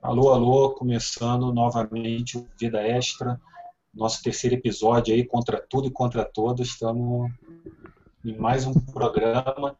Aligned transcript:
Alô, 0.00 0.30
alô, 0.32 0.70
começando 0.70 1.52
novamente 1.52 2.38
o 2.38 2.46
Vida 2.58 2.80
Extra, 2.80 3.38
nosso 3.92 4.22
terceiro 4.22 4.54
episódio 4.54 5.12
aí, 5.12 5.26
contra 5.26 5.60
tudo 5.60 5.88
e 5.88 5.90
contra 5.90 6.24
todos. 6.24 6.68
Estamos 6.68 7.28
em 8.24 8.36
mais 8.36 8.64
um 8.64 8.72
programa 8.74 9.76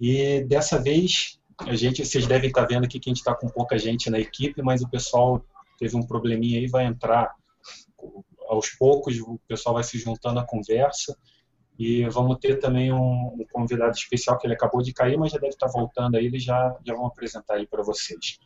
e 0.00 0.40
dessa 0.44 0.80
vez 0.80 1.40
a 1.58 1.74
gente, 1.74 2.04
vocês 2.04 2.28
devem 2.28 2.48
estar 2.48 2.64
vendo 2.64 2.84
aqui 2.84 3.00
que 3.00 3.10
a 3.10 3.12
gente 3.12 3.18
está 3.18 3.34
com 3.34 3.48
pouca 3.48 3.76
gente 3.76 4.08
na 4.08 4.20
equipe, 4.20 4.62
mas 4.62 4.82
o 4.82 4.88
pessoal 4.88 5.44
teve 5.76 5.96
um 5.96 6.06
probleminha 6.06 6.60
aí, 6.60 6.68
vai 6.68 6.86
entrar 6.86 7.34
aos 8.48 8.70
poucos, 8.70 9.18
o 9.18 9.36
pessoal 9.48 9.74
vai 9.74 9.82
se 9.82 9.98
juntando 9.98 10.38
à 10.38 10.46
conversa. 10.46 11.18
E 11.76 12.08
vamos 12.08 12.38
ter 12.38 12.60
também 12.60 12.92
um, 12.92 13.34
um, 13.34 13.44
convidado 13.52 13.96
especial 13.96 14.38
que 14.38 14.46
ele 14.46 14.54
acabou 14.54 14.80
de 14.80 14.92
cair, 14.94 15.18
mas 15.18 15.32
já 15.32 15.38
deve 15.38 15.54
estar 15.54 15.66
voltando 15.66 16.16
aí, 16.16 16.26
eles 16.26 16.44
já, 16.44 16.74
já 16.86 16.94
vão 16.94 17.06
apresentar 17.06 17.56
ele 17.56 17.66
para 17.66 17.82
vocês. 17.82 18.38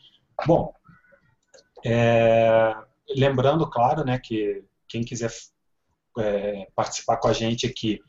Bom, 0.46 0.72
é, 1.84 2.74
lembrando, 3.16 3.68
claro, 3.68 4.04
né, 4.04 4.18
que 4.18 4.64
quem 4.88 5.02
quiser 5.02 5.30
é, 6.18 6.66
participar 6.74 7.16
com 7.18 7.28
a 7.28 7.32
gente 7.32 7.66
aqui 7.66 8.00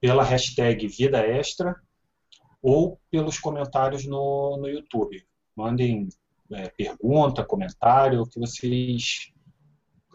pela 0.00 0.22
hashtag 0.22 0.86
Vida 0.86 1.18
Extra 1.18 1.74
ou 2.62 3.00
pelos 3.10 3.38
comentários 3.38 4.04
no, 4.04 4.56
no 4.58 4.68
YouTube. 4.68 5.24
Mandem 5.56 6.08
é, 6.52 6.68
pergunta, 6.68 7.44
comentário, 7.44 8.22
o 8.22 8.28
que 8.28 8.38
vocês 8.38 9.32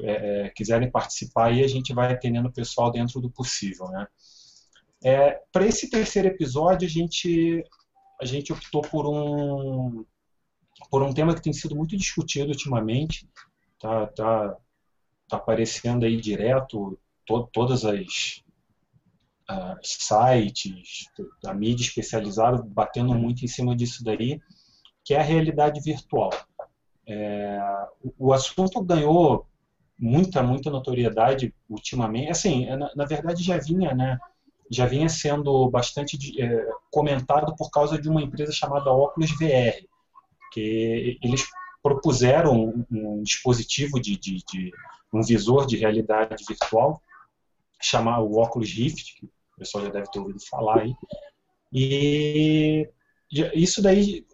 é, 0.02 0.46
é, 0.46 0.50
quiserem 0.50 0.90
participar 0.90 1.52
e 1.52 1.64
a 1.64 1.68
gente 1.68 1.94
vai 1.94 2.12
atendendo 2.12 2.50
o 2.50 2.54
pessoal 2.54 2.92
dentro 2.92 3.20
do 3.20 3.30
possível, 3.30 3.88
né? 3.90 4.08
É, 5.04 5.42
Para 5.52 5.66
esse 5.66 5.90
terceiro 5.90 6.28
episódio, 6.28 6.88
a 6.88 6.90
gente, 6.90 7.64
a 8.22 8.26
gente 8.26 8.52
optou 8.52 8.82
por 8.82 9.08
um, 9.08 10.06
por 10.90 11.04
um 11.04 11.14
tema 11.14 11.36
que 11.36 11.42
tem 11.42 11.54
sido 11.54 11.76
muito 11.76 11.96
discutido 11.98 12.50
ultimamente, 12.50 13.28
tá, 13.80 14.08
tá, 14.08 14.58
tá 15.28 15.38
aparecendo 15.38 16.06
aí 16.06 16.18
direto, 16.18 16.98
to, 17.26 17.48
todas 17.52 17.86
as 17.86 18.44
uh, 19.50 19.78
sites, 19.82 21.06
a 21.46 21.54
mídia 21.54 21.84
especializada 21.84 22.62
batendo 22.64 23.14
muito 23.14 23.44
em 23.44 23.48
cima 23.48 23.76
disso 23.76 24.04
daí, 24.04 24.40
que 25.04 25.14
é 25.14 25.20
a 25.20 25.24
realidade 25.24 25.80
virtual. 25.82 26.32
É, 27.08 27.60
o, 28.04 28.28
o 28.28 28.34
assunto 28.34 28.84
ganhou 28.84 29.48
muita, 29.98 30.42
muita 30.42 30.70
notoriedade 30.70 31.54
ultimamente. 31.68 32.30
Assim, 32.30 32.66
na, 32.68 32.92
na 32.96 33.06
verdade 33.06 33.44
já 33.44 33.58
vinha, 33.58 33.94
né? 33.94 34.18
Já 34.72 34.86
vinha 34.86 35.10
sendo 35.10 35.68
bastante 35.70 36.18
é, 36.40 36.68
comentado 36.92 37.56
por 37.56 37.72
causa 37.72 38.00
de 38.00 38.08
uma 38.08 38.22
empresa 38.22 38.52
chamada 38.52 38.92
Oculus 38.92 39.32
VR, 39.32 39.84
que 40.52 41.18
eles 41.22 41.48
propuseram 41.82 42.54
um, 42.54 42.86
um 42.92 43.24
dispositivo 43.24 44.00
de, 44.00 44.18
de, 44.18 44.44
de, 44.52 44.72
um 45.14 45.22
visor 45.22 45.66
de 45.66 45.78
realidade 45.78 46.44
virtual 46.48 47.02
chamado 47.82 48.26
o 48.26 48.42
Oculus 48.42 48.70
Rift, 48.70 49.16
que 49.16 49.26
o 49.26 49.32
pessoal 49.58 49.86
já 49.86 49.92
deve 49.92 50.12
ter 50.12 50.20
ouvido 50.20 50.40
falar 50.50 50.82
aí. 50.82 50.94
E 51.72 52.90
isso 53.54 53.82
daí 53.82 54.26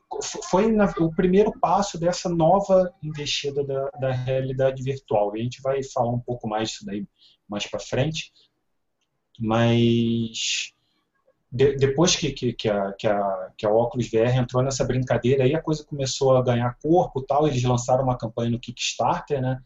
foi 0.50 0.72
na, 0.72 0.86
o 1.00 1.14
primeiro 1.14 1.52
passo 1.60 2.00
dessa 2.00 2.30
nova 2.30 2.94
investida 3.04 3.64
da, 3.64 3.90
da 4.00 4.12
realidade 4.12 4.82
virtual. 4.82 5.36
E 5.36 5.40
a 5.40 5.44
gente 5.44 5.62
vai 5.62 5.84
falar 5.84 6.12
um 6.12 6.20
pouco 6.20 6.48
mais 6.48 6.70
disso 6.70 6.86
daí 6.86 7.06
mais 7.48 7.68
para 7.68 7.80
frente. 7.80 8.32
Mas 9.40 10.74
de, 11.56 11.78
depois 11.78 12.18
que, 12.18 12.34
que, 12.34 12.52
que, 12.52 12.70
a, 12.70 12.92
que, 12.92 13.08
a, 13.08 13.52
que 13.58 13.66
a 13.66 13.70
Oculus 13.70 14.10
VR 14.12 14.36
entrou 14.36 14.62
nessa 14.62 14.84
brincadeira, 14.84 15.46
aí 15.46 15.56
a 15.56 15.62
coisa 15.62 15.86
começou 15.86 16.36
a 16.36 16.44
ganhar 16.44 16.78
corpo 16.82 17.22
tal. 17.22 17.48
Eles 17.48 17.64
lançaram 17.64 18.04
uma 18.04 18.18
campanha 18.18 18.52
no 18.52 18.60
Kickstarter, 18.60 19.42
né? 19.42 19.62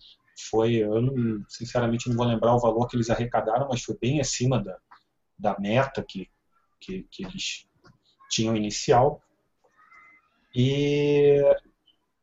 Foi, 0.52 0.76
eu 0.76 1.02
não, 1.02 1.44
sinceramente 1.50 2.08
não 2.08 2.16
vou 2.16 2.28
lembrar 2.28 2.54
o 2.54 2.60
valor 2.60 2.88
que 2.88 2.96
eles 2.96 3.10
arrecadaram, 3.10 3.68
mas 3.70 3.82
foi 3.82 3.98
bem 4.00 4.22
acima 4.22 4.64
da, 4.64 4.78
da 5.38 5.60
meta 5.60 6.06
que, 6.08 6.30
que, 6.80 7.08
que 7.10 7.26
eles 7.26 7.66
tinham 8.30 8.56
inicial. 8.56 9.20
E 10.54 11.42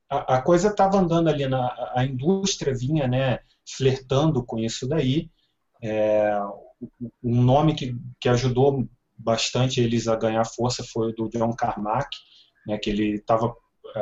a, 0.09 0.37
a 0.37 0.43
coisa 0.43 0.69
estava 0.69 0.97
andando 0.97 1.29
ali, 1.29 1.45
na, 1.49 1.93
a 1.93 2.05
indústria 2.05 2.73
vinha 2.73 3.09
né, 3.09 3.41
flertando 3.69 4.45
com 4.45 4.61
isso 4.61 4.87
daí. 4.87 5.29
É, 5.83 6.39
um 7.21 7.43
nome 7.43 7.75
que, 7.75 7.97
que 8.21 8.29
ajudou 8.29 8.89
bastante 9.19 9.81
eles 9.81 10.09
a 10.09 10.17
ganhar 10.17 10.45
força 10.45 10.85
foi 10.85 11.11
o 11.11 11.13
do 11.13 11.29
John 11.29 11.55
Carmack, 11.55 12.09
né, 12.67 12.79
que 12.79 12.91
ele 12.91 13.17
estava 13.17 13.55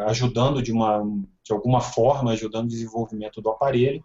ajudando 0.07 0.63
de, 0.63 0.73
uma, 0.73 1.03
de 1.43 1.53
alguma 1.53 1.81
forma, 1.81 2.33
ajudando 2.33 2.65
o 2.65 2.69
desenvolvimento 2.69 3.41
do 3.41 3.51
aparelho, 3.51 4.05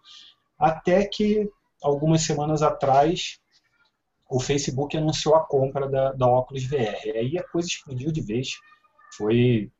até 0.58 1.04
que 1.06 1.48
algumas 1.82 2.22
semanas 2.22 2.62
atrás 2.62 3.40
o 4.30 4.38
Facebook 4.38 4.96
anunciou 4.96 5.34
a 5.34 5.44
compra 5.44 5.88
da, 5.88 6.12
da 6.12 6.26
Oculus 6.26 6.64
VR. 6.64 7.16
Aí 7.16 7.36
a 7.36 7.42
coisa 7.42 7.66
explodiu 7.66 8.12
de 8.12 8.20
vez. 8.20 8.50
Foi, 9.16 9.70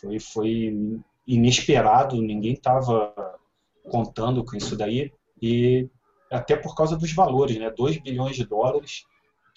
foi, 0.00 0.18
foi 0.18 1.00
inesperado, 1.26 2.20
ninguém 2.20 2.54
estava 2.54 3.14
contando 3.88 4.44
com 4.44 4.56
isso 4.56 4.76
daí. 4.76 5.12
E 5.40 5.88
até 6.30 6.56
por 6.56 6.74
causa 6.74 6.96
dos 6.96 7.12
valores, 7.12 7.56
né? 7.56 7.70
2 7.70 7.98
bilhões 7.98 8.34
de 8.34 8.44
dólares. 8.44 9.04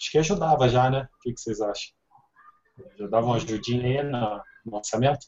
Acho 0.00 0.12
que 0.12 0.18
ajudava 0.18 0.68
já, 0.68 0.88
né? 0.90 1.08
O 1.14 1.18
que, 1.20 1.32
que 1.32 1.40
vocês 1.40 1.60
acham? 1.60 1.92
Já 2.96 3.08
dava 3.08 3.26
uma 3.26 3.34
ajudinha 3.36 3.84
aí 3.84 4.02
no, 4.02 4.40
no 4.64 4.76
orçamento? 4.76 5.26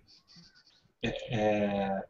é, 1.03 1.35
é 1.35 2.05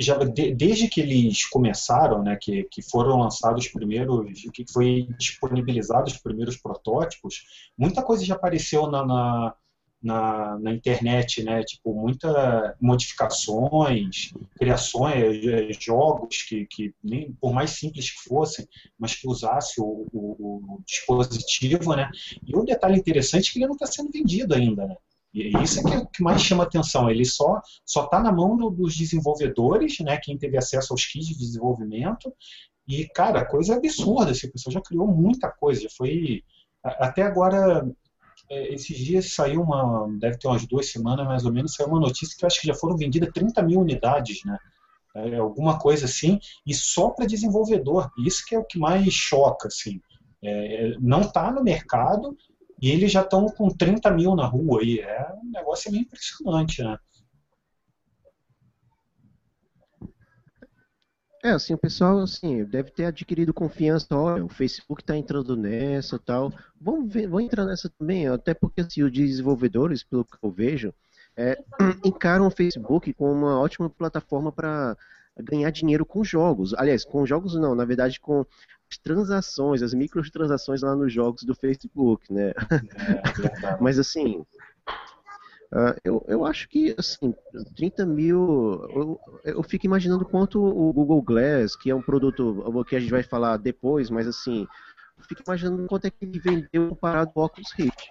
já 0.00 0.18
de, 0.18 0.54
desde 0.54 0.88
que 0.88 1.00
eles 1.00 1.44
começaram, 1.46 2.22
né, 2.22 2.36
que, 2.40 2.64
que 2.64 2.82
foram 2.82 3.18
lançados 3.18 3.66
os 3.66 3.72
primeiros, 3.72 4.42
que 4.52 4.64
foi 4.70 5.08
disponibilizados 5.16 6.14
os 6.14 6.18
primeiros 6.18 6.56
protótipos, 6.56 7.44
muita 7.76 8.02
coisa 8.02 8.24
já 8.24 8.34
apareceu 8.34 8.90
na, 8.90 9.06
na, 9.06 9.54
na, 10.02 10.58
na 10.58 10.72
internet, 10.72 11.42
né, 11.42 11.62
tipo 11.64 11.92
muitas 11.92 12.32
modificações, 12.80 14.32
criações, 14.56 15.44
é, 15.44 15.72
jogos 15.72 16.42
que, 16.42 16.66
que 16.66 16.94
nem 17.02 17.32
por 17.40 17.52
mais 17.52 17.70
simples 17.70 18.10
que 18.10 18.28
fossem, 18.28 18.66
mas 18.98 19.14
que 19.14 19.28
usasse 19.28 19.80
o, 19.80 20.06
o, 20.12 20.76
o 20.76 20.82
dispositivo, 20.86 21.94
né. 21.96 22.10
E 22.46 22.56
um 22.56 22.64
detalhe 22.64 22.98
interessante 22.98 23.50
é 23.50 23.52
que 23.52 23.58
ele 23.58 23.66
não 23.66 23.74
está 23.74 23.86
sendo 23.86 24.10
vendido 24.10 24.54
ainda, 24.54 24.86
né. 24.86 24.96
E 25.32 25.50
isso 25.62 25.80
é 25.80 25.82
que, 25.82 25.94
é 25.94 25.98
o 25.98 26.06
que 26.06 26.22
mais 26.22 26.42
chama 26.42 26.64
atenção. 26.64 27.10
Ele 27.10 27.24
só 27.24 27.60
só 27.84 28.04
está 28.04 28.20
na 28.20 28.32
mão 28.32 28.56
do, 28.56 28.70
dos 28.70 28.96
desenvolvedores, 28.96 29.98
né? 30.00 30.18
Quem 30.22 30.38
teve 30.38 30.56
acesso 30.56 30.92
aos 30.92 31.04
kits 31.04 31.28
de 31.28 31.38
desenvolvimento. 31.38 32.32
E 32.86 33.06
cara, 33.08 33.44
coisa 33.44 33.76
absurda. 33.76 34.30
Assim, 34.30 34.48
a 34.48 34.52
pessoa 34.52 34.72
já 34.72 34.80
criou 34.80 35.06
muita 35.06 35.50
coisa. 35.50 35.82
Já 35.82 35.90
foi 35.90 36.42
até 36.82 37.22
agora. 37.22 37.86
É, 38.50 38.74
esses 38.74 38.96
dias 38.96 39.32
saiu 39.32 39.62
uma, 39.62 40.08
deve 40.18 40.38
ter 40.38 40.48
umas 40.48 40.66
duas 40.66 40.90
semanas 40.90 41.26
mais 41.26 41.44
ou 41.44 41.52
menos, 41.52 41.74
saiu 41.74 41.88
uma 41.88 42.00
notícia 42.00 42.36
que 42.36 42.44
eu 42.44 42.46
acho 42.46 42.60
que 42.60 42.66
já 42.66 42.74
foram 42.74 42.96
vendidas 42.96 43.30
30 43.32 43.62
mil 43.62 43.80
unidades, 43.80 44.44
né? 44.44 44.58
É, 45.14 45.36
alguma 45.36 45.78
coisa 45.78 46.04
assim, 46.04 46.38
e 46.66 46.72
só 46.74 47.10
para 47.10 47.26
desenvolvedor. 47.26 48.10
Isso 48.18 48.44
que 48.46 48.54
é 48.54 48.58
o 48.58 48.64
que 48.64 48.78
mais 48.78 49.12
choca, 49.12 49.68
assim. 49.68 50.00
É, 50.42 50.94
não 51.00 51.22
está 51.22 51.50
no 51.50 51.62
mercado 51.62 52.36
e 52.80 52.90
eles 52.90 53.10
já 53.10 53.22
estão 53.22 53.46
com 53.46 53.68
30 53.68 54.10
mil 54.12 54.36
na 54.36 54.46
rua 54.46 54.80
aí. 54.80 55.00
É 55.00 55.32
um 55.42 55.50
negócio 55.50 55.90
meio 55.90 56.02
impressionante, 56.02 56.82
né? 56.82 56.96
É, 61.42 61.50
assim, 61.50 61.72
o 61.72 61.78
pessoal, 61.78 62.18
assim, 62.18 62.64
deve 62.64 62.90
ter 62.90 63.04
adquirido 63.04 63.54
confiança, 63.54 64.06
olha, 64.10 64.44
o 64.44 64.48
Facebook 64.48 65.02
está 65.02 65.16
entrando 65.16 65.56
nessa 65.56 66.18
tal. 66.18 66.52
Vamos 66.80 67.12
ver, 67.12 67.28
vamos 67.28 67.44
entrar 67.44 67.64
nessa 67.64 67.88
também, 67.96 68.26
até 68.26 68.54
porque, 68.54 68.80
assim, 68.80 69.02
os 69.02 69.12
desenvolvedores, 69.12 70.02
pelo 70.02 70.24
que 70.24 70.36
eu 70.42 70.50
vejo, 70.50 70.92
é, 71.36 71.56
encaram 72.04 72.48
o 72.48 72.50
Facebook 72.50 73.12
como 73.14 73.32
uma 73.32 73.60
ótima 73.60 73.88
plataforma 73.88 74.50
para 74.50 74.96
ganhar 75.38 75.70
dinheiro 75.70 76.04
com 76.04 76.24
jogos. 76.24 76.74
Aliás, 76.74 77.04
com 77.04 77.24
jogos 77.24 77.54
não, 77.54 77.74
na 77.74 77.84
verdade 77.84 78.18
com 78.18 78.44
as 78.90 78.98
transações, 78.98 79.82
as 79.82 79.94
microtransações 79.94 80.82
lá 80.82 80.96
nos 80.96 81.12
jogos 81.12 81.44
do 81.44 81.54
Facebook, 81.54 82.32
né? 82.32 82.50
É, 82.50 82.54
Mas 83.80 83.98
assim, 83.98 84.44
Uh, 85.70 85.94
eu, 86.02 86.24
eu 86.26 86.46
acho 86.46 86.66
que, 86.68 86.94
assim, 86.96 87.34
30 87.76 88.06
mil. 88.06 88.88
Eu, 88.94 89.20
eu 89.44 89.62
fico 89.62 89.84
imaginando 89.84 90.24
quanto 90.24 90.64
o 90.64 90.92
Google 90.92 91.20
Glass, 91.20 91.76
que 91.76 91.90
é 91.90 91.94
um 91.94 92.00
produto 92.00 92.64
que 92.88 92.96
a 92.96 93.00
gente 93.00 93.10
vai 93.10 93.22
falar 93.22 93.58
depois, 93.58 94.08
mas 94.08 94.26
assim, 94.26 94.66
eu 95.18 95.24
fico 95.24 95.42
imaginando 95.46 95.86
quanto 95.86 96.06
é 96.06 96.10
que 96.10 96.24
ele 96.24 96.38
vendeu 96.38 96.88
comparado 96.88 97.32
ao 97.34 97.44
Oculus 97.44 97.72
Rift. 97.72 98.10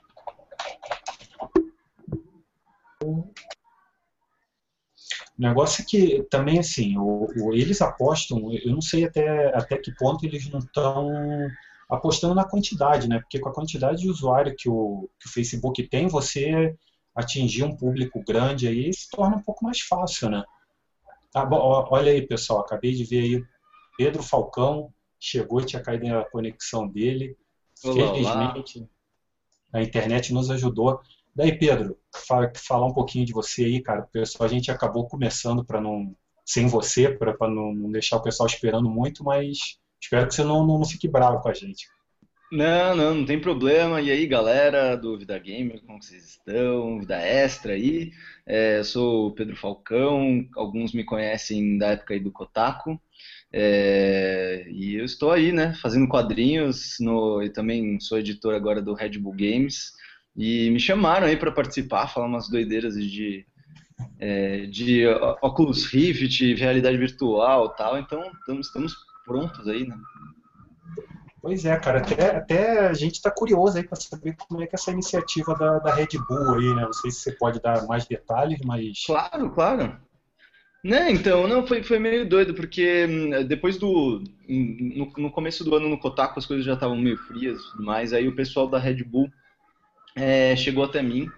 O 3.03 3.33
negócio 5.37 5.81
é 5.81 5.85
que 5.87 6.23
também, 6.29 6.59
assim, 6.59 6.97
o, 6.97 7.27
o, 7.37 7.53
eles 7.53 7.81
apostam, 7.81 8.51
eu 8.53 8.71
não 8.71 8.81
sei 8.81 9.05
até, 9.05 9.55
até 9.55 9.77
que 9.77 9.93
ponto 9.95 10.23
eles 10.25 10.47
não 10.49 10.59
estão 10.59 11.11
apostando 11.89 12.35
na 12.35 12.43
quantidade, 12.43 13.07
né? 13.07 13.19
Porque 13.19 13.39
com 13.39 13.49
a 13.49 13.53
quantidade 13.53 14.01
de 14.01 14.09
usuário 14.09 14.55
que 14.55 14.69
o, 14.69 15.09
que 15.19 15.27
o 15.27 15.31
Facebook 15.31 15.87
tem, 15.87 16.07
você 16.07 16.75
atingir 17.17 17.63
um 17.63 17.75
público 17.75 18.23
grande 18.25 18.67
aí 18.67 18.93
se 18.93 19.09
torna 19.09 19.35
um 19.35 19.41
pouco 19.41 19.65
mais 19.65 19.81
fácil, 19.81 20.29
né? 20.29 20.43
Ah, 21.33 21.45
bom, 21.45 21.57
olha 21.89 22.11
aí, 22.11 22.25
pessoal, 22.25 22.59
acabei 22.59 22.93
de 22.93 23.03
ver 23.03 23.21
aí 23.21 23.43
Pedro 23.97 24.21
Falcão 24.21 24.93
chegou 25.19 25.65
tinha 25.65 25.81
caído 25.81 26.15
a 26.15 26.29
conexão 26.29 26.87
dele. 26.87 27.35
Olá, 27.83 28.13
Felizmente, 28.13 28.79
olá. 28.79 28.87
a 29.73 29.81
internet 29.81 30.31
nos 30.31 30.51
ajudou. 30.51 31.01
Daí, 31.35 31.57
Pedro, 31.57 31.97
fala, 32.27 32.51
falar 32.55 32.85
um 32.85 32.93
pouquinho 32.93 33.25
de 33.25 33.33
você 33.33 33.65
aí, 33.65 33.81
cara. 33.81 34.03
Pessoal, 34.03 34.47
a 34.47 34.51
gente 34.51 34.71
acabou 34.71 35.07
começando 35.07 35.65
para 35.65 35.81
não 35.81 36.15
sem 36.45 36.67
você, 36.67 37.09
para 37.09 37.35
não, 37.41 37.73
não 37.73 37.91
deixar 37.91 38.17
o 38.17 38.21
pessoal 38.21 38.47
esperando 38.47 38.89
muito, 38.89 39.23
mas 39.23 39.77
espero 39.99 40.27
que 40.27 40.33
você 40.33 40.43
não, 40.43 40.65
não, 40.65 40.77
não 40.77 40.85
fique 40.85 41.07
bravo 41.07 41.41
com 41.41 41.49
a 41.49 41.53
gente. 41.53 41.87
Não, 42.51 42.95
não, 42.95 43.15
não 43.15 43.25
tem 43.25 43.39
problema. 43.39 44.01
E 44.01 44.09
aí, 44.09 44.25
galera 44.25 44.95
do 44.95 45.17
Vida 45.17 45.37
Gamer, 45.37 45.81
como 45.85 46.01
vocês 46.01 46.25
estão? 46.25 46.99
Vida 46.99 47.17
Extra 47.17 47.73
aí. 47.73 48.11
É, 48.45 48.79
eu 48.79 48.83
sou 48.85 49.27
o 49.27 49.31
Pedro 49.33 49.55
Falcão, 49.55 50.47
alguns 50.55 50.93
me 50.93 51.03
conhecem 51.03 51.77
da 51.77 51.87
época 51.89 52.13
aí 52.13 52.19
do 52.21 52.31
Kotaku. 52.31 52.99
É, 53.51 54.65
e 54.69 54.95
eu 54.95 55.03
estou 55.05 55.31
aí, 55.31 55.51
né, 55.51 55.73
fazendo 55.81 56.07
quadrinhos 56.07 56.95
no, 57.01 57.41
e 57.43 57.49
também 57.49 57.99
sou 57.99 58.17
editor 58.17 58.53
agora 58.55 58.81
do 58.81 58.93
Red 58.93 59.17
Bull 59.19 59.33
Games. 59.33 59.91
E 60.35 60.69
me 60.69 60.79
chamaram 60.79 61.27
aí 61.27 61.35
para 61.35 61.51
participar, 61.51 62.07
falar 62.07 62.27
umas 62.27 62.49
doideiras 62.49 62.95
de, 62.95 63.45
é, 64.19 64.67
de 64.67 65.05
Oculus 65.41 65.85
Rift, 65.85 66.53
realidade 66.55 66.97
virtual 66.97 67.75
tal. 67.75 67.97
Então, 67.97 68.31
estamos, 68.39 68.67
estamos 68.67 68.95
prontos 69.25 69.67
aí, 69.67 69.85
né? 69.85 69.97
Pois 71.47 71.63
é, 71.63 71.79
cara, 71.79 71.99
até, 71.99 72.35
até 72.35 72.79
a 72.89 72.93
gente 72.93 73.13
está 73.13 73.31
curioso 73.31 73.77
aí 73.77 73.83
para 73.87 73.95
saber 73.95 74.35
como 74.35 74.61
é 74.61 74.67
que 74.67 74.75
é 74.75 74.77
essa 74.77 74.91
iniciativa 74.91 75.55
da, 75.55 75.79
da 75.79 75.95
Red 75.95 76.09
Bull 76.27 76.55
aí, 76.55 76.75
né? 76.75 76.81
Não 76.81 76.91
sei 76.91 77.09
se 77.09 77.21
você 77.21 77.31
pode 77.31 77.61
dar 77.61 77.87
mais 77.87 78.05
detalhes, 78.05 78.59
mas. 78.65 79.05
Claro, 79.05 79.49
claro. 79.51 79.97
Né, 80.83 81.09
então, 81.09 81.47
não, 81.47 81.65
foi, 81.65 81.81
foi 81.83 81.99
meio 81.99 82.27
doido, 82.27 82.53
porque 82.53 83.05
hum, 83.09 83.47
depois 83.47 83.77
do. 83.77 84.21
Hum, 84.49 84.91
no, 84.93 85.23
no 85.23 85.31
começo 85.31 85.63
do 85.63 85.73
ano 85.73 85.87
no 85.87 85.97
Kotaku 85.97 86.37
as 86.37 86.45
coisas 86.45 86.65
já 86.65 86.73
estavam 86.73 86.97
meio 86.97 87.15
frias, 87.15 87.61
mas 87.79 88.11
aí 88.11 88.27
o 88.27 88.35
pessoal 88.35 88.67
da 88.67 88.77
Red 88.77 89.05
Bull 89.05 89.31
é, 90.17 90.53
chegou 90.53 90.83
até 90.83 91.01
mim 91.01 91.31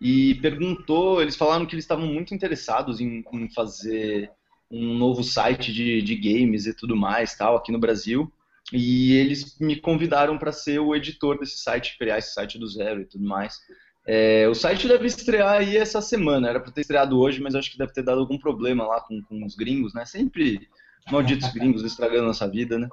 e 0.00 0.34
perguntou, 0.42 1.22
eles 1.22 1.36
falaram 1.36 1.64
que 1.64 1.76
eles 1.76 1.84
estavam 1.84 2.08
muito 2.08 2.34
interessados 2.34 3.00
em, 3.00 3.22
em 3.32 3.48
fazer 3.54 4.32
um 4.68 4.98
novo 4.98 5.22
site 5.22 5.72
de, 5.72 6.02
de 6.02 6.16
games 6.16 6.66
e 6.66 6.74
tudo 6.74 6.96
mais, 6.96 7.36
tal, 7.36 7.54
aqui 7.56 7.70
no 7.70 7.78
Brasil. 7.78 8.28
E 8.72 9.12
eles 9.14 9.58
me 9.58 9.76
convidaram 9.76 10.38
para 10.38 10.52
ser 10.52 10.78
o 10.78 10.94
editor 10.94 11.38
desse 11.38 11.58
site, 11.58 11.98
criar 11.98 12.18
esse 12.18 12.32
site 12.32 12.58
do 12.58 12.66
zero 12.66 13.02
e 13.02 13.04
tudo 13.04 13.24
mais. 13.24 13.58
É, 14.06 14.46
o 14.48 14.54
site 14.54 14.86
deve 14.86 15.06
estrear 15.06 15.58
aí 15.58 15.76
essa 15.76 16.00
semana, 16.00 16.48
era 16.48 16.60
para 16.60 16.72
ter 16.72 16.82
estreado 16.82 17.18
hoje, 17.18 17.40
mas 17.40 17.54
acho 17.54 17.70
que 17.70 17.78
deve 17.78 17.92
ter 17.92 18.02
dado 18.02 18.20
algum 18.20 18.38
problema 18.38 18.86
lá 18.86 19.00
com, 19.00 19.22
com 19.22 19.44
os 19.44 19.54
gringos, 19.54 19.94
né? 19.94 20.04
Sempre 20.04 20.68
malditos 21.10 21.52
gringos 21.52 21.82
estragando 21.84 22.26
nossa 22.26 22.48
vida, 22.48 22.78
né? 22.78 22.88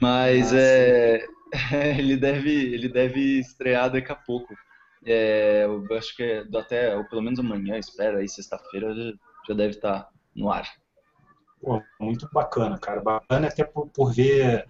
Mas 0.00 0.52
ah, 0.52 0.58
é, 0.58 1.26
ele, 1.98 2.16
deve, 2.16 2.50
ele 2.50 2.88
deve 2.88 3.40
estrear 3.40 3.90
daqui 3.90 4.12
a 4.12 4.16
pouco. 4.16 4.54
É, 5.04 5.64
eu 5.64 5.86
acho 5.96 6.16
que 6.16 6.22
é 6.22 6.44
até, 6.56 6.96
ou 6.96 7.04
pelo 7.04 7.22
menos 7.22 7.38
amanhã, 7.38 7.76
espero, 7.76 8.18
aí 8.18 8.28
sexta-feira 8.28 8.94
já, 8.94 9.12
já 9.48 9.54
deve 9.54 9.74
estar 9.74 10.08
no 10.34 10.50
ar. 10.50 10.66
Pô, 11.60 11.82
muito 12.00 12.28
bacana, 12.32 12.78
cara. 12.78 13.00
Bacana 13.00 13.48
até 13.48 13.64
por, 13.64 13.88
por 13.88 14.12
ver 14.12 14.66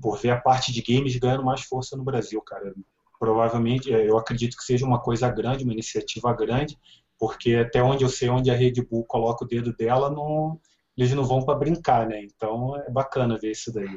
por 0.00 0.18
ver 0.18 0.30
a 0.30 0.40
parte 0.40 0.72
de 0.72 0.82
games 0.82 1.16
ganhando 1.16 1.44
mais 1.44 1.62
força 1.62 1.96
no 1.96 2.04
Brasil, 2.04 2.40
cara. 2.42 2.74
Provavelmente, 3.18 3.92
é, 3.92 4.08
eu 4.08 4.16
acredito 4.16 4.56
que 4.56 4.64
seja 4.64 4.86
uma 4.86 5.00
coisa 5.00 5.28
grande, 5.28 5.64
uma 5.64 5.72
iniciativa 5.72 6.32
grande, 6.32 6.78
porque 7.18 7.54
até 7.56 7.82
onde 7.82 8.04
eu 8.04 8.08
sei 8.08 8.28
onde 8.28 8.50
a 8.50 8.54
Red 8.54 8.74
Bull 8.88 9.04
coloca 9.04 9.44
o 9.44 9.48
dedo 9.48 9.74
dela, 9.74 10.08
não, 10.08 10.60
eles 10.96 11.12
não 11.12 11.24
vão 11.24 11.42
para 11.42 11.58
brincar, 11.58 12.06
né? 12.06 12.22
Então 12.22 12.76
é 12.76 12.90
bacana 12.90 13.38
ver 13.38 13.50
isso 13.50 13.72
daí. 13.72 13.88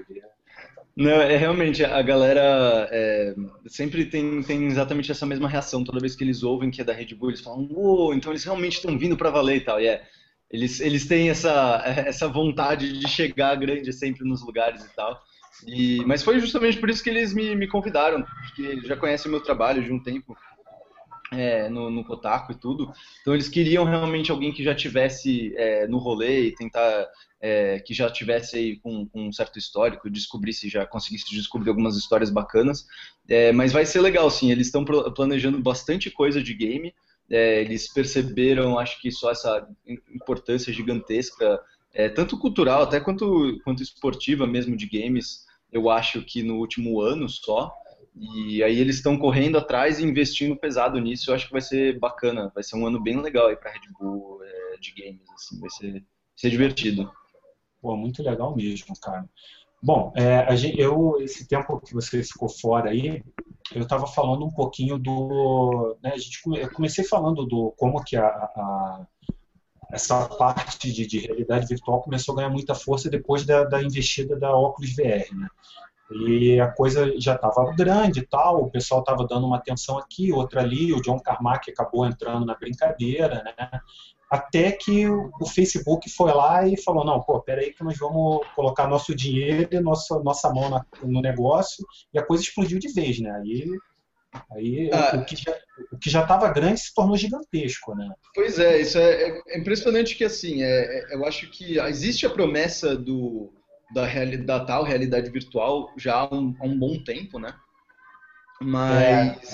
Não, 0.96 1.10
é 1.10 1.38
realmente, 1.38 1.84
a 1.86 2.02
galera 2.02 2.88
é, 2.92 3.34
sempre 3.68 4.06
tem, 4.06 4.44
tem 4.44 4.66
exatamente 4.66 5.12
essa 5.12 5.26
mesma 5.26 5.48
reação. 5.48 5.84
Toda 5.84 6.00
vez 6.00 6.16
que 6.16 6.24
eles 6.24 6.44
ouvem 6.44 6.70
que 6.70 6.82
é 6.82 6.84
da 6.84 6.94
Red 6.94 7.16
Bull, 7.16 7.30
eles 7.30 7.42
falam, 7.42 7.68
uou, 7.72 8.14
então 8.14 8.32
eles 8.32 8.44
realmente 8.44 8.74
estão 8.74 8.98
vindo 8.98 9.16
para 9.16 9.30
valer 9.30 9.58
e 9.58 9.62
tal. 9.62 9.80
E 9.80 9.88
é, 9.88 10.04
eles, 10.50 10.80
eles 10.82 11.08
têm 11.08 11.30
essa, 11.30 11.82
essa 12.06 12.28
vontade 12.28 13.00
de 13.00 13.08
chegar 13.08 13.56
grande 13.56 13.94
sempre 13.94 14.28
nos 14.28 14.46
lugares 14.46 14.84
e 14.84 14.96
tal. 14.96 15.22
E, 15.68 16.04
mas 16.06 16.24
foi 16.24 16.40
justamente 16.40 16.78
por 16.78 16.90
isso 16.90 17.04
que 17.04 17.10
eles 17.10 17.34
me, 17.34 17.56
me 17.56 17.68
convidaram, 17.68 18.24
porque 18.24 18.82
já 18.82 18.96
conhecem 18.96 19.32
meu 19.32 19.42
trabalho 19.42 19.84
de 19.84 19.92
um 19.92 20.02
tempo 20.02 20.36
é, 21.32 21.70
no, 21.70 21.90
no 21.90 22.04
Kotaku 22.04 22.52
e 22.52 22.56
tudo. 22.56 22.92
Então 23.22 23.34
eles 23.34 23.48
queriam 23.48 23.86
realmente 23.86 24.32
alguém 24.32 24.52
que 24.52 24.64
já 24.64 24.76
tivesse 24.76 25.56
é, 25.56 25.88
no 25.88 25.98
rolê 25.98 26.48
e 26.48 26.56
tentar 26.56 27.08
é, 27.40 27.80
que 27.80 27.94
já 27.94 28.10
tivesse 28.10 28.58
aí 28.58 28.76
com, 28.78 29.06
com, 29.08 29.28
um 29.28 29.32
certo 29.32 29.58
histórico, 29.58 30.10
descobrisse, 30.10 30.70
já 30.70 30.86
conseguisse 30.86 31.26
descobrir 31.32 31.70
algumas 31.70 31.96
histórias 31.96 32.30
bacanas. 32.30 32.86
É, 33.28 33.52
mas 33.52 33.72
vai 33.72 33.86
ser 33.86 34.02
legal, 34.02 34.30
sim. 34.30 34.52
Eles 34.52 34.68
estão 34.68 34.84
planejando 34.84 35.60
bastante 35.60 36.12
coisa 36.12 36.44
de 36.44 36.54
game. 36.54 36.94
É, 37.30 37.62
eles 37.62 37.88
perceberam, 37.92 38.78
acho 38.78 39.00
que 39.02 39.10
só 39.10 39.32
essa 39.32 39.68
importância 40.14 40.74
gigantesca, 40.74 41.62
é, 41.94 42.10
tanto 42.10 42.38
cultural 42.38 42.84
até 42.84 43.00
quanto, 43.00 43.58
quanto 43.64 43.82
esportiva 43.82 44.46
mesmo 44.46 44.76
de 44.76 44.86
games 44.86 45.46
eu 45.72 45.90
acho 45.90 46.24
que 46.24 46.44
no 46.44 46.58
último 46.58 47.02
ano 47.02 47.30
só. 47.30 47.74
E 48.16 48.62
aí 48.62 48.78
eles 48.78 48.98
estão 48.98 49.18
correndo 49.18 49.58
atrás 49.58 50.00
e 50.00 50.04
investindo 50.04 50.58
pesado 50.58 51.00
nisso. 51.00 51.30
Eu 51.32 51.36
acho 51.36 51.48
que 51.48 51.54
vai 51.54 51.62
ser 51.62 51.98
bacana, 51.98 52.52
vai 52.54 52.64
ser 52.64 52.76
um 52.76 52.86
ano 52.86 53.02
bem 53.02 53.22
legal 53.22 53.48
aí 53.48 53.56
para 53.56 53.72
Red 53.72 53.88
Bull 53.98 54.44
é, 54.44 54.78
de 54.78 54.94
games, 54.94 55.30
assim, 55.34 55.60
vai 55.60 55.70
ser, 55.70 56.06
ser 56.36 56.50
divertido. 56.50 57.12
Pô, 57.82 57.96
muito 57.96 58.22
legal 58.22 58.56
mesmo, 58.56 58.94
cara. 59.02 59.28
Bom, 59.82 60.14
é, 60.16 60.56
gente, 60.56 60.80
eu 60.80 61.18
esse 61.22 61.48
tempo 61.48 61.80
que 61.80 61.94
você 61.94 62.22
ficou 62.22 62.48
fora 62.48 62.92
aí, 62.92 63.24
eu 63.74 63.82
estava 63.82 64.06
falando 64.06 64.46
um 64.46 64.52
pouquinho 64.52 65.00
do, 65.00 65.98
né, 66.04 66.12
a 66.14 66.18
gente 66.18 66.42
comecei 66.74 67.04
falando 67.04 67.46
do 67.46 67.74
como 67.78 68.04
que 68.04 68.16
a, 68.16 68.28
a 68.28 69.08
essa 69.92 70.26
parte 70.26 70.92
de, 70.92 71.06
de, 71.06 71.20
realidade 71.20 71.68
virtual 71.68 72.02
começou 72.02 72.34
a 72.34 72.38
ganhar 72.38 72.50
muita 72.50 72.74
força 72.74 73.10
depois 73.10 73.46
da, 73.46 73.64
da 73.64 73.82
investida 73.82 74.38
da 74.38 74.56
óculos 74.56 74.96
VR, 74.96 75.36
né? 75.36 75.48
E 76.26 76.60
a 76.60 76.68
coisa 76.68 77.14
já 77.20 77.36
estava 77.36 77.74
grande 77.74 78.20
e 78.20 78.28
tal, 78.28 78.64
o 78.64 78.70
pessoal 78.70 79.00
estava 79.00 79.26
dando 79.26 79.48
uma 79.48 79.58
atenção 79.58 79.98
aqui, 79.98 80.32
outra 80.32 80.62
ali, 80.62 80.94
o 80.94 81.02
John 81.02 81.20
Carmack 81.20 81.72
acabou 81.72 82.06
entrando 82.06 82.46
na 82.46 82.54
brincadeira, 82.54 83.42
né? 83.44 83.82
Até 84.30 84.72
que 84.72 85.08
o 85.08 85.46
Facebook 85.46 86.10
foi 86.10 86.34
lá 86.34 86.66
e 86.66 86.82
falou, 86.82 87.06
não, 87.06 87.22
pô, 87.22 87.42
peraí 87.42 87.74
que 87.74 87.84
nós 87.84 87.98
vamos 87.98 88.46
colocar 88.56 88.88
nosso 88.88 89.14
dinheiro 89.14 89.68
e 89.72 89.80
nossa, 89.80 90.20
nossa 90.20 90.50
mão 90.54 90.70
na, 90.70 90.86
no 91.04 91.22
negócio, 91.22 91.86
e 92.14 92.20
a 92.20 92.26
coisa 92.26 92.44
explodiu 92.44 92.80
de 92.80 92.92
vez, 92.94 93.20
né? 93.20 93.32
Aí 93.32 93.68
Aí 94.52 94.90
ah, 94.94 95.18
o 95.18 95.26
que 95.26 95.36
já 95.36 95.58
o 95.92 95.98
que 95.98 96.10
já 96.10 96.22
estava 96.22 96.52
grande 96.52 96.80
se 96.80 96.94
tornou 96.94 97.18
gigantesco, 97.18 97.94
né? 97.96 98.10
Pois 98.34 98.60
é, 98.60 98.80
isso 98.80 98.98
é, 98.98 99.42
é 99.48 99.58
impressionante 99.58 100.16
que 100.16 100.24
assim, 100.24 100.64
é, 100.64 100.68
é, 101.12 101.16
eu 101.16 101.26
acho 101.26 101.50
que 101.50 101.80
existe 101.80 102.26
a 102.26 102.30
promessa 102.30 102.96
do 102.96 103.54
da, 103.94 104.06
realidade, 104.06 104.46
da 104.46 104.60
tal 104.62 104.84
realidade 104.84 105.30
virtual 105.30 105.92
já 105.98 106.16
há 106.16 106.34
um, 106.34 106.56
há 106.60 106.66
um 106.66 106.78
bom 106.78 107.04
tempo, 107.04 107.40
né? 107.40 107.54
Mas 108.62 109.54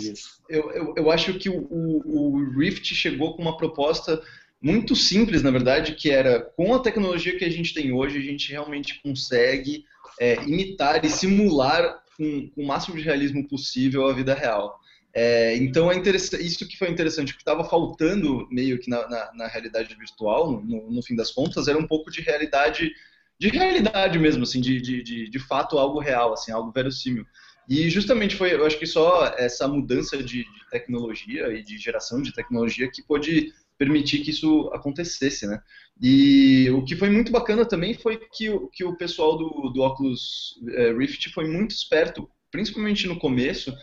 é, 0.50 0.58
eu, 0.58 0.72
eu, 0.72 0.94
eu, 0.98 1.12
acho 1.12 1.34
que 1.40 1.50
o, 1.50 1.66
o, 1.72 2.36
o, 2.36 2.60
Rift 2.60 2.94
chegou 2.94 3.36
com 3.36 3.42
uma 3.42 3.56
proposta 3.56 4.22
muito 4.62 4.96
simples, 4.96 5.42
na 5.42 5.50
verdade, 5.50 5.96
que 5.96 6.12
era 6.12 6.42
com 6.42 6.76
a 6.76 6.80
tecnologia 6.80 7.38
que 7.38 7.46
a 7.46 7.50
gente 7.50 7.74
tem 7.74 7.94
hoje, 7.94 8.18
a 8.18 8.22
gente 8.22 8.52
realmente 8.52 9.02
consegue 9.02 9.86
é, 10.20 10.36
imitar 10.44 11.04
e 11.06 11.10
simular 11.10 12.04
com, 12.18 12.50
com, 12.50 12.64
o 12.64 12.68
máximo 12.68 12.98
de 12.98 13.04
realismo 13.04 13.48
possível 13.48 14.08
a 14.08 14.14
vida 14.14 14.34
real. 14.34 14.80
É, 15.14 15.56
então 15.56 15.92
é 15.92 15.96
isso 16.40 16.68
que 16.68 16.78
foi 16.78 16.90
interessante, 16.90 17.32
o 17.32 17.36
que 17.36 17.42
estava 17.42 17.64
faltando 17.64 18.48
meio 18.52 18.78
que 18.80 18.90
na, 18.90 19.08
na, 19.08 19.34
na 19.34 19.48
realidade 19.48 19.96
virtual, 19.96 20.62
no, 20.62 20.92
no, 20.92 21.02
fim 21.02 21.16
das 21.16 21.32
contas, 21.32 21.68
era 21.68 21.78
um 21.78 21.88
pouco 21.88 22.12
de 22.12 22.22
realidade, 22.22 22.92
de 23.40 23.50
realidade 23.50 24.20
mesmo, 24.20 24.44
assim, 24.44 24.62
de, 24.62 24.80
de, 24.80 25.02
de, 25.02 25.30
de 25.30 25.40
fato 25.40 25.80
algo 25.80 26.00
real, 26.00 26.34
assim, 26.34 26.52
algo 26.52 26.72
verossímil. 26.72 27.26
E 27.68 27.90
justamente 27.90 28.36
foi, 28.36 28.54
eu 28.54 28.66
acho 28.66 28.78
que 28.78 28.86
só 28.86 29.34
essa 29.38 29.68
mudança 29.68 30.18
de, 30.18 30.44
de 30.44 30.70
tecnologia 30.70 31.48
e 31.50 31.64
de 31.64 31.78
geração 31.78 32.22
de 32.22 32.34
tecnologia 32.34 32.90
que 32.90 33.02
pôde 33.02 33.54
permitir 33.78 34.20
que 34.20 34.32
isso 34.32 34.70
acontecesse, 34.74 35.46
né? 35.46 35.62
E 36.02 36.70
o 36.72 36.84
que 36.84 36.96
foi 36.96 37.10
muito 37.10 37.32
bacana 37.32 37.66
também 37.66 37.94
foi 37.94 38.18
que, 38.32 38.50
que 38.72 38.84
o 38.84 38.96
pessoal 38.96 39.38
do, 39.38 39.70
do 39.70 39.82
Oculus 39.82 40.54
é, 40.70 40.94
Rift 40.94 41.30
foi 41.32 41.48
muito 41.48 41.72
esperto, 41.72 42.30
principalmente 42.52 43.08
no 43.08 43.18
começo, 43.18 43.76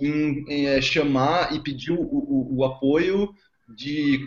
em, 0.00 0.44
em 0.48 0.66
é, 0.66 0.80
chamar 0.80 1.54
e 1.54 1.60
pedir 1.60 1.92
o, 1.92 2.00
o, 2.00 2.56
o 2.58 2.64
apoio 2.64 3.32
de 3.76 4.26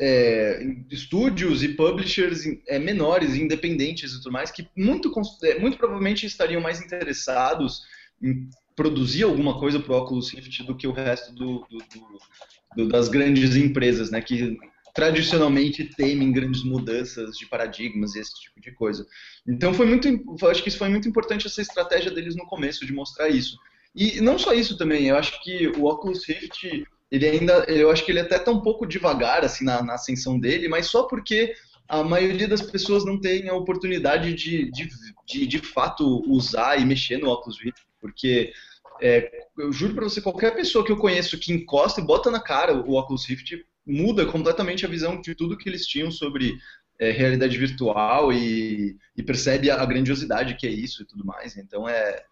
é, 0.00 0.64
estúdios 0.90 1.62
e 1.62 1.68
publishers 1.68 2.44
é, 2.66 2.78
menores, 2.78 3.34
independentes 3.34 4.12
e 4.12 4.22
tudo 4.22 4.32
mais, 4.32 4.50
que 4.50 4.66
muito, 4.74 5.12
é, 5.44 5.58
muito 5.58 5.76
provavelmente 5.76 6.24
estariam 6.24 6.62
mais 6.62 6.80
interessados 6.80 7.82
em 8.22 8.48
produzir 8.74 9.24
alguma 9.24 9.58
coisa 9.58 9.78
para 9.78 9.92
o 9.92 9.98
Oculus 9.98 10.30
Rift 10.30 10.62
do 10.62 10.74
que 10.74 10.86
o 10.86 10.92
resto 10.92 11.34
do, 11.34 11.66
do, 11.68 11.78
do, 12.76 12.88
das 12.88 13.08
grandes 13.08 13.54
empresas, 13.56 14.10
né? 14.10 14.22
Que 14.22 14.56
tradicionalmente 14.94 15.84
temem 15.84 16.32
grandes 16.32 16.62
mudanças 16.64 17.36
de 17.36 17.46
paradigmas 17.46 18.14
e 18.14 18.20
esse 18.20 18.34
tipo 18.40 18.60
de 18.60 18.72
coisa. 18.72 19.06
Então 19.46 19.72
foi 19.72 19.86
muito, 19.86 20.08
acho 20.48 20.62
que 20.62 20.68
isso 20.68 20.78
foi 20.78 20.88
muito 20.88 21.08
importante 21.08 21.46
essa 21.46 21.62
estratégia 21.62 22.10
deles 22.10 22.36
no 22.36 22.46
começo 22.46 22.86
de 22.86 22.92
mostrar 22.92 23.28
isso. 23.28 23.56
E 23.94 24.20
não 24.20 24.38
só 24.38 24.52
isso 24.52 24.76
também, 24.76 25.06
eu 25.06 25.16
acho 25.16 25.42
que 25.42 25.68
o 25.68 25.84
Oculus 25.84 26.24
Rift 26.24 26.84
ele 27.10 27.26
ainda, 27.26 27.64
eu 27.66 27.90
acho 27.90 28.04
que 28.04 28.12
ele 28.12 28.20
até 28.20 28.36
está 28.36 28.52
um 28.52 28.60
pouco 28.60 28.86
devagar 28.86 29.44
assim 29.44 29.64
na, 29.64 29.82
na, 29.82 29.94
ascensão 29.94 30.38
dele, 30.38 30.68
mas 30.68 30.86
só 30.86 31.02
porque 31.04 31.54
a 31.88 32.04
maioria 32.04 32.46
das 32.46 32.62
pessoas 32.62 33.04
não 33.04 33.20
tem 33.20 33.48
a 33.48 33.54
oportunidade 33.54 34.32
de, 34.32 34.70
de, 34.70 34.88
de, 35.26 35.46
de 35.46 35.58
fato 35.58 36.22
usar 36.30 36.80
e 36.80 36.84
mexer 36.84 37.18
no 37.18 37.28
Oculus 37.28 37.60
Rift, 37.60 37.82
porque 38.00 38.52
é, 39.02 39.46
eu 39.58 39.72
juro 39.72 39.94
para 39.94 40.04
você, 40.04 40.20
qualquer 40.20 40.54
pessoa 40.54 40.84
que 40.84 40.92
eu 40.92 40.96
conheço 40.96 41.38
que 41.38 41.52
encosta 41.52 42.00
e 42.00 42.04
bota 42.04 42.30
na 42.30 42.40
cara 42.40 42.74
o 42.74 42.96
Oculus 42.96 43.26
Rift 43.26 43.66
muda 43.90 44.26
completamente 44.26 44.86
a 44.86 44.88
visão 44.88 45.20
de 45.20 45.34
tudo 45.34 45.56
que 45.56 45.68
eles 45.68 45.86
tinham 45.86 46.10
sobre 46.10 46.56
é, 46.98 47.10
realidade 47.10 47.56
virtual 47.56 48.32
e, 48.32 48.96
e, 49.16 49.22
percebe 49.22 49.70
a 49.70 49.84
grandiosidade 49.84 50.56
que 50.56 50.66
é 50.66 50.70
isso 50.70 51.02
e 51.02 51.06
tudo 51.06 51.24
mais. 51.24 51.56
Então 51.56 51.88
é, 51.88 52.22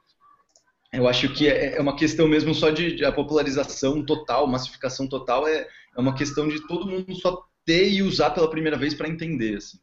eu 0.93 1.09
acho 1.09 1.33
que 1.33 1.49
é, 1.49 1.77
é 1.77 1.81
uma 1.81 1.97
questão 1.97 2.29
mesmo 2.29 2.55
só 2.55 2.71
de, 2.71 2.97
de, 2.97 3.05
a 3.05 3.13
popularização 3.13 4.05
total, 4.05 4.47
massificação 4.47 5.09
total 5.09 5.47
é, 5.47 5.67
é 5.97 6.01
uma 6.01 6.15
questão 6.15 6.49
de 6.49 6.67
todo 6.67 6.87
mundo 6.87 7.15
só 7.17 7.45
ter 7.65 7.91
e 7.91 8.03
usar 8.03 8.31
pela 8.31 8.51
primeira 8.51 8.79
vez 8.79 8.95
para 8.95 9.09
entender. 9.09 9.57
Assim. 9.57 9.79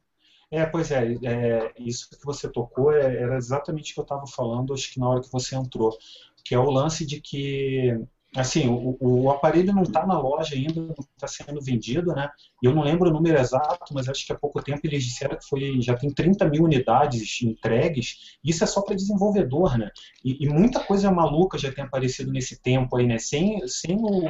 É, 0.52 0.66
pois 0.66 0.92
é, 0.92 1.16
é, 1.24 1.74
isso 1.80 2.10
que 2.10 2.26
você 2.26 2.48
tocou 2.48 2.92
é, 2.92 3.22
era 3.22 3.38
exatamente 3.38 3.92
o 3.92 3.94
que 3.96 4.00
eu 4.00 4.04
estava 4.04 4.26
falando, 4.28 4.74
acho 4.74 4.92
que 4.94 5.00
na 5.00 5.10
hora 5.10 5.22
que 5.22 5.32
você 5.32 5.56
entrou 5.56 5.98
que 6.46 6.54
é 6.54 6.60
o 6.60 6.70
lance 6.70 7.04
de 7.06 7.20
que 7.20 8.00
assim, 8.36 8.68
o, 8.68 8.98
o 9.00 9.32
aparelho 9.32 9.74
não 9.74 9.84
está 9.84 10.06
na 10.06 10.20
loja 10.20 10.56
ainda, 10.56 10.82
não 10.82 10.96
está 11.16 11.28
sendo 11.28 11.62
vendido, 11.62 12.14
né? 12.14 12.30
Eu 12.62 12.74
não 12.74 12.84
lembro 12.84 13.10
o 13.10 13.14
número 13.14 13.40
exato, 13.40 13.94
mas 13.94 14.10
acho 14.10 14.26
que 14.26 14.34
há 14.34 14.38
pouco 14.38 14.62
tempo 14.62 14.82
eles 14.84 15.04
disseram 15.04 15.38
que 15.38 15.48
foi, 15.48 15.82
já 15.82 15.96
tem 15.96 16.14
30 16.14 16.50
mil 16.50 16.64
unidades 16.64 17.42
entregues. 17.42 18.38
Isso 18.44 18.64
é 18.64 18.68
só 18.68 18.82
para 18.82 18.96
desenvolvedor, 18.96 19.78
né? 19.78 19.90
E, 20.24 20.44
e, 20.46 20.50
muita 20.50 20.80
coisa 20.80 21.12
maluca 21.12 21.58
já 21.58 21.72
tem 21.72 21.84
aparecido 21.84 22.32
nesse 22.32 22.62
tempo 22.62 22.98
aí, 22.98 23.08
né? 23.08 23.18
Sem, 23.18 23.66
sem 23.68 23.96
o, 23.96 24.30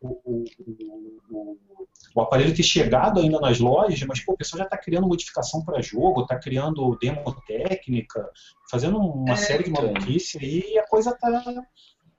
o, 0.00 0.44
o, 1.28 1.56
o 2.14 2.20
aparelho 2.20 2.54
ter 2.54 2.62
chegado 2.62 3.20
ainda 3.20 3.38
nas 3.40 3.58
lojas, 3.58 4.02
mas 4.02 4.20
pô, 4.20 4.32
o 4.32 4.36
pessoal 4.36 4.58
já 4.58 4.64
está 4.64 4.76
criando 4.76 5.06
modificação 5.06 5.64
para 5.64 5.82
jogo, 5.82 6.22
está 6.22 6.38
criando 6.38 6.96
demo 7.00 7.22
técnica, 7.46 8.28
fazendo 8.70 8.98
uma 8.98 9.34
é, 9.34 9.36
série 9.36 9.64
de 9.64 9.70
então. 9.70 9.84
maluquice 9.84 10.38
e 10.42 10.78
a 10.78 10.86
coisa 10.86 11.10
está 11.10 11.64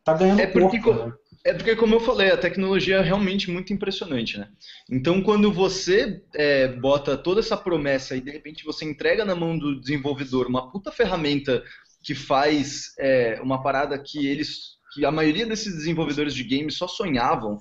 tá 0.04 0.14
ganhando 0.14 0.40
é 0.42 0.48
porque, 0.48 0.80
corpo, 0.80 1.06
né? 1.06 1.14
É 1.44 1.54
porque, 1.54 1.76
como 1.76 1.96
eu 1.96 2.00
falei, 2.00 2.30
a 2.32 2.38
tecnologia 2.38 2.98
é 2.98 3.02
realmente 3.02 3.50
muito 3.50 3.74
impressionante, 3.74 4.38
né? 4.38 4.48
Então, 4.90 5.24
quando 5.24 5.52
você 5.52 6.22
é, 6.36 6.68
bota 6.68 7.18
toda 7.18 7.40
essa 7.40 7.58
promessa 7.58 8.16
e 8.16 8.22
de 8.22 8.30
repente 8.30 8.64
você 8.64 8.86
entrega 8.86 9.26
na 9.26 9.36
mão 9.36 9.58
do 9.58 9.80
desenvolvedor 9.80 10.46
uma 10.46 10.72
puta 10.72 10.92
ferramenta 10.92 11.64
que 12.04 12.14
faz 12.14 12.94
é, 13.00 13.40
uma 13.42 13.62
parada 13.64 13.98
que 13.98 14.28
eles, 14.28 14.78
que 14.94 15.04
a 15.04 15.12
maioria 15.12 15.46
desses 15.48 15.74
desenvolvedores 15.74 16.36
de 16.36 16.44
games 16.44 16.76
só 16.76 16.88
sonhavam, 16.88 17.58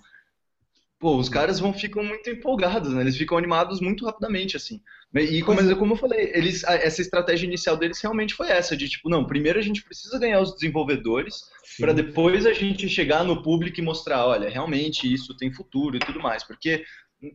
pô, 0.98 1.16
os 1.16 1.30
caras 1.30 1.58
vão 1.58 1.72
ficam 1.72 2.04
muito 2.04 2.28
empolgados, 2.28 2.92
né? 2.92 3.00
Eles 3.00 3.16
ficam 3.16 3.38
animados 3.38 3.80
muito 3.80 4.04
rapidamente, 4.04 4.58
assim. 4.58 4.82
E 5.12 5.42
como, 5.42 5.60
é. 5.60 5.74
como 5.74 5.94
eu 5.94 5.96
falei, 5.96 6.30
eles, 6.32 6.62
essa 6.62 7.00
estratégia 7.00 7.44
inicial 7.44 7.76
deles 7.76 8.00
realmente 8.00 8.32
foi 8.32 8.48
essa, 8.48 8.76
de 8.76 8.88
tipo, 8.88 9.08
não, 9.08 9.26
primeiro 9.26 9.58
a 9.58 9.62
gente 9.62 9.82
precisa 9.82 10.16
ganhar 10.20 10.40
os 10.40 10.54
desenvolvedores, 10.54 11.50
para 11.80 11.92
depois 11.92 12.46
a 12.46 12.52
gente 12.52 12.88
chegar 12.88 13.24
no 13.24 13.42
público 13.42 13.80
e 13.80 13.82
mostrar, 13.82 14.24
olha, 14.24 14.48
realmente 14.48 15.12
isso 15.12 15.36
tem 15.36 15.52
futuro 15.52 15.96
e 15.96 16.00
tudo 16.00 16.20
mais. 16.20 16.44
Porque, 16.44 16.84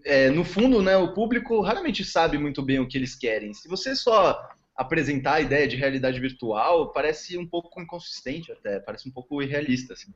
é, 0.06 0.30
no 0.30 0.46
fundo, 0.46 0.82
né, 0.82 0.96
o 0.96 1.14
público 1.14 1.60
raramente 1.60 2.06
sabe 2.06 2.38
muito 2.38 2.62
bem 2.62 2.80
o 2.80 2.88
que 2.88 2.98
eles 2.98 3.14
querem. 3.14 3.54
Se 3.54 3.68
você 3.68 3.94
só 3.94 4.40
apresentar 4.74 5.36
a 5.36 5.42
ideia 5.42 5.68
de 5.68 5.76
realidade 5.76 6.20
virtual, 6.20 6.94
parece 6.94 7.38
um 7.38 7.48
pouco 7.48 7.82
inconsistente 7.82 8.54
até, 8.54 8.80
parece 8.80 9.08
um 9.10 9.12
pouco 9.12 9.42
irrealista, 9.42 9.94
assim. 9.94 10.14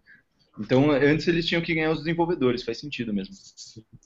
Então, 0.59 0.91
antes 0.91 1.25
eles 1.25 1.45
tinham 1.45 1.61
que 1.61 1.73
ganhar 1.73 1.91
os 1.91 1.99
desenvolvedores, 1.99 2.63
faz 2.63 2.79
sentido 2.79 3.13
mesmo. 3.13 3.33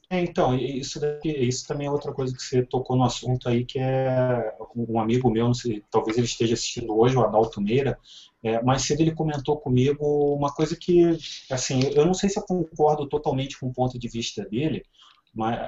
É, 0.07 0.19
então, 0.21 0.55
isso, 0.55 0.99
daqui, 0.99 1.29
isso 1.29 1.67
também 1.67 1.87
é 1.87 1.91
outra 1.91 2.13
coisa 2.13 2.35
que 2.35 2.43
você 2.43 2.61
tocou 2.61 2.95
no 2.95 3.03
assunto 3.03 3.49
aí, 3.49 3.65
que 3.65 3.79
é 3.79 4.53
um 4.75 4.99
amigo 4.99 5.31
meu, 5.31 5.47
não 5.47 5.53
sei, 5.55 5.83
talvez 5.89 6.15
ele 6.15 6.27
esteja 6.27 6.53
assistindo 6.53 6.95
hoje, 6.95 7.15
o 7.15 7.21
Adalto 7.21 7.59
Meira, 7.59 7.97
é, 8.43 8.61
mais 8.61 8.83
cedo 8.83 9.01
ele 9.01 9.15
comentou 9.15 9.57
comigo 9.57 10.05
uma 10.35 10.53
coisa 10.53 10.75
que, 10.75 11.17
assim, 11.49 11.79
eu 11.95 12.05
não 12.05 12.13
sei 12.13 12.29
se 12.29 12.37
eu 12.37 12.43
concordo 12.43 13.07
totalmente 13.07 13.59
com 13.59 13.67
o 13.67 13.73
ponto 13.73 13.97
de 13.97 14.07
vista 14.07 14.45
dele, 14.45 14.85
mas 15.33 15.67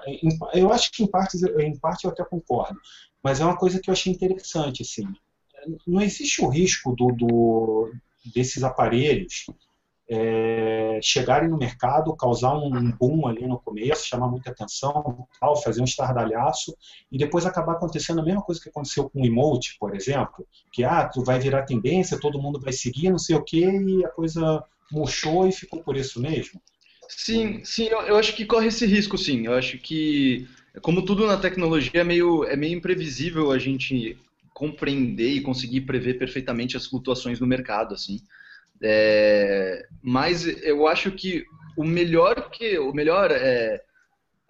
eu 0.53 0.71
acho 0.71 0.91
que 0.91 1.03
em 1.03 1.07
parte, 1.07 1.37
em 1.59 1.79
parte 1.79 2.05
eu 2.05 2.11
até 2.11 2.23
concordo, 2.23 2.79
mas 3.23 3.39
é 3.39 3.45
uma 3.45 3.57
coisa 3.57 3.79
que 3.79 3.89
eu 3.89 3.93
achei 3.93 4.13
interessante, 4.13 4.83
assim, 4.83 5.07
não 5.87 5.99
existe 5.99 6.43
o 6.43 6.47
risco 6.47 6.95
do, 6.95 7.07
do 7.07 7.91
desses 8.23 8.63
aparelhos 8.63 9.45
é, 10.07 10.99
chegarem 11.01 11.49
no 11.49 11.57
mercado, 11.57 12.15
causar 12.15 12.55
um 12.55 12.91
boom 12.91 13.27
ali 13.27 13.47
no 13.47 13.59
começo, 13.59 14.07
chamar 14.07 14.27
muita 14.27 14.51
atenção, 14.51 15.27
tal, 15.39 15.55
fazer 15.61 15.81
um 15.81 15.85
estardalhaço, 15.85 16.75
e 17.11 17.17
depois 17.17 17.45
acabar 17.45 17.73
acontecendo 17.73 18.21
a 18.21 18.23
mesma 18.23 18.41
coisa 18.41 18.61
que 18.61 18.69
aconteceu 18.69 19.09
com 19.09 19.21
o 19.21 19.25
emote, 19.25 19.75
por 19.79 19.95
exemplo, 19.95 20.45
que 20.71 20.83
ah, 20.83 21.07
tu 21.07 21.23
vai 21.23 21.39
virar 21.39 21.63
tendência, 21.63 22.19
todo 22.19 22.41
mundo 22.41 22.59
vai 22.59 22.71
seguir, 22.71 23.09
não 23.09 23.17
sei 23.17 23.35
o 23.35 23.43
quê, 23.43 23.65
e 23.65 24.05
a 24.05 24.09
coisa 24.09 24.63
murchou 24.91 25.47
e 25.47 25.51
ficou 25.51 25.81
por 25.81 25.97
isso 25.97 26.21
mesmo. 26.21 26.61
Sim, 27.07 27.63
sim, 27.63 27.85
eu, 27.85 28.01
eu 28.01 28.17
acho 28.17 28.35
que 28.35 28.45
corre 28.45 28.67
esse 28.67 28.85
risco, 28.85 29.17
sim. 29.17 29.45
Eu 29.45 29.53
acho 29.53 29.77
que, 29.77 30.47
como 30.81 31.03
tudo 31.03 31.25
na 31.25 31.37
tecnologia, 31.37 32.01
é 32.01 32.03
meio, 32.03 32.43
é 32.45 32.55
meio 32.55 32.77
imprevisível 32.77 33.51
a 33.51 33.57
gente 33.57 34.17
compreender 34.53 35.29
e 35.31 35.41
conseguir 35.41 35.81
prever 35.81 36.17
perfeitamente 36.17 36.77
as 36.77 36.85
flutuações 36.85 37.39
do 37.39 37.47
mercado, 37.47 37.93
assim. 37.93 38.19
É, 38.81 39.85
mas 40.01 40.45
eu 40.63 40.87
acho 40.87 41.11
que 41.11 41.43
o 41.77 41.83
melhor 41.83 42.49
que 42.51 42.77
o 42.77 42.93
melhor 42.93 43.31
é 43.31 43.81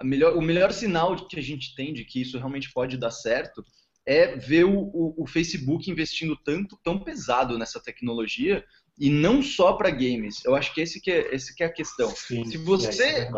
melhor, 0.04 0.36
o 0.36 0.42
melhor 0.42 0.72
sinal 0.72 1.16
que 1.28 1.40
a 1.40 1.44
gente 1.44 1.76
tem 1.76 1.94
de 1.94 2.04
que 2.04 2.22
isso 2.22 2.38
realmente 2.38 2.72
pode 2.74 2.98
dar 2.98 3.12
certo 3.12 3.64
é 4.06 4.36
ver 4.36 4.66
o, 4.66 4.78
o, 4.78 5.24
o 5.24 5.28
Facebook 5.28 5.90
investindo 5.90 6.36
tanto 6.36 6.78
tão 6.84 7.00
pesado 7.00 7.58
nessa 7.58 7.82
tecnologia 7.82 8.64
e 9.00 9.10
não 9.10 9.42
só 9.42 9.74
para 9.74 9.90
games. 9.90 10.44
Eu 10.46 10.56
acho 10.56 10.74
que 10.74 10.82
esse 10.82 11.02
que 11.02 11.12
é, 11.12 11.34
esse 11.34 11.56
que 11.56 11.64
é 11.64 11.68
a 11.68 11.74
questão. 11.74 12.10
Sim, 12.16 12.46
Se 12.46 12.58
você 12.58 13.04
é 13.04 13.32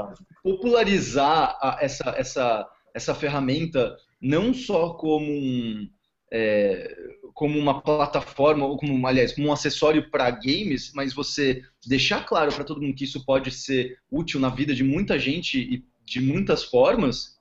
popularizar 0.44 1.58
a, 1.62 1.78
essa, 1.82 2.10
essa, 2.18 2.70
essa 2.94 3.16
ferramenta 3.16 3.96
não 4.22 4.54
só 4.54 4.94
como 4.94 5.32
um, 5.32 5.90
é, 6.32 6.96
como 7.34 7.58
uma 7.58 7.82
plataforma, 7.82 8.66
ou 8.66 8.78
como, 8.78 9.06
aliás, 9.08 9.34
como 9.34 9.48
um 9.48 9.54
acessório 9.54 10.10
para 10.10 10.30
games, 10.32 10.92
mas 10.94 11.14
você 11.14 11.62
deixar 11.86 12.26
claro 12.26 12.52
para 12.52 12.64
todo 12.64 12.82
mundo 12.82 12.96
que 12.96 13.04
isso 13.04 13.24
pode 13.26 13.52
ser 13.52 13.98
útil 14.12 14.40
na 14.40 14.50
vida 14.50 14.74
de 14.74 14.84
muita 14.84 15.20
gente 15.20 15.60
e 15.60 15.86
de 16.06 16.22
muitas 16.22 16.64
formas, 16.64 17.38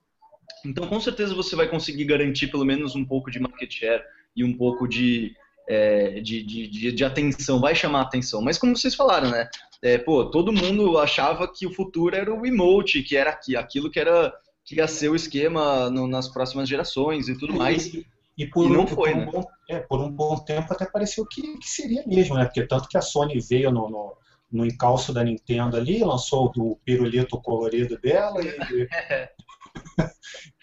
então 0.64 0.86
com 0.88 1.00
certeza 1.00 1.34
você 1.34 1.54
vai 1.54 1.68
conseguir 1.68 2.04
garantir 2.04 2.48
pelo 2.48 2.64
menos 2.64 2.94
um 2.96 3.04
pouco 3.04 3.30
de 3.30 3.40
market 3.40 3.72
share 3.72 4.02
e 4.34 4.44
um 4.44 4.52
pouco 4.52 4.86
de, 4.86 5.34
é, 5.68 6.20
de, 6.20 6.42
de, 6.42 6.68
de, 6.68 6.92
de, 6.92 7.04
atenção, 7.04 7.60
vai 7.60 7.74
chamar 7.74 8.02
atenção. 8.02 8.42
Mas 8.42 8.58
como 8.58 8.76
vocês 8.76 8.94
falaram, 8.94 9.30
né? 9.30 9.48
É, 9.82 9.98
pô, 9.98 10.24
todo 10.26 10.52
mundo 10.52 10.98
achava 10.98 11.46
que 11.46 11.66
o 11.66 11.72
futuro 11.72 12.14
era 12.14 12.32
o 12.32 12.44
emote, 12.44 13.02
que 13.02 13.16
era 13.16 13.30
aquilo 13.30 13.90
que 13.90 14.00
era 14.00 14.32
que 14.64 14.76
ia 14.76 14.88
ser 14.88 15.08
o 15.08 15.14
esquema 15.14 15.88
no, 15.90 16.08
nas 16.08 16.28
próximas 16.28 16.68
gerações 16.68 17.28
e 17.28 17.38
tudo 17.38 17.54
mais. 17.54 17.92
E, 18.36 18.46
por, 18.46 18.66
E 18.66 18.72
não 18.72 18.82
um, 18.82 18.86
foi, 18.86 19.12
por, 19.12 19.16
um 19.16 19.20
né? 19.20 19.26
bom, 19.32 19.44
é, 19.68 19.78
por 19.80 20.00
um 20.00 20.10
bom 20.10 20.36
tempo 20.44 20.72
até 20.72 20.84
pareceu 20.86 21.24
que, 21.26 21.58
que 21.58 21.68
seria 21.68 22.04
mesmo, 22.06 22.34
né? 22.34 22.44
Porque 22.44 22.66
tanto 22.66 22.88
que 22.88 22.98
a 22.98 23.02
Sony 23.02 23.40
veio 23.40 23.70
no, 23.70 23.88
no, 23.88 24.16
no 24.52 24.66
encalço 24.66 25.12
da 25.12 25.24
Nintendo 25.24 25.76
ali, 25.76 26.00
lançou 26.04 26.52
o 26.56 26.76
pirulito 26.76 27.40
colorido 27.40 27.98
dela 27.98 28.40
e, 28.42 28.88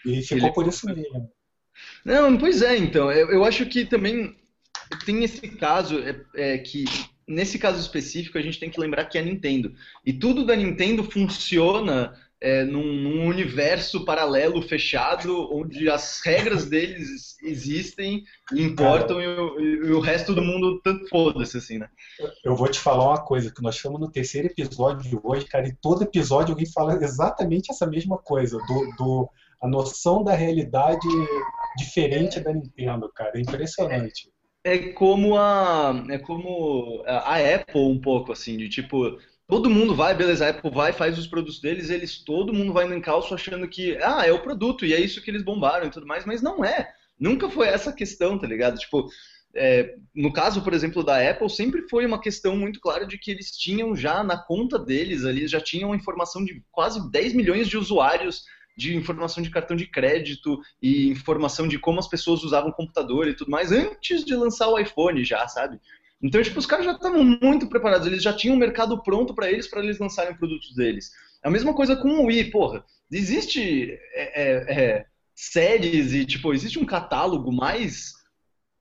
e 0.18 0.22
ficou 0.22 0.48
Ele- 0.48 0.54
por 0.54 0.66
isso 0.68 0.86
mesmo. 0.86 1.30
Não, 2.04 2.36
pois 2.38 2.62
é, 2.62 2.76
então. 2.76 3.10
Eu, 3.10 3.30
eu 3.30 3.44
acho 3.44 3.66
que 3.66 3.84
também 3.84 4.36
tem 5.04 5.24
esse 5.24 5.40
caso, 5.48 5.98
é, 5.98 6.24
é 6.54 6.58
que 6.58 6.84
nesse 7.26 7.58
caso 7.58 7.80
específico 7.80 8.38
a 8.38 8.42
gente 8.42 8.60
tem 8.60 8.70
que 8.70 8.80
lembrar 8.80 9.06
que 9.06 9.18
é 9.18 9.20
a 9.20 9.24
Nintendo. 9.24 9.74
E 10.04 10.12
tudo 10.12 10.44
da 10.44 10.54
Nintendo 10.54 11.02
funciona 11.02 12.14
é, 12.44 12.62
num, 12.62 12.84
num 12.84 13.26
universo 13.26 14.04
paralelo 14.04 14.60
fechado, 14.60 15.48
onde 15.50 15.88
as 15.88 16.20
regras 16.22 16.66
deles 16.68 17.36
existem 17.42 18.22
e 18.52 18.62
importam 18.62 19.18
e, 19.18 19.26
o, 19.26 19.60
e 19.60 19.92
o 19.92 20.00
resto 20.00 20.34
do 20.34 20.42
mundo 20.42 20.78
tanto 20.84 21.08
foda-se, 21.08 21.56
assim, 21.56 21.78
né? 21.78 21.88
Eu 22.44 22.54
vou 22.54 22.68
te 22.68 22.78
falar 22.78 23.08
uma 23.08 23.24
coisa, 23.24 23.50
que 23.50 23.62
nós 23.62 23.76
estamos 23.76 23.98
no 23.98 24.12
terceiro 24.12 24.48
episódio 24.48 25.08
de 25.08 25.18
hoje, 25.22 25.46
cara, 25.46 25.66
e 25.66 25.74
todo 25.74 26.02
episódio 26.02 26.52
alguém 26.52 26.70
fala 26.70 27.02
exatamente 27.02 27.70
essa 27.70 27.86
mesma 27.86 28.18
coisa, 28.18 28.58
do, 28.58 28.96
do 28.98 29.30
a 29.62 29.66
noção 29.66 30.22
da 30.22 30.34
realidade 30.34 31.08
diferente 31.78 32.40
da 32.40 32.52
Nintendo, 32.52 33.10
cara. 33.14 33.32
É 33.34 33.40
impressionante. 33.40 34.30
É 34.62 34.78
como 34.92 35.38
a 35.38 36.04
é 36.10 36.18
como 36.18 37.02
a 37.06 37.36
Apple 37.36 37.80
um 37.80 38.00
pouco 38.00 38.32
assim, 38.32 38.58
de 38.58 38.68
tipo, 38.68 39.18
todo 39.46 39.70
mundo 39.70 39.94
vai, 39.94 40.14
beleza, 40.14 40.46
a 40.46 40.50
Apple 40.50 40.70
vai, 40.70 40.92
faz 40.92 41.18
os 41.18 41.26
produtos 41.26 41.60
deles, 41.60 41.90
eles 41.90 42.18
todo 42.18 42.52
mundo 42.52 42.72
vai 42.72 42.86
no 42.86 42.94
encalço 42.94 43.34
achando 43.34 43.68
que, 43.68 43.96
ah, 44.02 44.26
é 44.26 44.32
o 44.32 44.42
produto 44.42 44.84
e 44.86 44.94
é 44.94 45.00
isso 45.00 45.22
que 45.22 45.30
eles 45.30 45.42
bombaram 45.42 45.86
e 45.86 45.90
tudo 45.90 46.06
mais, 46.06 46.24
mas 46.24 46.42
não 46.42 46.64
é. 46.64 46.92
Nunca 47.18 47.48
foi 47.48 47.68
essa 47.68 47.92
questão, 47.92 48.38
tá 48.38 48.46
ligado? 48.46 48.78
Tipo, 48.78 49.08
é, 49.54 49.94
no 50.14 50.32
caso, 50.32 50.62
por 50.62 50.72
exemplo, 50.72 51.04
da 51.04 51.30
Apple, 51.30 51.48
sempre 51.48 51.88
foi 51.88 52.04
uma 52.04 52.20
questão 52.20 52.56
muito 52.56 52.80
clara 52.80 53.06
de 53.06 53.18
que 53.18 53.30
eles 53.30 53.50
tinham 53.52 53.94
já 53.94 54.24
na 54.24 54.36
conta 54.36 54.78
deles 54.78 55.24
ali, 55.24 55.46
já 55.46 55.60
tinham 55.60 55.94
informação 55.94 56.44
de 56.44 56.62
quase 56.72 57.10
10 57.10 57.34
milhões 57.34 57.68
de 57.68 57.76
usuários 57.76 58.42
de 58.76 58.96
informação 58.96 59.42
de 59.42 59.50
cartão 59.50 59.76
de 59.76 59.86
crédito 59.86 60.60
e 60.82 61.08
informação 61.08 61.68
de 61.68 61.78
como 61.78 62.00
as 62.00 62.08
pessoas 62.08 62.42
usavam 62.42 62.70
o 62.70 62.74
computador 62.74 63.28
e 63.28 63.34
tudo 63.34 63.50
mais 63.50 63.70
antes 63.70 64.24
de 64.24 64.34
lançar 64.34 64.68
o 64.68 64.78
iPhone 64.78 65.24
já, 65.24 65.46
sabe? 65.46 65.78
Então, 66.22 66.42
tipo, 66.42 66.58
os 66.58 66.66
caras 66.66 66.84
já 66.84 66.92
estavam 66.92 67.22
muito 67.22 67.68
preparados, 67.68 68.06
eles 68.06 68.22
já 68.22 68.32
tinham 68.32 68.56
o 68.56 68.58
mercado 68.58 69.02
pronto 69.02 69.34
para 69.34 69.50
eles, 69.50 69.68
para 69.68 69.82
eles 69.82 69.98
lançarem 69.98 70.36
produtos 70.36 70.74
deles. 70.74 71.10
A 71.42 71.50
mesma 71.50 71.74
coisa 71.74 71.94
com 71.94 72.08
o 72.08 72.26
Wii, 72.26 72.50
porra. 72.50 72.84
Existe 73.10 73.92
é, 74.14 74.42
é, 74.42 74.82
é, 74.82 75.06
séries 75.34 76.12
e, 76.14 76.24
tipo, 76.24 76.52
existe 76.54 76.78
um 76.78 76.86
catálogo 76.86 77.52
mais 77.52 78.14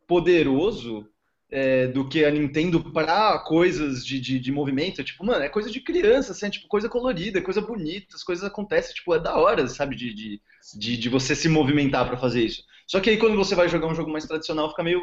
poderoso 0.08 1.06
é, 1.52 1.88
do 1.88 2.08
que 2.08 2.25
a 2.25 2.32
Nintendo 2.32 2.92
para 2.92 3.38
coisas 3.40 4.06
de, 4.06 4.20
de, 4.20 4.40
de 4.40 4.52
movimento. 4.52 5.02
É, 5.02 5.04
tipo, 5.04 5.25
mano, 5.25 5.44
é 5.44 5.50
coisa 5.50 5.70
de 5.70 5.82
criança, 5.82 6.32
assim, 6.32 6.48
é, 6.48 6.50
tipo, 6.50 6.68
coisa 6.68 6.90
colorida, 6.90 7.40
é 7.40 7.42
coisa 7.42 7.62
bonita, 7.62 8.16
as 8.16 8.24
coisas 8.24 8.44
acontecem, 8.44 8.96
tipo, 8.96 9.13
é 9.13 9.20
da 9.20 9.38
hora, 9.38 9.68
sabe, 9.68 9.96
de, 9.96 10.13
de, 10.13 10.42
de, 10.75 10.98
de 10.98 11.10
você 11.10 11.36
se 11.36 11.50
movimentar 11.50 12.08
para 12.08 12.18
fazer 12.18 12.44
isso. 12.44 12.63
Só 12.88 13.00
que 13.00 13.10
aí 13.10 13.18
quando 13.18 13.36
você 13.36 13.54
vai 13.54 13.70
jogar 13.70 13.88
um 13.88 13.96
jogo 13.96 14.12
mais 14.12 14.25
tradicional, 14.25 14.70
fica 14.70 14.84
meio 14.84 15.02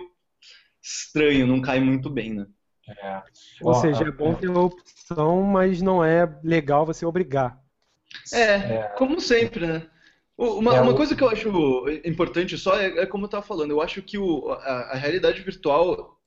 estranho, 0.83 1.47
não 1.47 1.61
cai 1.61 1.81
muito 1.81 2.11
bem, 2.11 2.35
né? 2.35 2.47
É. 2.89 3.23
Ou 3.63 3.73
Ó, 3.73 3.75
seja, 3.75 4.05
é 4.05 4.11
bom 4.11 4.35
ter 4.35 4.51
a 4.51 4.59
opção, 4.61 5.43
mas 5.43 5.81
não 5.81 6.05
é 6.05 6.27
legal 6.43 6.85
você 6.85 7.07
obrigar. 7.07 7.59
É, 8.33 8.89
como 8.97 9.21
sempre, 9.21 9.67
né? 9.67 9.87
Uma, 10.37 10.75
É, 10.75 10.81
uma 10.81 10.95
coisa 10.95 11.15
que 11.15 11.23
eu 11.23 11.29
acho 11.29 11.89
importante 12.05 12.57
só 12.57 12.77
é, 12.79 13.01
é 13.01 13.07
como 13.07 13.25
eu 13.25 13.27
estava 13.27 13.45
falando, 13.45 13.71
eu 13.73 13.81
acho 13.83 14.01
que 14.03 14.17
o, 14.17 14.51
a, 14.53 14.93
a 14.93 14.97
realidade 14.97 15.43
virtual, 15.43 16.19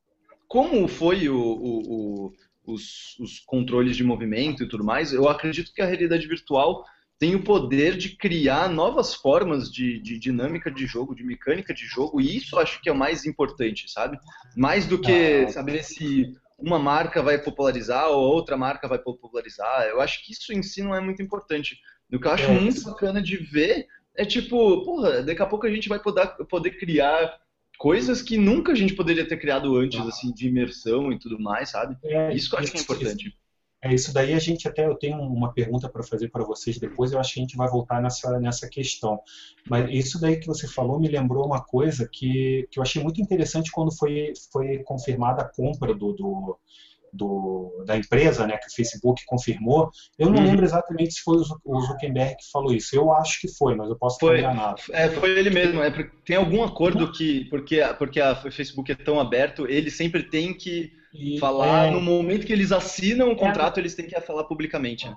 como 0.48 0.88
foi 0.88 1.30
o, 1.30 1.38
o- 1.38 2.28
o- 2.28 2.34
os, 2.66 3.18
os 3.20 3.40
controles 3.42 3.98
de 3.98 4.04
movimento 4.04 4.64
e 4.64 4.70
tudo 4.70 4.84
mais, 4.86 5.14
eu 5.14 5.28
acredito 5.30 5.74
que 5.74 5.82
a 5.82 5.86
realidade 5.88 6.28
virtual 6.28 6.86
tem 7.20 7.36
o 7.36 7.44
poder 7.44 7.96
de 7.98 8.18
criar 8.18 8.68
novas 8.70 9.14
formas 9.14 9.72
de, 9.72 10.00
de 10.00 10.20
dinâmica 10.20 10.70
de 10.70 10.86
jogo, 10.86 11.16
de 11.16 11.24
mecânica 11.24 11.74
de 11.74 11.86
jogo, 11.86 12.20
e 12.20 12.36
isso 12.38 12.56
eu 12.56 12.60
acho 12.60 12.82
que 12.82 12.90
é 12.90 12.92
o 12.92 12.98
mais 12.98 13.26
importante, 13.26 13.90
sabe? 13.90 14.18
Mais 14.58 14.86
do 14.86 15.00
que 15.00 15.46
Ah. 15.48 15.52
saber 15.52 15.84
se 15.84 16.34
uma 16.58 16.80
marca 16.80 17.22
vai 17.22 17.38
popularizar 17.38 18.10
ou 18.10 18.20
outra 18.24 18.58
marca 18.58 18.88
vai 18.88 19.00
popularizar. 19.00 19.84
Eu 19.84 20.02
acho 20.02 20.24
que 20.26 20.32
isso 20.34 20.52
em 20.54 20.62
si 20.64 20.82
não 20.84 20.94
é 20.96 21.00
muito 21.00 21.22
importante. 21.22 21.78
O 22.12 22.20
que 22.20 22.28
eu 22.28 22.32
acho 22.32 22.46
É. 22.46 22.60
muito 22.60 22.84
bacana 22.84 23.22
de 23.22 23.38
ver 23.38 23.88
é 24.16 24.26
tipo, 24.26 24.84
porra, 24.84 25.24
daqui 25.24 25.42
a 25.42 25.46
pouco 25.46 25.66
a 25.66 25.72
gente 25.72 25.90
vai 25.90 26.00
poder, 26.00 26.28
poder 26.50 26.72
criar 26.72 27.38
coisas 27.80 28.22
que 28.22 28.38
nunca 28.38 28.72
a 28.72 28.76
gente 28.76 28.94
poderia 28.94 29.28
ter 29.28 29.38
criado 29.38 29.76
antes, 29.76 30.00
Ah. 30.00 30.08
assim, 30.08 30.32
de 30.34 30.48
imersão 30.48 31.12
e 31.12 31.18
tudo 31.20 31.40
mais, 31.40 31.70
sabe? 31.70 31.98
É, 32.04 32.34
Isso 32.34 32.50
que 32.50 32.56
eu 32.56 32.60
acho 32.60 32.72
que 32.72 32.78
é 32.78 32.82
importante. 32.82 33.36
É 33.84 33.94
isso 33.94 34.14
daí 34.14 34.34
a 34.34 34.40
gente 34.40 34.68
até 34.68 34.86
eu 34.86 34.96
tenho 34.96 35.18
uma 35.20 35.52
pergunta 35.54 35.90
para 35.90 36.02
fazer 36.04 36.30
para 36.30 36.44
vocês 36.46 36.80
depois, 36.80 37.12
eu 37.12 37.20
acho 37.20 37.34
que 37.34 37.40
a 37.40 37.44
gente 37.44 37.58
vai 37.58 37.68
voltar 37.70 38.02
nessa, 38.02 38.40
nessa 38.40 38.70
questão. 38.70 39.20
Mas 39.70 39.90
isso 39.92 40.20
daí 40.22 40.38
que 40.40 40.48
você 40.48 40.68
falou 40.68 41.00
me 41.00 41.08
lembrou 41.10 41.46
uma 41.46 41.62
coisa 41.64 42.08
que, 42.12 42.68
que 42.72 42.80
eu 42.80 42.84
achei 42.84 43.04
muito 43.04 43.22
interessante 43.22 43.72
quando 43.72 43.92
foi, 43.96 44.32
foi 44.52 44.80
confirmada 44.80 45.42
a 45.42 45.50
compra 45.50 45.94
do, 45.94 46.14
do, 46.14 46.58
do- 47.12 47.84
da 47.86 47.96
empresa, 47.98 48.48
né, 48.48 48.58
que 48.58 48.68
o 48.68 48.74
Facebook 48.74 49.24
confirmou. 49.26 49.92
Eu 50.18 50.30
não 50.30 50.40
Uhum. 50.40 50.46
lembro 50.48 50.66
exatamente 50.66 51.14
se 51.16 51.22
foi 51.22 51.36
o 51.38 51.44
Zu- 51.44 51.62
o 51.64 51.82
Zuckerberg 51.82 52.36
que 52.38 52.50
falou 52.52 52.74
isso. 52.74 52.96
Eu 52.96 53.12
acho 53.14 53.40
que 53.42 53.48
foi, 53.48 53.76
mas 53.76 53.90
eu 53.90 53.96
posso 53.98 54.16
estar 54.16 54.28
Foi. 54.28 54.40
enganado. 54.40 54.82
É, 54.92 55.10
foi 55.10 55.30
ele 55.38 55.50
mesmo. 55.50 55.82
É, 55.84 55.92
porque 55.92 56.10
tem 56.26 56.38
algum 56.38 56.64
acordo 56.64 57.12
que, 57.12 57.46
porque, 57.50 57.82
porque 58.00 58.20
a 58.20 58.36
Facebook 58.36 58.92
é 58.92 58.96
tão 58.96 59.20
aberto, 59.20 59.68
ele 59.68 59.92
sempre 59.92 60.24
tem 60.24 60.54
que 60.58 60.92
E, 61.14 61.40
falar, 61.40 61.88
é, 61.88 61.92
no 61.92 62.02
momento 62.02 62.46
que 62.46 62.54
eles 62.54 62.72
assinam 62.72 63.32
o 63.32 63.36
contrato, 63.36 63.80
eles 63.80 63.94
têm 63.96 64.08
que 64.08 64.20
falar 64.22 64.46
publicamente. 64.46 65.08
né? 65.08 65.16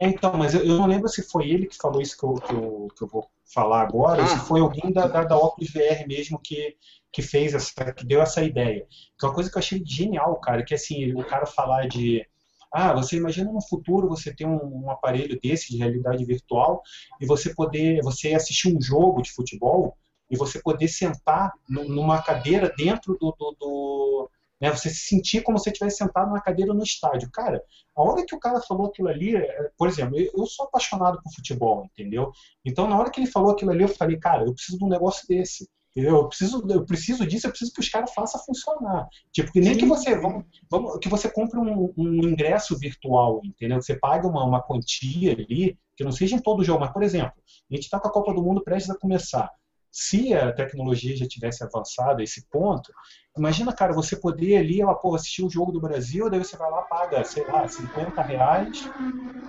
Então, 0.00 0.36
mas 0.36 0.54
eu, 0.54 0.64
eu 0.64 0.76
não 0.78 0.86
lembro 0.86 1.08
se 1.08 1.22
foi 1.22 1.48
ele 1.50 1.66
que 1.66 1.76
falou 1.76 2.00
isso 2.00 2.16
que 2.18 2.24
eu, 2.24 2.34
que 2.34 2.52
eu, 2.52 2.88
que 2.96 3.02
eu 3.04 3.08
vou 3.08 3.26
falar 3.52 3.82
agora, 3.82 4.20
ou 4.22 4.24
Ah. 4.24 4.28
se 4.28 4.38
foi 4.46 4.60
alguém 4.60 4.92
da, 4.92 5.06
da, 5.06 5.22
da 5.24 5.36
Oculus 5.36 5.70
VR 5.70 6.06
mesmo 6.08 6.38
que, 6.42 6.76
que 7.12 7.22
fez 7.22 7.54
essa, 7.54 7.92
que 7.92 8.04
deu 8.06 8.20
essa 8.22 8.42
ideia. 8.42 8.86
Que 9.18 9.24
é 9.24 9.28
uma 9.28 9.34
coisa 9.34 9.50
que 9.50 9.56
eu 9.56 9.60
achei 9.60 9.82
genial, 9.84 10.34
cara, 10.40 10.64
que 10.64 10.74
assim, 10.74 11.12
o 11.14 11.24
cara 11.24 11.46
falar 11.46 11.86
de 11.88 12.26
ah, 12.72 12.92
você 12.92 13.16
imagina 13.16 13.52
no 13.52 13.62
futuro 13.62 14.08
você 14.08 14.34
ter 14.34 14.46
um, 14.46 14.84
um 14.84 14.90
aparelho 14.90 15.38
desse 15.40 15.70
de 15.70 15.78
realidade 15.78 16.24
virtual 16.24 16.82
e 17.20 17.26
você 17.26 17.54
poder, 17.54 18.00
você 18.02 18.34
assistir 18.34 18.74
um 18.76 18.80
jogo 18.82 19.22
de 19.22 19.30
futebol 19.30 19.96
e 20.28 20.36
você 20.36 20.60
poder 20.60 20.88
sentar 20.88 21.52
nu- 21.68 21.88
numa 21.88 22.20
cadeira 22.20 22.74
dentro 22.76 23.16
do, 23.20 23.32
do, 23.38 23.56
do 23.60 24.30
né, 24.64 24.70
você 24.70 24.88
se 24.88 25.08
sentir 25.08 25.42
como 25.42 25.58
se 25.58 25.68
estivesse 25.68 25.98
sentado 25.98 26.28
numa 26.28 26.40
cadeira 26.40 26.72
no 26.72 26.82
estádio. 26.82 27.28
Cara, 27.30 27.62
a 27.94 28.02
hora 28.02 28.24
que 28.24 28.34
o 28.34 28.40
cara 28.40 28.62
falou 28.62 28.86
aquilo 28.86 29.08
ali, 29.08 29.36
é, 29.36 29.70
por 29.76 29.88
exemplo, 29.88 30.18
eu, 30.18 30.46
sou 30.46 30.64
apaixonado 30.64 31.20
por 31.22 31.30
futebol, 31.34 31.84
entendeu? 31.84 32.32
Então, 32.64 32.88
na 32.88 32.98
hora 32.98 33.10
que 33.10 33.20
ele 33.20 33.30
falou 33.30 33.52
aquilo 33.52 33.72
ali, 33.72 33.82
eu 33.82 33.88
falei, 33.88 34.18
cara, 34.18 34.42
eu 34.44 34.54
preciso 34.54 34.78
de 34.78 34.84
um 34.84 34.88
negócio 34.88 35.28
desse. 35.28 35.68
Eu 35.94 36.26
preciso, 36.26 36.66
eu 36.70 36.84
preciso 36.86 37.26
disso, 37.26 37.46
eu 37.46 37.50
preciso 37.50 37.74
que 37.74 37.80
os 37.80 37.88
caras 37.90 38.12
façam 38.14 38.40
funcionar. 38.42 39.06
Tipo, 39.32 39.52
que 39.52 39.60
nem 39.60 39.76
que 39.76 39.84
você 39.84 40.18
vamos, 40.18 40.44
vamos- 40.70 40.98
que 40.98 41.10
você 41.10 41.30
compre 41.30 41.58
um, 41.58 41.92
um 41.96 42.14
ingresso 42.26 42.76
virtual, 42.78 43.42
entendeu? 43.44 43.78
Que 43.78 43.84
você 43.84 43.96
pague 43.96 44.26
uma, 44.26 44.44
uma 44.44 44.62
quantia 44.62 45.32
ali, 45.32 45.78
que 45.94 46.02
não 46.02 46.10
seja 46.10 46.36
em 46.36 46.40
todo 46.40 46.64
jogo, 46.64 46.80
mas, 46.80 46.92
por 46.92 47.02
exemplo, 47.02 47.34
a 47.70 47.74
gente 47.74 47.84
está 47.84 48.00
com 48.00 48.08
a 48.08 48.12
Copa 48.12 48.32
do 48.32 48.42
Mundo 48.42 48.64
prestes 48.64 48.90
a 48.90 48.98
começar. 48.98 49.50
Se 49.96 50.34
a 50.34 50.52
tecnologia 50.52 51.16
já 51.16 51.24
tivesse 51.24 51.62
avançado 51.62 52.20
a 52.20 52.24
esse 52.24 52.48
ponto, 52.50 52.92
imagina, 53.38 53.72
cara, 53.72 53.92
você 53.92 54.16
poder 54.16 54.56
ali, 54.56 54.80
ela, 54.80 54.92
pô, 54.92 55.14
assistir 55.14 55.44
o 55.44 55.48
jogo 55.48 55.70
do 55.70 55.80
Brasil, 55.80 56.28
daí 56.28 56.40
você 56.40 56.56
vai 56.56 56.68
lá, 56.68 56.82
paga, 56.82 57.22
sei 57.22 57.46
lá, 57.46 57.68
50 57.68 58.20
reais, 58.22 58.90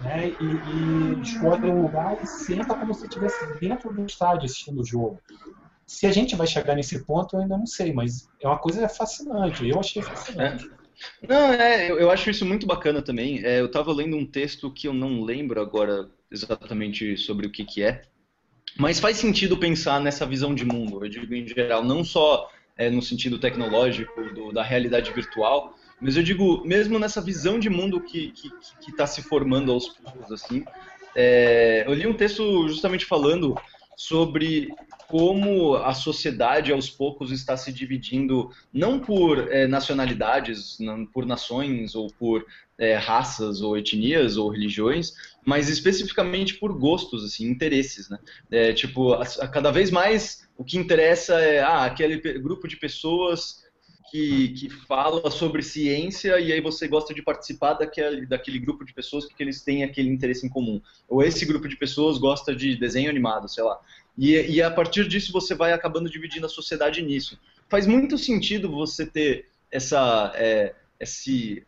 né, 0.03 0.27
e, 0.39 1.15
e 1.15 1.19
escolhe 1.19 1.67
um 1.67 1.81
lugar 1.81 2.15
e 2.23 2.27
senta 2.27 2.75
como 2.75 2.93
se 2.93 3.07
estivesse 3.07 3.59
dentro 3.59 3.91
do 3.91 4.05
estádio 4.05 4.45
assistindo 4.45 4.81
o 4.81 4.85
jogo. 4.85 5.19
Se 5.87 6.05
a 6.05 6.11
gente 6.11 6.35
vai 6.35 6.45
chegar 6.45 6.75
nesse 6.75 7.03
ponto, 7.05 7.35
eu 7.35 7.41
ainda 7.41 7.57
não 7.57 7.65
sei, 7.65 7.91
mas 7.91 8.29
é 8.39 8.47
uma 8.47 8.59
coisa 8.59 8.87
fascinante, 8.87 9.67
eu 9.67 9.79
achei 9.79 10.03
fascinante. 10.03 10.69
Não, 11.27 11.53
é, 11.53 11.89
eu, 11.89 11.97
eu 11.97 12.11
acho 12.11 12.29
isso 12.29 12.45
muito 12.45 12.67
bacana 12.67 13.01
também. 13.01 13.43
É, 13.43 13.59
eu 13.59 13.65
estava 13.65 13.91
lendo 13.91 14.15
um 14.15 14.27
texto 14.27 14.71
que 14.71 14.87
eu 14.87 14.93
não 14.93 15.23
lembro 15.23 15.59
agora 15.59 16.07
exatamente 16.29 17.17
sobre 17.17 17.47
o 17.47 17.51
que 17.51 17.65
que 17.65 17.81
é, 17.81 18.03
mas 18.77 18.99
faz 18.99 19.17
sentido 19.17 19.57
pensar 19.57 19.99
nessa 19.99 20.25
visão 20.25 20.53
de 20.53 20.65
mundo, 20.65 21.03
eu 21.03 21.09
digo 21.09 21.33
em 21.33 21.47
geral, 21.47 21.83
não 21.83 22.03
só 22.03 22.49
é, 22.77 22.89
no 22.89 23.01
sentido 23.01 23.39
tecnológico 23.39 24.21
do- 24.33 24.51
da 24.51 24.61
realidade 24.61 25.11
virtual, 25.13 25.73
mas 26.01 26.17
eu 26.17 26.23
digo 26.23 26.61
mesmo 26.65 26.99
nessa 26.99 27.21
visão 27.21 27.57
de 27.57 27.69
mundo 27.69 28.01
que 28.01 28.33
está 28.87 29.07
se 29.07 29.21
formando 29.21 29.71
aos 29.71 29.87
poucos 29.87 30.31
assim. 30.31 30.65
É, 31.15 31.85
eu 31.87 31.93
li 31.93 32.05
um 32.05 32.13
texto 32.13 32.67
justamente 32.67 33.05
falando 33.05 33.55
sobre 33.95 34.67
como 35.07 35.75
a 35.75 35.93
sociedade 35.93 36.71
aos 36.71 36.89
poucos 36.89 37.31
está 37.31 37.55
se 37.55 37.71
dividindo 37.71 38.51
não 38.73 38.99
por 38.99 39.51
é, 39.51 39.67
nacionalidades, 39.67 40.77
não 40.79 41.05
por 41.05 41.25
nações 41.25 41.95
ou 41.95 42.07
por 42.07 42.45
é, 42.77 42.95
raças 42.95 43.61
ou 43.61 43.77
etnias 43.77 44.37
ou 44.37 44.49
religiões, 44.49 45.13
mas 45.45 45.69
especificamente 45.69 46.55
por 46.55 46.77
gostos, 46.77 47.23
assim, 47.23 47.45
interesses, 47.45 48.09
né? 48.09 48.19
É, 48.51 48.73
tipo, 48.73 49.13
a, 49.13 49.23
a 49.23 49.47
cada 49.47 49.71
vez 49.71 49.91
mais 49.91 50.47
o 50.57 50.63
que 50.63 50.77
interessa 50.77 51.39
é 51.39 51.61
ah, 51.61 51.85
aquele 51.85 52.17
grupo 52.39 52.67
de 52.67 52.77
pessoas 52.77 53.65
que, 54.09 54.49
que 54.49 54.69
fala 54.69 55.29
sobre 55.29 55.61
ciência 55.61 56.39
e 56.39 56.53
aí 56.53 56.61
você 56.61 56.87
gosta 56.87 57.13
de 57.13 57.21
participar 57.21 57.73
daquele, 57.73 58.25
daquele 58.25 58.59
grupo 58.59 58.85
de 58.85 58.93
pessoas 58.93 59.25
porque 59.25 59.43
eles 59.43 59.61
têm 59.61 59.83
aquele 59.83 60.09
interesse 60.09 60.45
em 60.45 60.49
comum. 60.49 60.81
Ou 61.09 61.21
esse 61.21 61.45
grupo 61.45 61.67
de 61.67 61.75
pessoas 61.75 62.17
gosta 62.17 62.55
de 62.55 62.77
desenho 62.77 63.09
animado, 63.09 63.49
sei 63.49 63.63
lá. 63.63 63.79
E, 64.17 64.33
e 64.33 64.61
a 64.61 64.71
partir 64.71 65.07
disso 65.07 65.31
você 65.31 65.53
vai 65.53 65.73
acabando 65.73 66.09
dividindo 66.09 66.45
a 66.45 66.49
sociedade 66.49 67.01
nisso. 67.01 67.37
Faz 67.67 67.85
muito 67.85 68.17
sentido 68.17 68.71
você 68.71 69.05
ter 69.05 69.49
essa, 69.71 70.31
é, 70.35 70.73
esse, 70.99 71.65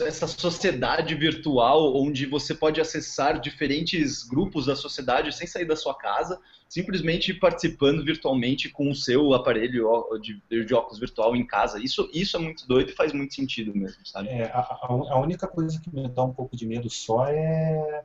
essa 0.00 0.26
sociedade 0.26 1.14
virtual 1.14 1.96
onde 1.96 2.26
você 2.26 2.54
pode 2.54 2.80
acessar 2.80 3.40
diferentes 3.40 4.22
grupos 4.22 4.66
da 4.66 4.76
sociedade 4.76 5.34
sem 5.34 5.46
sair 5.46 5.64
da 5.64 5.76
sua 5.76 5.94
casa, 5.94 6.38
simplesmente 6.68 7.32
participando 7.32 8.04
virtualmente 8.04 8.68
com 8.68 8.90
o 8.90 8.94
seu 8.94 9.32
aparelho 9.32 9.88
de, 10.20 10.64
de 10.64 10.74
óculos 10.74 10.98
virtual 10.98 11.34
em 11.34 11.46
casa. 11.46 11.82
Isso, 11.82 12.10
isso 12.12 12.36
é 12.36 12.40
muito 12.40 12.66
doido 12.66 12.90
e 12.90 12.94
faz 12.94 13.12
muito 13.12 13.34
sentido 13.34 13.74
mesmo, 13.74 14.04
sabe? 14.04 14.28
É, 14.28 14.44
a, 14.52 14.78
a 14.82 15.20
única 15.20 15.46
coisa 15.46 15.80
que 15.80 15.88
me 15.88 16.06
dá 16.08 16.24
um 16.24 16.34
pouco 16.34 16.54
de 16.54 16.66
medo 16.66 16.90
só 16.90 17.26
é 17.26 18.04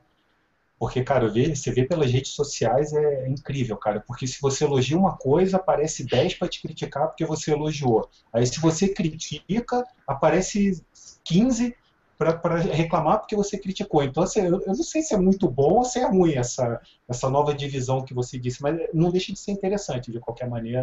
porque, 0.84 1.02
cara, 1.02 1.30
você 1.30 1.72
vê 1.72 1.86
pelas 1.86 2.12
redes 2.12 2.34
sociais 2.34 2.92
é 2.92 3.30
incrível, 3.30 3.78
cara. 3.78 4.02
Porque 4.02 4.28
se 4.28 4.42
você 4.42 4.66
elogia 4.66 4.98
uma 4.98 5.16
coisa, 5.16 5.56
aparece 5.56 6.04
10 6.04 6.34
para 6.34 6.50
te 6.50 6.62
criticar 6.62 7.08
porque 7.08 7.26
você 7.26 7.54
elogiou. 7.54 8.10
Aí 8.34 8.46
se 8.46 8.60
você 8.60 8.90
critica, 8.90 9.82
aparece 10.06 10.86
15 11.24 11.74
para 12.18 12.58
reclamar 12.58 13.20
porque 13.20 13.34
você 13.34 13.58
criticou. 13.58 14.04
Então, 14.04 14.24
assim, 14.24 14.42
eu, 14.42 14.60
eu, 14.60 14.76
não 14.76 14.84
sei 14.84 15.02
se 15.02 15.14
é 15.14 15.18
muito 15.18 15.50
bom 15.50 15.76
ou 15.76 15.86
se 15.86 16.00
é 16.00 16.06
ruim 16.06 16.34
essa, 16.34 16.82
essa 17.08 17.30
nova 17.30 17.54
divisão 17.54 18.04
que 18.04 18.14
você 18.14 18.38
disse, 18.38 18.62
mas 18.62 18.78
não 18.94 19.10
deixa 19.10 19.32
de 19.32 19.40
ser 19.40 19.52
interessante, 19.52 20.12
de 20.12 20.20
qualquer 20.20 20.50
maneira, 20.50 20.82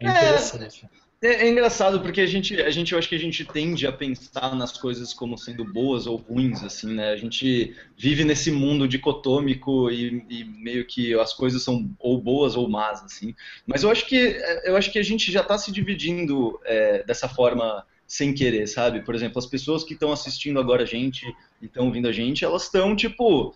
é, 0.00 0.04
é 0.04 0.10
interessante. 0.10 0.90
É... 0.92 1.11
É, 1.22 1.46
é, 1.46 1.48
engraçado 1.48 2.00
porque 2.00 2.20
a 2.20 2.26
gente, 2.26 2.60
a 2.60 2.70
gente, 2.70 2.92
eu 2.92 2.98
acho 2.98 3.08
que 3.08 3.14
a 3.14 3.18
gente 3.18 3.44
tende 3.44 3.86
a 3.86 3.92
pensar 3.92 4.56
nas 4.56 4.76
coisas 4.76 5.14
como 5.14 5.38
sendo 5.38 5.64
boas 5.64 6.04
ou 6.04 6.16
ruins, 6.16 6.64
assim, 6.64 6.92
né? 6.94 7.10
A 7.10 7.16
gente 7.16 7.76
vive 7.96 8.24
nesse 8.24 8.50
mundo 8.50 8.88
dicotômico 8.88 9.88
e, 9.88 10.26
e 10.28 10.44
meio 10.44 10.84
que 10.84 11.14
as 11.14 11.32
coisas 11.32 11.62
são 11.62 11.88
ou 12.00 12.20
boas 12.20 12.56
ou 12.56 12.68
más, 12.68 13.04
assim. 13.04 13.36
Mas 13.64 13.84
eu 13.84 13.90
acho 13.90 14.04
que, 14.06 14.16
eu 14.64 14.76
acho 14.76 14.90
que 14.90 14.98
a 14.98 15.02
gente 15.04 15.30
já 15.30 15.42
está 15.42 15.56
se 15.56 15.70
dividindo 15.70 16.58
é, 16.64 17.04
dessa 17.04 17.28
forma 17.28 17.86
sem 18.04 18.34
querer, 18.34 18.66
sabe? 18.66 19.02
Por 19.02 19.14
exemplo, 19.14 19.38
as 19.38 19.46
pessoas 19.46 19.84
que 19.84 19.94
estão 19.94 20.10
assistindo 20.10 20.58
agora 20.58 20.82
a 20.82 20.86
gente 20.86 21.24
e 21.62 21.66
estão 21.66 21.86
ouvindo 21.86 22.08
a 22.08 22.12
gente, 22.12 22.44
elas 22.44 22.64
estão, 22.64 22.96
tipo, 22.96 23.54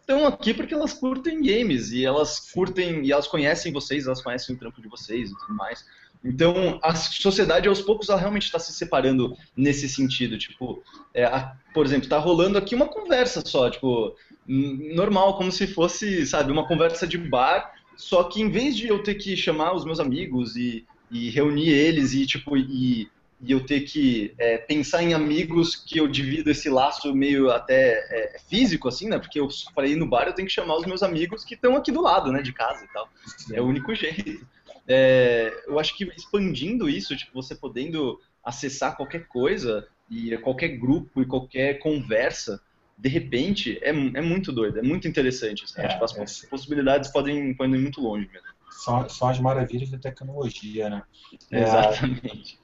estão 0.00 0.26
aqui 0.26 0.54
porque 0.54 0.72
elas 0.74 0.92
curtem 0.92 1.42
games 1.42 1.90
e 1.90 2.04
elas 2.04 2.52
curtem 2.52 3.04
e 3.04 3.10
elas 3.10 3.26
conhecem 3.26 3.72
vocês, 3.72 4.06
elas 4.06 4.22
conhecem 4.22 4.54
o 4.54 4.58
trampo 4.58 4.80
de 4.80 4.88
vocês 4.88 5.30
e 5.30 5.38
tudo 5.38 5.54
mais. 5.54 5.84
Então, 6.24 6.78
a 6.82 6.94
sociedade 6.94 7.68
aos 7.68 7.80
poucos 7.80 8.08
ela 8.08 8.18
realmente 8.18 8.44
está 8.44 8.58
se 8.58 8.72
separando 8.72 9.36
nesse 9.56 9.88
sentido. 9.88 10.38
Tipo, 10.38 10.82
é, 11.14 11.24
a, 11.24 11.54
por 11.72 11.86
exemplo, 11.86 12.04
está 12.04 12.18
rolando 12.18 12.58
aqui 12.58 12.74
uma 12.74 12.86
conversa 12.86 13.42
só, 13.44 13.70
tipo, 13.70 14.14
normal, 14.46 15.36
como 15.36 15.52
se 15.52 15.66
fosse, 15.66 16.26
sabe, 16.26 16.50
uma 16.52 16.66
conversa 16.66 17.06
de 17.06 17.18
bar. 17.18 17.74
Só 17.96 18.24
que 18.24 18.42
em 18.42 18.50
vez 18.50 18.76
de 18.76 18.88
eu 18.88 19.02
ter 19.02 19.14
que 19.14 19.36
chamar 19.36 19.74
os 19.74 19.84
meus 19.84 20.00
amigos 20.00 20.56
e, 20.56 20.84
e 21.10 21.30
reunir 21.30 21.70
eles 21.70 22.12
e 22.12 22.26
tipo 22.26 22.56
e 22.56 23.08
e 23.40 23.52
eu 23.52 23.64
ter 23.64 23.80
que 23.80 24.34
é, 24.38 24.56
pensar 24.56 25.02
em 25.02 25.12
amigos 25.12 25.76
que 25.76 25.98
eu 25.98 26.08
divido 26.08 26.50
esse 26.50 26.70
laço 26.70 27.14
meio 27.14 27.50
até 27.50 27.92
é, 28.10 28.38
físico, 28.48 28.88
assim, 28.88 29.08
né? 29.08 29.18
Porque 29.18 29.38
eu 29.38 29.48
falei 29.74 29.94
no 29.94 30.08
bar, 30.08 30.26
eu 30.26 30.32
tenho 30.32 30.48
que 30.48 30.54
chamar 30.54 30.76
os 30.76 30.86
meus 30.86 31.02
amigos 31.02 31.44
que 31.44 31.54
estão 31.54 31.76
aqui 31.76 31.92
do 31.92 32.00
lado, 32.00 32.32
né? 32.32 32.40
De 32.40 32.52
casa 32.52 32.84
e 32.84 32.88
tal. 32.88 33.08
É 33.52 33.60
o 33.60 33.66
único 33.66 33.94
jeito. 33.94 34.46
É, 34.88 35.64
eu 35.66 35.78
acho 35.78 35.96
que 35.96 36.04
expandindo 36.16 36.88
isso, 36.88 37.16
tipo, 37.16 37.32
você 37.34 37.54
podendo 37.54 38.20
acessar 38.42 38.96
qualquer 38.96 39.26
coisa 39.26 39.86
e 40.10 40.36
qualquer 40.38 40.68
grupo 40.68 41.20
e 41.20 41.26
qualquer 41.26 41.78
conversa, 41.80 42.60
de 42.96 43.08
repente, 43.08 43.78
é, 43.82 43.90
é 43.90 44.22
muito 44.22 44.52
doido, 44.52 44.78
é 44.78 44.82
muito 44.82 45.08
interessante. 45.08 45.64
Assim, 45.64 45.80
é, 45.80 45.88
tipo, 45.88 46.04
as 46.04 46.16
é. 46.16 46.46
possibilidades 46.48 47.10
podem, 47.10 47.52
podem 47.54 47.74
ir 47.74 47.82
muito 47.82 48.00
longe 48.00 48.28
mesmo. 48.32 48.46
São, 48.70 49.08
são 49.08 49.28
as 49.28 49.40
maravilhas 49.40 49.90
da 49.90 49.98
tecnologia, 49.98 50.88
né? 50.88 51.02
Exatamente. 51.50 52.58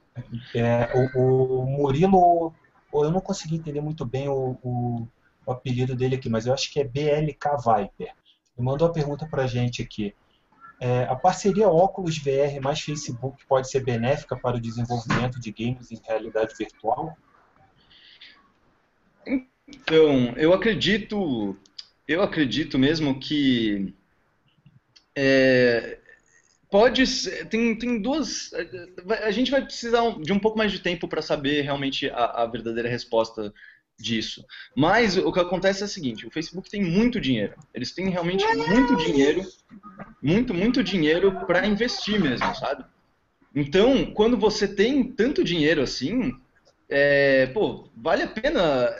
É, 0.54 0.90
o, 0.94 1.62
o, 1.62 1.66
Murilo, 1.66 2.52
eu 2.92 3.10
não 3.10 3.20
consegui 3.20 3.56
entender 3.56 3.80
muito 3.80 4.04
bem 4.04 4.28
o, 4.28 4.58
o, 4.62 5.08
o, 5.46 5.52
apelido 5.52 5.96
dele 5.96 6.16
aqui, 6.16 6.28
mas 6.28 6.46
eu 6.46 6.52
acho 6.52 6.70
que 6.70 6.80
é 6.80 6.84
BLK 6.84 7.56
Viper. 7.56 8.14
Ele 8.56 8.66
mandou 8.66 8.86
uma 8.86 8.94
pergunta 8.94 9.26
para 9.26 9.44
a 9.44 9.46
gente 9.46 9.80
aqui. 9.80 10.14
É, 10.84 11.04
a 11.04 11.14
parceria 11.14 11.68
óculos 11.68 12.18
VR 12.18 12.60
mais 12.60 12.80
Facebook 12.80 13.46
pode 13.46 13.70
ser 13.70 13.84
benéfica 13.84 14.36
para 14.36 14.56
o 14.56 14.60
desenvolvimento 14.60 15.38
de 15.38 15.52
games 15.52 15.92
em 15.92 16.00
realidade 16.04 16.52
virtual? 16.58 17.16
Então, 19.24 20.34
eu 20.36 20.52
acredito, 20.52 21.56
eu 22.08 22.20
acredito 22.20 22.80
mesmo 22.80 23.20
que 23.20 23.94
é, 25.14 26.00
Pode 26.72 27.06
ser, 27.06 27.46
tem, 27.48 27.76
tem 27.76 28.00
duas. 28.00 28.50
A 29.22 29.30
gente 29.30 29.50
vai 29.50 29.62
precisar 29.62 30.00
de 30.22 30.32
um 30.32 30.38
pouco 30.38 30.56
mais 30.56 30.72
de 30.72 30.78
tempo 30.78 31.06
para 31.06 31.20
saber 31.20 31.60
realmente 31.60 32.08
a, 32.08 32.42
a, 32.42 32.46
verdadeira 32.46 32.88
resposta 32.88 33.52
disso. 34.02 34.44
Mas 34.76 35.16
o 35.16 35.32
que 35.32 35.40
acontece 35.40 35.82
é 35.82 35.86
o 35.86 35.88
seguinte: 35.88 36.26
o 36.26 36.30
Facebook 36.30 36.68
tem 36.68 36.82
muito 36.82 37.20
dinheiro. 37.20 37.54
Eles 37.72 37.92
têm 37.92 38.10
realmente 38.10 38.44
muito 38.54 38.96
dinheiro, 38.96 39.42
muito, 40.20 40.52
muito 40.52 40.82
dinheiro 40.82 41.46
para 41.46 41.66
investir 41.66 42.20
mesmo, 42.20 42.54
sabe? 42.56 42.84
Então, 43.54 44.06
quando 44.12 44.36
você 44.36 44.66
tem 44.66 45.04
tanto 45.04 45.44
dinheiro 45.44 45.82
assim, 45.82 46.32
é, 46.88 47.46
pô, 47.46 47.88
vale 47.96 48.22
a 48.22 48.28
pena 48.28 48.90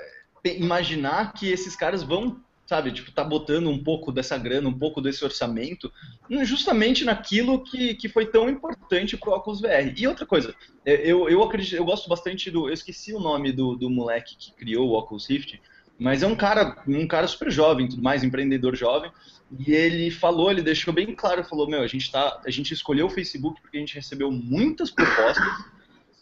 imaginar 0.45 1.33
que 1.33 1.51
esses 1.51 1.75
caras 1.75 2.03
vão 2.03 2.41
sabe? 2.73 2.91
Tipo, 2.91 3.13
tá 3.13 3.23
botando 3.23 3.69
um 3.69 3.77
pouco 3.77 4.11
dessa 4.11 4.39
grana, 4.39 4.67
um 4.67 4.79
pouco 4.79 5.03
desse 5.03 5.23
orçamento, 5.23 5.93
justamente 6.43 7.05
naquilo 7.05 7.63
que, 7.63 7.95
que 7.95 8.09
foi 8.09 8.25
tão 8.25 8.49
importante 8.49 9.15
pro 9.15 9.33
Oculus 9.33 9.61
VR. 9.61 9.93
E 9.95 10.09
outra 10.09 10.25
coisa, 10.25 10.55
é, 10.83 10.95
eu, 11.07 11.29
eu 11.29 11.43
acredito, 11.43 11.77
eu 11.77 11.85
gosto 11.85 12.09
bastante 12.09 12.51
do. 12.51 12.69
Eu 12.69 12.73
esqueci 12.73 13.13
o 13.13 13.21
nome 13.21 13.53
do, 13.53 13.77
do 13.77 13.91
moleque 13.91 14.35
que 14.39 14.53
criou 14.53 14.89
o 14.89 14.95
Oculus 14.95 15.27
Rift, 15.29 15.61
mas 15.99 16.23
é 16.23 16.27
um 16.27 16.35
cara, 16.35 16.83
um 16.89 17.07
cara 17.07 17.29
super 17.29 17.51
jovem, 17.51 17.87
tudo 17.87 18.03
mais, 18.03 18.25
empreendedor 18.25 18.75
jovem. 18.75 19.13
E 19.59 19.71
ele 19.73 20.11
falou, 20.11 20.51
ele 20.51 20.63
deixou 20.63 20.95
bem 20.95 21.15
claro, 21.15 21.45
falou, 21.45 21.69
meu, 21.69 21.83
a 21.83 21.87
gente 21.87 22.11
tá, 22.11 22.41
a 22.43 22.51
gente 22.51 22.73
escolheu 22.73 23.05
o 23.05 23.11
Facebook 23.11 23.61
porque 23.61 23.77
a 23.77 23.81
gente 23.81 23.95
recebeu 23.95 24.33
muitas 24.33 24.91
propostas 24.91 25.47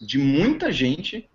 de 0.00 0.18
muita 0.18 0.72
gente 0.72 1.30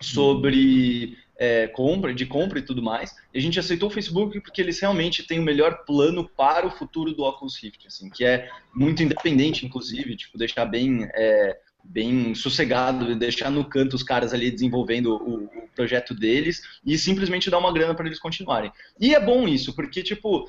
sobre 0.00 1.18
é, 1.36 1.66
compra, 1.68 2.14
de 2.14 2.26
compra 2.26 2.58
e 2.58 2.62
tudo 2.62 2.82
mais. 2.82 3.14
E 3.32 3.38
a 3.38 3.40
gente 3.40 3.58
aceitou 3.58 3.88
o 3.88 3.92
Facebook 3.92 4.40
porque 4.40 4.60
eles 4.60 4.80
realmente 4.80 5.22
têm 5.22 5.38
o 5.38 5.42
melhor 5.42 5.84
plano 5.84 6.28
para 6.28 6.66
o 6.66 6.70
futuro 6.70 7.12
do 7.12 7.22
Oculus 7.22 7.56
Rift, 7.56 7.86
assim, 7.86 8.08
que 8.08 8.24
é 8.24 8.48
muito 8.74 9.02
independente, 9.02 9.66
inclusive, 9.66 10.16
tipo, 10.16 10.38
deixar 10.38 10.64
bem, 10.64 11.08
é, 11.14 11.58
bem 11.82 12.34
sossegado, 12.34 13.14
deixar 13.16 13.50
no 13.50 13.64
canto 13.64 13.94
os 13.94 14.02
caras 14.02 14.32
ali 14.32 14.50
desenvolvendo 14.50 15.14
o, 15.14 15.44
o 15.44 15.68
projeto 15.74 16.14
deles 16.14 16.62
e 16.84 16.96
simplesmente 16.96 17.50
dar 17.50 17.58
uma 17.58 17.72
grana 17.72 17.94
para 17.94 18.06
eles 18.06 18.18
continuarem. 18.18 18.72
E 18.98 19.14
é 19.14 19.20
bom 19.20 19.48
isso, 19.48 19.74
porque, 19.74 20.02
tipo, 20.02 20.48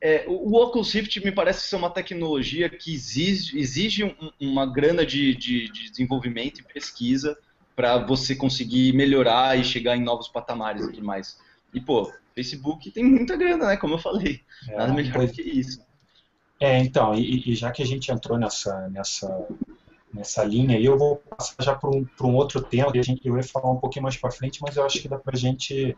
é, 0.00 0.24
o 0.28 0.56
Oculus 0.56 0.92
Rift 0.92 1.24
me 1.24 1.32
parece 1.32 1.66
ser 1.66 1.76
uma 1.76 1.90
tecnologia 1.90 2.68
que 2.68 2.92
exige, 2.92 3.58
exige 3.58 4.04
um, 4.04 4.14
uma 4.40 4.66
grana 4.66 5.04
de, 5.04 5.34
de, 5.34 5.70
de 5.70 5.90
desenvolvimento 5.90 6.60
e 6.60 6.72
pesquisa 6.72 7.36
para 7.78 7.96
você 7.96 8.34
conseguir 8.34 8.92
melhorar 8.92 9.56
e 9.56 9.62
chegar 9.62 9.96
em 9.96 10.02
novos 10.02 10.26
patamares 10.26 10.82
e 10.82 10.90
tudo 10.90 11.06
mais. 11.06 11.38
E, 11.72 11.80
pô, 11.80 12.12
Facebook 12.34 12.90
tem 12.90 13.04
muita 13.04 13.36
grana, 13.36 13.68
né? 13.68 13.76
Como 13.76 13.94
eu 13.94 13.98
falei. 13.98 14.40
É, 14.68 14.76
Nada 14.76 14.92
melhor 14.92 15.14
pois... 15.14 15.30
que 15.30 15.42
isso. 15.42 15.80
É, 16.58 16.76
então, 16.80 17.14
e, 17.14 17.52
e, 17.52 17.54
já 17.54 17.70
que 17.70 17.80
a 17.80 17.86
gente 17.86 18.10
entrou 18.10 18.36
nessa, 18.36 18.88
nessa, 18.88 19.46
nessa 20.12 20.42
linha 20.42 20.76
aí, 20.76 20.84
eu 20.84 20.98
vou 20.98 21.18
passar 21.18 21.54
já 21.62 21.72
para 21.72 21.88
um, 21.88 22.04
um 22.20 22.34
outro 22.34 22.60
tema, 22.60 22.90
que 22.90 22.98
a 22.98 23.02
gente, 23.02 23.24
eu 23.24 23.36
ia 23.36 23.44
falar 23.44 23.70
um 23.70 23.78
pouquinho 23.78 24.02
mais 24.02 24.16
para 24.16 24.32
frente, 24.32 24.60
mas 24.60 24.76
eu 24.76 24.84
acho 24.84 25.00
que 25.00 25.08
dá 25.08 25.16
para 25.16 25.36
a 25.36 25.38
gente 25.38 25.96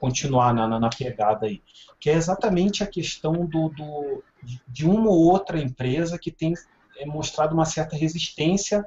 continuar 0.00 0.52
na, 0.52 0.66
na, 0.66 0.80
na, 0.80 0.90
pegada 0.90 1.46
aí. 1.46 1.62
Que 2.00 2.10
é 2.10 2.14
exatamente 2.14 2.82
a 2.82 2.86
questão 2.88 3.46
do, 3.46 3.68
do, 3.68 4.24
de 4.66 4.84
uma 4.84 5.08
ou 5.08 5.30
outra 5.30 5.60
empresa 5.60 6.18
que 6.18 6.32
tem 6.32 6.54
é, 6.96 7.06
mostrado 7.06 7.54
uma 7.54 7.64
certa 7.64 7.94
resistência 7.94 8.84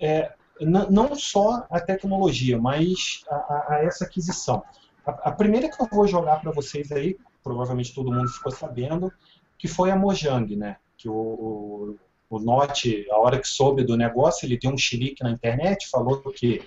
é, 0.00 0.32
não 0.60 1.14
só 1.14 1.66
a 1.70 1.80
tecnologia, 1.80 2.58
mas 2.58 3.22
a, 3.28 3.74
a 3.74 3.84
essa 3.84 4.04
aquisição. 4.04 4.62
A, 5.06 5.10
a, 5.28 5.32
primeira 5.32 5.68
que 5.68 5.80
eu 5.80 5.88
vou 5.90 6.06
jogar 6.06 6.40
para 6.40 6.50
vocês 6.52 6.90
aí, 6.90 7.16
provavelmente 7.42 7.94
todo 7.94 8.12
mundo 8.12 8.28
ficou 8.28 8.50
sabendo, 8.50 9.12
que 9.58 9.68
foi 9.68 9.90
a 9.90 9.96
Mojang, 9.96 10.56
né? 10.56 10.76
que 10.96 11.08
o, 11.08 11.96
o 12.28 12.38
Note, 12.38 13.06
a 13.10 13.18
hora 13.18 13.38
que 13.38 13.46
soube 13.46 13.84
do 13.84 13.96
negócio, 13.96 14.46
ele 14.46 14.58
deu 14.58 14.72
um 14.72 14.78
chilique 14.78 15.22
na 15.22 15.30
internet, 15.30 15.88
falou 15.88 16.20
que, 16.32 16.62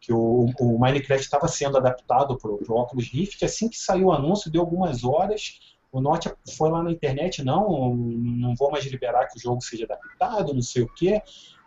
que 0.00 0.12
o, 0.12 0.46
o 0.58 0.78
Minecraft 0.78 1.24
estava 1.24 1.46
sendo 1.48 1.76
adaptado 1.76 2.36
para 2.36 2.50
o 2.50 2.80
Oculus 2.80 3.08
Rift. 3.08 3.44
Assim 3.44 3.68
que 3.68 3.76
saiu 3.76 4.06
o 4.06 4.12
anúncio, 4.12 4.50
deu 4.50 4.62
algumas 4.62 5.04
horas, 5.04 5.60
o 5.92 6.00
Note 6.00 6.32
foi 6.56 6.70
lá 6.70 6.82
na 6.82 6.90
internet, 6.90 7.44
não, 7.44 7.94
não 7.94 8.54
vou 8.56 8.70
mais 8.70 8.84
liberar 8.86 9.28
que 9.28 9.36
o 9.36 9.40
jogo 9.40 9.62
seja 9.62 9.84
adaptado, 9.84 10.52
não 10.52 10.62
sei 10.62 10.82
o 10.82 10.92
quê. 10.92 11.22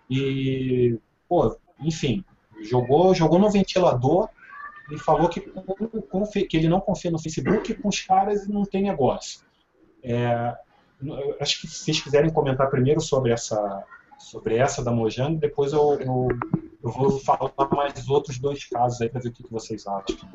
E, 0.10 1.00
pô, 1.30 1.58
enfim, 1.80 2.24
jogou, 2.62 3.14
jogou 3.14 3.40
no 3.40 3.50
ventilador 3.50 4.30
e 4.92 4.98
falou 4.98 5.28
que, 5.30 5.42
que 5.42 6.58
ele 6.58 6.70
não 6.70 6.80
confia 6.80 7.12
no 7.12 7.20
Facebook 7.20 7.72
e 7.72 7.76
com 7.76 7.90
os 7.90 8.02
caras 8.02 8.48
não 8.48 8.64
tem 8.64 8.84
negócio. 8.84 9.42
É, 10.02 10.56
acho 11.40 11.62
que 11.62 11.68
se 11.68 11.84
vocês 11.84 12.02
quiserem 12.02 12.32
comentar 12.32 12.70
primeiro 12.70 13.02
sobre 13.02 13.32
essa, 13.32 13.84
sobre 14.18 14.56
essa 14.56 14.84
da 14.84 14.92
Mojang, 14.92 15.38
depois 15.38 15.74
eu, 15.74 16.00
eu, 16.00 16.28
eu 16.84 16.92
vou 16.92 17.20
falar 17.20 17.52
mais 17.72 18.08
outros 18.08 18.40
dois 18.40 18.66
casos 18.66 19.02
aí 19.02 19.10
para 19.10 19.22
ver 19.22 19.30
o 19.30 19.32
que, 19.32 19.46
vocês 19.52 19.86
acham. 19.86 20.30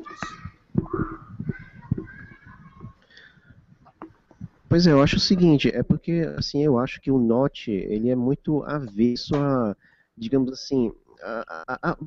Pois 4.69 4.87
é, 4.87 4.91
eu 4.91 5.01
acho 5.03 5.17
o 5.17 5.19
seguinte, 5.19 5.69
é 5.69 5.83
porque 5.83 6.27
assim 6.35 6.63
eu 6.63 6.79
acho 6.79 6.99
que 6.99 7.11
o 7.11 7.19
Note 7.19 7.71
ele 7.71 8.09
é 8.09 8.15
muito 8.15 8.63
avesso 8.63 9.35
a, 9.35 9.75
digamos 10.17 10.51
assim, 10.51 10.91
a, 11.23 11.63
a, 11.67 11.91
a 11.91 11.97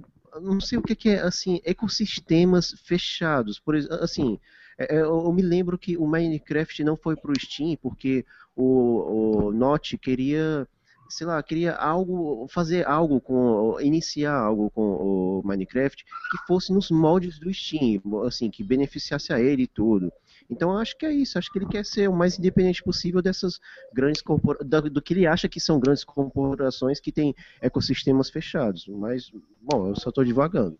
não 0.40 0.60
sei 0.60 0.78
o 0.78 0.82
que, 0.82 1.08
é 1.08 1.20
assim 1.20 1.60
ecossistemas 1.64 2.72
fechados, 2.84 3.58
por 3.58 3.74
assim 4.02 4.38
é, 4.78 4.96
é, 4.96 5.00
eu 5.00 5.32
me 5.32 5.42
lembro 5.42 5.78
que 5.78 5.96
o 5.96 6.06
Minecraft 6.06 6.84
não 6.84 6.96
foi 6.96 7.16
para 7.16 7.32
o 7.32 7.40
Steam 7.40 7.76
porque 7.80 8.24
o, 8.54 9.50
o 9.50 9.98
queria 9.98 10.68
sei 11.08 11.26
lá, 11.26 11.42
queria 11.42 11.74
algo, 11.74 12.46
fazer 12.48 12.86
algo 12.86 13.20
com, 13.20 13.80
iniciar 13.80 14.34
algo 14.34 14.70
com 14.70 14.82
o 14.82 15.42
Minecraft 15.44 16.04
que 16.04 16.46
fosse 16.46 16.72
nos 16.72 16.90
moldes 16.90 17.38
do 17.38 17.52
Steam, 17.52 18.00
assim, 18.26 18.50
que 18.50 18.62
beneficiasse 18.62 19.32
a 19.32 19.40
ele 19.40 19.62
e 19.62 19.66
tudo. 19.66 20.12
Então 20.50 20.76
acho 20.76 20.96
que 20.96 21.04
é 21.04 21.12
isso, 21.12 21.38
acho 21.38 21.50
que 21.50 21.58
ele 21.58 21.66
quer 21.66 21.84
ser 21.84 22.08
o 22.08 22.12
mais 22.12 22.38
independente 22.38 22.82
possível 22.82 23.20
dessas 23.20 23.58
grandes 23.92 24.22
corporações, 24.22 24.92
do 24.92 25.02
que 25.02 25.14
ele 25.14 25.26
acha 25.26 25.48
que 25.48 25.60
são 25.60 25.80
grandes 25.80 26.04
corporações 26.04 27.00
que 27.00 27.12
têm 27.12 27.34
ecossistemas 27.60 28.30
fechados. 28.30 28.86
Mas, 28.88 29.30
bom, 29.60 29.88
eu 29.88 29.96
só 29.96 30.10
estou 30.10 30.24
divagando. 30.24 30.78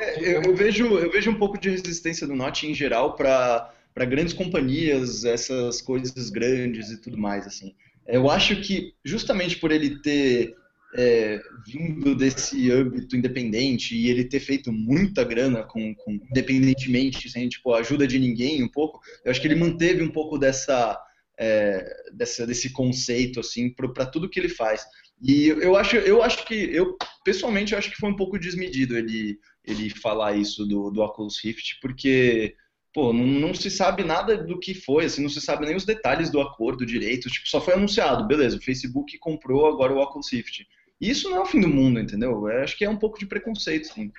É, 0.00 0.36
eu, 0.36 0.42
eu, 0.42 0.54
vejo, 0.54 0.86
eu 0.98 1.10
vejo 1.10 1.30
um 1.30 1.38
pouco 1.38 1.58
de 1.58 1.70
resistência 1.70 2.26
do 2.26 2.34
Note 2.34 2.66
em 2.66 2.74
geral 2.74 3.14
para 3.14 3.72
grandes 3.96 4.34
companhias, 4.34 5.24
essas 5.24 5.80
coisas 5.80 6.30
grandes 6.30 6.90
e 6.90 7.00
tudo 7.00 7.16
mais, 7.16 7.46
assim. 7.46 7.74
Eu 8.06 8.28
acho 8.28 8.60
que 8.60 8.94
justamente 9.04 9.56
por 9.56 9.70
ele 9.70 10.00
ter 10.00 10.56
é, 10.94 11.40
vindo 11.64 12.14
desse 12.14 12.70
âmbito 12.70 13.16
independente 13.16 13.94
e 13.94 14.08
ele 14.08 14.24
ter 14.24 14.40
feito 14.40 14.72
muita 14.72 15.22
grana 15.22 15.62
com, 15.62 15.94
com 15.94 16.12
independentemente, 16.12 17.30
sem 17.30 17.48
tipo, 17.48 17.72
ajuda 17.74 18.06
de 18.06 18.18
ninguém 18.18 18.62
um 18.62 18.68
pouco, 18.68 19.00
eu 19.24 19.30
acho 19.30 19.40
que 19.40 19.46
ele 19.46 19.54
manteve 19.54 20.02
um 20.02 20.10
pouco 20.10 20.38
dessa, 20.38 21.00
é, 21.38 21.84
dessa 22.12 22.46
desse 22.46 22.70
conceito 22.70 23.40
assim 23.40 23.70
para 23.70 24.06
tudo 24.06 24.28
que 24.28 24.40
ele 24.40 24.48
faz. 24.48 24.84
E 25.22 25.48
eu 25.48 25.76
acho, 25.76 25.96
eu 25.96 26.22
acho 26.22 26.44
que 26.46 26.54
eu 26.54 26.96
pessoalmente 27.24 27.72
eu 27.72 27.78
acho 27.78 27.90
que 27.90 28.00
foi 28.00 28.10
um 28.10 28.16
pouco 28.16 28.38
desmedido 28.38 28.96
ele 28.96 29.38
ele 29.64 29.90
falar 29.90 30.36
isso 30.36 30.64
do, 30.64 30.90
do 30.90 31.02
Oculus 31.02 31.38
Rift, 31.44 31.78
porque 31.82 32.56
pô, 32.92 33.12
não, 33.12 33.24
não, 33.24 33.54
se 33.54 33.70
sabe 33.70 34.02
nada 34.02 34.36
do 34.36 34.58
que 34.58 34.74
foi, 34.74 35.04
assim, 35.04 35.22
não 35.22 35.28
se 35.28 35.40
sabe 35.40 35.64
nem 35.66 35.76
os 35.76 35.84
detalhes 35.84 36.30
do 36.30 36.40
acordo 36.40 36.84
direito, 36.84 37.30
tipo, 37.30 37.48
só 37.48 37.60
foi 37.60 37.74
anunciado, 37.74 38.26
beleza, 38.26 38.56
o 38.56 38.62
Facebook 38.62 39.16
comprou 39.18 39.66
agora 39.66 39.92
o 39.92 39.98
Oculus 39.98 40.32
Rift. 40.32 40.66
Isso 41.00 41.30
não 41.30 41.38
é 41.38 41.40
o 41.40 41.46
fim 41.46 41.60
do 41.60 41.68
mundo, 41.68 41.98
entendeu? 41.98 42.48
Eu 42.48 42.62
acho 42.62 42.76
que 42.76 42.84
é 42.84 42.90
um 42.90 42.98
pouco 42.98 43.18
de 43.18 43.26
preconceito, 43.26 43.86
sim. 43.86 44.12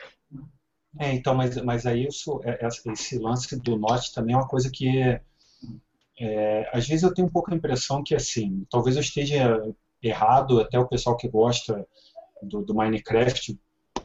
É, 1.00 1.14
então, 1.14 1.36
mas, 1.36 1.56
mas 1.64 1.86
aí 1.86 2.08
isso, 2.08 2.42
é, 2.44 2.68
esse 2.92 3.18
lance 3.18 3.56
do 3.60 3.78
norte 3.78 4.14
também 4.14 4.34
é 4.34 4.38
uma 4.38 4.48
coisa 4.48 4.70
que 4.70 4.90
é, 6.20 6.70
às 6.74 6.88
vezes 6.88 7.04
eu 7.04 7.14
tenho 7.14 7.28
um 7.28 7.32
pouco 7.32 7.52
a 7.52 7.56
impressão 7.56 8.04
que 8.04 8.14
assim, 8.14 8.66
talvez 8.70 8.96
eu 8.96 9.02
esteja 9.02 9.62
errado, 10.02 10.60
até 10.60 10.78
o 10.78 10.88
pessoal 10.88 11.16
que 11.16 11.28
gosta 11.28 11.88
do, 12.42 12.62
do 12.62 12.76
Minecraft 12.76 13.58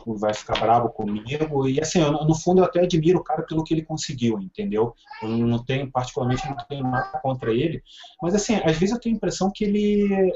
vai 0.06 0.32
ficar 0.32 0.60
bravo 0.60 0.88
comigo. 0.90 1.68
E 1.68 1.80
assim, 1.80 2.00
eu, 2.00 2.12
no 2.12 2.34
fundo 2.34 2.60
eu 2.60 2.64
até 2.64 2.80
admiro 2.80 3.18
o 3.18 3.24
cara 3.24 3.42
pelo 3.42 3.64
que 3.64 3.74
ele 3.74 3.82
conseguiu, 3.82 4.40
entendeu? 4.40 4.94
Eu 5.22 5.28
não 5.28 5.64
tenho, 5.64 5.90
particularmente, 5.90 6.48
não 6.48 6.56
tenho 6.68 6.84
nada 6.84 7.18
contra 7.20 7.52
ele. 7.52 7.82
Mas 8.22 8.34
assim, 8.34 8.54
às 8.56 8.76
vezes 8.76 8.94
eu 8.94 9.00
tenho 9.00 9.14
a 9.14 9.18
impressão 9.18 9.50
que 9.52 9.64
ele 9.64 10.32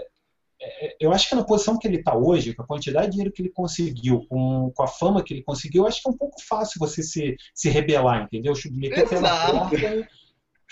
eu 1.00 1.12
acho 1.12 1.28
que 1.28 1.34
na 1.34 1.44
posição 1.44 1.78
que 1.78 1.88
ele 1.88 1.96
está 1.96 2.14
hoje, 2.16 2.54
com 2.54 2.62
a 2.62 2.66
quantidade 2.66 3.06
de 3.06 3.12
dinheiro 3.12 3.32
que 3.32 3.42
ele 3.42 3.50
conseguiu, 3.50 4.26
com, 4.28 4.70
com 4.74 4.82
a 4.82 4.86
fama 4.86 5.22
que 5.22 5.34
ele 5.34 5.42
conseguiu, 5.42 5.82
eu 5.82 5.88
acho 5.88 6.02
que 6.02 6.08
é 6.08 6.12
um 6.12 6.16
pouco 6.16 6.36
fácil 6.46 6.78
você 6.78 7.02
se, 7.02 7.36
se 7.54 7.70
rebelar, 7.70 8.24
entendeu? 8.24 8.52
Meter 8.72 9.08
pela 9.08 9.46
porta. 9.46 10.08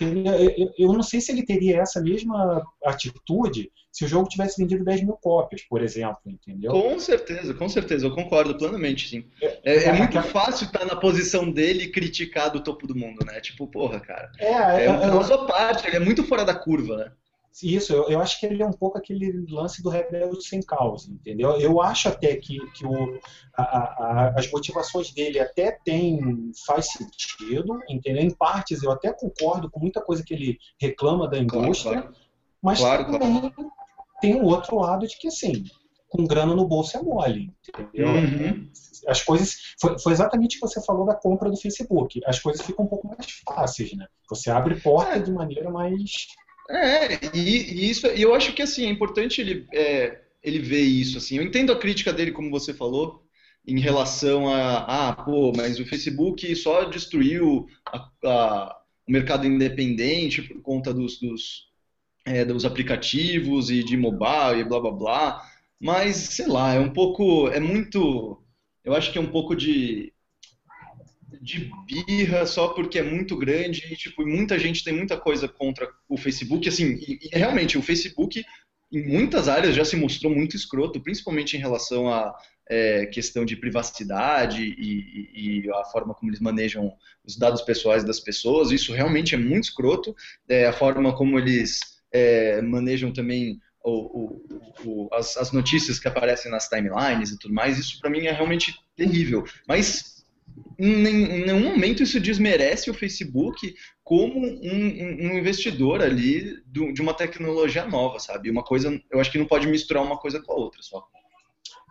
Eu, 0.01 0.73
eu 0.79 0.93
não 0.93 1.03
sei 1.03 1.21
se 1.21 1.33
ele 1.33 1.45
teria 1.45 1.81
essa 1.81 2.01
mesma 2.01 2.63
atitude 2.85 3.73
se 3.91 4.05
o 4.05 4.09
jogo 4.09 4.29
tivesse 4.29 4.61
vendido 4.63 4.85
10 4.85 5.03
mil 5.03 5.15
cópias, 5.15 5.63
por 5.63 5.83
exemplo, 5.83 6.21
entendeu? 6.25 6.71
Com 6.71 7.01
certeza, 7.01 7.53
com 7.53 7.69
certeza, 7.69 8.07
eu 8.07 8.15
concordo 8.15 8.57
plenamente, 8.57 9.09
sim. 9.09 9.25
É, 9.43 9.61
é, 9.65 9.85
é 9.87 9.93
muito 9.93 10.23
fácil 10.23 10.67
estar 10.67 10.85
na 10.85 10.95
posição 10.95 11.51
dele 11.51 11.85
e 11.85 11.91
criticar 11.91 12.53
do 12.53 12.63
topo 12.63 12.87
do 12.87 12.95
mundo, 12.95 13.25
né? 13.27 13.41
Tipo, 13.41 13.67
porra, 13.67 13.99
cara. 13.99 14.31
É, 14.39 14.53
é, 14.53 14.85
é 14.85 14.91
uma 14.91 15.25
sua 15.25 15.47
parte, 15.47 15.89
ele 15.89 15.97
é 15.97 16.01
muito 16.01 16.23
fora 16.23 16.45
da 16.45 16.55
curva, 16.55 16.97
né? 16.97 17.13
Isso, 17.63 17.93
eu, 17.93 18.09
eu, 18.09 18.21
acho 18.21 18.39
que 18.39 18.47
ele 18.47 18.63
é 18.63 18.67
um 18.67 18.73
pouco 18.73 18.99
aquele 18.99 19.45
lance 19.49 19.83
do 19.83 19.89
rebelde 19.89 20.45
sem 20.45 20.61
causa, 20.61 21.11
entendeu? 21.11 21.53
Eu 21.59 21.81
acho 21.81 22.09
até 22.09 22.37
que, 22.37 22.59
que 22.73 22.87
o, 22.87 23.19
a, 23.57 23.63
a, 23.63 24.35
as 24.37 24.51
motivações 24.51 25.13
dele 25.13 25.41
até 25.41 25.73
tem, 25.73 26.53
faz 26.65 26.93
sentido, 26.93 27.81
entendeu? 27.89 28.23
Em 28.23 28.31
partes 28.31 28.83
eu 28.83 28.93
até 28.93 29.13
concordo 29.13 29.71
com 29.71 29.81
muita 29.81 30.01
coisa 30.01 30.23
que 30.23 30.35
ele 30.35 30.59
reclama 30.81 31.29
da 31.29 31.39
indústria, 31.39 32.03
claro, 32.03 32.13
claro. 32.13 32.27
mas 32.63 32.79
claro, 32.79 33.05
também 33.11 33.53
tem 34.21 34.41
o 34.41 34.45
outro 34.45 34.77
lado 34.77 35.07
de 35.07 35.17
que, 35.19 35.29
assim, 35.29 35.65
com 36.09 36.27
grana 36.27 36.55
no 36.55 36.67
bolso 36.67 36.97
é 36.97 37.03
mole, 37.03 37.53
entendeu? 37.69 38.09
Uhum. 38.09 38.71
As 39.07 39.23
coisas, 39.23 39.57
foi, 39.81 39.99
foi, 39.99 40.13
exatamente 40.13 40.57
o 40.57 40.61
que 40.61 40.67
você 40.67 40.83
falou 40.85 41.07
da 41.07 41.15
compra 41.15 41.51
do 41.51 41.57
Facebook, 41.57 42.21
as 42.25 42.39
coisas 42.39 42.65
ficam 42.65 42.85
um 42.85 42.89
pouco 42.89 43.09
mais 43.09 43.27
fáceis, 43.45 43.95
né? 43.97 44.07
Você 44.29 44.51
abre 44.51 44.81
porta 44.81 45.17
é. 45.17 45.19
de 45.19 45.31
maneira 45.31 45.71
mais 45.71 46.27
é, 46.71 47.37
e, 47.37 47.85
e 47.85 47.91
isso, 47.91 48.07
e 48.09 48.23
eu 48.23 48.35
acho 48.35 48.53
que 48.53 48.63
assim, 48.63 48.87
é 48.87 48.89
importante 48.89 49.41
ele, 49.41 49.67
é, 49.73 50.21
ele 50.43 50.59
ver 50.59 50.83
isso, 50.83 51.19
assim. 51.19 51.39
Eu 51.39 51.45
entendo 51.45 51.73
a 51.73 51.79
crítica 51.79 52.13
dele, 52.13 52.33
como 52.33 52.51
você 52.51 52.75
falou, 52.75 53.25
em 53.67 53.81
relação 53.81 54.49
a, 54.49 55.09
ah, 55.09 55.13
pô, 55.13 55.53
mas 55.55 55.79
o 55.79 55.87
Facebook 55.87 56.55
só 56.57 56.85
destruiu 56.85 57.67
a, 57.87 58.11
a, 58.25 58.81
o 59.07 59.13
mercado 59.13 59.47
independente 59.47 60.43
por 60.43 60.61
conta 60.63 60.93
dos, 60.93 61.19
dos, 61.19 61.69
é, 62.25 62.45
dos 62.45 62.65
aplicativos 62.65 63.71
e 63.71 63.83
de 63.83 63.97
mobile 63.97 64.61
e 64.61 64.65
blá 64.65 64.81
blá 64.81 64.91
blá. 64.93 65.43
Mas, 65.81 66.17
sei 66.17 66.47
lá, 66.47 66.75
é 66.75 66.81
um 66.81 66.93
pouco, 66.93 67.49
é 67.49 67.61
muito, 67.61 68.43
eu 68.85 68.95
acho 68.95 69.13
que 69.13 69.19
é 69.19 69.21
um 69.21 69.31
pouco 69.31 69.55
de 69.55 70.13
de 71.41 71.71
birra 71.87 72.47
só 72.47 72.69
porque 72.69 72.99
é 72.99 73.03
muito 73.03 73.37
grande 73.37 73.87
e 73.91 73.97
tipo, 73.97 74.27
muita 74.27 74.59
gente 74.59 74.85
tem 74.85 74.93
muita 74.93 75.17
coisa 75.17 75.49
contra 75.49 75.89
o 76.09 76.17
Facebook, 76.17 76.69
assim, 76.69 76.99
e, 77.07 77.19
e, 77.23 77.39
realmente 77.39 77.79
o 77.79 77.83
Facebook 77.83 78.45
em 78.91 79.07
muitas 79.07 79.49
áreas 79.49 79.75
já 79.75 79.85
se 79.85 79.97
mostrou 79.97 80.35
muito 80.35 80.57
escroto, 80.57 81.01
principalmente 81.01 81.57
em 81.57 81.61
relação 81.61 82.09
à 82.09 82.35
é, 82.69 83.07
questão 83.07 83.45
de 83.45 83.57
privacidade 83.57 84.63
e, 84.63 85.31
e, 85.35 85.67
e, 85.67 85.71
a 85.71 85.85
forma 85.85 86.15
como 86.15 86.31
eles 86.31 86.41
manejam 86.41 86.93
os 87.25 87.37
dados 87.37 87.63
pessoais 87.63 88.05
das 88.05 88.21
pessoas, 88.21 88.71
isso 88.71 88.93
realmente 88.93 89.35
é 89.35 89.39
muito 89.39 89.65
escroto, 89.65 90.15
é, 90.49 90.67
a 90.67 90.73
forma 90.73 91.15
como 91.17 91.39
eles 91.39 91.81
é, 92.13 92.61
manejam 92.63 93.13
também 93.13 93.61
o, 93.85 93.91
o, 93.91 94.43
o, 94.85 95.09
as, 95.13 95.37
as 95.37 95.53
notícias 95.53 95.99
que 95.99 96.09
aparecem 96.09 96.51
nas 96.51 96.69
timelines 96.69 97.31
e 97.31 97.39
tudo 97.39 97.55
mais, 97.55 97.79
isso 97.79 97.99
para 98.01 98.11
mim 98.11 98.27
é 98.27 98.33
realmente 98.33 98.75
terrível, 98.97 99.45
mas 99.67 100.18
em 100.79 101.45
nenhum 101.45 101.63
momento 101.63 102.03
isso 102.03 102.21
desmerece 102.21 102.91
o 102.91 102.95
Facebook 102.95 103.75
como 104.05 104.39
um, 104.39 105.31
um 105.31 105.39
investidor 105.39 106.03
ali 106.03 106.63
do, 106.67 106.93
de 106.93 107.03
uma 107.03 107.15
tecnologia 107.15 107.87
nova, 107.87 108.19
sabe? 108.19 108.51
Uma 108.51 108.63
coisa, 108.63 109.01
eu 109.11 109.21
acho 109.21 109.31
que 109.31 109.39
não 109.39 109.47
pode 109.47 109.67
misturar 109.67 110.03
uma 110.03 110.19
coisa 110.19 110.43
com 110.43 110.53
a 110.53 110.57
outra 110.57 110.83
só. 110.83 111.07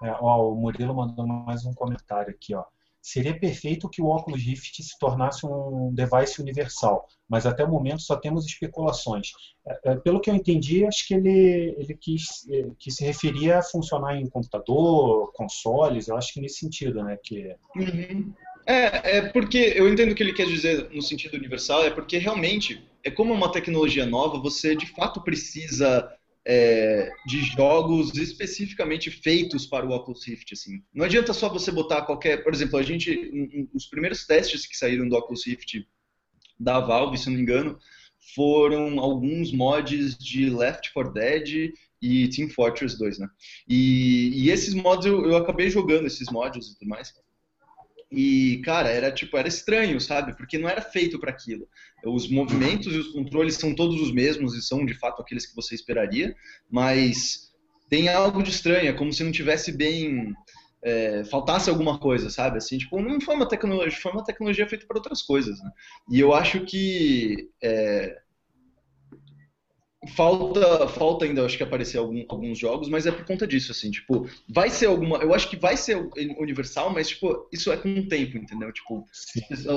É, 0.03 0.11
ó, 0.19 0.51
o 0.51 0.55
Murilo 0.55 0.95
mandou 0.95 1.25
mais 1.27 1.65
um 1.65 1.73
comentário 1.73 2.31
aqui, 2.31 2.53
ó. 2.53 2.63
Seria 3.01 3.39
perfeito 3.39 3.87
que 3.87 4.01
o 4.01 4.07
Oculus 4.07 4.41
Rift 4.41 4.83
se 4.83 4.99
tornasse 4.99 5.45
um 5.45 5.93
device 5.93 6.41
universal, 6.41 7.07
mas 7.29 7.45
até 7.45 7.63
o 7.63 7.71
momento 7.71 8.01
só 8.01 8.17
temos 8.17 8.45
especulações. 8.45 9.29
É, 9.65 9.91
é 9.91 9.95
pelo 9.95 10.19
que 10.19 10.29
eu 10.29 10.35
entendi, 10.35 10.85
acho 10.85 11.07
que 11.07 11.13
ele, 11.13 11.75
ele 11.77 11.95
quis 11.95 12.45
é, 12.49 12.67
que 12.77 12.91
se 12.91 13.05
referia 13.05 13.59
a 13.59 13.63
funcionar 13.63 14.17
em 14.17 14.29
computador, 14.29 15.31
consoles, 15.33 16.07
eu 16.09 16.17
acho 16.17 16.33
que 16.33 16.41
nesse 16.41 16.59
sentido, 16.59 17.01
né? 17.01 17.17
Que... 17.23 17.55
Uhum. 17.75 18.33
É, 18.67 19.17
é 19.17 19.21
porque 19.29 19.73
eu 19.75 19.87
entendo 19.87 20.11
o 20.11 20.15
que 20.15 20.21
ele 20.21 20.33
quer 20.33 20.45
dizer 20.45 20.89
no 20.91 21.01
sentido 21.01 21.35
universal, 21.35 21.85
é 21.85 21.89
porque 21.89 22.17
realmente 22.17 22.85
é 23.03 23.09
como 23.09 23.33
uma 23.33 23.51
tecnologia 23.51 24.05
nova, 24.05 24.37
você 24.37 24.75
de 24.75 24.85
fato 24.87 25.21
precisa 25.21 26.11
é, 26.45 27.09
de 27.25 27.41
jogos 27.41 28.13
especificamente 28.17 29.09
feitos 29.09 29.65
para 29.65 29.85
o 29.85 29.91
Oculus 29.91 30.25
Rift, 30.25 30.53
assim. 30.53 30.81
Não 30.93 31.05
adianta 31.05 31.33
só 31.33 31.47
você 31.47 31.71
botar 31.71 32.01
qualquer, 32.01 32.43
por 32.43 32.53
exemplo, 32.53 32.77
a 32.77 32.83
gente, 32.83 33.69
os 33.73 33.85
primeiros 33.85 34.25
testes 34.25 34.65
que 34.65 34.77
saíram 34.77 35.07
do 35.07 35.15
Oculus 35.15 35.45
Rift 35.45 35.85
da 36.59 36.79
Valve, 36.79 37.17
se 37.17 37.27
não 37.27 37.35
me 37.35 37.41
engano, 37.41 37.79
foram 38.35 38.99
alguns 38.99 39.51
mods 39.51 40.17
de 40.17 40.49
Left 40.49 40.91
4 40.93 41.13
Dead 41.13 41.73
e 42.01 42.27
Team 42.29 42.49
Fortress 42.49 42.97
2, 42.97 43.19
né? 43.19 43.27
E, 43.67 44.43
e 44.43 44.49
esses 44.49 44.73
mods 44.73 45.05
eu, 45.05 45.25
eu, 45.25 45.37
acabei 45.37 45.69
jogando 45.69 46.07
esses 46.07 46.29
mods 46.29 46.67
e 46.67 46.77
tudo 46.77 46.89
mais. 46.89 47.13
E, 48.11 48.61
cara, 48.63 48.89
era 48.89 49.11
tipo, 49.11 49.35
era 49.37 49.47
estranho, 49.47 49.99
sabe? 49.99 50.35
Porque 50.35 50.57
não 50.57 50.69
era 50.69 50.81
feito 50.81 51.19
para 51.19 51.31
aquilo. 51.31 51.67
Os 52.05 52.29
movimentos 52.29 52.93
e 52.93 52.97
os 52.97 53.07
controles 53.09 53.55
são 53.55 53.75
todos 53.75 53.99
os 54.01 54.13
mesmos 54.13 54.55
e 54.55 54.61
são 54.61 54.85
de 54.85 54.93
fato 54.93 55.21
aqueles 55.21 55.45
que 55.45 55.55
você 55.55 55.75
esperaria, 55.75 56.33
mas 56.69 57.51
tem 57.89 58.07
algo 58.09 58.41
de 58.41 58.49
estranho, 58.49 58.89
é 58.89 58.93
como 58.93 59.11
se 59.11 59.23
não 59.23 59.31
tivesse 59.31 59.71
bem 59.71 60.33
é, 60.83 61.23
faltasse 61.25 61.69
alguma 61.69 61.99
coisa, 61.99 62.29
sabe? 62.29 62.57
Assim, 62.57 62.77
tipo, 62.77 63.01
não 63.01 63.19
foi 63.19 63.35
uma 63.35 63.47
tecnologia, 63.47 63.99
foi 63.99 64.11
uma 64.11 64.23
tecnologia 64.23 64.67
feita 64.67 64.85
para 64.87 64.97
outras 64.97 65.21
coisas, 65.21 65.59
né? 65.59 65.69
E 66.09 66.19
eu 66.19 66.33
acho 66.33 66.61
que 66.61 67.49
é, 67.61 68.15
falta, 70.15 70.87
falta 70.87 71.25
ainda, 71.25 71.45
acho 71.45 71.57
que 71.57 71.63
aparecer 71.63 71.97
algum, 71.97 72.23
alguns 72.29 72.57
jogos, 72.57 72.89
mas 72.89 73.05
é 73.05 73.11
por 73.11 73.25
conta 73.25 73.47
disso, 73.47 73.71
assim, 73.71 73.91
tipo, 73.91 74.29
vai 74.47 74.69
ser 74.69 74.87
alguma, 74.87 75.17
eu 75.17 75.33
acho 75.33 75.49
que 75.49 75.55
vai 75.55 75.77
ser 75.77 75.97
universal, 76.39 76.91
mas 76.91 77.09
tipo, 77.09 77.47
isso 77.51 77.71
é 77.71 77.77
com 77.77 77.93
o 77.93 78.07
tempo, 78.07 78.37
entendeu? 78.37 78.71
Tipo, 78.71 79.05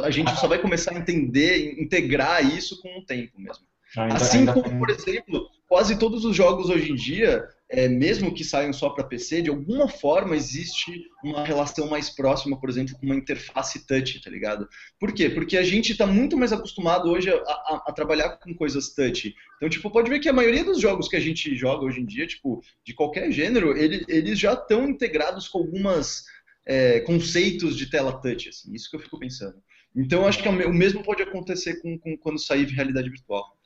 a 0.03 0.11
gente 0.11 0.35
só 0.37 0.49
vai 0.49 0.59
começar 0.59 0.93
a 0.93 0.99
entender, 0.99 1.81
integrar 1.81 2.45
isso 2.45 2.81
com 2.81 2.99
o 2.99 3.05
tempo 3.05 3.41
mesmo. 3.41 3.65
Ainda, 3.97 4.15
assim 4.15 4.39
ainda 4.39 4.53
como, 4.53 4.69
tem... 4.69 4.79
por 4.79 4.91
exemplo, 4.91 5.49
quase 5.69 5.99
todos 5.99 6.25
os 6.25 6.37
jogos 6.37 6.69
hoje 6.71 6.93
em 6.93 6.95
dia 6.95 7.45
é, 7.73 7.89
mesmo 7.89 8.35
que 8.35 8.43
saiam 8.43 8.73
só 8.73 8.91
para 8.91 9.05
PC, 9.05 9.43
de 9.43 9.51
alguma 9.51 9.89
forma 9.89 10.35
existe 10.35 11.05
uma 11.23 11.45
relação 11.45 11.89
mais 11.89 12.11
próxima, 12.11 12.59
por 12.59 12.69
exemplo, 12.69 12.97
com 12.99 13.07
uma 13.07 13.15
interface 13.15 13.87
touch, 13.87 14.21
tá 14.21 14.29
ligado? 14.29 14.69
Por 14.99 15.13
quê? 15.13 15.31
Porque 15.31 15.57
a 15.57 15.63
gente 15.63 15.93
está 15.93 16.05
muito 16.05 16.37
mais 16.37 16.53
acostumado 16.53 17.09
hoje 17.09 17.31
a, 17.31 17.37
a, 17.37 17.85
a, 17.87 17.93
trabalhar 17.93 18.31
com 18.39 18.53
coisas 18.53 18.93
touch. 18.93 19.33
Então, 19.57 19.69
tipo, 19.69 19.89
pode 19.89 20.11
ver 20.11 20.19
que 20.19 20.29
a 20.29 20.33
maioria 20.33 20.65
dos 20.65 20.81
jogos 20.81 21.07
que 21.07 21.15
a 21.15 21.21
gente 21.21 21.55
joga 21.55 21.85
hoje 21.85 22.01
em 22.01 22.07
dia, 22.07 22.27
tipo, 22.27 22.61
de 22.85 22.93
qualquer 22.93 23.31
gênero, 23.31 23.77
ele, 23.77 24.05
eles 24.09 24.37
já 24.37 24.55
estão 24.55 24.89
integrados 24.89 25.47
com 25.47 25.59
algumas 25.59 26.25
é, 26.67 26.99
conceitos 27.01 27.77
de 27.77 27.87
tela 27.87 28.21
touch, 28.21 28.49
assim, 28.49 28.75
isso 28.75 28.91
que 28.91 28.97
eu 28.97 29.01
fico 29.01 29.17
pensando. 29.17 29.63
Então, 29.95 30.27
acho 30.27 30.43
que 30.43 30.49
é 30.49 30.51
o 30.51 30.75
mesmo 30.75 31.05
pode 31.05 31.23
acontecer 31.23 31.81
com, 31.81 31.97
com 31.97 32.17
quando 32.19 32.41
sair 32.41 32.65
realidade 32.67 33.09
virtual. 33.09 33.57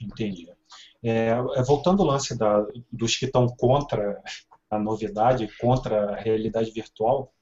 Entendi. 0.00 0.46
É, 1.02 1.28
é, 1.28 1.62
voltando 1.62 2.02
ao 2.02 2.08
lance 2.08 2.36
da, 2.36 2.66
dos 2.92 3.16
que 3.16 3.26
estão 3.26 3.46
contra 3.46 4.20
a 4.70 4.78
novidade, 4.78 5.48
contra 5.58 6.12
a 6.12 6.16
realidade 6.16 6.70
virtual, 6.70 7.32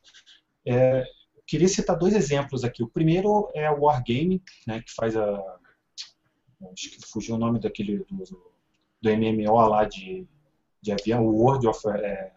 é, 0.66 1.04
queria 1.46 1.68
citar 1.68 1.96
dois 1.96 2.14
exemplos 2.14 2.64
aqui. 2.64 2.82
O 2.82 2.88
primeiro 2.88 3.50
é 3.54 3.70
o 3.70 3.82
Wargaming, 3.82 4.42
né, 4.66 4.82
que 4.82 4.92
faz 4.92 5.16
a. 5.16 5.58
Acho 6.72 6.90
que 6.90 7.06
fugiu 7.06 7.34
o 7.34 7.38
nome 7.38 7.60
daquele 7.60 7.98
do, 8.10 8.24
do 9.00 9.10
MMO 9.10 9.68
lá 9.68 9.84
de, 9.84 10.26
de 10.80 10.92
avião, 10.92 11.26
o 11.26 11.36
World 11.36 11.66
of. 11.66 11.88
É, 11.88 12.32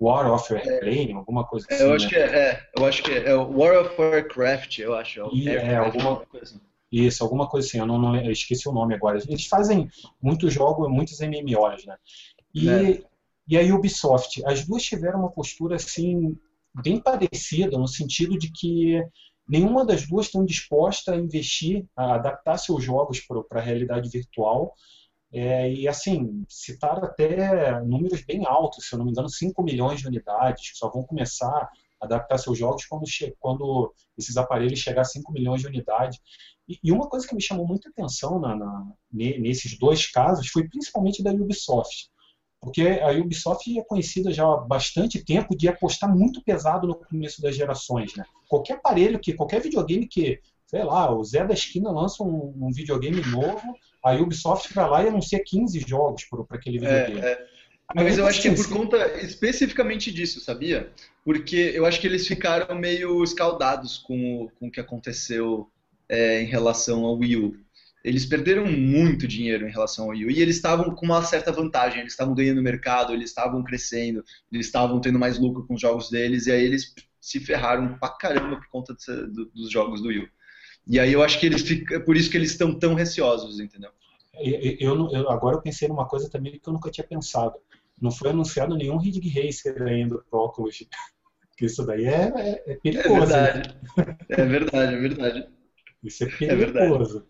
War 0.00 0.32
of 0.32 0.52
Airplane, 0.52 1.12
alguma 1.12 1.44
coisa 1.44 1.66
assim. 1.70 1.82
Eu 1.82 1.94
acho 1.94 2.04
né? 2.06 2.10
que 2.10 2.16
é, 2.16 2.20
é, 2.20 2.68
eu 2.76 2.86
acho 2.86 3.02
que 3.02 3.10
é, 3.10 3.28
é 3.30 3.34
War 3.34 3.80
of 3.80 4.00
Warcraft, 4.00 4.78
eu 4.78 4.94
acho. 4.94 5.20
É 5.20 5.28
e, 5.32 5.48
é, 5.48 5.76
alguma 5.76 6.16
coisa 6.26 6.44
assim. 6.44 6.60
Isso, 6.90 7.22
alguma 7.22 7.48
coisa 7.48 7.66
assim, 7.66 7.78
eu 7.78 7.86
não, 7.86 7.98
não 7.98 8.16
eu 8.16 8.32
esqueci 8.32 8.68
o 8.68 8.72
nome 8.72 8.94
agora. 8.94 9.18
Eles 9.28 9.46
fazem 9.46 9.88
muitos 10.22 10.52
jogos, 10.52 10.88
muitos 10.88 11.20
MMOs, 11.20 11.84
né? 11.84 11.96
E, 12.54 12.68
é. 12.68 13.02
e 13.46 13.58
a 13.58 13.74
Ubisoft, 13.74 14.42
as 14.46 14.66
duas 14.66 14.82
tiveram 14.82 15.20
uma 15.20 15.30
postura 15.30 15.76
assim 15.76 16.36
bem 16.82 17.00
parecida, 17.00 17.76
no 17.76 17.88
sentido 17.88 18.38
de 18.38 18.50
que 18.50 19.02
nenhuma 19.48 19.84
das 19.84 20.06
duas 20.06 20.26
estão 20.26 20.44
disposta 20.44 21.12
a 21.12 21.16
investir, 21.16 21.86
a 21.96 22.14
adaptar 22.14 22.58
seus 22.58 22.82
jogos 22.82 23.20
para 23.20 23.60
a 23.60 23.64
realidade 23.64 24.08
virtual. 24.08 24.74
É, 25.30 25.70
e 25.70 25.86
assim, 25.86 26.44
citaram 26.48 27.04
até 27.04 27.80
números 27.82 28.22
bem 28.22 28.46
altos, 28.46 28.88
se 28.88 28.94
eu 28.94 28.98
não 28.98 29.04
me 29.04 29.10
engano, 29.10 29.28
5 29.28 29.62
milhões 29.62 30.00
de 30.00 30.06
unidades, 30.06 30.70
que 30.70 30.78
só 30.78 30.88
vão 30.88 31.02
começar 31.02 31.68
adaptar 32.00 32.38
seus 32.38 32.58
jogos 32.58 32.84
quando, 32.86 33.04
quando 33.38 33.94
esses 34.16 34.36
aparelhos 34.36 34.78
chegar 34.78 35.02
a 35.02 35.04
5 35.04 35.32
milhões 35.32 35.60
de 35.60 35.66
unidades. 35.66 36.18
E, 36.68 36.92
uma 36.92 37.08
coisa 37.08 37.26
que 37.26 37.34
me 37.34 37.42
chamou 37.42 37.66
muita 37.66 37.88
atenção 37.88 38.38
na, 38.38 38.54
na, 38.54 38.86
nesses 39.10 39.78
dois 39.78 40.06
casos 40.06 40.48
foi 40.48 40.68
principalmente 40.68 41.22
da 41.22 41.32
Ubisoft. 41.32 42.10
Porque 42.60 42.82
a 42.82 43.10
Ubisoft 43.12 43.78
é 43.78 43.84
conhecida 43.84 44.32
já 44.32 44.44
há 44.44 44.56
bastante 44.56 45.24
tempo 45.24 45.56
de 45.56 45.68
apostar 45.68 46.14
muito 46.14 46.42
pesado 46.42 46.86
no 46.86 46.96
começo 46.96 47.40
das 47.40 47.56
gerações. 47.56 48.14
Né? 48.14 48.24
Qualquer 48.48 48.74
aparelho, 48.74 49.18
que 49.18 49.32
qualquer 49.32 49.62
videogame 49.62 50.06
que, 50.06 50.40
sei 50.66 50.82
lá, 50.82 51.10
o 51.10 51.24
Zé 51.24 51.46
da 51.46 51.54
esquina 51.54 51.90
lança 51.90 52.22
um, 52.22 52.52
um 52.60 52.72
videogame 52.72 53.22
novo, 53.30 53.62
a 54.04 54.12
Ubisoft 54.12 54.74
vai 54.74 54.90
lá 54.90 55.04
e 55.04 55.08
anuncia 55.08 55.42
15 55.42 55.80
jogos 55.86 56.24
para 56.24 56.44
aquele 56.50 56.84
é, 56.84 57.04
videogame. 57.04 57.26
É, 57.26 57.32
é. 57.32 57.46
Mas 57.94 58.18
eu 58.18 58.26
acho 58.26 58.42
que 58.42 58.48
é 58.48 58.54
por 58.54 58.68
conta 58.68 58.98
especificamente 59.22 60.12
disso, 60.12 60.40
sabia? 60.40 60.92
Porque 61.28 61.72
eu 61.74 61.84
acho 61.84 62.00
que 62.00 62.06
eles 62.06 62.26
ficaram 62.26 62.74
meio 62.74 63.22
escaldados 63.22 63.98
com 63.98 64.44
o, 64.44 64.50
com 64.52 64.68
o 64.68 64.70
que 64.70 64.80
aconteceu 64.80 65.70
é, 66.08 66.40
em 66.40 66.46
relação 66.46 67.04
ao 67.04 67.18
Wii 67.18 67.36
U. 67.36 67.54
Eles 68.02 68.24
perderam 68.24 68.64
muito 68.64 69.28
dinheiro 69.28 69.68
em 69.68 69.70
relação 69.70 70.06
ao 70.06 70.12
Wii 70.12 70.24
U 70.24 70.30
e 70.30 70.40
eles 70.40 70.56
estavam 70.56 70.94
com 70.94 71.04
uma 71.04 71.22
certa 71.22 71.52
vantagem, 71.52 72.00
eles 72.00 72.14
estavam 72.14 72.34
ganhando 72.34 72.62
mercado, 72.62 73.12
eles 73.12 73.28
estavam 73.28 73.62
crescendo, 73.62 74.24
eles 74.50 74.68
estavam 74.68 75.02
tendo 75.02 75.18
mais 75.18 75.38
lucro 75.38 75.66
com 75.66 75.74
os 75.74 75.80
jogos 75.82 76.08
deles 76.08 76.46
e 76.46 76.52
aí 76.52 76.64
eles 76.64 76.94
se 77.20 77.38
ferraram 77.38 77.98
pra 77.98 78.08
caramba 78.08 78.56
por 78.56 78.68
conta 78.68 78.94
de, 78.94 79.26
do, 79.26 79.50
dos 79.50 79.70
jogos 79.70 80.00
do 80.00 80.08
Wii 80.08 80.20
U. 80.20 80.28
E 80.86 80.98
aí 80.98 81.12
eu 81.12 81.22
acho 81.22 81.38
que 81.38 81.44
eles 81.44 81.60
ficam, 81.60 82.00
por 82.06 82.16
isso 82.16 82.30
que 82.30 82.38
eles 82.38 82.52
estão 82.52 82.72
tão 82.78 82.94
receosos, 82.94 83.60
entendeu? 83.60 83.90
Eu, 84.32 85.10
eu, 85.10 85.28
agora 85.28 85.56
eu 85.56 85.60
pensei 85.60 85.88
numa 85.88 86.08
coisa 86.08 86.30
também 86.30 86.58
que 86.58 86.66
eu 86.66 86.72
nunca 86.72 86.90
tinha 86.90 87.06
pensado. 87.06 87.58
Não 88.00 88.10
foi 88.10 88.30
anunciado 88.30 88.74
nenhum 88.74 88.96
Ridge 88.96 89.28
Racer 89.28 89.82
ainda 89.82 90.16
pro 90.30 90.38
Oculus. 90.38 90.88
Isso 91.60 91.84
daí 91.84 92.06
é, 92.06 92.32
é, 92.36 92.72
é 92.72 92.74
perigoso. 92.76 93.34
É 93.34 93.52
verdade. 93.52 93.76
Né? 93.96 94.16
É 94.28 94.44
verdade, 94.44 94.94
é 94.94 94.98
verdade. 94.98 95.48
Isso 96.02 96.24
é, 96.24 96.26
é 96.26 96.56
perigoso. 96.56 97.26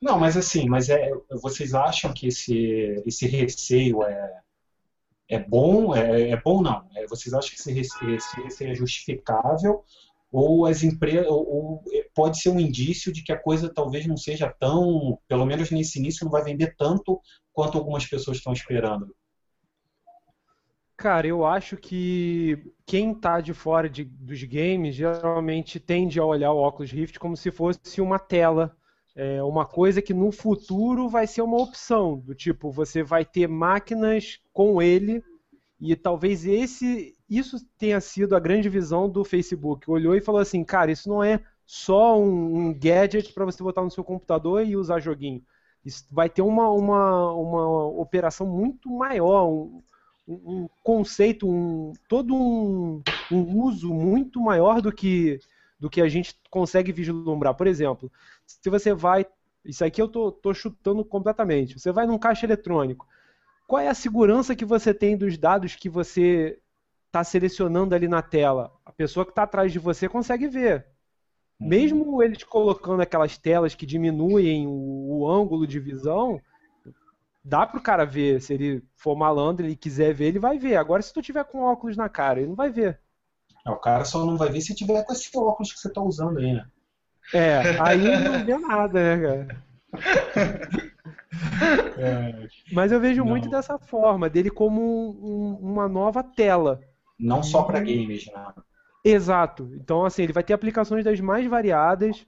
Não, 0.00 0.18
mas 0.18 0.36
assim, 0.36 0.68
mas 0.68 0.88
é, 0.88 1.10
vocês 1.42 1.74
acham 1.74 2.12
que 2.12 2.28
esse, 2.28 3.02
esse 3.06 3.26
receio 3.26 4.02
é, 4.02 4.40
é 5.28 5.38
bom? 5.38 5.94
É, 5.94 6.30
é 6.30 6.36
bom 6.36 6.62
não? 6.62 6.86
É, 6.94 7.06
vocês 7.06 7.34
acham 7.34 7.50
que 7.50 7.56
esse 7.56 7.72
receio, 7.72 8.14
esse 8.14 8.40
receio 8.40 8.72
é 8.72 8.74
justificável? 8.74 9.84
Ou 10.30 10.66
as 10.66 10.82
empresas, 10.82 11.26
ou, 11.28 11.48
ou 11.48 11.84
pode 12.14 12.40
ser 12.40 12.50
um 12.50 12.60
indício 12.60 13.12
de 13.12 13.22
que 13.22 13.32
a 13.32 13.38
coisa 13.38 13.72
talvez 13.72 14.06
não 14.06 14.16
seja 14.16 14.52
tão, 14.58 15.18
pelo 15.28 15.46
menos 15.46 15.70
nesse 15.70 15.98
início, 15.98 16.24
não 16.24 16.32
vai 16.32 16.42
vender 16.42 16.74
tanto 16.76 17.20
quanto 17.52 17.78
algumas 17.78 18.04
pessoas 18.04 18.38
estão 18.38 18.52
esperando? 18.52 19.14
Cara, 20.96 21.26
eu 21.26 21.44
acho 21.44 21.76
que 21.76 22.72
quem 22.86 23.12
está 23.12 23.40
de 23.40 23.52
fora 23.52 23.88
de, 23.88 24.04
dos 24.04 24.42
games 24.44 24.94
geralmente 24.94 25.78
tende 25.78 26.18
a 26.18 26.24
olhar 26.24 26.52
o 26.52 26.66
Oculus 26.66 26.90
Rift 26.90 27.18
como 27.18 27.36
se 27.36 27.50
fosse 27.50 28.00
uma 28.00 28.18
tela, 28.18 28.74
é, 29.14 29.42
uma 29.42 29.66
coisa 29.66 30.00
que 30.00 30.14
no 30.14 30.32
futuro 30.32 31.08
vai 31.08 31.26
ser 31.26 31.42
uma 31.42 31.60
opção, 31.60 32.18
do 32.18 32.34
tipo, 32.34 32.70
você 32.70 33.02
vai 33.02 33.26
ter 33.26 33.46
máquinas 33.46 34.40
com 34.54 34.80
ele 34.80 35.22
e 35.78 35.94
talvez 35.94 36.46
esse 36.46 37.14
isso 37.28 37.58
tenha 37.76 38.00
sido 38.00 38.36
a 38.36 38.40
grande 38.40 38.68
visão 38.68 39.08
do 39.08 39.24
Facebook. 39.24 39.90
Olhou 39.90 40.14
e 40.14 40.20
falou 40.20 40.40
assim, 40.40 40.64
cara, 40.64 40.92
isso 40.92 41.08
não 41.08 41.22
é 41.22 41.42
só 41.66 42.18
um, 42.18 42.68
um 42.68 42.74
gadget 42.74 43.32
para 43.32 43.44
você 43.44 43.62
botar 43.62 43.82
no 43.82 43.90
seu 43.90 44.04
computador 44.04 44.64
e 44.64 44.76
usar 44.76 45.00
joguinho. 45.00 45.42
Isso 45.84 46.06
vai 46.10 46.30
ter 46.30 46.42
uma, 46.42 46.70
uma, 46.70 47.32
uma 47.32 47.86
operação 48.00 48.46
muito 48.46 48.88
maior, 48.90 49.48
um, 49.48 49.82
um 50.26 50.68
conceito, 50.82 51.48
um, 51.48 51.92
todo 52.08 52.34
um, 52.34 53.02
um 53.30 53.62
uso 53.62 53.92
muito 53.94 54.40
maior 54.40 54.82
do 54.82 54.92
que, 54.92 55.38
do 55.78 55.88
que 55.88 56.00
a 56.00 56.08
gente 56.08 56.38
consegue 56.50 56.92
vislumbrar. 56.92 57.54
Por 57.54 57.66
exemplo, 57.66 58.10
se 58.44 58.68
você 58.68 58.92
vai. 58.92 59.26
Isso 59.64 59.84
aqui 59.84 60.00
eu 60.00 60.08
tô, 60.08 60.30
tô 60.30 60.54
chutando 60.54 61.04
completamente. 61.04 61.78
Você 61.78 61.90
vai 61.92 62.06
num 62.06 62.18
caixa 62.18 62.46
eletrônico. 62.46 63.06
Qual 63.66 63.80
é 63.80 63.88
a 63.88 63.94
segurança 63.94 64.54
que 64.54 64.64
você 64.64 64.94
tem 64.94 65.16
dos 65.16 65.36
dados 65.36 65.74
que 65.74 65.88
você 65.88 66.58
está 67.06 67.24
selecionando 67.24 67.94
ali 67.94 68.06
na 68.06 68.22
tela? 68.22 68.72
A 68.84 68.92
pessoa 68.92 69.24
que 69.24 69.32
está 69.32 69.42
atrás 69.42 69.72
de 69.72 69.78
você 69.78 70.08
consegue 70.08 70.46
ver. 70.46 70.86
Uhum. 71.58 71.68
Mesmo 71.68 72.22
eles 72.22 72.44
colocando 72.44 73.02
aquelas 73.02 73.36
telas 73.36 73.74
que 73.74 73.84
diminuem 73.84 74.68
o, 74.68 75.20
o 75.20 75.28
ângulo 75.28 75.66
de 75.66 75.80
visão, 75.80 76.40
dá 77.46 77.64
pro 77.64 77.80
cara 77.80 78.04
ver. 78.04 78.40
Se 78.40 78.52
ele 78.52 78.82
for 78.96 79.16
malandro 79.16 79.66
e 79.66 79.76
quiser 79.76 80.12
ver, 80.12 80.26
ele 80.26 80.38
vai 80.38 80.58
ver. 80.58 80.76
Agora, 80.76 81.00
se 81.00 81.12
tu 81.12 81.22
tiver 81.22 81.44
com 81.44 81.62
óculos 81.62 81.96
na 81.96 82.08
cara, 82.08 82.40
ele 82.40 82.48
não 82.48 82.56
vai 82.56 82.70
ver. 82.70 82.98
É, 83.64 83.70
o 83.70 83.76
cara 83.76 84.04
só 84.04 84.24
não 84.24 84.36
vai 84.36 84.50
ver 84.50 84.60
se 84.60 84.74
tiver 84.74 85.04
com 85.04 85.12
esse 85.12 85.30
óculos 85.36 85.72
que 85.72 85.78
você 85.78 85.92
tá 85.92 86.02
usando 86.02 86.38
aí, 86.38 86.52
né? 86.52 86.66
É, 87.32 87.80
aí 87.80 88.20
não 88.22 88.44
vê 88.44 88.58
nada, 88.58 89.16
né, 89.16 89.22
cara? 89.22 89.62
É. 91.98 92.46
Mas 92.72 92.92
eu 92.92 93.00
vejo 93.00 93.22
não. 93.22 93.30
muito 93.30 93.48
dessa 93.50 93.78
forma, 93.78 94.28
dele 94.28 94.50
como 94.50 94.80
um, 94.82 95.58
uma 95.60 95.88
nova 95.88 96.22
tela. 96.22 96.80
Não 97.18 97.42
só 97.42 97.62
para 97.62 97.80
games, 97.80 98.26
né? 98.26 98.46
Exato. 99.04 99.70
Então, 99.74 100.04
assim, 100.04 100.22
ele 100.22 100.32
vai 100.32 100.42
ter 100.42 100.52
aplicações 100.52 101.04
das 101.04 101.20
mais 101.20 101.46
variadas, 101.46 102.26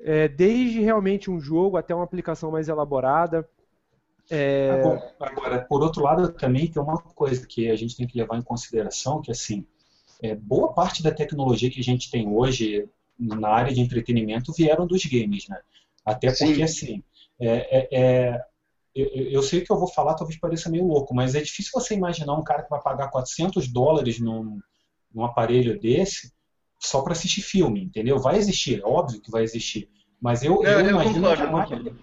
é, 0.00 0.28
desde 0.28 0.80
realmente 0.80 1.30
um 1.30 1.40
jogo 1.40 1.76
até 1.76 1.94
uma 1.94 2.04
aplicação 2.04 2.50
mais 2.50 2.68
elaborada. 2.68 3.48
É... 4.30 4.70
Agora, 4.70 5.14
agora, 5.20 5.64
por 5.64 5.82
outro 5.82 6.02
lado, 6.02 6.32
também 6.32 6.66
tem 6.70 6.82
uma 6.82 6.98
coisa 7.00 7.46
que 7.46 7.70
a 7.70 7.76
gente 7.76 7.96
tem 7.96 8.06
que 8.06 8.18
levar 8.18 8.36
em 8.36 8.42
consideração, 8.42 9.22
que 9.22 9.30
assim, 9.30 9.66
é, 10.22 10.34
boa 10.34 10.72
parte 10.72 11.02
da 11.02 11.10
tecnologia 11.10 11.70
que 11.70 11.80
a 11.80 11.84
gente 11.84 12.10
tem 12.10 12.28
hoje 12.28 12.88
na 13.18 13.48
área 13.48 13.74
de 13.74 13.80
entretenimento 13.80 14.52
vieram 14.52 14.86
dos 14.86 15.04
games, 15.04 15.48
né? 15.48 15.58
Até 16.04 16.28
porque, 16.28 16.54
Sim. 16.54 16.62
assim, 16.62 17.02
é, 17.40 17.78
é, 17.78 17.88
é 18.00 18.40
eu, 18.94 19.06
eu, 19.30 19.42
sei 19.42 19.60
que 19.60 19.70
eu 19.70 19.78
vou 19.78 19.88
falar, 19.88 20.14
talvez 20.14 20.38
pareça 20.38 20.70
meio 20.70 20.86
louco, 20.86 21.14
mas 21.14 21.34
é 21.34 21.40
difícil 21.40 21.70
você 21.72 21.94
imaginar 21.94 22.34
um 22.34 22.42
cara 22.42 22.62
que 22.62 22.70
vai 22.70 22.80
pagar 22.80 23.10
400 23.10 23.68
dólares 23.68 24.18
num, 24.18 24.58
num 25.14 25.24
aparelho 25.24 25.78
desse 25.78 26.32
só 26.80 27.02
para 27.02 27.12
assistir 27.12 27.42
filme, 27.42 27.84
entendeu? 27.84 28.18
Vai 28.18 28.36
existir, 28.36 28.80
é 28.80 28.84
óbvio 28.84 29.20
que 29.20 29.30
vai 29.30 29.42
existir. 29.42 29.88
Mas 30.20 30.42
eu, 30.42 30.64
é, 30.64 30.74
eu, 30.74 30.80
eu 30.80 30.90
imagino 30.90 31.14
concordo, 31.14 31.36
que 31.36 31.48
a 31.48 31.52
maioria, 31.52 31.96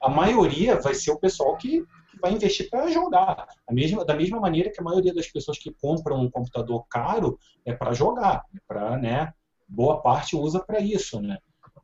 a 0.00 0.08
maioria, 0.08 0.80
vai 0.80 0.94
ser 0.94 1.10
o 1.10 1.18
pessoal 1.18 1.56
que, 1.56 1.80
que 2.10 2.20
vai 2.20 2.32
investir 2.32 2.68
para 2.70 2.90
jogar. 2.90 3.46
A 3.68 3.72
mesma, 3.72 4.04
da 4.04 4.14
mesma 4.14 4.40
maneira 4.40 4.70
que 4.70 4.80
a 4.80 4.84
maioria 4.84 5.14
das 5.14 5.26
pessoas 5.28 5.58
que 5.58 5.74
compram 5.80 6.20
um 6.20 6.30
computador 6.30 6.86
caro 6.88 7.38
é 7.64 7.72
para 7.72 7.92
jogar, 7.92 8.44
é 8.54 8.58
para, 8.66 8.98
né? 8.98 9.32
Boa 9.68 10.00
parte 10.00 10.36
usa 10.36 10.60
para 10.60 10.80
isso, 10.80 11.20
né? 11.20 11.38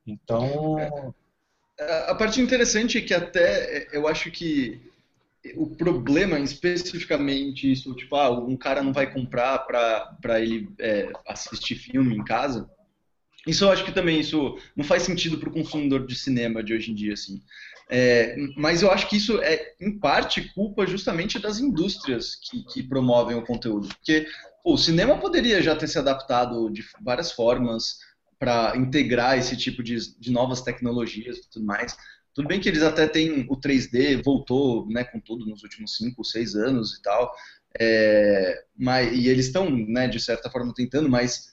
Então. 0.06 0.78
É, 1.78 2.10
a 2.10 2.14
parte 2.14 2.40
interessante 2.40 2.98
é 2.98 3.00
que 3.00 3.14
até 3.14 3.88
eu 3.92 4.06
acho 4.06 4.30
que 4.30 4.92
o 5.56 5.66
problema 5.66 6.38
especificamente 6.38 7.70
isso, 7.70 7.94
tipo, 7.94 8.14
ah, 8.14 8.30
um 8.30 8.56
cara 8.56 8.82
não 8.82 8.92
vai 8.92 9.12
comprar 9.12 9.58
para 9.60 10.40
ele 10.40 10.68
é, 10.78 11.10
assistir 11.26 11.74
filme 11.74 12.16
em 12.16 12.24
casa. 12.24 12.70
Isso 13.46 13.64
eu 13.64 13.72
acho 13.72 13.84
que 13.84 13.90
também 13.90 14.20
isso 14.20 14.56
não 14.76 14.84
faz 14.84 15.02
sentido 15.02 15.38
para 15.38 15.48
o 15.48 15.52
consumidor 15.52 16.06
de 16.06 16.14
cinema 16.14 16.62
de 16.62 16.74
hoje 16.74 16.92
em 16.92 16.94
dia, 16.94 17.14
assim. 17.14 17.42
É, 17.94 18.34
mas 18.56 18.80
eu 18.80 18.90
acho 18.90 19.06
que 19.06 19.18
isso 19.18 19.38
é, 19.42 19.74
em 19.78 19.98
parte, 19.98 20.50
culpa 20.54 20.86
justamente 20.86 21.38
das 21.38 21.58
indústrias 21.58 22.36
que, 22.36 22.64
que 22.64 22.82
promovem 22.82 23.36
o 23.36 23.44
conteúdo. 23.44 23.86
Porque 23.88 24.26
pô, 24.64 24.72
o 24.72 24.78
cinema 24.78 25.18
poderia 25.18 25.60
já 25.60 25.76
ter 25.76 25.86
se 25.86 25.98
adaptado 25.98 26.70
de 26.70 26.82
várias 27.02 27.32
formas 27.32 27.98
para 28.38 28.74
integrar 28.78 29.36
esse 29.36 29.58
tipo 29.58 29.82
de, 29.82 30.18
de 30.18 30.32
novas 30.32 30.62
tecnologias 30.62 31.36
e 31.36 31.50
tudo 31.50 31.66
mais. 31.66 31.94
Tudo 32.32 32.48
bem 32.48 32.58
que 32.58 32.68
eles 32.70 32.82
até 32.82 33.06
têm 33.06 33.46
o 33.50 33.60
3D, 33.60 34.24
voltou 34.24 34.88
né, 34.88 35.04
com 35.04 35.20
tudo 35.20 35.44
nos 35.44 35.62
últimos 35.62 35.94
5, 35.98 36.24
6 36.24 36.54
anos 36.54 36.94
e 36.94 37.02
tal. 37.02 37.30
É, 37.78 38.64
mas, 38.74 39.12
e 39.14 39.28
eles 39.28 39.46
estão, 39.46 39.68
né, 39.70 40.08
de 40.08 40.18
certa 40.18 40.48
forma, 40.48 40.72
tentando, 40.72 41.10
mas 41.10 41.51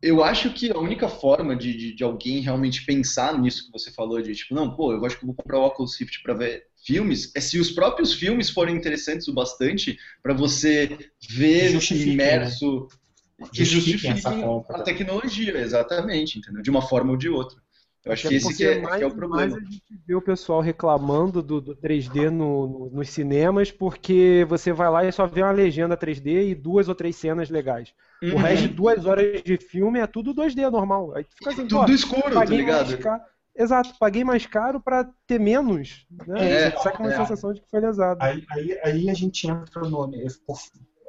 eu 0.00 0.22
acho 0.22 0.52
que 0.52 0.70
a 0.70 0.78
única 0.78 1.08
forma 1.08 1.56
de, 1.56 1.76
de, 1.76 1.94
de, 1.94 2.04
alguém 2.04 2.40
realmente 2.40 2.84
pensar 2.84 3.38
nisso 3.38 3.66
que 3.66 3.72
você 3.72 3.90
falou, 3.90 4.22
de 4.22 4.34
tipo, 4.34 4.54
não, 4.54 4.74
pô, 4.74 4.92
eu 4.92 5.04
acho 5.04 5.18
que 5.18 5.24
eu 5.24 5.26
vou 5.26 5.34
comprar 5.34 5.58
o 5.58 5.64
Oculus 5.64 5.98
Rift 5.98 6.22
para 6.22 6.34
ver 6.34 6.66
filmes, 6.84 7.32
é 7.34 7.40
se 7.40 7.58
os 7.58 7.70
próprios 7.70 8.12
filmes 8.14 8.48
forem 8.48 8.76
interessantes 8.76 9.26
o 9.26 9.34
bastante 9.34 9.98
para 10.22 10.32
você 10.32 11.10
ver 11.28 11.76
imerso. 11.92 12.88
Né? 13.38 13.46
Que 13.52 13.64
justifiquem 13.64 14.20
a 14.68 14.82
tecnologia, 14.82 15.56
exatamente, 15.58 16.38
entendeu? 16.38 16.60
De 16.60 16.70
uma 16.70 16.82
forma 16.82 17.12
ou 17.12 17.16
de 17.16 17.28
outra. 17.28 17.60
Eu 18.08 18.14
acho 18.14 18.26
Até 18.26 18.38
que 18.38 18.46
esse 18.46 18.56
que 18.56 18.64
é, 18.64 18.80
mais, 18.80 18.96
que 18.96 19.04
é, 19.04 19.06
o 19.06 19.10
problema. 19.10 19.36
Mais 19.36 19.54
a 19.54 19.60
gente 19.60 19.82
vê 20.06 20.14
o 20.14 20.22
pessoal 20.22 20.62
reclamando 20.62 21.42
do, 21.42 21.60
do 21.60 21.76
3D 21.76 22.30
no, 22.30 22.66
no, 22.66 22.90
nos 22.90 23.10
cinemas 23.10 23.70
porque 23.70 24.46
você 24.48 24.72
vai 24.72 24.90
lá 24.90 25.04
e 25.04 25.12
só 25.12 25.26
vê 25.26 25.42
uma 25.42 25.52
legenda 25.52 25.94
3D 25.94 26.48
e 26.48 26.54
duas 26.54 26.88
ou 26.88 26.94
três 26.94 27.16
cenas 27.16 27.50
legais. 27.50 27.92
Uhum. 28.22 28.34
O 28.34 28.36
resto 28.38 28.66
de 28.66 28.74
duas 28.74 29.04
horas 29.04 29.42
de 29.42 29.58
filme 29.58 29.98
é 29.98 30.06
tudo 30.06 30.34
2D 30.34 30.70
normal. 30.70 31.14
Aí 31.14 31.26
fica 31.36 31.50
assim, 31.50 31.68
tudo 31.68 31.92
escuro, 31.92 32.32
tá 32.32 32.46
ligado? 32.46 32.96
Caro... 32.96 33.22
Exato, 33.54 33.94
paguei 33.98 34.24
mais 34.24 34.46
caro 34.46 34.80
para 34.80 35.06
ter 35.26 35.38
menos. 35.38 36.06
Né? 36.26 36.50
É, 36.50 36.70
sai 36.78 36.96
com 36.96 37.02
uma 37.02 37.12
é. 37.12 37.16
sensação 37.16 37.52
de 37.52 37.60
que 37.60 37.68
foi 37.68 37.80
lesado. 37.80 38.22
Aí, 38.22 38.42
aí, 38.50 38.80
aí 38.82 39.10
a 39.10 39.14
gente 39.14 39.46
entra 39.46 39.82
no. 39.82 40.10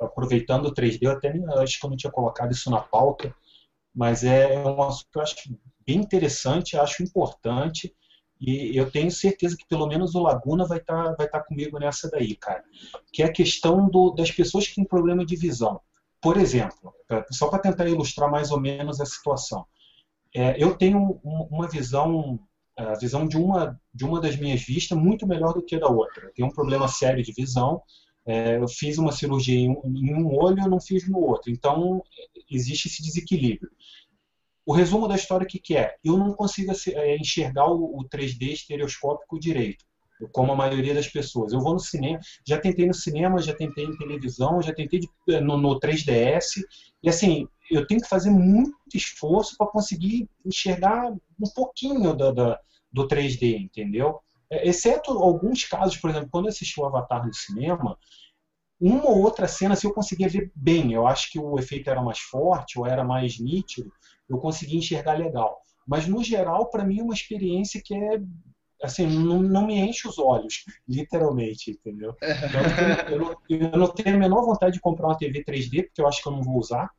Aproveitando 0.02 0.66
o 0.66 0.74
3D, 0.74 1.00
eu 1.04 1.12
até 1.12 1.32
acho 1.62 1.80
que 1.80 1.86
eu 1.86 1.90
não 1.90 1.98
tinha 1.98 2.12
colocado 2.12 2.52
isso 2.52 2.70
na 2.70 2.80
pauta, 2.80 3.34
mas 3.96 4.24
é 4.24 4.60
um 4.60 4.82
assunto 4.82 5.08
que 5.12 5.18
eu 5.18 5.22
acho 5.22 5.36
bem 5.46 5.60
interessante, 5.98 6.78
acho 6.78 7.04
importante. 7.04 7.94
E 8.40 8.78
eu 8.78 8.90
tenho 8.90 9.12
certeza 9.12 9.58
que 9.58 9.68
pelo 9.68 9.86
menos 9.88 10.16
o 10.16 10.22
Laguna 10.22 10.66
vai 10.66 10.78
estar 10.78 11.04
tá, 11.10 11.16
vai 11.18 11.28
tá 11.28 11.42
comigo 11.42 11.78
nessa 11.78 12.10
daí, 12.10 12.36
cara. 12.36 12.64
Que 13.12 13.22
é 13.22 13.26
a 13.26 13.32
questão 13.32 13.90
do, 13.90 14.12
das 14.12 14.32
pessoas 14.32 14.68
que 14.68 14.76
têm 14.76 14.86
problema 14.86 15.26
de 15.26 15.36
visão. 15.36 15.82
Por 16.22 16.38
exemplo, 16.38 16.94
só 17.32 17.48
para 17.50 17.60
tentar 17.60 17.88
ilustrar 17.88 18.30
mais 18.30 18.52
ou 18.52 18.60
menos 18.60 19.00
a 19.00 19.06
situação. 19.06 19.66
É, 20.36 20.62
eu 20.62 20.76
tenho 20.76 21.20
uma 21.24 21.68
visão, 21.68 22.40
a 22.78 22.94
visão 22.96 23.28
de 23.28 23.38
uma, 23.38 23.80
de 23.94 24.06
uma 24.06 24.22
das 24.22 24.36
minhas 24.36 24.62
vistas 24.62 24.98
muito 24.98 25.26
melhor 25.26 25.54
do 25.54 25.64
que 25.64 25.76
a 25.76 25.80
da 25.80 25.88
outra. 25.88 26.26
Eu 26.26 26.34
tenho 26.34 26.48
um 26.48 26.54
problema 26.54 26.88
sério 26.88 27.24
de 27.24 27.32
visão. 27.32 27.82
É, 28.26 28.58
eu 28.58 28.68
fiz 28.68 28.98
uma 28.98 29.12
cirurgia 29.12 29.58
em 29.58 29.70
um, 29.70 29.82
em 29.86 30.14
um 30.14 30.38
olho, 30.38 30.62
eu 30.62 30.70
não 30.70 30.80
fiz 30.80 31.08
no 31.08 31.20
outro. 31.20 31.52
Então, 31.52 32.04
existe 32.50 32.88
esse 32.88 33.02
desequilíbrio. 33.02 33.72
O 34.70 34.72
resumo 34.72 35.08
da 35.08 35.16
história 35.16 35.48
que, 35.48 35.58
que 35.58 35.76
é? 35.76 35.96
Eu 36.04 36.16
não 36.16 36.32
consigo 36.36 36.72
é, 36.94 37.18
enxergar 37.18 37.66
o, 37.66 37.98
o 37.98 38.08
3D 38.08 38.54
estereoscópico 38.54 39.40
direito, 39.40 39.84
como 40.32 40.52
a 40.52 40.56
maioria 40.56 40.94
das 40.94 41.08
pessoas. 41.08 41.52
Eu 41.52 41.60
vou 41.60 41.74
no 41.74 41.80
cinema, 41.80 42.20
já 42.48 42.62
tentei 42.62 42.86
no 42.86 42.94
cinema, 42.94 43.42
já 43.42 43.56
tentei 43.56 43.86
em 43.86 43.98
televisão, 43.98 44.62
já 44.62 44.72
tentei 44.72 45.00
é, 45.28 45.42
no, 45.42 45.58
no 45.58 45.80
3DS, 45.80 46.62
e 47.02 47.10
assim, 47.10 47.48
eu 47.72 47.88
tenho 47.88 48.00
que 48.00 48.08
fazer 48.08 48.30
muito 48.30 48.78
esforço 48.94 49.58
para 49.58 49.66
conseguir 49.66 50.30
enxergar 50.46 51.14
um 51.14 51.50
pouquinho 51.56 52.14
da, 52.14 52.30
do 52.94 53.08
3D, 53.08 53.60
entendeu? 53.60 54.20
É, 54.52 54.70
exceto 54.70 55.10
alguns 55.14 55.64
casos, 55.64 55.98
por 55.98 56.12
exemplo, 56.12 56.30
quando 56.32 56.46
eu 56.46 56.50
assisti 56.50 56.80
o 56.80 56.86
Avatar 56.86 57.26
no 57.26 57.34
cinema, 57.34 57.98
uma 58.80 59.10
ou 59.10 59.24
outra 59.24 59.48
cena 59.48 59.74
assim, 59.74 59.88
eu 59.88 59.94
conseguia 59.94 60.30
ver 60.30 60.52
bem. 60.56 60.94
Eu 60.94 61.08
acho 61.08 61.32
que 61.32 61.40
o 61.40 61.58
efeito 61.58 61.90
era 61.90 62.02
mais 62.02 62.20
forte 62.20 62.80
ou 62.80 62.86
era 62.86 63.04
mais 63.04 63.40
nítido, 63.40 63.92
eu 64.30 64.38
consegui 64.38 64.78
enxergar 64.78 65.18
legal. 65.18 65.62
Mas, 65.88 66.08
no 66.08 66.24
geral, 66.24 66.70
para 66.70 66.86
mim 66.86 67.00
é 67.00 67.04
uma 67.04 67.14
experiência 67.14 67.82
que 67.84 67.96
é 67.96 68.22
assim, 68.82 69.06
não, 69.06 69.42
não, 69.42 69.68
me 69.68 69.78
enche 69.78 70.08
os 70.08 70.18
olhos, 70.18 70.64
literalmente, 70.88 71.72
entendeu? 71.72 72.16
Então, 72.22 73.12
eu, 73.12 73.36
eu, 73.50 73.78
não 73.78 73.88
tenho 73.90 74.16
a 74.16 74.20
menor 74.20 74.46
vontade 74.46 74.74
de 74.74 74.80
comprar 74.80 75.08
uma 75.08 75.18
TV 75.18 75.44
3D, 75.44 75.88
porque 75.88 76.02
eu 76.02 76.08
acho 76.08 76.22
que 76.22 76.30
eu 76.30 76.32
não 76.32 76.42
vou 76.42 76.58
usar, 76.58 76.90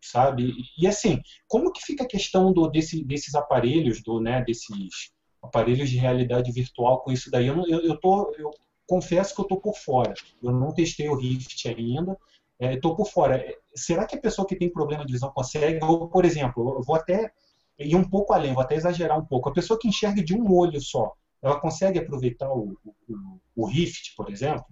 sabe? 0.00 0.52
E, 0.78 0.86
assim, 0.86 1.20
como 1.48 1.72
que 1.72 1.84
fica 1.84 2.04
a 2.04 2.08
questão 2.08 2.52
do, 2.52 2.68
desse, 2.68 3.04
desses 3.04 3.34
aparelhos, 3.34 4.02
do, 4.02 4.20
né, 4.20 4.42
desses 4.44 5.12
aparelhos 5.42 5.90
de 5.90 5.96
realidade 5.96 6.52
virtual 6.52 7.00
com 7.00 7.12
isso 7.12 7.30
daí? 7.30 7.46
Eu, 7.46 7.66
eu, 7.66 7.80
eu, 7.80 7.96
tô, 7.98 8.32
eu 8.38 8.50
confesso 8.86 9.34
que 9.34 9.40
eu 9.40 9.46
tô 9.46 9.56
por 9.56 9.76
fora. 9.76 10.14
Eu 10.42 10.52
não 10.52 10.72
testei 10.72 11.08
o 11.08 11.16
Rift 11.16 11.68
ainda, 11.68 12.16
estou 12.60 12.92
é, 12.92 12.96
por 12.96 13.10
fora. 13.10 13.44
Será 13.74 14.06
que 14.06 14.16
a 14.16 14.20
pessoa 14.20 14.46
que 14.46 14.56
tem 14.56 14.70
problema 14.70 15.04
de 15.04 15.12
visão 15.12 15.30
consegue? 15.30 15.82
Ou, 15.82 16.08
por 16.08 16.24
exemplo, 16.24 16.82
vou 16.82 16.96
até 16.96 17.32
ir 17.78 17.96
um 17.96 18.04
pouco 18.04 18.32
além, 18.32 18.52
vou 18.52 18.62
até 18.62 18.74
exagerar 18.74 19.18
um 19.18 19.24
pouco. 19.24 19.48
A 19.48 19.52
pessoa 19.52 19.78
que 19.78 19.88
enxerga 19.88 20.22
de 20.22 20.34
um 20.34 20.52
olho 20.52 20.80
só, 20.80 21.12
ela 21.42 21.58
consegue 21.58 21.98
aproveitar 21.98 22.50
o, 22.52 22.76
o, 22.84 23.40
o 23.56 23.66
Rift, 23.66 24.14
por 24.14 24.30
exemplo? 24.30 24.66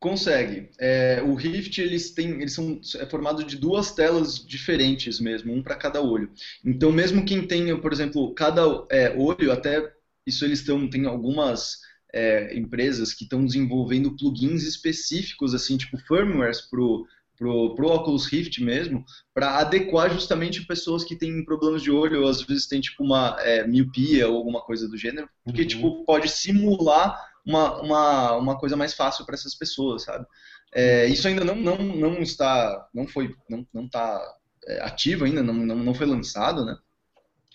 Consegue. 0.00 0.70
É, 0.78 1.22
o 1.22 1.34
Rift 1.34 1.78
eles 1.78 2.12
têm, 2.12 2.40
eles 2.40 2.54
são 2.54 2.80
é 2.96 3.06
formado 3.06 3.42
de 3.42 3.56
duas 3.56 3.92
telas 3.92 4.44
diferentes 4.44 5.18
mesmo, 5.18 5.52
um 5.52 5.62
para 5.62 5.76
cada 5.76 6.00
olho. 6.00 6.30
Então 6.64 6.92
mesmo 6.92 7.24
quem 7.24 7.46
tem, 7.46 7.76
por 7.80 7.92
exemplo, 7.92 8.32
cada 8.34 8.62
é, 8.90 9.10
olho, 9.16 9.50
até 9.50 9.92
isso 10.24 10.44
eles 10.44 10.64
tem 10.64 11.06
algumas 11.06 11.78
é, 12.12 12.56
empresas 12.56 13.12
que 13.12 13.24
estão 13.24 13.44
desenvolvendo 13.44 14.16
plugins 14.16 14.62
específicos, 14.62 15.54
assim, 15.54 15.76
tipo 15.76 15.98
firmwares 15.98 16.62
pro 16.62 17.06
pro, 17.38 17.74
pro 17.76 17.88
Oculus 17.88 18.26
Rift 18.26 18.62
mesmo, 18.62 19.04
para 19.32 19.58
adequar 19.58 20.10
justamente 20.10 20.66
pessoas 20.66 21.04
que 21.04 21.14
têm 21.16 21.44
problemas 21.44 21.82
de 21.82 21.90
olho, 21.90 22.22
ou 22.22 22.28
às 22.28 22.42
vezes 22.42 22.66
tem 22.66 22.80
tipo 22.80 23.04
uma 23.04 23.36
é, 23.40 23.66
miopia 23.66 24.28
ou 24.28 24.36
alguma 24.36 24.60
coisa 24.60 24.88
do 24.88 24.96
gênero, 24.96 25.28
porque 25.44 25.62
uhum. 25.62 25.68
tipo 25.68 26.04
pode 26.04 26.28
simular 26.28 27.16
uma, 27.46 27.80
uma, 27.80 28.32
uma 28.32 28.58
coisa 28.58 28.76
mais 28.76 28.92
fácil 28.92 29.24
para 29.24 29.36
essas 29.36 29.54
pessoas, 29.54 30.02
sabe? 30.02 30.26
É, 30.74 31.06
isso 31.06 31.26
ainda 31.26 31.44
não, 31.44 31.54
não, 31.54 31.78
não 31.78 32.20
está, 32.20 32.88
não 32.92 33.06
foi, 33.06 33.34
não, 33.48 33.66
não 33.72 33.86
está 33.86 34.20
é, 34.66 34.82
ativo 34.82 35.24
ainda, 35.24 35.42
não, 35.42 35.54
não, 35.54 35.76
não 35.76 35.94
foi 35.94 36.06
lançado, 36.06 36.64
né? 36.64 36.76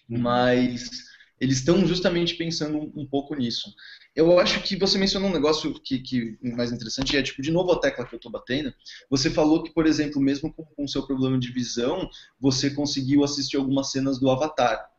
Uhum. 0.10 0.20
Mas 0.20 0.90
eles 1.40 1.58
estão 1.58 1.86
justamente 1.86 2.36
pensando 2.36 2.92
um, 2.96 3.06
pouco 3.06 3.36
nisso. 3.36 3.74
Eu 4.16 4.40
acho 4.40 4.62
que 4.62 4.76
você 4.76 4.98
mencionou 4.98 5.30
um 5.30 5.34
negócio 5.34 5.74
que, 5.82 6.00
que 6.00 6.38
mais 6.42 6.72
interessante, 6.72 7.18
é 7.18 7.24
tipo, 7.24 7.42
de 7.42 7.52
novo 7.52 7.72
a 7.72 7.80
tecla 7.80 8.06
que 8.06 8.16
eu 8.16 8.18
estou 8.18 8.32
batendo. 8.32 8.74
Você 9.10 9.30
falou 9.30 9.64
que, 9.64 9.74
por 9.74 9.86
exemplo, 9.86 10.22
mesmo 10.22 10.54
com 10.54 10.84
o 10.84 10.88
seu 10.88 11.06
problema 11.06 11.38
de 11.38 11.52
visão, 11.52 12.10
você 12.40 12.70
conseguiu 12.70 13.24
assistir 13.24 13.58
algumas 13.58 13.92
cenas 13.92 14.20
do 14.20 14.30
Avatar. 14.30 14.90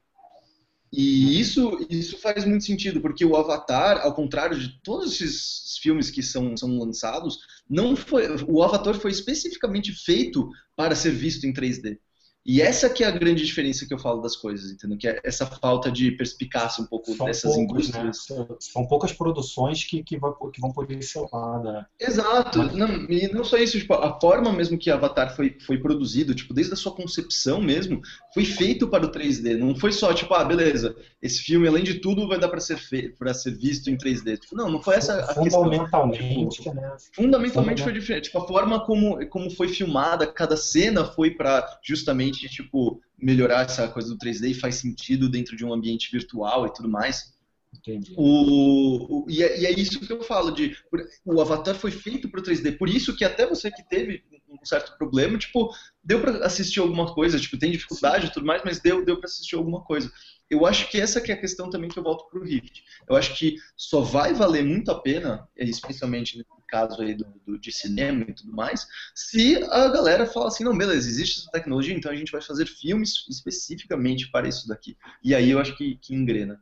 E 0.97 1.41
isso, 1.41 1.85
isso 1.91 2.19
faz 2.19 2.45
muito 2.45 2.65
sentido, 2.65 3.01
porque 3.01 3.25
o 3.25 3.35
Avatar, 3.35 4.03
ao 4.03 4.15
contrário 4.15 4.57
de 4.57 4.81
todos 4.81 5.13
esses 5.13 5.77
filmes 5.83 6.09
que 6.09 6.23
são, 6.23 6.57
são 6.57 6.79
lançados, 6.79 7.39
não 7.69 7.97
foi, 7.97 8.29
o 8.47 8.63
Avatar 8.63 8.95
foi 8.95 9.11
especificamente 9.11 9.93
feito 9.93 10.49
para 10.77 10.95
ser 10.95 11.11
visto 11.11 11.47
em 11.47 11.53
3D. 11.53 11.99
E 12.47 12.61
essa 12.61 12.91
que 12.91 13.03
é 13.03 13.07
a 13.07 13.11
grande 13.11 13.45
diferença 13.45 13.87
que 13.87 13.95
eu 13.95 13.99
falo 13.99 14.21
das 14.21 14.37
coisas, 14.37 14.71
entendeu? 14.71 14.99
Que 14.99 15.09
é 15.09 15.21
essa 15.25 15.47
falta 15.47 15.91
de 15.91 16.11
perspicácia 16.13 16.85
um 16.85 16.87
pouco 16.87 17.15
são 17.15 17.25
dessas 17.25 17.55
poucos, 17.55 17.89
indústrias. 17.89 18.27
Né? 18.29 18.57
São 18.61 18.87
poucas 18.87 19.13
produções 19.13 19.85
que, 19.85 20.03
que, 20.03 20.19
vão, 20.19 20.35
que 20.53 20.61
vão 20.61 20.71
poder 20.71 21.03
ser 21.03 21.25
lá, 21.33 21.63
né? 21.63 21.87
Exato. 21.99 22.59
Mas... 22.59 22.75
Não, 22.75 22.89
e 23.11 23.33
não 23.33 23.45
só 23.45 23.57
isso, 23.57 23.79
tipo, 23.79 23.95
a 23.95 24.21
forma 24.21 24.53
mesmo 24.53 24.77
que 24.77 24.91
Avatar 24.91 25.35
foi, 25.35 25.57
foi 25.67 25.79
produzido, 25.79 26.35
tipo, 26.35 26.53
desde 26.53 26.75
a 26.75 26.77
sua 26.77 26.93
concepção 26.93 27.63
mesmo, 27.63 28.03
foi 28.35 28.45
feito 28.45 28.89
para 28.89 29.07
o 29.07 29.11
3D. 29.11 29.57
Não 29.57 29.75
foi 29.75 29.93
só, 29.93 30.13
tipo, 30.13 30.35
ah, 30.35 30.45
beleza, 30.45 30.95
esse 31.23 31.41
filme, 31.41 31.67
além 31.67 31.83
de 31.83 31.95
tudo, 31.95 32.29
vai 32.29 32.39
dar 32.39 32.49
para 32.49 32.61
ser, 32.61 32.77
fe... 32.77 33.15
ser 33.35 33.57
visto 33.57 33.89
em 33.89 33.97
3D. 33.97 34.39
Tipo, 34.39 34.55
não, 34.55 34.71
não 34.71 34.83
foi 34.83 34.97
essa 34.97 35.25
a 35.25 35.35
Fundamentalmente, 35.35 36.59
questão. 36.59 36.75
Né? 36.75 36.97
Fundamentalmente 37.15 37.83
foi 37.83 37.93
diferente. 37.95 38.25
Tipo, 38.25 38.39
a 38.39 38.47
forma 38.47 38.85
como, 38.85 39.27
como 39.29 39.51
foi 39.51 39.69
filmada, 39.69 40.27
cada 40.27 40.59
cena 40.59 41.07
foi 41.07 41.31
para 41.31 41.81
justamente 41.83 42.34
realmente, 42.35 42.49
tipo, 42.49 43.01
melhorar 43.19 43.65
essa 43.65 43.89
coisa 43.89 44.09
do 44.09 44.19
3D 44.19 44.51
e 44.51 44.55
faz 44.55 44.77
sentido 44.77 45.29
dentro 45.29 45.57
de 45.57 45.65
um 45.65 45.73
ambiente 45.73 46.11
virtual 46.11 46.67
e 46.67 46.73
tudo 46.73 46.89
mais. 46.89 47.35
Entendi. 47.73 48.15
O, 48.17 49.25
o 49.25 49.27
e, 49.29 49.43
é, 49.43 49.61
e, 49.61 49.67
é, 49.67 49.71
isso 49.73 50.01
que 50.01 50.13
eu 50.13 50.23
falo 50.23 50.53
de 50.53 50.77
o 51.25 51.41
Avatar 51.41 51.75
foi 51.75 51.91
feito 51.91 52.29
para 52.29 52.41
o 52.41 52.43
3D, 52.43 52.79
por 52.79 52.89
isso 52.89 53.17
que 53.17 53.25
até 53.25 53.47
você 53.47 53.71
que 53.71 53.83
teve 53.89 54.23
um 54.49 54.65
certo 54.65 54.97
problema, 54.97 55.37
tipo, 55.37 55.75
deu 56.03 56.21
para 56.21 56.47
assistir 56.47 56.79
alguma 56.79 57.13
coisa, 57.13 57.39
tipo, 57.41 57.59
tem 57.59 57.73
dificuldade 57.73 58.27
e 58.27 58.31
tudo 58.31 58.47
mais, 58.47 58.63
mas 58.65 58.81
deu, 58.81 59.05
deu 59.05 59.17
para 59.19 59.27
assistir 59.27 59.57
alguma 59.57 59.83
coisa. 59.83 60.11
Eu 60.49 60.65
acho 60.65 60.89
que 60.91 61.01
essa 61.01 61.21
que 61.21 61.33
é 61.33 61.35
a 61.35 61.41
questão 61.41 61.69
também 61.69 61.91
que 61.91 61.99
eu 61.99 62.03
volto 62.03 62.29
para 62.31 62.39
o 62.39 62.45
Rift. 62.45 62.85
Eu 63.09 63.17
acho 63.17 63.37
que 63.37 63.57
só 63.77 64.01
vai 64.01 64.33
valer 64.33 64.65
muito 64.65 64.91
a 64.91 65.01
pena, 65.01 65.49
especialmente 65.57 66.39
no 66.39 66.45
caso 66.75 67.01
aí 67.01 67.15
do, 67.15 67.27
do, 67.47 67.57
de 67.57 67.71
cinema 67.71 68.25
e 68.29 68.33
tudo 68.33 68.53
mais, 68.53 68.85
se 69.15 69.63
a 69.71 69.89
galera 69.89 70.27
fala 70.27 70.49
assim, 70.49 70.65
não, 70.65 70.77
beleza, 70.77 71.09
existe 71.09 71.41
essa 71.41 71.51
tecnologia, 71.53 71.95
então 71.95 72.11
a 72.11 72.17
gente 72.17 72.33
vai 72.33 72.43
fazer 72.43 72.67
filmes 72.67 73.25
especificamente 73.31 74.29
para 74.31 74.49
isso 74.49 74.67
daqui. 74.67 74.97
E 75.23 75.35
aí 75.35 75.51
eu 75.51 75.61
acho 75.61 75.77
que, 75.77 75.97
que 75.97 76.15
engrena. 76.15 76.61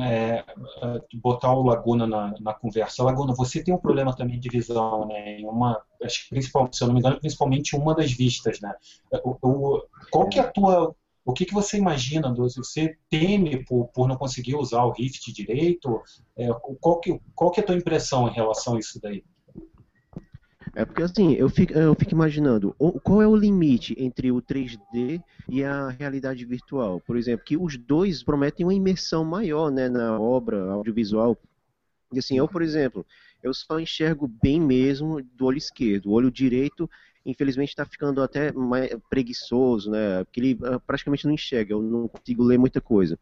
É, 0.00 0.42
é 0.82 1.00
botar 1.16 1.52
o 1.52 1.62
Laguna 1.62 2.06
na, 2.06 2.34
na, 2.40 2.54
conversa. 2.54 3.02
Laguna, 3.02 3.34
você 3.34 3.62
tem 3.62 3.74
um 3.74 3.78
problema 3.78 4.16
também 4.16 4.40
de 4.40 4.48
visão, 4.48 5.06
né? 5.06 5.38
Em 5.38 5.44
uma, 5.44 5.78
acho 6.02 6.26
que 6.26 6.40
se 6.40 6.50
eu 6.54 6.86
não 6.86 6.94
me 6.94 7.00
engano, 7.00 7.20
principalmente 7.20 7.76
uma 7.76 7.94
das 7.94 8.10
vistas, 8.10 8.62
né? 8.62 8.72
O, 9.22 9.36
o, 9.42 9.86
qual 10.10 10.26
que 10.26 10.38
é 10.38 10.42
a 10.42 10.50
tua 10.50 10.96
o 11.24 11.32
que, 11.32 11.46
que 11.46 11.54
você 11.54 11.78
imagina? 11.78 12.32
Você 12.34 12.98
teme 13.08 13.64
por, 13.64 13.88
por 13.88 14.06
não 14.06 14.16
conseguir 14.16 14.56
usar 14.56 14.84
o 14.84 14.92
Rift 14.92 15.32
direito? 15.32 16.02
É, 16.36 16.48
qual, 16.80 17.00
que, 17.00 17.18
qual 17.34 17.50
que 17.50 17.60
é 17.60 17.62
a 17.62 17.66
tua 17.66 17.76
impressão 17.76 18.28
em 18.28 18.32
relação 18.32 18.76
a 18.76 18.78
isso 18.78 19.00
daí? 19.00 19.24
É 20.76 20.84
porque 20.84 21.02
assim, 21.02 21.34
eu 21.34 21.48
fico, 21.48 21.72
eu 21.72 21.94
fico 21.94 22.12
imaginando, 22.12 22.74
qual 23.02 23.22
é 23.22 23.28
o 23.28 23.36
limite 23.36 23.94
entre 23.96 24.32
o 24.32 24.42
3D 24.42 25.22
e 25.48 25.62
a 25.62 25.88
realidade 25.88 26.44
virtual? 26.44 27.00
Por 27.00 27.16
exemplo, 27.16 27.44
que 27.44 27.56
os 27.56 27.76
dois 27.76 28.24
prometem 28.24 28.66
uma 28.66 28.74
imersão 28.74 29.24
maior 29.24 29.70
né, 29.70 29.88
na 29.88 30.18
obra 30.18 30.72
audiovisual. 30.72 31.38
E 32.12 32.18
assim, 32.18 32.36
eu, 32.36 32.48
por 32.48 32.60
exemplo, 32.60 33.06
eu 33.42 33.54
só 33.54 33.78
enxergo 33.78 34.26
bem 34.26 34.60
mesmo 34.60 35.22
do 35.22 35.46
olho 35.46 35.58
esquerdo. 35.58 36.06
O 36.06 36.12
olho 36.12 36.30
direito 36.30 36.90
infelizmente 37.24 37.70
está 37.70 37.84
ficando 37.84 38.22
até 38.22 38.52
mais 38.52 38.90
preguiçoso, 39.08 39.90
né? 39.90 40.24
Porque 40.24 40.40
ele 40.40 40.58
ah, 40.64 40.78
praticamente 40.78 41.24
não 41.24 41.32
enxerga, 41.32 41.72
eu 41.72 41.82
não 41.82 42.08
consigo 42.08 42.42
ler 42.42 42.58
muita 42.58 42.80
coisa. 42.80 43.18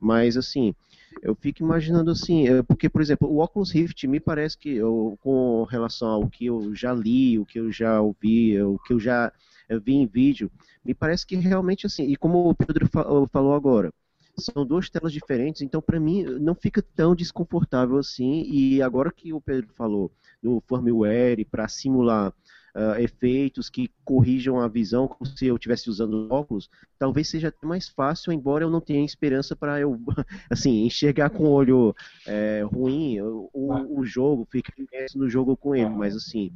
Mas 0.00 0.36
assim, 0.36 0.74
eu 1.22 1.34
fico 1.34 1.62
imaginando 1.62 2.10
assim, 2.10 2.48
é, 2.48 2.62
porque 2.62 2.88
por 2.88 3.00
exemplo, 3.00 3.28
o 3.28 3.42
Oculus 3.42 3.70
Rift 3.70 4.06
me 4.06 4.20
parece 4.20 4.56
que 4.56 4.70
eu, 4.76 5.18
com 5.22 5.64
relação 5.64 6.08
ao 6.08 6.28
que 6.28 6.46
eu 6.46 6.74
já 6.74 6.92
li, 6.92 7.38
o 7.38 7.46
que 7.46 7.58
eu 7.58 7.72
já 7.72 8.00
ouvi, 8.00 8.60
o 8.60 8.78
que 8.78 8.92
eu 8.92 9.00
já 9.00 9.32
eh, 9.68 9.78
vi 9.78 9.94
em 9.94 10.06
vídeo, 10.06 10.50
me 10.84 10.94
parece 10.94 11.26
que 11.26 11.36
realmente 11.36 11.86
assim, 11.86 12.04
e 12.04 12.16
como 12.16 12.48
o 12.48 12.54
Pedro 12.54 12.88
falou 12.88 13.54
agora, 13.54 13.92
são 14.38 14.66
duas 14.66 14.90
telas 14.90 15.12
diferentes, 15.12 15.62
então 15.62 15.80
para 15.80 15.98
mim 15.98 16.22
não 16.22 16.54
fica 16.54 16.82
tão 16.82 17.14
desconfortável 17.14 17.96
assim. 17.96 18.42
E 18.46 18.82
agora 18.82 19.10
que 19.10 19.32
o 19.32 19.40
Pedro 19.40 19.68
falou 19.74 20.12
do 20.42 20.62
firmware 20.68 21.44
para 21.50 21.66
simular 21.68 22.32
uh, 22.76 23.00
efeitos 23.00 23.70
que 23.70 23.90
corrijam 24.04 24.60
a 24.60 24.68
visão 24.68 25.08
como 25.08 25.24
se 25.24 25.46
eu 25.46 25.56
estivesse 25.56 25.88
usando 25.88 26.28
óculos, 26.30 26.68
talvez 26.98 27.28
seja 27.28 27.48
até 27.48 27.66
mais 27.66 27.88
fácil, 27.88 28.32
embora 28.32 28.64
eu 28.64 28.70
não 28.70 28.80
tenha 28.80 29.04
esperança 29.04 29.56
para 29.56 29.80
eu 29.80 29.98
assim 30.50 30.84
enxergar 30.84 31.30
com 31.30 31.44
o 31.44 31.50
olho 31.50 31.94
é, 32.26 32.62
ruim 32.70 33.20
o, 33.20 33.50
o, 33.98 34.04
jogo, 34.04 34.46
ficar 34.50 34.74
no 35.14 35.28
jogo 35.28 35.56
com 35.56 35.74
ele, 35.74 35.88
mas 35.88 36.14
assim, 36.14 36.52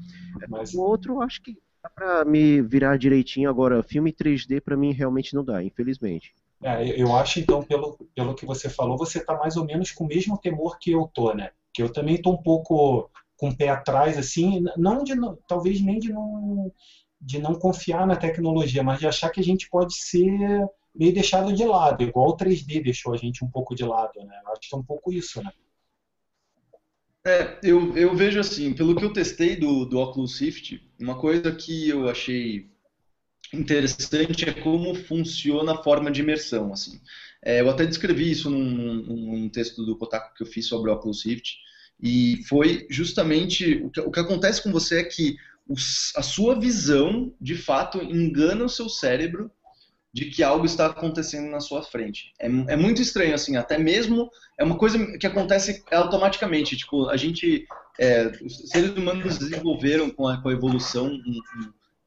mas... 0.48 0.74
o 0.74 0.80
outro 0.80 1.22
acho 1.22 1.42
que 1.42 1.56
dá 1.82 1.88
para 1.88 2.24
me 2.24 2.60
virar 2.60 2.98
direitinho 2.98 3.48
agora, 3.48 3.82
filme 3.82 4.12
3D 4.12 4.60
para 4.60 4.76
mim 4.76 4.92
realmente 4.92 5.34
não 5.34 5.42
dá, 5.42 5.62
infelizmente. 5.64 6.34
É, 6.62 7.00
eu 7.00 7.14
acho 7.16 7.40
então, 7.40 7.62
pelo, 7.62 7.96
pelo 8.14 8.34
que 8.34 8.44
você 8.44 8.68
falou, 8.68 8.98
você 8.98 9.18
está 9.18 9.34
mais 9.34 9.56
ou 9.56 9.64
menos 9.64 9.92
com 9.92 10.04
o 10.04 10.06
mesmo 10.06 10.36
temor 10.36 10.78
que 10.78 10.92
eu 10.92 11.10
tô, 11.12 11.32
né? 11.32 11.50
Que 11.72 11.82
eu 11.82 11.90
também 11.90 12.16
estou 12.16 12.34
um 12.34 12.42
pouco 12.42 13.10
com 13.40 13.48
o 13.48 13.56
pé 13.56 13.70
atrás, 13.70 14.18
assim, 14.18 14.62
não 14.76 15.02
de, 15.02 15.14
talvez 15.48 15.80
nem 15.80 15.98
de 15.98 16.12
não, 16.12 16.70
de 17.18 17.38
não 17.38 17.54
confiar 17.54 18.06
na 18.06 18.14
tecnologia, 18.14 18.82
mas 18.82 19.00
de 19.00 19.06
achar 19.06 19.30
que 19.30 19.40
a 19.40 19.42
gente 19.42 19.66
pode 19.70 19.94
ser 19.94 20.30
meio 20.94 21.14
deixado 21.14 21.50
de 21.54 21.64
lado, 21.64 22.02
igual 22.02 22.28
o 22.28 22.36
3D 22.36 22.82
deixou 22.82 23.14
a 23.14 23.16
gente 23.16 23.42
um 23.42 23.48
pouco 23.48 23.74
de 23.74 23.82
lado, 23.82 24.20
né? 24.22 24.42
Acho 24.48 24.68
que 24.68 24.76
é 24.76 24.78
um 24.78 24.82
pouco 24.82 25.10
isso, 25.10 25.42
né? 25.42 25.50
É, 27.26 27.58
eu, 27.62 27.96
eu 27.96 28.14
vejo 28.14 28.38
assim, 28.38 28.74
pelo 28.74 28.94
que 28.94 29.04
eu 29.04 29.12
testei 29.12 29.56
do, 29.56 29.86
do 29.86 29.98
Oculus 29.98 30.38
Rift, 30.38 30.78
uma 31.00 31.18
coisa 31.18 31.50
que 31.54 31.88
eu 31.88 32.10
achei 32.10 32.68
interessante 33.54 34.46
é 34.46 34.52
como 34.52 34.94
funciona 34.94 35.72
a 35.72 35.82
forma 35.82 36.10
de 36.10 36.20
imersão, 36.20 36.74
assim. 36.74 37.00
É, 37.42 37.62
eu 37.62 37.70
até 37.70 37.86
descrevi 37.86 38.30
isso 38.30 38.50
num, 38.50 39.02
num, 39.02 39.48
texto 39.48 39.82
do 39.84 39.96
Kotaku 39.96 40.34
que 40.34 40.42
eu 40.42 40.46
fiz 40.46 40.66
sobre 40.66 40.90
o 40.90 40.94
Oculus 40.94 41.24
Rift, 41.24 41.56
e 42.02 42.42
foi 42.48 42.86
justamente 42.88 43.82
o 43.84 43.90
que, 43.90 44.00
o 44.00 44.10
que 44.10 44.20
acontece 44.20 44.62
com 44.62 44.72
você 44.72 45.00
é 45.00 45.04
que 45.04 45.36
os, 45.68 46.12
a 46.16 46.22
sua 46.22 46.58
visão, 46.58 47.32
de 47.40 47.54
fato, 47.54 48.02
engana 48.02 48.64
o 48.64 48.68
seu 48.68 48.88
cérebro 48.88 49.50
de 50.12 50.24
que 50.24 50.42
algo 50.42 50.66
está 50.66 50.86
acontecendo 50.86 51.48
na 51.50 51.60
sua 51.60 51.82
frente. 51.82 52.32
É, 52.38 52.46
é, 52.46 52.76
muito 52.76 53.00
estranho, 53.00 53.34
assim, 53.34 53.56
até 53.56 53.78
mesmo 53.78 54.28
é 54.58 54.64
uma 54.64 54.76
coisa 54.76 54.98
que 55.18 55.26
acontece 55.26 55.84
automaticamente. 55.92 56.76
Tipo, 56.76 57.08
a 57.08 57.16
gente, 57.16 57.66
é, 57.98 58.26
os 58.44 58.70
seres 58.70 58.90
humanos 58.90 59.38
desenvolveram 59.38 60.10
com 60.10 60.26
a, 60.26 60.42
com 60.42 60.48
a 60.48 60.52
evolução 60.52 61.06
um, 61.06 61.40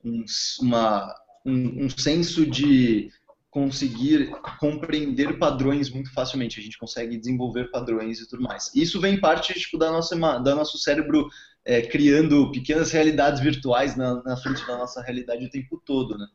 um, 0.03 0.25
uma, 0.61 1.15
um, 1.45 1.85
um 1.85 1.89
senso 1.89 2.45
de 2.45 3.09
conseguir 3.53 4.31
compreender 4.59 5.37
padrões 5.37 5.91
muito 5.91 6.11
facilmente. 6.11 6.59
A 6.59 6.63
gente 6.63 6.77
consegue 6.77 7.15
desenvolver 7.15 7.69
padrões 7.69 8.19
e 8.19 8.27
tudo 8.27 8.41
mais. 8.41 8.71
Isso 8.73 8.99
vem 8.99 9.19
parte 9.19 9.53
tipo, 9.53 9.77
da 9.77 9.91
nossa, 9.91 10.15
da 10.39 10.55
nosso 10.55 10.79
cérebro 10.79 11.29
é, 11.63 11.83
criando 11.83 12.51
pequenas 12.51 12.91
realidades 12.91 13.39
virtuais 13.39 13.95
na, 13.95 14.23
na, 14.23 14.35
frente 14.35 14.65
da 14.65 14.75
nossa 14.75 15.03
realidade 15.03 15.45
o 15.45 15.51
tempo 15.51 15.79
todo, 15.85 16.17
né? 16.17 16.27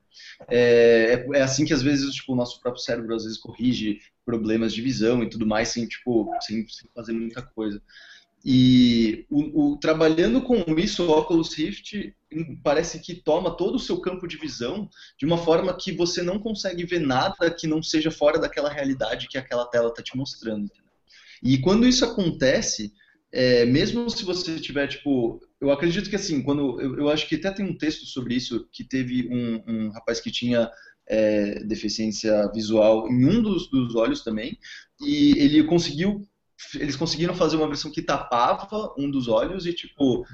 É, 0.49 1.27
é, 1.33 1.39
é, 1.39 1.43
assim 1.43 1.64
que 1.64 1.75
às 1.75 1.83
vezes 1.83 2.14
tipo, 2.14 2.33
o 2.33 2.37
nosso 2.37 2.61
próprio 2.61 2.83
cérebro 2.83 3.12
às 3.12 3.25
vezes 3.25 3.37
corrige 3.37 3.99
problemas 4.25 4.73
de 4.73 4.81
visão 4.81 5.21
e 5.21 5.29
tudo 5.29 5.45
mais 5.45 5.69
sem 5.69 5.89
tipo 5.89 6.31
sem, 6.41 6.66
sem 6.69 6.89
fazer 6.95 7.12
muita 7.12 7.43
coisa. 7.43 7.83
E 8.51 9.27
o, 9.29 9.73
o, 9.73 9.77
trabalhando 9.77 10.41
com 10.41 10.65
isso, 10.79 11.05
o 11.05 11.11
Oculus 11.11 11.53
Rift 11.53 12.17
parece 12.65 12.99
que 12.99 13.15
toma 13.15 13.55
todo 13.55 13.75
o 13.75 13.79
seu 13.79 14.01
campo 14.01 14.27
de 14.27 14.39
visão 14.39 14.89
de 15.19 15.27
uma 15.27 15.37
forma 15.37 15.77
que 15.77 15.93
você 15.93 16.23
não 16.23 16.39
consegue 16.39 16.87
ver 16.87 16.99
nada 16.99 17.51
que 17.51 17.67
não 17.67 17.83
seja 17.83 18.11
fora 18.11 18.39
daquela 18.39 18.71
realidade 18.71 19.29
que 19.29 19.37
aquela 19.37 19.67
tela 19.67 19.91
está 19.91 20.03
te 20.03 20.17
mostrando. 20.17 20.67
E 21.43 21.59
quando 21.59 21.87
isso 21.87 22.07
acontece, 22.07 22.91
é, 23.31 23.67
mesmo 23.67 24.09
se 24.09 24.25
você 24.25 24.59
tiver, 24.59 24.87
tipo, 24.87 25.43
eu 25.61 25.71
acredito 25.71 26.09
que 26.09 26.17
assim, 26.17 26.43
quando 26.43 26.81
eu, 26.81 27.01
eu, 27.01 27.11
acho 27.11 27.29
que 27.29 27.35
até 27.35 27.51
tem 27.51 27.67
um 27.67 27.77
texto 27.77 28.07
sobre 28.07 28.35
isso 28.35 28.67
que 28.73 28.83
teve 28.83 29.29
um, 29.31 29.63
um 29.69 29.91
rapaz 29.91 30.23
que 30.23 30.31
tinha 30.31 30.71
é, 31.07 31.63
deficiência 31.65 32.51
visual 32.55 33.11
em 33.11 33.27
um 33.27 33.43
dos, 33.43 33.71
dos 33.71 33.95
olhos 33.95 34.25
também, 34.25 34.59
e 35.03 35.33
ele 35.37 35.65
conseguiu 35.65 36.27
eles 36.75 36.97
conseguiram 36.97 37.35
fazer 37.35 37.57
uma 37.57 37.69
versão 37.69 37.91
que 37.91 38.03
tapava 38.03 38.93
um 38.99 39.11
dos 39.11 39.29
olhos 39.29 39.67
e 39.67 39.73
tipo 39.73 40.27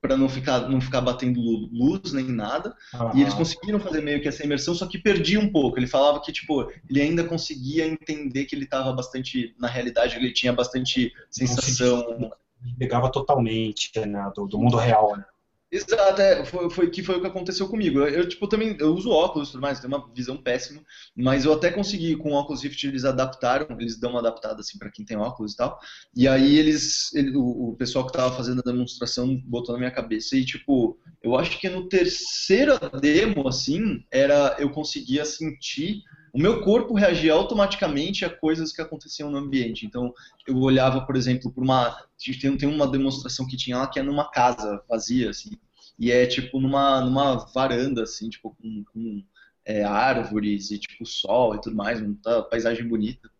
para 0.00 0.16
não 0.16 0.28
ficar 0.28 0.68
não 0.68 0.80
ficar 0.80 1.00
batendo 1.00 1.40
luz 1.40 2.12
nem 2.12 2.24
nada. 2.26 2.74
E 3.14 3.20
eles 3.20 3.34
conseguiram 3.34 3.78
fazer 3.78 4.00
meio 4.00 4.20
que 4.20 4.28
essa 4.28 4.44
imersão 4.44 4.74
só 4.74 4.86
que 4.86 4.98
perdia 4.98 5.38
um 5.38 5.52
pouco. 5.52 5.78
Ele 5.78 5.86
falava 5.86 6.20
que 6.20 6.32
tipo 6.32 6.70
ele 6.88 7.00
ainda 7.00 7.24
conseguia 7.24 7.86
entender 7.86 8.46
que 8.46 8.54
ele 8.54 8.64
estava 8.64 8.92
bastante 8.92 9.54
na 9.58 9.68
realidade 9.68 10.16
ele 10.16 10.32
tinha 10.32 10.52
bastante 10.52 11.12
sensação. 11.30 12.32
pegava 12.78 13.10
totalmente 13.10 13.90
né, 14.00 14.30
do, 14.34 14.46
do, 14.46 14.58
mundo 14.58 14.76
real 14.76 15.16
né? 15.16 15.24
Exato, 15.72 16.20
é, 16.20 16.44
foi, 16.44 16.68
foi, 16.68 16.90
que 16.90 17.00
foi 17.00 17.16
o 17.16 17.20
que 17.20 17.28
aconteceu 17.28 17.68
comigo. 17.68 18.00
Eu, 18.00 18.28
tipo, 18.28 18.48
também 18.48 18.76
eu 18.80 18.92
uso 18.92 19.10
óculos 19.10 19.48
e 19.48 19.52
tudo 19.52 19.60
mais, 19.60 19.78
tenho 19.78 19.94
uma 19.94 20.12
visão 20.12 20.36
péssima, 20.36 20.82
mas 21.14 21.44
eu 21.44 21.52
até 21.52 21.70
consegui, 21.70 22.16
com 22.16 22.32
o 22.32 22.34
óculos 22.34 22.62
Rift, 22.62 22.82
eles 22.84 23.04
adaptaram, 23.04 23.68
eles 23.78 23.96
dão 23.96 24.10
uma 24.10 24.18
adaptada 24.18 24.60
assim 24.60 24.78
para 24.78 24.90
quem 24.90 25.04
tem 25.04 25.16
óculos 25.16 25.52
e 25.52 25.56
tal. 25.56 25.78
E 26.14 26.26
aí 26.26 26.58
eles, 26.58 27.14
ele, 27.14 27.36
o, 27.36 27.70
o, 27.70 27.76
pessoal 27.76 28.04
que 28.04 28.12
tava 28.12 28.34
fazendo 28.36 28.58
a 28.58 28.68
demonstração 28.68 29.40
botou 29.44 29.72
na 29.72 29.78
minha 29.78 29.92
cabeça 29.92 30.36
e 30.36 30.44
tipo, 30.44 30.98
eu 31.22 31.36
acho 31.38 31.56
que 31.60 31.68
no 31.68 31.88
terceiro 31.88 32.76
demo 33.00 33.46
assim, 33.46 34.04
era 34.10 34.56
eu 34.58 34.70
conseguia 34.70 35.24
sentir 35.24 36.02
o 36.32 36.38
meu 36.38 36.60
corpo 36.62 36.94
reagia 36.94 37.32
automaticamente 37.32 38.24
a 38.24 38.30
coisas 38.30 38.72
que 38.72 38.80
aconteciam 38.80 39.30
no 39.30 39.38
ambiente. 39.38 39.84
Então, 39.84 40.12
eu 40.46 40.56
olhava, 40.58 41.04
por 41.04 41.16
exemplo, 41.16 41.52
por 41.52 41.62
uma. 41.62 41.96
Tem, 42.40 42.56
tem 42.56 42.68
uma 42.68 42.86
demonstração 42.86 43.46
que 43.46 43.56
tinha 43.56 43.78
lá 43.78 43.86
que 43.86 43.98
é 43.98 44.02
numa 44.02 44.30
casa 44.30 44.82
vazia, 44.88 45.30
assim. 45.30 45.50
E 45.98 46.10
é 46.10 46.26
tipo 46.26 46.60
numa, 46.60 47.00
numa 47.00 47.36
varanda, 47.52 48.04
assim, 48.04 48.30
tipo, 48.30 48.56
com, 48.56 48.84
com 48.92 49.22
é, 49.64 49.84
árvores 49.84 50.70
e 50.70 50.78
tipo 50.78 51.04
sol 51.04 51.54
e 51.54 51.60
tudo 51.60 51.76
mais, 51.76 52.00
uma 52.00 52.42
paisagem 52.42 52.88
bonita. 52.88 53.30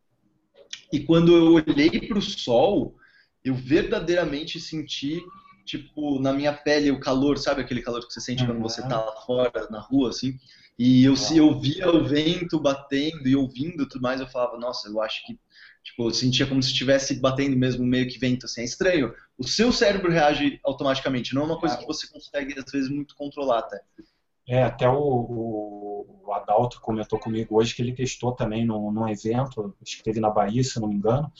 E 0.93 1.01
quando 1.01 1.35
eu 1.35 1.55
olhei 1.55 2.07
para 2.07 2.19
o 2.19 2.23
sol, 2.23 2.97
eu 3.45 3.55
verdadeiramente 3.55 4.61
senti, 4.61 5.23
tipo, 5.65 6.21
na 6.21 6.33
minha 6.33 6.53
pele 6.53 6.91
o 6.91 7.01
calor, 7.01 7.39
sabe 7.39 7.63
aquele 7.63 7.81
calor 7.81 8.07
que 8.07 8.13
você 8.13 8.21
sente 8.21 8.43
uhum. 8.43 8.49
quando 8.49 8.63
você 8.63 8.83
tá 8.83 9.03
lá 9.03 9.13
fora, 9.23 9.69
na 9.71 9.81
rua, 9.81 10.11
assim? 10.11 10.39
E 10.83 11.05
eu, 11.05 11.15
se 11.15 11.37
eu 11.37 11.61
via 11.61 11.91
o 11.91 12.03
vento 12.03 12.59
batendo 12.59 13.29
e 13.29 13.37
ouvindo 13.37 13.87
tudo 13.87 14.01
mais, 14.01 14.19
eu 14.19 14.27
falava, 14.27 14.57
nossa, 14.57 14.89
eu 14.89 15.03
acho 15.03 15.27
que 15.27 15.39
Tipo, 15.83 16.05
eu 16.05 16.11
sentia 16.11 16.47
como 16.47 16.63
se 16.63 16.71
estivesse 16.71 17.19
batendo 17.19 17.57
mesmo 17.57 17.87
meio 17.87 18.07
que 18.07 18.19
vento, 18.19 18.45
assim, 18.45 18.61
é 18.61 18.65
estranho. 18.65 19.15
O 19.39 19.45
seu 19.45 19.73
cérebro 19.73 20.11
reage 20.11 20.61
automaticamente, 20.63 21.35
não 21.35 21.43
é 21.43 21.45
uma 21.47 21.59
coisa 21.59 21.77
que 21.77 21.87
você 21.87 22.07
consegue, 22.07 22.55
às 22.59 22.71
vezes, 22.71 22.91
muito 22.91 23.17
controlar 23.17 23.61
até. 23.61 23.81
É, 24.47 24.63
até 24.63 24.87
o, 24.87 24.99
o, 24.99 26.23
o, 26.27 26.33
Adalto 26.35 26.83
comentou 26.83 27.19
comigo 27.19 27.57
hoje 27.57 27.75
que 27.75 27.81
ele 27.81 27.95
testou 27.95 28.33
também 28.33 28.65
num, 28.65 28.93
num 28.93 29.09
evento, 29.09 29.75
acho 29.81 29.97
que 29.97 30.03
teve 30.03 30.21
na 30.21 30.29
Bahia, 30.29 30.63
se 30.63 30.79
não 30.79 30.89
me 30.89 30.97
engano, 30.97 31.33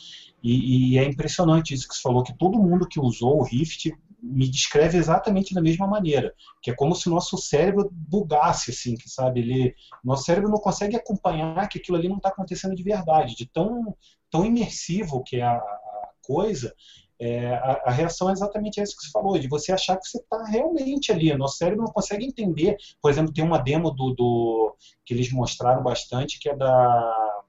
e, 0.43 0.95
e, 0.95 0.99
é 0.99 1.05
impressionante 1.05 1.75
isso 1.75 1.87
que 1.87 1.95
você 1.95 2.01
falou, 2.01 2.23
que 2.23 2.37
todo 2.39 2.59
mundo 2.59 2.89
que 2.89 2.99
usou 2.99 3.39
o 3.39 3.45
Rift 3.45 3.93
me 4.23 4.49
descreve 4.49 4.99
exatamente 4.99 5.55
da 5.55 5.63
mesma 5.63 5.87
maneira, 5.87 6.35
que 6.63 6.71
é 6.71 6.75
como 6.75 6.95
se 6.95 7.09
o 7.09 7.13
nosso 7.13 7.37
cérebro 7.37 7.91
bugasse, 7.93 8.71
assim, 8.71 8.95
que 8.97 9.09
sabe, 9.09 9.41
ele, 9.41 9.75
nosso 10.05 10.25
cérebro 10.25 10.51
não 10.51 10.59
consegue 10.59 10.97
acompanhar 10.97 11.69
que 11.69 11.79
aquilo 11.79 11.97
ali 11.97 12.09
não 12.09 12.17
está 12.17 12.29
acontecendo 12.29 12.75
de 12.75 12.83
verdade, 12.83 13.35
de 13.35 13.47
tão, 13.47 13.97
tão 14.31 14.45
imersivo 14.45 15.23
que 15.25 15.37
é 15.37 15.43
a, 15.43 15.57
a 15.57 16.09
coisa, 16.23 16.75
é, 17.21 17.55
a, 17.55 17.83
a, 17.85 17.91
reação 17.91 18.31
é 18.31 18.33
exatamente 18.33 18.81
essa 18.81 18.97
que 18.97 19.03
você 19.03 19.11
falou, 19.11 19.39
de 19.39 19.47
você 19.47 19.73
achar 19.73 19.99
que 19.99 20.09
você 20.09 20.17
está 20.17 20.43
realmente 20.43 21.13
ali. 21.13 21.37
Nosso 21.37 21.59
cérebro 21.59 21.85
não 21.85 21.93
consegue 21.93 22.25
entender. 22.25 22.79
Por 23.01 23.11
exemplo, 23.11 23.31
tem 23.31 23.45
uma 23.45 23.59
demo 23.59 23.91
do, 23.91 24.15
do 24.15 24.75
que 25.05 25.13
eles 25.13 25.31
mostraram 25.31 25.83
bastante, 25.83 26.41
que 26.41 26.49
é 26.49 26.57
da 26.57 27.43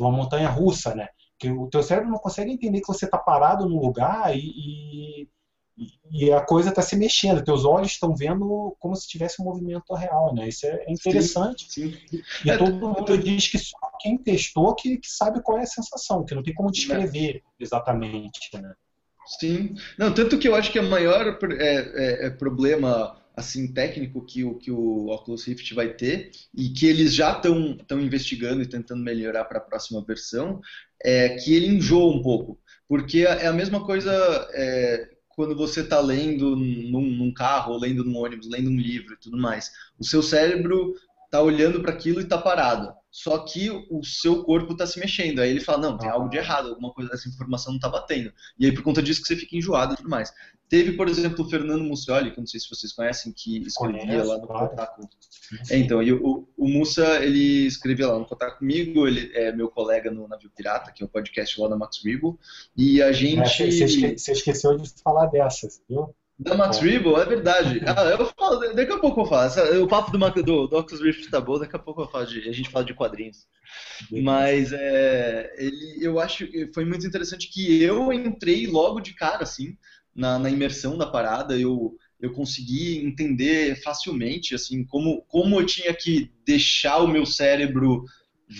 uma 0.00 0.10
montanha 0.10 0.48
russa, 0.48 0.94
né? 0.94 1.08
Que 1.38 1.50
o 1.50 1.68
teu 1.68 1.82
cérebro 1.82 2.10
não 2.10 2.18
consegue 2.18 2.52
entender 2.52 2.80
que 2.80 2.86
você 2.86 3.04
está 3.04 3.18
parado 3.18 3.68
num 3.68 3.78
lugar 3.78 4.34
e, 4.34 4.40
e, 4.40 5.28
e 6.10 6.30
a 6.30 6.40
coisa 6.40 6.68
está 6.68 6.82
se 6.82 6.94
mexendo. 6.96 7.42
Teus 7.42 7.64
olhos 7.64 7.92
estão 7.92 8.14
vendo 8.14 8.76
como 8.78 8.94
se 8.94 9.08
tivesse 9.08 9.40
um 9.40 9.44
movimento 9.44 9.94
real, 9.94 10.34
né? 10.34 10.48
Isso 10.48 10.66
é 10.66 10.84
interessante. 10.88 11.66
Sim, 11.70 11.94
sim. 12.08 12.22
E 12.44 12.50
é, 12.50 12.56
todo 12.56 12.74
mundo 12.74 13.18
diz 13.18 13.48
que 13.48 13.58
só 13.58 13.76
quem 14.00 14.18
testou 14.18 14.74
que, 14.74 14.98
que, 14.98 15.08
sabe 15.08 15.42
qual 15.42 15.58
é 15.58 15.62
a 15.62 15.66
sensação, 15.66 16.24
que 16.24 16.34
não 16.34 16.42
tem 16.42 16.54
como 16.54 16.70
descrever 16.70 17.42
exatamente, 17.58 18.50
né? 18.54 18.74
Sim. 19.38 19.74
Não, 19.98 20.12
tanto 20.12 20.38
que 20.38 20.48
eu 20.48 20.54
acho 20.54 20.70
que 20.70 20.78
o 20.78 20.88
maior 20.88 21.38
é, 21.52 22.24
é, 22.24 22.26
é 22.26 22.30
problema 22.30 23.18
assim 23.34 23.72
técnico 23.72 24.24
que 24.26 24.44
o 24.44 24.58
que 24.58 24.70
o 24.70 25.06
Oculus 25.06 25.46
Rift 25.46 25.72
vai 25.72 25.94
ter 25.94 26.30
e 26.54 26.68
que 26.68 26.86
eles 26.86 27.14
já 27.14 27.32
estão 27.32 27.76
estão 27.80 27.98
investigando 27.98 28.60
e 28.60 28.66
tentando 28.66 29.02
melhorar 29.02 29.46
para 29.46 29.56
a 29.56 29.62
próxima 29.62 30.04
versão 30.04 30.60
é 31.02 31.30
que 31.30 31.54
ele 31.54 31.68
enjoa 31.68 32.14
um 32.14 32.20
pouco 32.20 32.60
porque 32.86 33.20
é 33.20 33.46
a 33.46 33.52
mesma 33.54 33.86
coisa 33.86 34.12
é, 34.52 35.11
quando 35.34 35.56
você 35.56 35.80
está 35.80 36.00
lendo 36.00 36.56
num, 36.56 37.10
num, 37.10 37.32
carro 37.32 37.72
ou 37.72 37.80
lendo 37.80 38.04
num 38.04 38.16
ônibus 38.16 38.48
lendo 38.48 38.70
um 38.70 38.76
livro 38.76 39.14
e 39.14 39.18
tudo 39.18 39.36
mais 39.36 39.70
o 39.98 40.04
seu 40.04 40.22
cérebro 40.22 40.94
está 41.24 41.40
olhando 41.40 41.80
para 41.80 41.92
aquilo 41.92 42.20
e 42.20 42.24
está 42.24 42.38
parado 42.38 42.92
só 43.12 43.38
que 43.40 43.68
o 43.90 44.02
seu 44.02 44.42
corpo 44.42 44.72
está 44.72 44.86
se 44.86 44.98
mexendo. 44.98 45.40
Aí 45.40 45.50
ele 45.50 45.60
fala, 45.60 45.82
não, 45.82 45.98
tem 45.98 46.08
algo 46.08 46.30
de 46.30 46.38
errado, 46.38 46.70
alguma 46.70 46.90
coisa 46.94 47.10
dessa 47.10 47.28
informação 47.28 47.72
não 47.72 47.76
está 47.76 47.90
batendo. 47.90 48.32
E 48.58 48.64
aí 48.64 48.72
por 48.72 48.82
conta 48.82 49.02
disso 49.02 49.20
que 49.20 49.28
você 49.28 49.36
fica 49.36 49.54
enjoado 49.54 49.92
e 49.92 49.96
tudo 49.98 50.08
mais. 50.08 50.32
Teve, 50.72 50.92
por 50.92 51.06
exemplo, 51.06 51.44
o 51.44 51.50
Fernando 51.50 51.84
Mussoli, 51.84 52.30
que 52.30 52.38
eu 52.38 52.40
não 52.40 52.46
sei 52.46 52.58
se 52.58 52.66
vocês 52.66 52.94
conhecem, 52.94 53.30
que 53.30 53.58
escrevia 53.58 54.06
Conheço, 54.06 54.26
lá 54.26 54.38
no 54.38 54.46
claro. 54.46 54.70
Kotaku. 54.70 55.08
É, 55.68 55.76
então, 55.76 56.02
e 56.02 56.14
o, 56.14 56.48
o 56.56 56.66
Mussa, 56.66 57.22
ele 57.22 57.66
escrevia 57.66 58.08
lá 58.08 58.18
no 58.18 58.24
Kotaku 58.24 58.60
comigo, 58.60 59.06
ele 59.06 59.30
é 59.34 59.52
meu 59.52 59.68
colega 59.68 60.10
no 60.10 60.26
Navio 60.26 60.50
Pirata, 60.56 60.90
que 60.90 61.02
é 61.02 61.06
um 61.06 61.10
podcast 61.10 61.60
lá 61.60 61.68
da 61.68 61.76
Max 61.76 62.00
Rebo, 62.02 62.40
e 62.74 63.02
a 63.02 63.12
gente... 63.12 63.62
É, 63.62 64.16
você 64.16 64.32
esqueceu 64.32 64.78
de 64.78 64.88
falar 65.04 65.26
dessas, 65.26 65.82
viu? 65.86 66.14
Da 66.38 66.54
Max 66.54 66.78
Rebo, 66.78 67.20
é 67.20 67.26
verdade. 67.26 67.82
Ah, 67.86 68.04
eu 68.04 68.24
falo, 68.24 68.74
daqui 68.74 68.92
a 68.92 68.98
pouco 68.98 69.20
eu 69.20 69.26
falo. 69.26 69.82
O 69.84 69.86
papo 69.86 70.10
do, 70.10 70.42
do, 70.42 70.66
do 70.68 70.78
Oculus 70.78 71.02
Rift 71.02 71.30
tá 71.30 71.38
bom, 71.38 71.58
daqui 71.58 71.76
a 71.76 71.78
pouco 71.78 72.00
eu 72.00 72.08
falo 72.08 72.24
de, 72.24 72.48
a 72.48 72.52
gente 72.52 72.70
fala 72.70 72.86
de 72.86 72.94
quadrinhos. 72.94 73.46
Mas 74.10 74.72
é, 74.72 75.52
ele, 75.58 75.98
eu 76.00 76.18
acho 76.18 76.46
que 76.46 76.72
foi 76.72 76.86
muito 76.86 77.06
interessante 77.06 77.50
que 77.50 77.82
eu 77.82 78.10
entrei 78.10 78.66
logo 78.66 79.00
de 79.00 79.14
cara, 79.14 79.42
assim, 79.42 79.76
na, 80.14 80.38
na 80.38 80.50
imersão 80.50 80.96
da 80.96 81.06
parada. 81.06 81.58
Eu, 81.58 81.96
eu 82.20 82.32
consegui 82.32 83.04
entender 83.04 83.80
facilmente, 83.82 84.54
assim, 84.54 84.84
como, 84.84 85.22
como 85.28 85.60
eu 85.60 85.66
tinha 85.66 85.94
que 85.94 86.30
deixar 86.44 86.98
o 86.98 87.08
meu 87.08 87.26
cérebro 87.26 88.04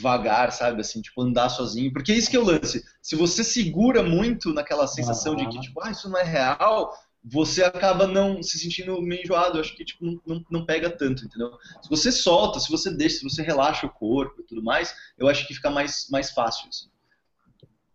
vagar, 0.00 0.52
sabe? 0.52 0.80
Assim, 0.80 1.00
tipo, 1.00 1.20
andar 1.22 1.48
sozinho. 1.48 1.92
Porque 1.92 2.12
é 2.12 2.16
isso 2.16 2.30
que 2.30 2.36
é 2.36 2.40
o 2.40 2.44
lance. 2.44 2.82
Se 3.00 3.14
você 3.16 3.44
segura 3.44 4.02
muito 4.02 4.52
naquela 4.52 4.86
sensação 4.86 5.36
de 5.36 5.48
que, 5.48 5.60
tipo, 5.60 5.82
ah, 5.82 5.90
isso 5.90 6.08
não 6.08 6.18
é 6.18 6.24
real, 6.24 6.92
você 7.24 7.62
acaba 7.62 8.06
não 8.06 8.42
se 8.42 8.58
sentindo 8.58 9.00
meio 9.00 9.22
enjoado. 9.22 9.60
Acho 9.60 9.76
que 9.76 9.84
tipo, 9.84 10.04
não, 10.04 10.20
não, 10.26 10.44
não, 10.50 10.66
pega 10.66 10.90
tanto, 10.90 11.24
entendeu? 11.24 11.50
Se 11.80 11.88
você 11.88 12.10
solta, 12.10 12.58
se 12.58 12.70
você 12.70 12.90
deixa, 12.90 13.18
se 13.18 13.24
você 13.24 13.42
relaxa 13.42 13.86
o 13.86 13.90
corpo 13.90 14.40
e 14.40 14.44
tudo 14.44 14.62
mais, 14.62 14.94
eu 15.16 15.28
acho 15.28 15.46
que 15.46 15.54
fica 15.54 15.70
mais, 15.70 16.08
mais 16.10 16.30
fácil. 16.30 16.68
Assim. 16.68 16.88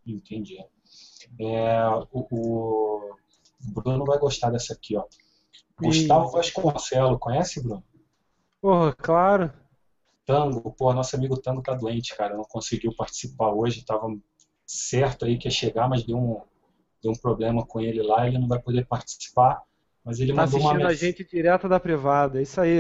Entendi. 0.05 0.57
É, 1.39 1.87
o, 2.11 2.27
o, 2.31 3.15
Bruno 3.59 4.05
vai 4.05 4.17
gostar 4.17 4.49
dessa 4.49 4.73
aqui, 4.73 4.95
ó. 4.95 5.03
Gustavo 5.79 6.31
Vasconcelos, 6.31 7.19
conhece, 7.19 7.61
Bruno? 7.61 7.83
Porra, 8.61 8.93
claro. 8.93 9.53
Tango, 10.25 10.71
pô, 10.71 10.93
nosso 10.93 11.15
amigo 11.15 11.39
Tango 11.39 11.61
tá 11.61 11.73
doente, 11.73 12.15
cara, 12.15 12.35
não 12.35 12.43
conseguiu 12.43 12.93
participar 12.95 13.49
hoje, 13.49 13.85
tava 13.85 14.07
certo 14.65 15.25
aí 15.25 15.37
que 15.37 15.47
ia 15.47 15.51
chegar, 15.51 15.87
mas 15.87 16.03
deu 16.03 16.17
um, 16.17 16.41
deu 17.01 17.11
um 17.11 17.15
problema 17.15 17.65
com 17.65 17.79
ele 17.79 18.01
lá, 18.01 18.27
ele 18.27 18.37
não 18.37 18.47
vai 18.47 18.59
poder 18.59 18.85
participar. 18.85 19.61
Mas 20.03 20.19
ele 20.19 20.33
tá 20.33 20.41
mandou 20.41 20.59
uma 20.61 20.73
mensagem. 20.73 21.09
a 21.09 21.11
gente 21.11 21.23
direto 21.25 21.67
da 21.67 21.79
privada, 21.79 22.39
é 22.39 22.43
isso 22.43 22.59
aí. 22.61 22.79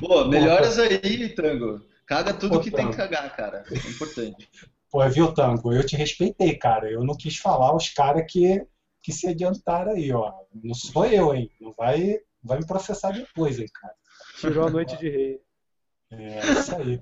Pô, 0.00 0.24
melhoras 0.24 0.78
aí, 0.80 1.28
Tango. 1.28 1.80
Caga 2.06 2.34
tudo 2.34 2.56
Pô, 2.56 2.60
que 2.60 2.72
tango. 2.72 2.82
tem 2.82 2.90
que 2.90 2.96
cagar, 2.96 3.36
cara. 3.36 3.62
É 3.70 3.88
importante. 3.88 4.50
Pô, 4.90 5.08
viu, 5.08 5.32
Tango? 5.32 5.72
Eu 5.72 5.86
te 5.86 5.94
respeitei, 5.94 6.56
cara. 6.56 6.90
Eu 6.90 7.04
não 7.04 7.16
quis 7.16 7.36
falar 7.36 7.74
os 7.74 7.88
caras 7.88 8.24
que, 8.28 8.66
que 9.00 9.12
se 9.12 9.28
adiantaram 9.28 9.92
aí, 9.92 10.12
ó. 10.12 10.34
Não 10.52 10.74
sou 10.74 11.06
eu, 11.06 11.32
hein? 11.32 11.48
Não 11.60 11.72
vai, 11.72 12.18
vai 12.42 12.58
me 12.58 12.66
processar 12.66 13.12
depois, 13.12 13.60
hein, 13.60 13.68
cara. 13.72 13.94
Tirou 14.40 14.66
a 14.66 14.70
noite 14.70 14.96
de 14.96 15.08
rei. 15.08 15.40
É, 16.10 16.40
isso 16.52 16.74
aí. 16.74 17.00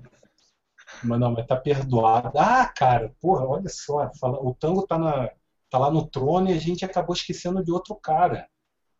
Mas 1.03 1.19
não, 1.19 1.31
mas 1.31 1.47
tá 1.47 1.55
perdoado. 1.55 2.37
Ah, 2.37 2.67
cara, 2.67 3.15
porra, 3.19 3.45
olha 3.47 3.69
só. 3.69 4.11
o 4.21 4.53
Tango 4.53 4.85
tá, 4.85 4.99
na, 4.99 5.31
tá 5.69 5.79
lá 5.79 5.89
no 5.89 6.05
trono 6.05 6.49
e 6.49 6.53
a 6.53 6.59
gente 6.59 6.85
acabou 6.85 7.15
esquecendo 7.15 7.63
de 7.63 7.71
outro 7.71 7.95
cara. 7.95 8.47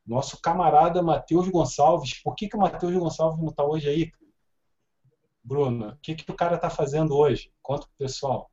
Nosso 0.03 0.41
camarada 0.41 1.03
Matheus 1.03 1.47
Gonçalves. 1.47 2.21
Por 2.23 2.33
que, 2.33 2.49
que 2.49 2.55
o 2.55 2.59
Matheus 2.59 2.93
Gonçalves 2.93 3.39
não 3.39 3.53
tá 3.53 3.63
hoje 3.63 3.87
aí? 3.87 4.11
Bruno, 5.43 5.89
o 5.89 5.97
que, 5.97 6.15
que 6.15 6.31
o 6.31 6.35
cara 6.35 6.57
tá 6.57 6.71
fazendo 6.71 7.15
hoje? 7.15 7.51
Conta 7.61 7.85
pro 7.85 8.05
pessoal. 8.07 8.49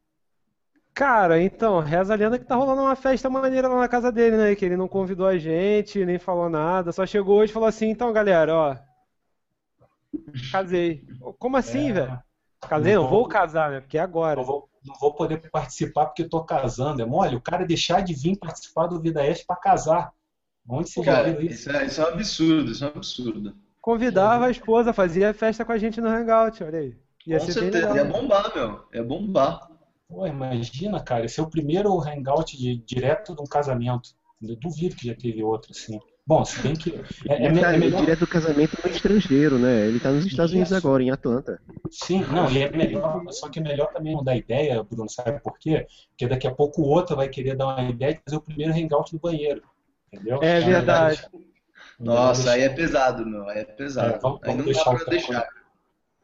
Cara, 0.96 1.42
então, 1.42 1.78
reza 1.80 2.14
a 2.14 2.16
lenda 2.16 2.38
que 2.38 2.46
tá 2.46 2.54
rolando 2.54 2.80
uma 2.80 2.96
festa 2.96 3.28
maneira 3.28 3.68
lá 3.68 3.80
na 3.80 3.86
casa 3.86 4.10
dele, 4.10 4.34
né? 4.34 4.54
Que 4.54 4.64
ele 4.64 4.78
não 4.78 4.88
convidou 4.88 5.26
a 5.26 5.36
gente, 5.36 6.02
nem 6.06 6.18
falou 6.18 6.48
nada, 6.48 6.90
só 6.90 7.04
chegou 7.04 7.36
hoje 7.36 7.50
e 7.50 7.52
falou 7.52 7.68
assim, 7.68 7.90
então, 7.90 8.10
galera, 8.14 8.54
ó. 8.54 8.76
Casei. 10.50 11.04
Como 11.38 11.58
assim, 11.58 11.90
é... 11.90 11.92
velho? 11.92 12.22
Casei, 12.62 12.94
não, 12.94 13.02
não 13.02 13.10
vou 13.10 13.28
casar, 13.28 13.72
né? 13.72 13.80
Porque 13.80 13.98
é 13.98 14.00
agora. 14.00 14.36
Não 14.36 14.46
vou, 14.46 14.70
não 14.82 14.94
vou 14.98 15.12
poder 15.12 15.50
participar 15.50 16.06
porque 16.06 16.22
estou 16.22 16.42
casando. 16.44 17.02
É 17.02 17.04
mole? 17.04 17.36
O 17.36 17.42
cara 17.42 17.66
deixar 17.66 18.00
de 18.00 18.14
vir 18.14 18.38
participar 18.38 18.86
do 18.86 18.98
Vida 18.98 19.22
Este 19.22 19.44
para 19.44 19.56
casar. 19.56 20.14
Onde 20.66 20.88
você 20.88 21.02
cara, 21.02 21.28
já 21.28 21.36
viu 21.36 21.46
isso? 21.46 21.68
Isso 21.68 21.76
é, 21.76 21.84
isso 21.84 22.00
é 22.00 22.04
um 22.04 22.08
absurdo, 22.08 22.70
isso 22.70 22.84
é 22.84 22.86
um 22.86 22.92
absurdo. 22.96 23.54
Convidava 23.82 24.46
a 24.46 24.50
esposa, 24.50 24.94
fazia 24.94 25.34
festa 25.34 25.62
com 25.62 25.72
a 25.72 25.78
gente 25.78 26.00
no 26.00 26.08
Hangout, 26.08 26.64
olha 26.64 26.78
aí. 26.78 26.96
Ia 27.26 27.38
com 27.38 27.46
certeza, 27.52 27.94
ia 27.94 28.04
bombar, 28.06 28.50
meu. 28.54 28.88
Ia 28.94 29.04
bombar. 29.04 29.75
Pô, 30.08 30.26
imagina, 30.26 31.02
cara, 31.02 31.24
esse 31.24 31.40
é 31.40 31.42
o 31.42 31.50
primeiro 31.50 31.98
hangout 32.00 32.56
de, 32.56 32.76
direto 32.78 33.34
de 33.34 33.42
um 33.42 33.46
casamento. 33.46 34.10
Eu 34.42 34.56
duvido 34.56 34.94
que 34.94 35.08
já 35.08 35.14
teve 35.14 35.42
outro, 35.42 35.72
assim. 35.72 35.98
Bom, 36.26 36.44
se 36.44 36.60
bem 36.60 36.74
que. 36.74 36.90
É, 37.28 37.46
é, 37.46 37.52
tá, 37.52 37.72
é 37.72 37.78
melhor... 37.78 38.00
Direto 38.00 38.20
do 38.20 38.26
casamento 38.26 38.76
no 38.82 38.90
estrangeiro, 38.90 39.58
né? 39.58 39.86
Ele 39.86 39.98
está 39.98 40.10
nos 40.10 40.26
Estados 40.26 40.52
Unidos 40.52 40.72
agora, 40.72 41.02
em 41.02 41.10
Atlanta. 41.10 41.60
Sim, 41.90 42.24
não, 42.24 42.50
e 42.50 42.62
é 42.62 42.70
melhor, 42.70 43.24
só 43.30 43.48
que 43.48 43.60
é 43.60 43.62
melhor 43.62 43.92
também 43.92 44.14
não 44.14 44.24
dar 44.24 44.36
ideia, 44.36 44.82
Bruno, 44.82 45.08
sabe 45.08 45.40
por 45.40 45.56
quê? 45.58 45.86
Porque 46.10 46.26
daqui 46.26 46.46
a 46.46 46.54
pouco 46.54 46.82
o 46.82 46.88
outro 46.88 47.14
vai 47.14 47.28
querer 47.28 47.56
dar 47.56 47.66
uma 47.66 47.88
ideia 47.88 48.14
de 48.14 48.20
fazer 48.24 48.36
o 48.36 48.40
primeiro 48.40 48.72
hangout 48.72 49.12
do 49.12 49.20
banheiro. 49.20 49.62
Entendeu? 50.12 50.40
É 50.42 50.60
verdade. 50.60 51.24
Nossa, 51.98 52.52
aí 52.52 52.62
é 52.62 52.68
pesado, 52.68 53.24
meu. 53.24 53.48
Aí 53.48 53.60
é 53.60 53.64
pesado. 53.64 54.14
É, 54.14 54.18
vamos, 54.18 54.40
vamos 54.44 54.66
aí 54.66 54.72
não 54.72 54.84
dá 54.84 54.98
pra 54.98 55.10
deixar. 55.10 55.48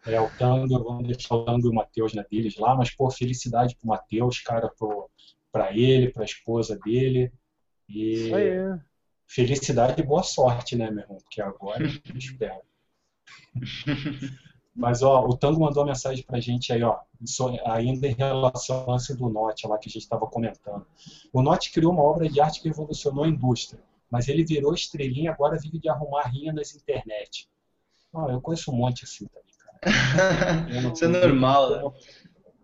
É, 0.05 0.20
o 0.20 0.28
Tango, 0.36 0.82
vamos 0.82 1.07
deixar 1.07 1.36
o 1.36 1.44
Tango 1.44 1.66
e 1.66 1.70
o 1.70 1.74
Matheus 1.74 2.12
na 2.12 2.22
deles 2.22 2.57
lá, 2.57 2.74
mas, 2.74 2.90
pô, 2.90 3.11
felicidade 3.11 3.76
pro 3.76 3.88
Matheus, 3.88 4.40
cara, 4.40 4.68
pro, 4.68 5.09
pra 5.53 5.72
ele, 5.76 6.11
pra 6.11 6.24
esposa 6.24 6.78
dele. 6.84 7.32
E 7.88 8.12
Isso 8.12 8.34
aí. 8.34 8.80
felicidade 9.26 10.00
e 10.00 10.05
boa 10.05 10.22
sorte, 10.22 10.74
né, 10.74 10.90
meu 10.90 11.05
irmão? 11.05 11.18
Porque 11.18 11.40
agora 11.40 11.84
eu 11.84 11.88
espero. 12.18 12.62
Mas, 14.74 15.03
ó, 15.03 15.24
o 15.24 15.36
Tango 15.36 15.61
mandou 15.61 15.82
uma 15.82 15.90
mensagem 15.90 16.24
pra 16.24 16.40
gente 16.40 16.72
aí, 16.72 16.82
ó, 16.82 16.98
ainda 17.66 18.09
em 18.09 18.14
relação 18.14 18.78
ao 18.78 18.90
lance 18.90 19.14
do 19.14 19.28
Note, 19.28 19.66
lá 19.68 19.78
que 19.78 19.88
a 19.88 19.92
gente 19.92 20.03
estava 20.03 20.26
comentando. 20.26 20.86
O 21.32 21.42
Note 21.42 21.70
criou 21.70 21.92
uma 21.92 22.03
obra 22.03 22.28
de 22.28 22.40
arte 22.40 22.61
que 22.61 22.68
revolucionou 22.68 23.24
a 23.24 23.28
indústria, 23.28 23.80
mas 24.11 24.28
ele 24.28 24.44
virou 24.44 24.74
estrelinha 24.74 25.26
e 25.26 25.28
agora 25.28 25.59
vive 25.61 25.78
de 25.78 25.88
arrumar 25.88 26.26
rinha 26.28 26.53
nas 26.53 26.74
internet. 26.74 27.48
Ó, 28.12 28.30
eu 28.30 28.40
conheço 28.40 28.72
um 28.72 28.76
monte 28.76 29.05
assim 29.05 29.26
também. 29.26 29.51
Isso 30.95 31.05
é 31.05 31.09
normal, 31.09 31.70
né? 31.70 31.83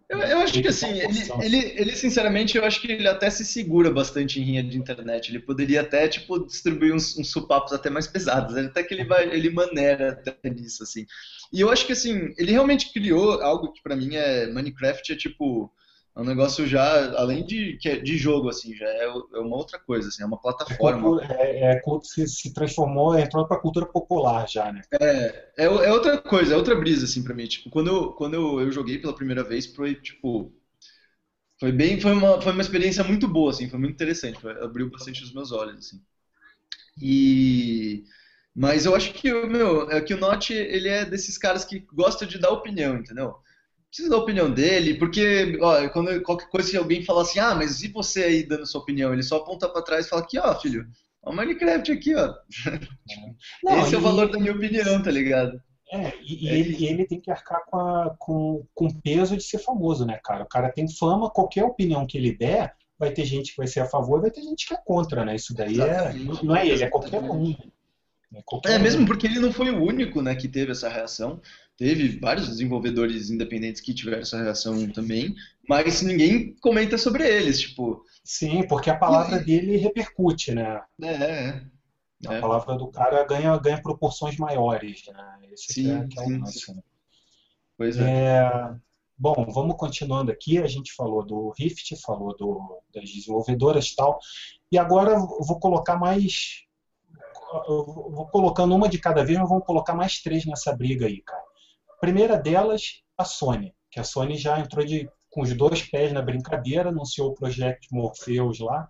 Eu, 0.08 0.18
eu, 0.20 0.38
acho 0.38 0.62
que 0.62 0.68
assim, 0.68 0.88
ele, 0.88 1.18
ele, 1.42 1.58
ele, 1.76 1.92
sinceramente, 1.94 2.56
eu 2.56 2.64
acho 2.64 2.80
que 2.80 2.90
ele 2.90 3.06
até 3.06 3.28
se 3.28 3.44
segura 3.44 3.90
bastante 3.90 4.40
em 4.40 4.42
rinha 4.42 4.62
de 4.62 4.78
internet. 4.78 5.28
Ele 5.28 5.38
poderia 5.38 5.82
até, 5.82 6.08
tipo, 6.08 6.46
distribuir 6.46 6.94
uns, 6.94 7.18
uns 7.18 7.30
supapos 7.30 7.74
até 7.74 7.90
mais 7.90 8.06
pesados. 8.06 8.56
Até 8.56 8.82
que 8.82 8.94
ele 8.94 9.04
vai, 9.04 9.28
ele 9.28 9.50
maneira 9.50 10.12
até 10.12 10.48
nisso, 10.48 10.82
assim. 10.82 11.04
E 11.52 11.60
eu 11.60 11.70
acho 11.70 11.84
que, 11.84 11.92
assim, 11.92 12.32
ele 12.38 12.52
realmente 12.52 12.90
criou 12.90 13.42
algo 13.42 13.70
que 13.70 13.82
para 13.82 13.94
mim 13.94 14.16
é, 14.16 14.46
Minecraft 14.46 15.12
é, 15.12 15.16
tipo, 15.16 15.70
um 16.20 16.24
negócio 16.24 16.66
já, 16.66 17.12
além 17.16 17.46
de, 17.46 17.78
é 17.84 17.96
de 17.96 18.16
jogo, 18.18 18.48
assim, 18.48 18.74
já 18.74 18.86
é, 18.86 19.04
é 19.04 19.38
uma 19.38 19.56
outra 19.56 19.78
coisa, 19.78 20.08
assim, 20.08 20.22
é 20.22 20.26
uma 20.26 20.40
plataforma. 20.40 21.22
É, 21.22 21.74
é, 21.76 21.82
se, 22.02 22.26
se 22.26 22.52
transformou, 22.52 23.16
entrou 23.16 23.46
pra 23.46 23.60
cultura 23.60 23.86
popular 23.86 24.48
já, 24.48 24.72
né? 24.72 24.82
É, 25.00 25.50
é, 25.56 25.64
é 25.64 25.92
outra 25.92 26.20
coisa, 26.20 26.54
é 26.54 26.56
outra 26.56 26.74
brisa, 26.74 27.04
assim, 27.04 27.22
pra 27.22 27.34
mim. 27.34 27.46
Tipo, 27.46 27.70
quando 27.70 27.86
eu, 27.88 28.12
quando 28.14 28.34
eu, 28.34 28.60
eu 28.60 28.72
joguei 28.72 28.98
pela 28.98 29.14
primeira 29.14 29.44
vez, 29.44 29.66
foi, 29.66 29.94
tipo, 29.94 30.52
foi 31.60 31.70
bem, 31.70 32.00
foi 32.00 32.12
uma, 32.12 32.40
foi 32.40 32.52
uma 32.52 32.62
experiência 32.62 33.04
muito 33.04 33.28
boa, 33.28 33.52
assim, 33.52 33.68
foi 33.68 33.78
muito 33.78 33.94
interessante, 33.94 34.40
foi, 34.40 34.52
abriu 34.62 34.90
bastante 34.90 35.22
os 35.22 35.32
meus 35.32 35.52
olhos, 35.52 35.78
assim. 35.78 36.00
E... 37.00 38.04
Mas 38.54 38.86
eu 38.86 38.96
acho 38.96 39.12
que, 39.12 39.32
meu, 39.46 39.88
é 39.88 40.00
que 40.00 40.14
o 40.14 40.18
Notch, 40.18 40.50
ele 40.50 40.88
é 40.88 41.04
desses 41.04 41.38
caras 41.38 41.64
que 41.64 41.86
gosta 41.92 42.26
de 42.26 42.38
dar 42.38 42.50
opinião, 42.50 42.96
entendeu? 42.96 43.36
Precisa 43.88 44.10
da 44.10 44.16
opinião 44.16 44.50
dele, 44.50 44.94
porque 44.94 45.58
ó, 45.60 45.88
quando 45.88 46.22
qualquer 46.22 46.48
coisa 46.48 46.70
que 46.70 46.76
alguém 46.76 47.04
fala 47.04 47.22
assim, 47.22 47.38
ah, 47.38 47.54
mas 47.54 47.82
e 47.82 47.88
você 47.88 48.24
aí 48.24 48.42
dando 48.42 48.66
sua 48.66 48.80
opinião? 48.80 49.12
Ele 49.12 49.22
só 49.22 49.36
aponta 49.36 49.68
para 49.68 49.82
trás 49.82 50.06
e 50.06 50.08
fala 50.08 50.22
aqui, 50.22 50.38
ó, 50.38 50.54
filho, 50.60 50.86
ó, 51.22 51.30
o 51.30 51.36
Minecraft 51.36 51.92
aqui, 51.92 52.14
ó. 52.14 52.34
Não, 53.64 53.80
Esse 53.80 53.92
e... 53.92 53.94
é 53.94 53.98
o 53.98 54.02
valor 54.02 54.30
da 54.30 54.38
minha 54.38 54.52
opinião, 54.52 55.02
tá 55.02 55.10
ligado? 55.10 55.60
É, 55.90 56.12
e, 56.20 56.44
e 56.44 56.48
é. 56.48 56.58
Ele, 56.58 56.86
ele, 56.86 57.06
tem 57.06 57.20
que 57.20 57.30
arcar 57.30 57.62
com, 57.66 57.78
a, 57.78 58.14
com, 58.18 58.66
com 58.74 58.86
o 58.86 59.02
peso 59.02 59.36
de 59.36 59.42
ser 59.42 59.58
famoso, 59.58 60.04
né, 60.04 60.20
cara? 60.22 60.44
O 60.44 60.48
cara 60.48 60.70
tem 60.70 60.86
fama, 60.88 61.30
qualquer 61.30 61.64
opinião 61.64 62.06
que 62.06 62.18
ele 62.18 62.36
der, 62.36 62.74
vai 62.98 63.10
ter 63.10 63.24
gente 63.24 63.52
que 63.52 63.56
vai 63.56 63.66
ser 63.66 63.80
a 63.80 63.86
favor 63.86 64.18
e 64.18 64.22
vai 64.22 64.30
ter 64.30 64.42
gente 64.42 64.66
que 64.66 64.74
é 64.74 64.78
contra, 64.84 65.24
né? 65.24 65.36
Isso 65.36 65.54
daí 65.54 65.80
é, 65.80 66.12
não 66.42 66.54
é 66.54 66.66
ele, 66.66 66.82
é 66.82 66.90
qualquer 66.90 67.22
um. 67.22 67.54
É, 68.34 68.42
qualquer 68.44 68.72
é 68.72 68.78
mesmo 68.78 69.06
porque 69.06 69.26
ele 69.26 69.38
não 69.38 69.52
foi 69.52 69.70
o 69.70 69.82
único 69.82 70.20
né, 70.20 70.34
que 70.34 70.48
teve 70.48 70.72
essa 70.72 70.88
reação. 70.88 71.40
Teve 71.78 72.18
vários 72.18 72.48
desenvolvedores 72.48 73.30
independentes 73.30 73.80
que 73.80 73.94
tiveram 73.94 74.22
essa 74.22 74.42
reação 74.42 74.90
também, 74.90 75.32
mas 75.68 76.02
ninguém 76.02 76.56
comenta 76.56 76.98
sobre 76.98 77.24
eles, 77.24 77.60
tipo. 77.60 78.04
Sim, 78.24 78.66
porque 78.66 78.90
a 78.90 78.98
palavra 78.98 79.38
dele 79.38 79.76
repercute, 79.76 80.52
né? 80.52 80.82
É, 81.00 81.06
é. 81.06 81.62
A 82.26 82.34
é. 82.34 82.40
palavra 82.40 82.76
do 82.76 82.88
cara 82.88 83.24
ganha, 83.24 83.56
ganha 83.58 83.80
proporções 83.80 84.36
maiores, 84.38 85.04
né? 85.06 85.38
Esse 85.52 85.72
sim, 85.72 85.92
é, 85.92 86.04
que 86.08 86.18
é 86.18 86.22
o 86.24 86.40
lance, 86.40 86.74
né? 86.74 86.82
Pois 87.76 87.96
é. 87.96 88.10
é. 88.10 88.74
Bom, 89.16 89.46
vamos 89.48 89.76
continuando 89.76 90.32
aqui. 90.32 90.58
A 90.58 90.66
gente 90.66 90.92
falou 90.92 91.24
do 91.24 91.54
Rift, 91.56 91.94
falou 92.02 92.36
do, 92.36 92.82
das 92.92 93.08
desenvolvedoras 93.08 93.86
e 93.86 93.94
tal. 93.94 94.18
E 94.72 94.76
agora 94.76 95.12
eu 95.12 95.44
vou 95.44 95.60
colocar 95.60 95.96
mais. 95.96 96.64
Eu 97.68 97.84
vou 98.10 98.26
colocando 98.26 98.74
uma 98.74 98.88
de 98.88 98.98
cada 98.98 99.24
vez, 99.24 99.38
mas 99.38 99.48
vamos 99.48 99.64
colocar 99.64 99.94
mais 99.94 100.20
três 100.20 100.44
nessa 100.44 100.74
briga 100.74 101.06
aí, 101.06 101.22
cara 101.22 101.47
primeira 102.00 102.36
delas, 102.36 103.02
a 103.16 103.24
Sony, 103.24 103.74
que 103.90 104.00
a 104.00 104.04
Sony 104.04 104.36
já 104.36 104.58
entrou 104.60 104.84
de, 104.84 105.08
com 105.30 105.42
os 105.42 105.54
dois 105.54 105.82
pés 105.82 106.12
na 106.12 106.22
brincadeira, 106.22 106.90
anunciou 106.90 107.30
o 107.30 107.34
Project 107.34 107.88
Morpheus 107.92 108.60
lá. 108.60 108.88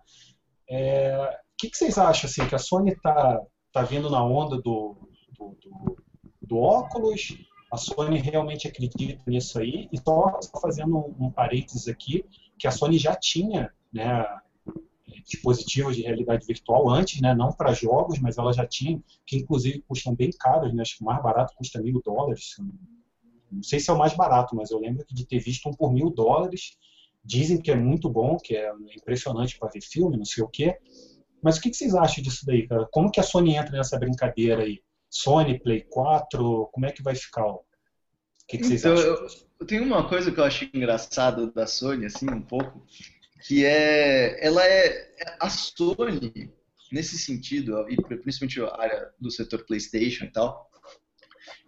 É, 0.69 1.17
o 1.17 1.57
que, 1.57 1.69
que, 1.69 1.77
vocês 1.77 1.97
acham 1.97 2.29
assim, 2.29 2.47
que 2.47 2.55
a 2.55 2.59
Sony 2.59 2.91
está 2.91 3.41
tá 3.71 3.81
vindo 3.81 4.09
na 4.09 4.23
onda 4.23 4.57
do, 4.57 4.95
do, 5.37 5.57
do, 5.61 5.97
do 6.41 6.57
óculos? 6.57 7.37
A 7.71 7.77
Sony 7.77 8.19
realmente 8.19 8.67
acredita 8.67 9.23
nisso 9.27 9.59
aí? 9.59 9.87
E 9.91 9.97
só, 9.97 10.39
fazendo 10.61 10.97
um, 10.97 11.27
um 11.27 11.31
parênteses 11.31 11.87
aqui, 11.87 12.25
que 12.57 12.67
a 12.67 12.71
Sony 12.71 12.97
já 12.97 13.15
tinha 13.15 13.71
né, 13.93 14.25
dispositivos 15.25 15.95
de 15.95 16.01
realidade 16.01 16.45
virtual 16.45 16.89
antes, 16.89 17.21
né, 17.21 17.33
não 17.35 17.51
para 17.51 17.73
jogos, 17.73 18.19
mas 18.19 18.37
ela 18.37 18.51
já 18.51 18.65
tinha, 18.65 18.99
que 19.25 19.37
inclusive 19.37 19.83
custam 19.87 20.15
bem 20.15 20.31
caros, 20.31 20.73
né, 20.73 20.81
acho 20.81 20.97
que 20.97 21.03
o 21.03 21.05
mais 21.05 21.21
barato 21.21 21.53
custa 21.55 21.81
mil 21.81 22.01
dólares, 22.03 22.55
não 22.57 22.98
sei 23.61 23.79
se 23.79 23.89
é 23.89 23.93
o 23.93 23.97
mais 23.97 24.15
barato, 24.15 24.55
mas 24.55 24.71
eu 24.71 24.79
lembro 24.79 25.05
de 25.09 25.25
ter 25.25 25.39
visto 25.39 25.67
um 25.69 25.73
por 25.73 25.91
mil 25.91 26.09
dólares. 26.09 26.77
Dizem 27.23 27.61
que 27.61 27.71
é 27.71 27.75
muito 27.75 28.09
bom, 28.09 28.37
que 28.37 28.55
é 28.55 28.71
impressionante 28.95 29.57
para 29.57 29.69
ver 29.69 29.81
filme, 29.81 30.17
não 30.17 30.25
sei 30.25 30.43
o 30.43 30.47
quê. 30.47 30.77
Mas 31.41 31.57
o 31.57 31.61
que 31.61 31.73
vocês 31.73 31.95
acham 31.95 32.23
disso 32.23 32.45
daí, 32.45 32.67
cara? 32.67 32.87
Como 32.91 33.11
que 33.11 33.19
a 33.19 33.23
Sony 33.23 33.55
entra 33.55 33.77
nessa 33.77 33.97
brincadeira 33.97 34.63
aí? 34.63 34.81
Sony, 35.09 35.59
Play 35.59 35.81
4, 35.89 36.69
como 36.71 36.85
é 36.85 36.91
que 36.91 37.01
vai 37.01 37.15
ficar? 37.15 37.45
O 37.45 37.63
que, 38.47 38.57
que 38.57 38.65
vocês 38.65 38.81
então, 38.81 38.93
acham? 38.93 39.05
Eu, 39.05 39.27
eu 39.61 39.67
tenho 39.67 39.83
uma 39.83 40.07
coisa 40.07 40.31
que 40.31 40.39
eu 40.39 40.43
acho 40.43 40.69
engraçado 40.73 41.51
da 41.51 41.65
Sony, 41.65 42.05
assim, 42.05 42.29
um 42.29 42.41
pouco, 42.41 42.85
que 43.45 43.65
é, 43.65 44.45
ela 44.45 44.65
é, 44.65 45.11
a 45.39 45.49
Sony, 45.49 46.51
nesse 46.91 47.17
sentido, 47.17 47.85
e 47.89 47.95
principalmente 47.95 48.61
a 48.61 48.81
área 48.81 49.11
do 49.19 49.31
setor 49.31 49.65
PlayStation 49.65 50.25
e 50.25 50.31
tal, 50.31 50.69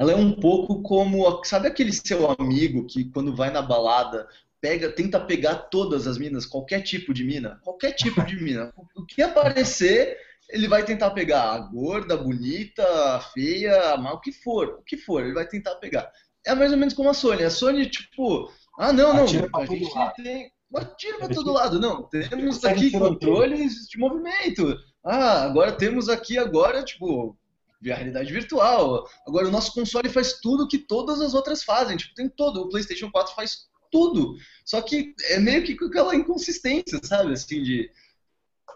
ela 0.01 0.13
é 0.13 0.15
um 0.15 0.31
pouco 0.31 0.81
como, 0.81 1.43
sabe 1.43 1.67
aquele 1.67 1.93
seu 1.93 2.31
amigo 2.31 2.87
que 2.87 3.05
quando 3.11 3.35
vai 3.35 3.51
na 3.51 3.61
balada 3.61 4.27
pega, 4.59 4.91
tenta 4.91 5.19
pegar 5.19 5.55
todas 5.69 6.07
as 6.07 6.17
minas, 6.17 6.43
qualquer 6.43 6.81
tipo 6.81 7.13
de 7.13 7.23
mina, 7.23 7.59
qualquer 7.63 7.91
tipo 7.91 8.25
de 8.25 8.35
mina, 8.41 8.73
o 8.97 9.05
que 9.05 9.21
aparecer 9.21 10.17
ele 10.49 10.67
vai 10.67 10.83
tentar 10.83 11.11
pegar 11.11 11.51
a 11.51 11.59
gorda, 11.59 12.15
a 12.15 12.17
bonita, 12.17 12.83
a 13.15 13.21
feia, 13.21 13.93
a 13.93 14.13
o 14.13 14.19
que 14.19 14.31
for, 14.31 14.69
o 14.79 14.83
que 14.83 14.97
for, 14.97 15.23
ele 15.23 15.35
vai 15.35 15.47
tentar 15.47 15.75
pegar. 15.75 16.11
É 16.47 16.55
mais 16.55 16.71
ou 16.71 16.79
menos 16.79 16.95
como 16.95 17.09
a 17.09 17.13
Sony. 17.13 17.43
A 17.43 17.51
Sony, 17.51 17.87
tipo, 17.87 18.51
ah, 18.79 18.91
não, 18.91 19.13
não, 19.13 19.25
Atira 19.25 19.49
a 19.53 19.65
gente 19.65 19.93
tem. 20.15 20.51
Atira 20.75 21.19
pra 21.19 21.29
todo 21.29 21.53
lado. 21.53 21.79
Não, 21.79 22.09
temos 22.09 22.65
aqui 22.65 22.89
controles 22.89 23.87
de 23.87 23.99
movimento. 23.99 24.75
Ah, 25.05 25.43
agora 25.43 25.71
temos 25.71 26.09
aqui 26.09 26.39
agora, 26.39 26.83
tipo, 26.83 27.37
via 27.81 27.95
realidade 27.95 28.31
virtual. 28.31 29.09
Agora, 29.27 29.47
o 29.47 29.51
nosso 29.51 29.73
console 29.73 30.07
faz 30.07 30.33
tudo 30.33 30.67
que 30.67 30.77
todas 30.77 31.19
as 31.19 31.33
outras 31.33 31.63
fazem. 31.63 31.97
Tipo, 31.97 32.13
tem 32.13 32.29
todo. 32.29 32.61
O 32.61 32.69
PlayStation 32.69 33.09
4 33.09 33.33
faz 33.33 33.69
tudo. 33.91 34.35
Só 34.63 34.81
que 34.81 35.13
é 35.29 35.39
meio 35.39 35.63
que 35.63 35.75
com 35.75 35.85
aquela 35.85 36.15
inconsistência, 36.15 36.99
sabe? 37.03 37.33
Assim, 37.33 37.63
de. 37.63 37.89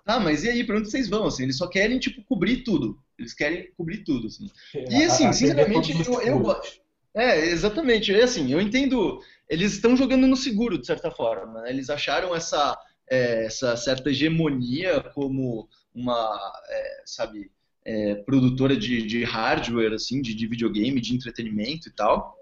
Ah, 0.05 0.19
mas 0.19 0.43
e 0.43 0.49
aí, 0.49 0.63
pra 0.63 0.77
onde 0.77 0.89
vocês 0.89 1.07
vão? 1.07 1.25
Assim, 1.25 1.43
eles 1.43 1.57
só 1.57 1.67
querem, 1.67 1.99
tipo, 1.99 2.23
cobrir 2.25 2.63
tudo. 2.63 2.99
Eles 3.17 3.33
querem 3.33 3.71
cobrir 3.77 4.03
tudo, 4.03 4.27
assim. 4.27 4.49
E, 4.73 5.03
assim, 5.03 5.31
sinceramente, 5.31 5.93
eu, 6.05 6.21
eu 6.21 6.39
gosto. 6.39 6.79
É, 7.15 7.45
exatamente. 7.45 8.13
É 8.13 8.23
assim, 8.23 8.51
eu 8.51 8.59
entendo. 8.59 9.21
Eles 9.47 9.73
estão 9.73 9.95
jogando 9.95 10.27
no 10.27 10.35
seguro, 10.35 10.77
de 10.77 10.85
certa 10.85 11.09
forma. 11.11 11.61
Né? 11.61 11.69
Eles 11.69 11.89
acharam 11.89 12.35
essa, 12.35 12.77
é, 13.09 13.45
essa 13.45 13.77
certa 13.77 14.09
hegemonia 14.09 15.01
como 15.13 15.69
uma, 15.93 16.53
é, 16.67 17.03
sabe, 17.05 17.49
é, 17.85 18.15
produtora 18.15 18.75
de, 18.75 19.05
de, 19.05 19.23
hardware, 19.23 19.93
assim, 19.93 20.21
de, 20.21 20.33
de, 20.33 20.47
videogame, 20.47 20.99
de 20.99 21.15
entretenimento 21.15 21.87
e 21.87 21.91
tal. 21.91 22.35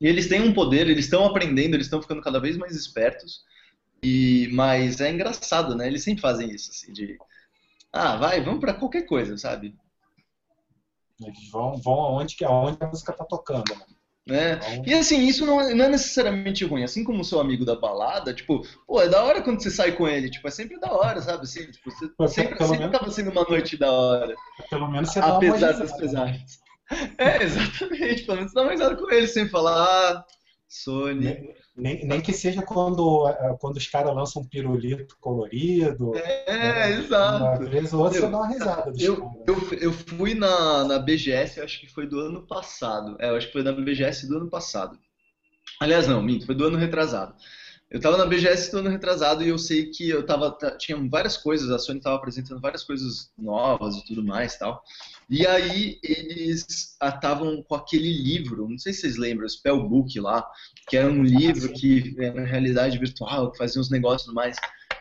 E 0.00 0.06
eles 0.06 0.28
têm 0.28 0.40
um 0.40 0.54
poder, 0.54 0.88
eles 0.88 1.04
estão 1.04 1.26
aprendendo, 1.26 1.74
eles 1.74 1.86
estão 1.86 2.00
ficando 2.00 2.22
cada 2.22 2.40
vez 2.40 2.56
mais 2.56 2.74
espertos. 2.74 3.44
E 4.02 4.48
mas 4.52 5.00
é 5.00 5.10
engraçado, 5.12 5.76
né? 5.76 5.86
Eles 5.86 6.02
sempre 6.02 6.22
fazem 6.22 6.50
isso, 6.50 6.70
assim, 6.70 6.92
de 6.92 7.18
ah, 7.92 8.16
vai, 8.16 8.40
vamos 8.40 8.60
para 8.60 8.72
qualquer 8.74 9.02
coisa, 9.02 9.36
sabe? 9.36 9.74
Eles 11.20 11.50
vão, 11.50 11.76
vão 11.76 12.00
aonde 12.00 12.34
que 12.34 12.44
aonde 12.44 12.78
a 12.80 12.86
música 12.86 13.12
tá 13.12 13.24
tocando. 13.24 13.74
Né? 13.74 13.84
Né? 14.26 14.60
Então... 14.72 14.84
E 14.86 14.94
assim, 14.94 15.26
isso 15.26 15.44
não 15.46 15.60
é, 15.60 15.74
não 15.74 15.84
é, 15.86 15.88
necessariamente 15.88 16.64
ruim. 16.64 16.84
Assim 16.84 17.02
como 17.02 17.20
o 17.20 17.24
seu 17.24 17.40
amigo 17.40 17.64
da 17.64 17.74
balada, 17.74 18.34
tipo, 18.34 18.64
pô, 18.86 19.00
é 19.00 19.08
da 19.08 19.22
hora 19.24 19.42
quando 19.42 19.62
você 19.62 19.70
sai 19.70 19.92
com 19.92 20.06
ele. 20.06 20.30
Tipo, 20.30 20.48
é 20.48 20.50
sempre 20.50 20.78
da 20.78 20.92
hora, 20.92 21.20
sabe? 21.20 21.44
Assim, 21.44 21.70
tipo, 21.70 21.90
você 21.90 22.08
Pô, 22.08 22.28
sempre, 22.28 22.56
sempre 22.58 22.78
menos... 22.78 22.98
tava 22.98 23.10
sendo 23.10 23.30
uma 23.30 23.44
noite 23.44 23.76
da 23.76 23.90
hora. 23.90 24.34
Pelo 24.68 24.90
menos 24.90 25.10
você 25.10 25.20
Apesar 25.20 25.72
das 25.72 25.96
pesares. 25.96 26.60
É, 27.18 27.42
exatamente. 27.42 28.24
Pelo 28.24 28.38
menos 28.38 28.52
você 28.52 28.60
dá 28.60 28.64
mais 28.64 28.80
hora 28.80 28.96
com 28.96 29.10
ele, 29.10 29.26
sem 29.26 29.48
falar, 29.48 29.84
ah, 29.84 30.24
Sony. 30.68 31.54
Nem, 31.76 32.04
nem 32.04 32.20
que 32.20 32.32
seja 32.32 32.62
quando, 32.62 33.28
é, 33.28 33.56
quando 33.58 33.76
os 33.76 33.86
caras 33.86 34.14
lançam 34.14 34.42
um 34.42 34.46
pirulito 34.46 35.16
colorido. 35.20 36.14
É, 36.16 36.52
né? 36.52 36.90
exato. 36.90 37.62
Uma 37.62 37.70
vez 37.70 37.92
ou 37.92 38.00
outra 38.00 38.18
eu, 38.18 38.22
você 38.22 38.30
dá 38.30 38.38
uma 38.38 38.48
risada. 38.48 38.92
Eu, 38.98 39.30
eu, 39.46 39.78
eu, 39.78 39.92
fui 39.92 40.34
na, 40.34 40.84
na 40.84 40.98
BGS, 40.98 41.60
acho 41.60 41.80
que 41.80 41.86
foi 41.86 42.06
do 42.06 42.18
ano 42.18 42.46
passado. 42.46 43.16
É, 43.20 43.30
eu 43.30 43.36
acho 43.36 43.46
que 43.46 43.52
foi 43.52 43.62
na 43.62 43.72
BGS 43.72 44.28
do 44.28 44.38
ano 44.38 44.50
passado. 44.50 44.98
Aliás, 45.80 46.06
não, 46.06 46.20
minto, 46.22 46.44
foi 46.44 46.54
do 46.54 46.66
ano 46.66 46.76
retrasado. 46.76 47.34
Eu 47.90 48.00
tava 48.00 48.16
na 48.16 48.26
BGS 48.26 48.70
do 48.70 48.78
ano 48.78 48.90
retrasado 48.90 49.42
e 49.42 49.48
eu 49.48 49.58
sei 49.58 49.86
que 49.86 50.08
eu 50.08 50.24
tava. 50.24 50.56
Tinha 50.78 50.96
várias 51.08 51.36
coisas, 51.36 51.70
a 51.70 51.78
Sony 51.78 52.00
tava 52.00 52.16
apresentando 52.16 52.60
várias 52.60 52.84
coisas 52.84 53.32
novas 53.36 53.96
e 53.96 54.04
tudo 54.04 54.22
mais 54.22 54.56
tal. 54.56 54.82
E 55.30 55.46
aí 55.46 56.00
eles 56.02 56.66
estavam 57.00 57.62
com 57.62 57.76
aquele 57.76 58.12
livro, 58.12 58.68
não 58.68 58.76
sei 58.76 58.92
se 58.92 59.02
vocês 59.02 59.16
lembram, 59.16 59.46
o 59.46 59.48
Spellbook 59.48 60.18
lá, 60.18 60.44
que 60.88 60.96
era 60.96 61.08
um 61.08 61.22
livro 61.22 61.72
que 61.72 62.16
era 62.18 62.44
realidade 62.44 62.98
virtual, 62.98 63.52
que 63.52 63.58
fazia 63.58 63.80
uns 63.80 63.90
negócios 63.90 64.34
mais. 64.34 64.56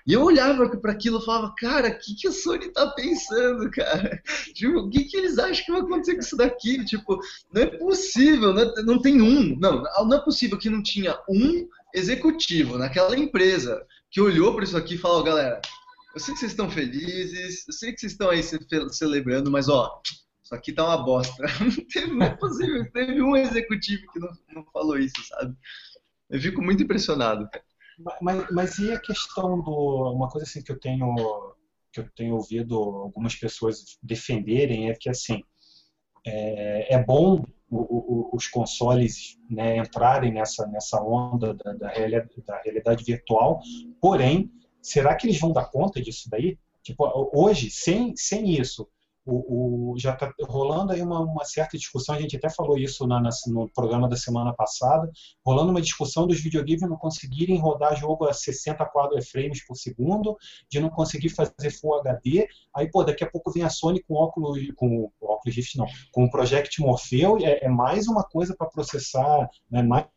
E 0.06 0.14
eu 0.14 0.24
olhava 0.24 0.70
para 0.78 0.92
aquilo 0.92 1.20
e 1.20 1.26
falava, 1.26 1.54
cara, 1.58 1.90
o 1.90 1.98
que, 1.98 2.16
que 2.16 2.28
a 2.28 2.32
Sony 2.32 2.72
tá 2.72 2.88
pensando, 2.92 3.70
cara? 3.72 4.22
Tipo, 4.54 4.80
o 4.82 4.90
que, 4.90 5.04
que 5.06 5.18
eles 5.18 5.40
acham 5.40 5.66
que 5.66 5.72
vai 5.72 5.82
acontecer 5.82 6.14
com 6.14 6.20
isso 6.20 6.38
daqui? 6.38 6.86
Tipo, 6.86 7.20
não 7.52 7.62
é 7.64 7.66
possível, 7.66 8.54
não, 8.54 8.62
é, 8.62 8.84
não 8.84 9.02
tem 9.02 9.22
um. 9.22 9.58
Não, 9.60 9.82
não 9.82 10.18
é 10.18 10.22
possível 10.24 10.60
que 10.60 10.70
não 10.70 10.84
tinha 10.84 11.18
um 11.28 11.68
executivo 11.94 12.78
naquela 12.78 13.18
empresa 13.18 13.84
que 14.12 14.22
olhou 14.22 14.54
para 14.54 14.64
isso 14.64 14.78
aqui 14.78 14.94
e 14.94 14.98
falou, 15.00 15.24
galera, 15.24 15.60
eu 16.14 16.20
sei 16.20 16.34
que 16.34 16.40
vocês 16.40 16.52
estão 16.52 16.70
felizes, 16.70 17.68
eu 17.68 17.74
sei 17.74 17.94
que 17.94 18.00
vocês 18.00 18.14
estão 18.14 18.30
aí 18.30 18.42
celebrando, 18.92 19.52
mas 19.52 19.70
ó, 19.70 20.02
isso 20.44 20.56
aqui 20.56 20.74
tá 20.74 20.86
uma 20.86 21.04
bosta. 21.04 21.44
não 22.08 22.26
é 22.26 22.36
possível, 22.36 22.92
teve 22.92 23.22
um 23.22 23.36
executivo 23.36 24.12
que 24.12 24.20
não, 24.20 24.30
não 24.54 24.66
falou 24.72 24.98
isso, 24.98 25.24
sabe? 25.28 25.56
Eu 26.30 26.40
fico 26.40 26.62
muito 26.62 26.84
impressionado. 26.84 27.48
Mas, 28.22 28.50
mas 28.50 28.78
e 28.80 28.92
a 28.92 29.00
questão 29.00 29.62
do. 29.62 30.14
Uma 30.14 30.30
coisa 30.30 30.48
assim 30.48 30.62
que 30.62 30.72
eu 30.72 30.80
tenho 30.80 31.16
que 31.92 32.00
eu 32.00 32.10
tenho 32.16 32.36
ouvido 32.36 32.76
algumas 32.76 33.36
pessoas 33.36 33.98
defenderem 34.02 34.90
é 34.90 34.94
que 34.94 35.10
assim 35.10 35.44
é, 36.26 36.96
é 36.96 37.04
bom 37.04 37.44
o, 37.70 37.78
o, 37.78 38.30
os 38.36 38.48
consoles 38.48 39.38
né, 39.50 39.78
entrarem 39.78 40.34
nessa, 40.34 40.66
nessa 40.68 41.02
onda 41.02 41.54
da, 41.54 41.74
da, 41.74 41.90
da 42.46 42.62
realidade 42.64 43.04
virtual, 43.04 43.60
porém, 44.02 44.52
será 44.82 45.16
que 45.16 45.28
eles 45.28 45.40
vão 45.40 45.52
dar 45.52 45.66
conta 45.66 46.02
disso 46.02 46.30
daí? 46.30 46.58
Tipo, 46.84 47.30
hoje, 47.34 47.70
sem, 47.70 48.16
sem 48.16 48.60
isso, 48.60 48.88
o, 49.30 49.92
o, 49.94 49.98
já 49.98 50.14
está 50.14 50.34
rolando 50.42 50.92
aí 50.92 51.02
uma, 51.02 51.20
uma, 51.20 51.46
certa 51.46 51.78
discussão, 51.78 52.16
a 52.16 52.22
gente 52.22 52.36
até 52.36 52.50
falou 52.50 52.78
isso 52.78 53.06
na, 53.06 53.22
na, 53.22 53.30
no 53.48 53.70
programa 53.70 54.10
da 54.10 54.16
semana 54.16 54.54
passada, 54.54 55.10
rolando 55.46 55.72
uma 55.72 55.82
discussão 55.82 56.26
dos 56.26 56.42
videogames 56.42 56.82
não 56.82 56.98
conseguirem 56.98 57.60
rodar 57.60 57.96
jogo 57.96 58.26
a 58.26 58.34
60 58.34 58.84
quadro 58.88 59.22
frames 59.24 59.66
por 59.66 59.76
segundo, 59.76 60.36
de 60.70 60.80
não 60.80 60.90
conseguir 60.90 61.30
fazer 61.30 61.70
Full 61.80 62.00
HD, 62.00 62.48
aí 62.76 62.90
pô, 62.90 63.04
daqui 63.04 63.24
a 63.24 63.30
pouco 63.30 63.52
vem 63.52 63.64
a 63.64 63.70
Sony 63.70 64.02
com 64.02 64.16
óculos, 64.16 64.58
com 64.76 65.12
óculos 65.22 65.56
Rift 65.56 65.78
não, 65.78 65.86
com 66.12 66.24
o 66.24 66.32
Project 66.32 66.82
Morpheus, 66.82 67.44
é, 67.44 67.66
é 67.66 67.70
mais 67.70 68.08
uma 68.08 68.24
coisa 68.24 68.56
para 68.58 68.68
processar, 68.68 69.50
né, 69.70 69.84
mais 69.84 70.08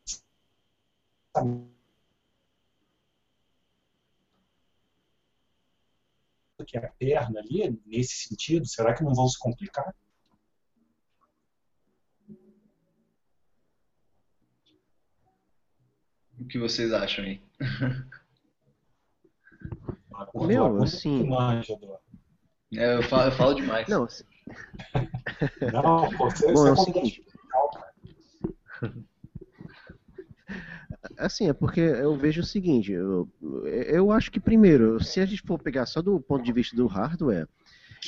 que 6.65 6.77
é 6.77 6.85
a 6.85 6.93
perna 6.93 7.41
ali, 7.41 7.81
nesse 7.87 8.29
sentido? 8.29 8.67
Será 8.67 8.95
que 8.95 9.05
não 9.05 9.15
vão 9.15 9.29
se 9.29 9.39
complicar? 9.39 9.95
O 16.39 16.45
que 16.47 16.59
vocês 16.59 16.93
acham 16.93 17.25
aí? 17.25 17.43
Meu, 20.35 20.83
assim... 20.83 21.29
É, 22.75 22.97
eu, 22.97 23.03
falo, 23.03 23.25
eu 23.25 23.33
falo 23.33 23.55
demais. 23.55 23.87
Não, 23.89 24.07
não 25.73 26.11
você, 26.19 26.53
Bom, 26.53 26.67
é 26.67 26.73
o 26.73 26.77
seguinte... 26.77 27.25
Assim, 31.19 31.49
é 31.49 31.53
porque 31.53 31.81
eu 31.81 32.17
vejo 32.17 32.41
o 32.41 32.45
seguinte, 32.45 32.93
eu, 32.93 33.29
eu 33.63 34.11
acho 34.11 34.31
que 34.31 34.41
primeiro, 34.41 35.03
se 35.03 35.21
a 35.21 35.27
gente 35.27 35.43
for 35.43 35.59
pegar 35.59 35.87
só 35.87 36.01
do 36.01 36.21
ponto 36.21 36.45
de 36.45 36.53
vista 36.53 36.77
do 36.77 36.87
hardware, 36.87 37.47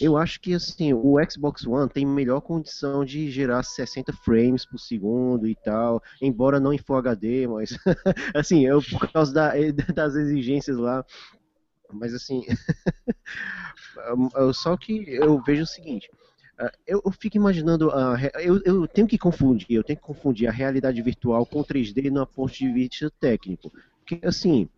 eu 0.00 0.16
acho 0.16 0.40
que 0.40 0.54
assim, 0.54 0.92
o 0.92 1.16
Xbox 1.30 1.66
One 1.66 1.88
tem 1.88 2.04
melhor 2.04 2.40
condição 2.40 3.04
de 3.04 3.30
gerar 3.30 3.62
60 3.62 4.12
frames 4.12 4.66
por 4.66 4.78
segundo 4.78 5.46
e 5.46 5.54
tal, 5.54 6.02
embora 6.20 6.58
não 6.58 6.72
em 6.72 6.78
Full 6.78 6.96
HD, 6.96 7.46
mas 7.46 7.70
assim, 8.34 8.66
eu 8.66 8.82
por 8.82 9.10
causa 9.12 9.32
da, 9.32 9.52
das 9.94 10.16
exigências 10.16 10.76
lá, 10.76 11.04
mas 11.92 12.12
assim, 12.12 12.42
só 14.54 14.76
que 14.76 15.04
eu 15.08 15.40
vejo 15.42 15.62
o 15.62 15.66
seguinte, 15.66 16.10
eu, 16.86 17.02
eu, 17.04 17.12
fico 17.12 17.36
imaginando, 17.36 17.88
uh, 17.88 18.16
eu, 18.40 18.60
eu, 18.64 18.88
tenho 18.88 19.08
que 19.08 19.18
confundir, 19.18 19.66
eu 19.70 19.82
tenho 19.82 19.98
que 19.98 20.04
confundir 20.04 20.46
a 20.48 20.52
realidade 20.52 21.00
virtual 21.02 21.44
com 21.44 21.64
3D 21.64 22.10
no 22.10 22.26
ponto 22.26 22.52
de 22.52 22.72
vista 22.72 23.10
técnico. 23.18 23.72
Porque, 23.98 24.24
assim, 24.26 24.68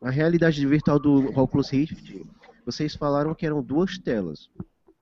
a 0.00 0.10
realidade 0.10 0.64
virtual 0.66 0.98
do 0.98 1.38
Oculus 1.38 1.70
Rift, 1.70 2.26
vocês 2.66 2.94
falaram 2.94 3.34
que 3.34 3.46
eram 3.46 3.62
duas 3.62 3.98
telas. 3.98 4.50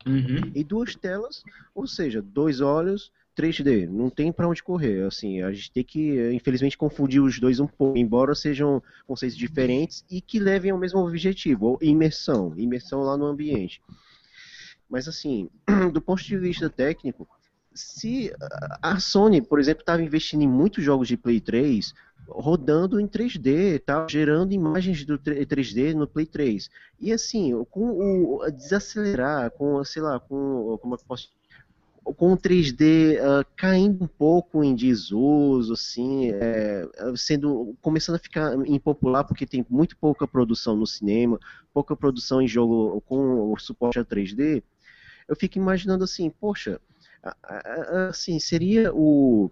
Uhum. 0.06 0.50
E 0.54 0.64
duas 0.64 0.94
telas, 0.94 1.42
ou 1.74 1.86
seja, 1.86 2.20
dois 2.20 2.60
olhos, 2.60 3.12
3D, 3.36 3.88
não 3.88 4.10
tem 4.10 4.32
para 4.32 4.48
onde 4.48 4.62
correr. 4.62 5.06
Assim, 5.06 5.40
a 5.42 5.52
gente 5.52 5.72
tem 5.72 5.84
que, 5.84 6.32
infelizmente, 6.32 6.76
confundir 6.76 7.22
os 7.22 7.38
dois 7.40 7.60
um 7.60 7.66
pouco, 7.66 7.96
embora 7.96 8.34
sejam 8.34 8.82
conceitos 9.06 9.38
diferentes 9.38 10.04
e 10.10 10.20
que 10.20 10.38
levem 10.38 10.70
ao 10.70 10.78
mesmo 10.78 11.00
objetivo, 11.00 11.78
imersão, 11.80 12.52
imersão 12.56 13.00
lá 13.02 13.16
no 13.16 13.26
ambiente. 13.26 13.80
Mas 14.92 15.08
assim, 15.08 15.48
do 15.90 16.02
ponto 16.02 16.22
de 16.22 16.36
vista 16.36 16.68
técnico, 16.68 17.26
se 17.74 18.30
a 18.82 19.00
Sony, 19.00 19.40
por 19.40 19.58
exemplo, 19.58 19.80
estava 19.80 20.02
investindo 20.02 20.42
em 20.42 20.48
muitos 20.48 20.84
jogos 20.84 21.08
de 21.08 21.16
Play 21.16 21.40
3, 21.40 21.94
rodando 22.28 23.00
em 23.00 23.08
3D, 23.08 23.80
tá? 23.80 24.06
gerando 24.08 24.52
imagens 24.52 25.02
do 25.06 25.18
3D 25.18 25.94
no 25.94 26.06
Play 26.06 26.26
3. 26.26 26.68
E 27.00 27.10
assim, 27.10 27.64
com 27.70 27.88
o 27.88 28.50
desacelerar, 28.50 29.50
com, 29.52 29.82
sei 29.82 30.02
lá, 30.02 30.20
com 30.20 30.78
como 30.82 30.94
é 30.94 30.98
que 30.98 31.04
posso 31.06 31.30
com 32.04 32.32
o 32.32 32.36
3D 32.36 33.16
uh, 33.16 33.40
ah, 33.40 33.44
caindo 33.56 34.04
um 34.04 34.08
pouco 34.08 34.62
em 34.64 34.74
desuso, 34.74 35.72
assim, 35.72 36.32
é, 36.32 36.84
sendo 37.14 37.76
começando 37.80 38.16
a 38.16 38.18
ficar 38.18 38.54
impopular 38.66 39.24
porque 39.24 39.46
tem 39.46 39.64
muito 39.70 39.96
pouca 39.96 40.26
produção 40.26 40.76
no 40.76 40.84
cinema, 40.84 41.38
pouca 41.72 41.94
produção 41.94 42.42
em 42.42 42.48
jogo 42.48 43.00
com 43.02 43.52
o 43.52 43.56
suporte 43.56 44.00
a 44.00 44.04
3D 44.04 44.64
eu 45.28 45.36
fico 45.36 45.58
imaginando 45.58 46.04
assim, 46.04 46.30
poxa, 46.30 46.80
assim, 48.08 48.38
seria 48.38 48.92
o 48.94 49.50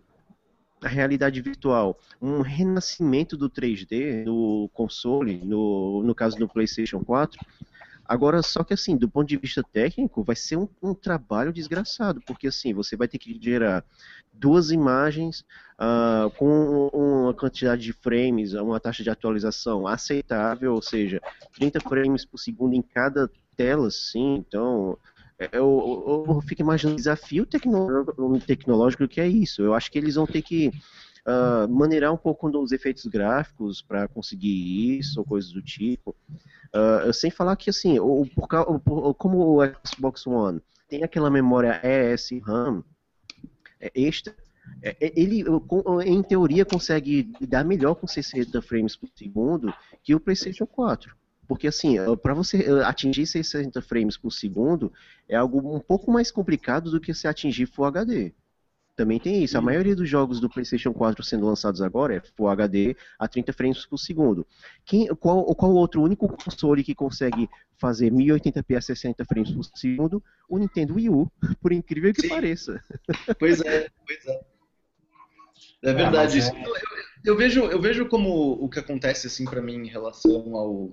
a 0.83 0.89
realidade 0.89 1.43
virtual 1.43 1.99
um 2.23 2.41
renascimento 2.41 3.37
do 3.37 3.51
3D 3.51 4.25
no 4.25 4.69
console, 4.73 5.37
no, 5.45 6.03
no 6.03 6.15
caso 6.15 6.39
do 6.39 6.49
PlayStation 6.49 7.05
4. 7.05 7.39
Agora, 8.11 8.43
só 8.43 8.65
que 8.65 8.75
assim, 8.75 8.97
do 8.97 9.09
ponto 9.09 9.29
de 9.29 9.37
vista 9.37 9.63
técnico, 9.63 10.25
vai 10.25 10.35
ser 10.35 10.57
um, 10.57 10.69
um 10.83 10.93
trabalho 10.93 11.53
desgraçado, 11.53 12.21
porque 12.27 12.49
assim, 12.49 12.75
você 12.75 12.97
vai 12.97 13.07
ter 13.07 13.19
que 13.19 13.39
gerar 13.41 13.85
duas 14.33 14.73
imagens 14.73 15.45
uh, 15.79 16.29
com 16.37 16.89
uma 16.93 17.33
quantidade 17.35 17.83
de 17.83 17.93
frames, 17.93 18.53
uma 18.55 18.81
taxa 18.81 19.05
de 19.05 19.11
atualização 19.11 19.87
aceitável, 19.87 20.75
ou 20.75 20.83
seja, 20.83 21.21
30 21.55 21.81
frames 21.81 22.25
por 22.25 22.39
segundo 22.39 22.75
em 22.75 22.83
cada 22.83 23.31
tela, 23.57 23.89
sim, 23.91 24.37
então 24.37 24.99
eu, 25.53 26.25
eu, 26.29 26.41
fico 26.43 26.63
imaginando 26.63 26.95
o 26.95 26.99
desafio 26.99 27.47
tecnológico 27.47 29.09
que 29.09 29.21
é 29.21 29.27
isso. 29.27 29.63
Eu 29.63 29.75
acho 29.75 29.91
que 29.91 29.99
eles 29.99 30.15
vão 30.15 30.27
ter 30.27 30.43
que 30.43 30.69
uh, 31.27 31.69
maneirar 31.69 32.13
um 32.13 32.17
pouco 32.17 32.49
os 32.59 32.73
efeitos 32.73 33.07
gráficos 33.07 33.83
para 33.83 34.07
conseguir 34.09 34.99
isso, 34.99 35.21
ou 35.21 35.27
coisas 35.27 35.53
do 35.53 35.63
tipo. 35.63 36.15
Uh, 36.75 37.13
sem 37.13 37.31
falar 37.31 37.57
que, 37.57 37.71
assim, 37.71 37.99
o, 37.99 38.23
o, 38.37 39.15
como 39.15 39.61
o 39.61 39.67
Xbox 39.87 40.27
One 40.27 40.61
tem 40.89 41.05
aquela 41.05 41.31
memória 41.31 41.81
ES 41.85 42.31
RAM 42.43 42.85
é, 43.81 43.91
extra, 43.95 44.35
é, 44.83 44.97
é, 45.01 45.13
ele, 45.17 45.45
em 46.05 46.23
teoria, 46.23 46.65
consegue 46.65 47.33
dar 47.41 47.65
melhor 47.65 47.95
com 47.95 48.07
60 48.07 48.61
frames 48.61 48.97
por 48.97 49.09
segundo 49.15 49.73
que 50.03 50.15
o 50.15 50.21
PlayStation 50.21 50.67
4. 50.67 51.15
Porque 51.51 51.67
assim, 51.67 51.97
para 52.23 52.33
você 52.33 52.65
atingir 52.85 53.27
60 53.27 53.83
frames 53.83 54.17
por 54.17 54.31
segundo 54.31 54.93
é 55.29 55.35
algo 55.35 55.75
um 55.75 55.81
pouco 55.81 56.09
mais 56.09 56.31
complicado 56.31 56.93
do 56.93 57.01
que 57.01 57.13
você 57.13 57.27
atingir 57.27 57.67
Full 57.67 57.87
HD. 57.87 58.33
também 58.95 59.19
tem 59.19 59.43
isso. 59.43 59.59
A 59.59 59.61
maioria 59.61 59.97
dos 59.97 60.09
jogos 60.09 60.39
do 60.39 60.49
PlayStation 60.49 60.93
4 60.93 61.25
sendo 61.25 61.47
lançados 61.47 61.83
agora 61.83 62.15
é 62.15 62.21
Full 62.21 62.49
HD 62.49 62.97
a 63.19 63.27
30 63.27 63.53
frames 63.53 63.85
por 63.85 63.99
segundo. 63.99 64.47
Quem, 64.85 65.09
qual, 65.17 65.45
qual 65.57 65.73
outro 65.73 66.01
único 66.01 66.29
console 66.29 66.85
que 66.85 66.95
consegue 66.95 67.51
fazer 67.77 68.13
1080p 68.13 68.77
a 68.77 68.81
60 68.81 69.25
frames 69.25 69.51
por 69.51 69.65
segundo? 69.75 70.23
O 70.49 70.57
Nintendo 70.57 70.95
Wii 70.95 71.11
U, 71.11 71.29
por 71.61 71.73
incrível 71.73 72.15
que 72.15 72.23
Sim. 72.23 72.29
pareça. 72.29 72.81
Pois 73.41 73.61
é, 73.63 73.89
pois 74.07 74.25
é. 74.25 74.41
É 75.83 75.93
verdade 75.93 76.37
é, 76.37 76.39
isso. 76.39 76.55
É... 76.55 76.63
Eu, 76.63 77.33
eu, 77.33 77.37
vejo, 77.37 77.65
eu 77.65 77.81
vejo 77.81 78.07
como 78.07 78.53
o 78.53 78.69
que 78.69 78.79
acontece 78.79 79.27
assim 79.27 79.45
para 79.45 79.61
mim 79.61 79.79
em 79.79 79.89
relação 79.89 80.55
ao 80.55 80.89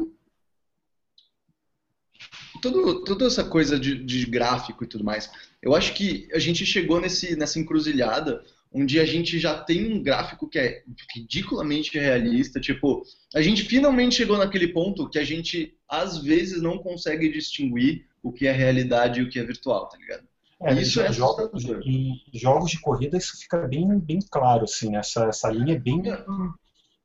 todo, 2.61 3.03
toda 3.03 3.25
essa 3.25 3.43
coisa 3.43 3.79
de, 3.79 4.03
de, 4.03 4.25
gráfico 4.25 4.83
e 4.83 4.87
tudo 4.87 5.03
mais. 5.03 5.29
Eu 5.61 5.75
acho 5.75 5.93
que 5.93 6.27
a 6.33 6.39
gente 6.39 6.65
chegou 6.65 6.99
nesse, 6.99 7.35
nessa 7.35 7.59
encruzilhada 7.59 8.43
onde 8.73 8.99
a 8.99 9.05
gente 9.05 9.39
já 9.39 9.57
tem 9.57 9.93
um 9.93 10.03
gráfico 10.03 10.47
que 10.47 10.59
é 10.59 10.83
ridiculamente 11.15 11.97
realista. 11.97 12.59
Tipo, 12.59 13.03
a 13.33 13.41
gente 13.41 13.63
finalmente 13.63 14.15
chegou 14.15 14.37
naquele 14.37 14.67
ponto 14.67 15.09
que 15.09 15.17
a 15.17 15.23
gente 15.23 15.73
às 15.87 16.17
vezes 16.17 16.61
não 16.61 16.77
consegue 16.77 17.31
distinguir 17.31 18.05
o 18.21 18.31
que 18.31 18.45
é 18.45 18.51
realidade 18.51 19.19
e 19.19 19.23
o 19.23 19.29
que 19.29 19.39
é 19.39 19.43
virtual, 19.43 19.87
tá 19.87 19.97
ligado? 19.97 20.27
É, 20.61 20.73
isso 20.73 20.99
é 20.99 21.13
jogos, 21.13 21.65
em 21.85 22.19
jogos 22.33 22.71
de 22.71 22.81
corrida 22.81 23.15
isso 23.15 23.37
fica 23.37 23.59
bem, 23.67 23.87
bem 23.99 24.19
claro, 24.29 24.63
assim, 24.63 24.95
essa, 24.95 25.25
essa 25.25 25.51
linha 25.51 25.75
é 25.75 25.79
bem, 25.79 26.01
é. 26.09 26.25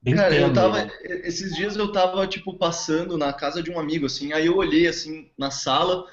Bem 0.03 0.17
Cara, 0.17 0.35
eu 0.35 0.53
tava, 0.53 0.91
esses 1.03 1.55
dias 1.55 1.77
eu 1.77 1.93
tava, 1.93 2.27
tipo, 2.27 2.59
passando 2.59 3.17
na 3.17 3.33
casa 3.33 3.63
de 3.63 3.71
um 3.71 3.79
amigo, 3.79 4.07
assim, 4.07 4.33
aí 4.33 4.47
eu 4.47 4.57
olhei, 4.57 4.87
assim, 4.89 5.31
na 5.39 5.51
sala, 5.51 6.05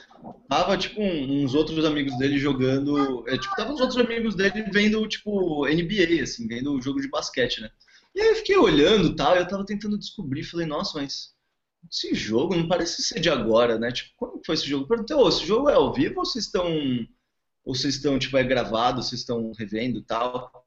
tava, 0.48 0.78
tipo, 0.78 1.02
uns 1.02 1.56
outros 1.56 1.84
amigos 1.84 2.18
dele 2.18 2.38
jogando, 2.38 3.28
é, 3.28 3.38
tipo, 3.38 3.56
tava 3.56 3.74
os 3.74 3.82
outros 3.82 3.98
amigos 3.98 4.36
dele 4.36 4.64
vendo, 4.72 5.08
tipo, 5.08 5.66
NBA, 5.66 6.22
assim, 6.22 6.48
vendo 6.48 6.74
o 6.74 6.82
jogo 6.82 7.02
de 7.02 7.10
basquete, 7.10 7.62
né? 7.62 7.70
E 8.16 8.22
aí 8.22 8.30
eu 8.30 8.36
fiquei 8.36 8.58
olhando 8.58 9.16
tal, 9.16 9.36
eu 9.36 9.48
tava 9.48 9.66
tentando 9.66 9.98
descobrir, 9.98 10.44
falei, 10.44 10.66
nossa, 10.66 11.00
mas 11.00 11.34
esse 11.92 12.14
jogo 12.14 12.56
não 12.56 12.68
parece 12.68 13.02
ser 13.02 13.20
de 13.20 13.30
agora, 13.30 13.80
né? 13.80 13.92
Tipo, 13.92 14.12
quando 14.18 14.42
foi 14.46 14.56
esse 14.56 14.68
jogo? 14.68 14.84
Eu 14.84 14.88
perguntei, 14.88 15.16
ô, 15.16 15.30
esse 15.30 15.46
jogo 15.46 15.70
é 15.70 15.74
ao 15.74 15.94
vivo 15.94 16.20
ou 16.20 16.26
vocês 16.26 16.46
estão 16.46 16.68
ou 17.64 17.76
vocês 17.76 17.96
estão, 17.96 18.18
tipo, 18.18 18.36
é 18.38 18.44
gravado, 18.44 19.04
vocês 19.04 19.22
estão 19.22 19.52
revendo 19.58 20.00
e 20.00 20.04
tal. 20.04 20.59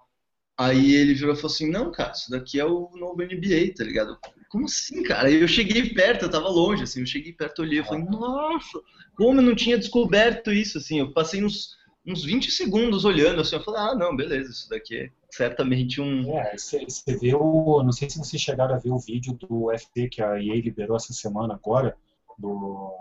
Aí 0.62 0.94
ele 0.94 1.14
virou 1.14 1.34
e 1.34 1.36
falou 1.36 1.52
assim, 1.52 1.70
não, 1.70 1.90
cara, 1.90 2.12
isso 2.12 2.30
daqui 2.30 2.60
é 2.60 2.64
o 2.64 2.90
novo 2.94 3.22
NBA, 3.22 3.74
tá 3.76 3.84
ligado? 3.84 4.16
Como 4.48 4.66
assim, 4.66 5.02
cara? 5.02 5.30
Eu 5.30 5.48
cheguei 5.48 5.90
perto, 5.90 6.24
eu 6.24 6.30
tava 6.30 6.48
longe, 6.48 6.84
assim, 6.84 7.00
eu 7.00 7.06
cheguei 7.06 7.32
perto, 7.32 7.62
olhei, 7.62 7.80
eu 7.80 7.84
falei, 7.84 8.04
nossa, 8.04 8.80
como 9.16 9.40
eu 9.40 9.44
não 9.44 9.54
tinha 9.54 9.78
descoberto 9.78 10.52
isso, 10.52 10.78
assim, 10.78 11.00
eu 11.00 11.12
passei 11.12 11.42
uns, 11.42 11.76
uns 12.06 12.24
20 12.24 12.50
segundos 12.50 13.04
olhando, 13.04 13.40
assim, 13.40 13.56
eu 13.56 13.62
falei, 13.62 13.80
ah, 13.80 13.94
não, 13.94 14.14
beleza, 14.14 14.50
isso 14.50 14.68
daqui 14.68 14.96
é 14.96 15.10
certamente 15.30 16.00
um... 16.00 16.38
É, 16.38 16.54
você 16.56 17.16
vê 17.18 17.34
o, 17.34 17.82
não 17.82 17.92
sei 17.92 18.08
se 18.08 18.18
vocês 18.18 18.40
chegaram 18.40 18.74
a 18.74 18.78
ver 18.78 18.90
o 18.90 18.98
vídeo 18.98 19.32
do 19.32 19.70
FT 19.76 20.08
que 20.10 20.22
a 20.22 20.40
EA 20.40 20.60
liberou 20.60 20.96
essa 20.96 21.12
semana 21.12 21.54
agora, 21.54 21.96
do 22.38 22.94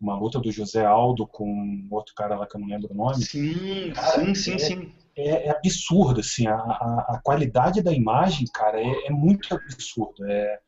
uma 0.00 0.18
luta 0.18 0.40
do 0.40 0.50
José 0.50 0.84
Aldo 0.84 1.26
com 1.26 1.86
outro 1.88 2.12
cara 2.14 2.36
lá 2.36 2.46
que 2.46 2.56
eu 2.56 2.60
não 2.60 2.66
lembro 2.66 2.92
o 2.92 2.96
nome. 2.96 3.22
Sim, 3.22 3.92
cara, 3.94 4.24
sim, 4.24 4.34
sim, 4.34 4.54
é, 4.54 4.58
sim. 4.58 4.92
É, 5.14 5.48
é, 5.48 5.50
absurdo, 5.50 6.20
assim, 6.20 6.46
a, 6.46 6.54
a, 6.54 7.20
qualidade 7.22 7.82
da 7.82 7.92
imagem, 7.92 8.46
cara, 8.52 8.80
é, 8.80 9.06
é 9.06 9.10
muito 9.10 9.54
absurdo. 9.54 10.24
É, 10.26 10.58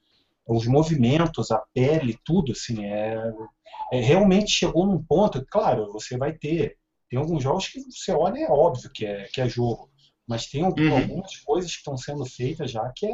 os 0.46 0.66
movimentos, 0.66 1.50
a 1.50 1.58
pele, 1.72 2.18
tudo, 2.24 2.52
assim, 2.52 2.84
é, 2.84 3.32
é, 3.90 4.00
realmente 4.00 4.52
chegou 4.52 4.86
num 4.86 5.02
ponto, 5.02 5.44
claro, 5.50 5.90
você 5.92 6.18
vai 6.18 6.32
ter, 6.32 6.76
tem 7.08 7.18
alguns 7.18 7.42
jogos 7.42 7.68
que 7.68 7.80
você 7.80 8.12
olha, 8.12 8.38
é 8.38 8.50
óbvio 8.50 8.90
que 8.92 9.06
é, 9.06 9.24
que 9.32 9.40
é 9.40 9.48
jogo, 9.48 9.90
mas 10.26 10.46
tem 10.46 10.62
uhum. 10.62 10.96
algumas 10.96 11.36
coisas 11.36 11.70
que 11.72 11.78
estão 11.78 11.96
sendo 11.96 12.26
feitas 12.26 12.70
já 12.70 12.92
que 12.94 13.06
é 13.06 13.10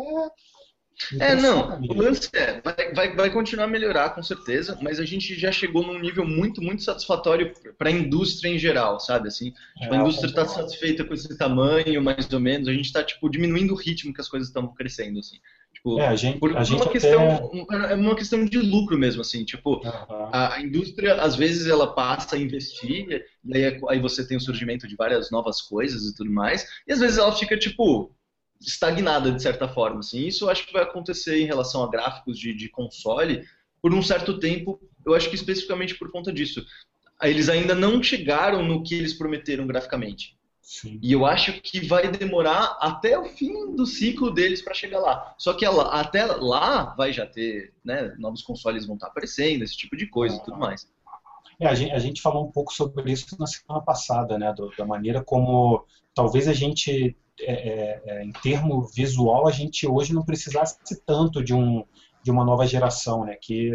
é, 1.18 1.34
não, 1.34 1.80
o 1.80 1.94
lance 1.94 2.28
é, 2.34 2.60
vai, 2.60 2.92
vai, 2.94 3.16
vai 3.16 3.30
continuar 3.30 3.64
a 3.64 3.68
melhorar 3.68 4.10
com 4.10 4.22
certeza, 4.22 4.78
mas 4.82 5.00
a 5.00 5.04
gente 5.04 5.34
já 5.34 5.50
chegou 5.50 5.86
num 5.86 5.98
nível 5.98 6.26
muito, 6.26 6.62
muito 6.62 6.82
satisfatório 6.82 7.52
para 7.78 7.88
a 7.88 7.92
indústria 7.92 8.50
em 8.50 8.58
geral, 8.58 9.00
sabe? 9.00 9.28
Assim, 9.28 9.52
tipo, 9.80 9.94
a 9.94 9.96
é, 9.96 10.00
indústria 10.00 10.28
está 10.28 10.44
satisfeita 10.44 11.04
com 11.04 11.14
esse 11.14 11.36
tamanho, 11.36 12.02
mais 12.02 12.30
ou 12.32 12.40
menos, 12.40 12.68
a 12.68 12.72
gente 12.72 12.86
está 12.86 13.02
tipo, 13.02 13.28
diminuindo 13.30 13.72
o 13.72 13.76
ritmo 13.76 14.12
que 14.12 14.20
as 14.20 14.28
coisas 14.28 14.48
estão 14.48 14.68
crescendo, 14.68 15.18
assim. 15.18 15.38
Tipo, 15.72 15.98
é, 15.98 16.08
a 16.08 16.14
gente, 16.14 16.38
por 16.38 16.54
a 16.56 16.62
gente 16.62 16.82
uma 16.82 16.90
questão, 16.90 17.50
é 17.88 17.94
uma 17.94 18.14
questão 18.14 18.44
de 18.44 18.58
lucro 18.58 18.98
mesmo, 18.98 19.22
assim, 19.22 19.44
tipo, 19.44 19.76
uhum. 19.76 20.28
a, 20.30 20.56
a, 20.56 20.60
indústria, 20.60 21.14
às 21.14 21.34
vezes, 21.34 21.66
ela 21.66 21.94
passa 21.94 22.36
a 22.36 22.38
investir, 22.38 23.24
e 23.44 23.56
aí, 23.56 23.80
aí 23.88 23.98
você 23.98 24.26
tem 24.26 24.36
o 24.36 24.40
surgimento 24.40 24.86
de 24.86 24.96
várias 24.96 25.30
novas 25.30 25.62
coisas 25.62 26.04
e 26.04 26.14
tudo 26.14 26.30
mais, 26.30 26.66
e 26.86 26.92
às 26.92 27.00
vezes 27.00 27.16
ela 27.16 27.32
fica, 27.32 27.56
tipo, 27.58 28.14
estagnada 28.60 29.32
de 29.32 29.42
certa 29.42 29.68
forma. 29.68 30.00
Assim. 30.00 30.26
Isso 30.26 30.44
eu 30.44 30.50
acho 30.50 30.66
que 30.66 30.72
vai 30.72 30.82
acontecer 30.82 31.40
em 31.40 31.46
relação 31.46 31.82
a 31.82 31.90
gráficos 31.90 32.38
de, 32.38 32.52
de 32.54 32.68
console 32.68 33.44
por 33.80 33.94
um 33.94 34.02
certo 34.02 34.38
tempo. 34.38 34.80
Eu 35.04 35.14
acho 35.14 35.28
que 35.28 35.34
especificamente 35.34 35.94
por 35.94 36.10
conta 36.10 36.32
disso. 36.32 36.64
Eles 37.22 37.48
ainda 37.48 37.74
não 37.74 38.02
chegaram 38.02 38.62
no 38.62 38.82
que 38.82 38.94
eles 38.94 39.14
prometeram 39.14 39.66
graficamente. 39.66 40.38
Sim. 40.62 41.00
E 41.02 41.12
eu 41.12 41.26
acho 41.26 41.60
que 41.60 41.84
vai 41.84 42.10
demorar 42.10 42.78
até 42.80 43.18
o 43.18 43.24
fim 43.24 43.74
do 43.74 43.84
ciclo 43.84 44.30
deles 44.30 44.62
para 44.62 44.72
chegar 44.72 45.00
lá. 45.00 45.34
Só 45.36 45.52
que 45.52 45.64
ela, 45.64 46.00
até 46.00 46.24
lá 46.24 46.94
vai 46.94 47.12
já 47.12 47.26
ter, 47.26 47.74
né, 47.84 48.14
novos 48.18 48.42
consoles 48.42 48.86
vão 48.86 48.94
estar 48.94 49.08
aparecendo, 49.08 49.64
esse 49.64 49.76
tipo 49.76 49.96
de 49.96 50.06
coisa 50.06 50.36
e 50.36 50.44
tudo 50.44 50.58
mais. 50.58 50.86
É, 51.58 51.66
a, 51.66 51.74
gente, 51.74 51.92
a, 51.92 51.98
gente, 51.98 52.22
falou 52.22 52.46
um 52.46 52.52
pouco 52.52 52.72
sobre 52.72 53.10
isso 53.10 53.36
na 53.38 53.46
semana 53.46 53.84
passada, 53.84 54.38
né, 54.38 54.52
do, 54.54 54.70
da 54.78 54.86
maneira 54.86 55.22
como 55.22 55.84
talvez 56.14 56.46
a 56.46 56.52
gente 56.52 57.16
é, 57.42 57.52
é, 57.52 58.02
é, 58.04 58.24
em 58.24 58.32
termo 58.32 58.82
visual, 58.94 59.46
a 59.46 59.50
gente 59.50 59.86
hoje 59.86 60.12
não 60.12 60.24
precisasse 60.24 60.76
tanto 61.06 61.42
de, 61.42 61.54
um, 61.54 61.84
de 62.22 62.30
uma 62.30 62.44
nova 62.44 62.66
geração, 62.66 63.24
né? 63.24 63.36
Que 63.40 63.70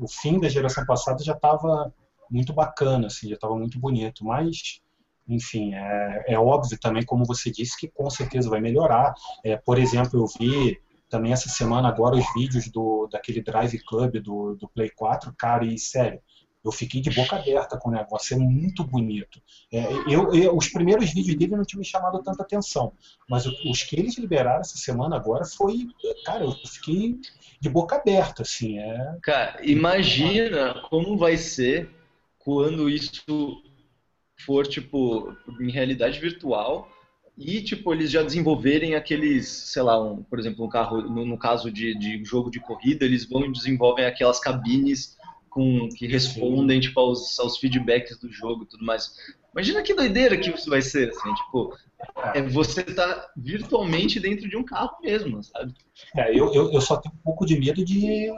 o 0.00 0.08
fim 0.08 0.38
da 0.40 0.48
geração 0.48 0.84
passada 0.86 1.22
já 1.22 1.32
estava 1.32 1.92
muito 2.30 2.52
bacana, 2.52 3.06
assim, 3.06 3.28
já 3.28 3.34
estava 3.34 3.56
muito 3.56 3.78
bonito, 3.78 4.24
mas 4.24 4.80
enfim, 5.28 5.74
é, 5.74 6.24
é, 6.28 6.38
óbvio 6.38 6.78
também, 6.80 7.04
como 7.04 7.24
você 7.24 7.50
disse, 7.50 7.78
que 7.78 7.88
com 7.88 8.08
certeza 8.08 8.48
vai 8.48 8.60
melhorar. 8.60 9.14
É, 9.44 9.56
por 9.56 9.78
exemplo, 9.78 10.18
eu 10.18 10.26
vi 10.26 10.78
também 11.08 11.32
essa 11.32 11.48
semana 11.48 11.88
agora 11.88 12.16
os 12.16 12.24
vídeos 12.34 12.70
do, 12.70 13.06
daquele 13.10 13.42
Drive 13.42 13.78
Club 13.86 14.18
do, 14.22 14.54
do 14.56 14.68
Play 14.68 14.90
4, 14.90 15.34
cara, 15.36 15.64
e 15.64 15.78
sério, 15.78 16.20
eu 16.64 16.72
fiquei 16.72 17.00
de 17.00 17.10
boca 17.10 17.36
aberta 17.36 17.78
com 17.78 17.88
o 17.88 17.92
negócio, 17.92 18.34
é 18.34 18.38
muito 18.38 18.84
bonito. 18.84 19.40
É, 19.72 19.84
eu, 20.08 20.34
eu, 20.34 20.56
os 20.56 20.68
primeiros 20.68 21.12
vídeos 21.12 21.36
dele 21.36 21.56
não 21.56 21.64
tinham 21.64 21.80
me 21.80 21.84
chamado 21.84 22.22
tanta 22.22 22.42
atenção, 22.42 22.92
mas 23.28 23.46
os 23.46 23.82
que 23.82 23.98
eles 23.98 24.18
liberaram 24.18 24.60
essa 24.60 24.76
semana 24.76 25.16
agora 25.16 25.44
foi, 25.44 25.86
cara, 26.24 26.44
eu 26.44 26.52
fiquei 26.66 27.16
de 27.60 27.68
boca 27.68 27.96
aberta, 27.96 28.42
assim. 28.42 28.78
É... 28.78 29.16
Cara, 29.22 29.60
imagina 29.64 30.82
como 30.88 31.16
vai 31.16 31.36
ser 31.36 31.90
quando 32.38 32.88
isso 32.88 33.62
for, 34.44 34.66
tipo, 34.66 35.34
em 35.60 35.70
realidade 35.70 36.18
virtual 36.20 36.88
e, 37.36 37.62
tipo, 37.62 37.92
eles 37.92 38.10
já 38.10 38.22
desenvolverem 38.22 38.96
aqueles, 38.96 39.46
sei 39.46 39.82
lá, 39.82 40.02
um, 40.02 40.24
por 40.24 40.40
exemplo, 40.40 40.64
um 40.64 40.68
carro, 40.68 41.02
no, 41.02 41.24
no 41.24 41.38
caso 41.38 41.70
de, 41.70 41.96
de 41.96 42.24
jogo 42.24 42.50
de 42.50 42.58
corrida, 42.58 43.04
eles 43.04 43.24
vão 43.28 43.44
e 43.44 43.52
desenvolvem 43.52 44.04
aquelas 44.04 44.40
cabines 44.40 45.16
com 45.48 45.88
que 45.96 46.06
respondem 46.06 46.80
tipo 46.80 46.98
aos, 46.98 47.38
aos 47.38 47.58
feedbacks 47.58 48.18
do 48.18 48.30
jogo 48.30 48.64
e 48.64 48.66
tudo 48.66 48.84
mais. 48.84 49.10
Imagina 49.52 49.82
que 49.82 49.94
doideira 49.94 50.36
que 50.36 50.50
isso 50.50 50.70
vai 50.70 50.82
ser, 50.82 51.08
assim, 51.08 51.34
tipo, 51.34 51.76
é 52.34 52.42
você 52.42 52.82
tá 52.82 53.30
virtualmente 53.36 54.20
dentro 54.20 54.48
de 54.48 54.56
um 54.56 54.62
carro 54.62 54.96
mesmo, 55.02 55.42
sabe? 55.42 55.74
É, 56.16 56.30
eu, 56.30 56.52
eu, 56.52 56.72
eu 56.72 56.80
só 56.80 56.96
tenho 56.96 57.14
um 57.14 57.22
pouco 57.24 57.44
de 57.44 57.58
medo 57.58 57.84
de 57.84 58.30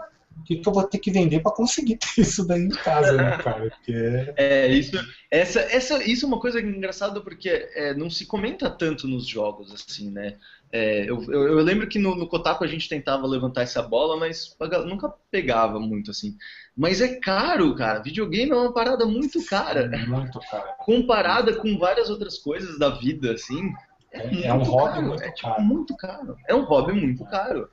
que, 0.45 0.57
que 0.57 0.69
eu 0.69 0.73
vou 0.73 0.85
ter 0.85 0.99
que 0.99 1.11
vender 1.11 1.41
para 1.41 1.53
conseguir 1.53 1.97
ter 1.97 2.21
isso 2.23 2.47
daí 2.47 2.63
em 2.63 2.69
casa, 2.71 3.13
né, 3.13 3.39
cara? 3.39 3.71
Porque... 3.71 4.33
É, 4.37 4.69
isso, 4.69 4.97
essa, 5.31 5.61
essa, 5.61 6.03
isso 6.05 6.25
é 6.25 6.29
uma 6.29 6.41
coisa 6.41 6.61
engraçada 6.61 7.21
porque 7.21 7.49
é, 7.49 7.95
não 7.95 8.11
se 8.11 8.27
comenta 8.27 8.71
tanto 8.71 9.07
nos 9.07 9.27
jogos, 9.27 9.73
assim, 9.73 10.11
né? 10.11 10.37
É, 10.73 11.11
eu, 11.11 11.21
eu, 11.25 11.49
eu, 11.49 11.65
lembro 11.65 11.89
que 11.89 11.99
no, 11.99 12.15
no 12.15 12.29
Kotaku 12.29 12.63
a 12.63 12.67
gente 12.67 12.89
tentava 12.89 13.27
levantar 13.27 13.63
essa 13.63 13.83
bola, 13.83 14.17
mas 14.17 14.57
nunca 14.87 15.13
pegava 15.31 15.81
muito, 15.81 16.13
assim. 16.13 16.37
Mas 16.77 17.01
é 17.01 17.17
caro, 17.19 17.75
cara. 17.75 18.01
Videogame 18.01 18.53
é 18.53 18.55
uma 18.55 18.73
parada 18.73 19.05
muito 19.05 19.45
cara. 19.45 19.89
Muito 20.07 20.39
cara. 20.49 20.75
Comparada 20.79 21.55
com 21.57 21.77
várias 21.77 22.09
outras 22.09 22.39
coisas 22.39 22.79
da 22.79 22.91
vida, 22.91 23.33
assim. 23.33 23.73
É, 24.13 24.47
é 24.47 24.55
um 24.55 24.63
hobby 24.63 24.95
caro. 24.95 25.07
muito 25.07 25.23
é, 25.23 25.31
tipo, 25.33 25.49
caro. 25.49 25.63
muito 25.63 25.97
caro. 25.97 26.37
É 26.49 26.55
um 26.55 26.65
hobby 26.65 26.93
muito 26.93 27.25
caro. 27.25 27.69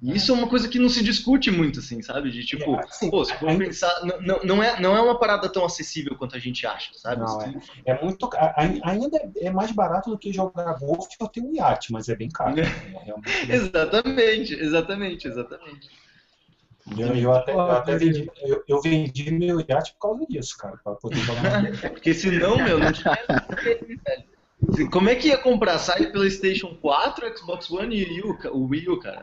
E 0.00 0.14
isso 0.14 0.30
é 0.30 0.34
uma 0.34 0.48
coisa 0.48 0.68
que 0.68 0.78
não 0.78 0.88
se 0.88 1.02
discute 1.02 1.50
muito, 1.50 1.80
assim, 1.80 2.00
sabe? 2.02 2.30
De 2.30 2.46
tipo, 2.46 2.76
é, 2.76 2.84
assim, 2.84 3.10
pô, 3.10 3.24
se 3.24 3.34
for 3.34 3.48
ainda... 3.48 3.64
pensar, 3.64 3.92
não, 4.20 4.38
não, 4.44 4.62
é, 4.62 4.80
não 4.80 4.96
é 4.96 5.00
uma 5.00 5.18
parada 5.18 5.48
tão 5.48 5.64
acessível 5.64 6.14
quanto 6.16 6.36
a 6.36 6.38
gente 6.38 6.64
acha, 6.64 6.92
sabe? 6.94 7.20
Não, 7.20 7.42
é, 7.42 7.52
é 7.84 8.02
muito 8.02 8.30
Ainda 8.84 9.32
é 9.38 9.50
mais 9.50 9.72
barato 9.72 10.10
do 10.10 10.18
que 10.18 10.32
jogar 10.32 10.78
golfe 10.78 11.16
ou 11.18 11.28
ter 11.28 11.40
um 11.40 11.52
iate, 11.52 11.92
mas 11.92 12.08
é 12.08 12.14
bem 12.14 12.28
caro. 12.28 12.54
Né? 12.56 12.62
É 13.48 13.54
exatamente, 13.54 14.54
exatamente, 14.54 15.26
exatamente. 15.26 15.90
Eu, 16.96 17.14
eu, 17.14 17.32
até, 17.32 17.52
eu, 17.52 17.60
até 17.60 17.96
vendi, 17.96 18.30
eu, 18.42 18.64
eu, 18.66 18.80
vendi 18.80 19.30
meu 19.30 19.60
iate 19.60 19.92
por 19.94 20.10
causa 20.10 20.26
disso, 20.26 20.56
cara, 20.56 20.78
pra 20.82 20.94
poder 20.94 21.18
jogar 21.18 21.62
Porque 21.90 22.14
senão, 22.14 22.56
meu, 22.56 22.78
não 22.78 22.92
tinha 22.92 23.18
velho. 23.62 24.90
Como 24.90 25.08
é 25.08 25.14
que 25.16 25.28
ia 25.28 25.38
comprar? 25.38 25.78
Sai 25.78 26.10
PlayStation 26.12 26.76
4, 26.80 27.36
Xbox 27.36 27.70
One 27.70 27.96
e 27.96 28.20
o 28.22 28.66
Wii 28.66 28.88
U, 28.88 29.00
cara. 29.00 29.22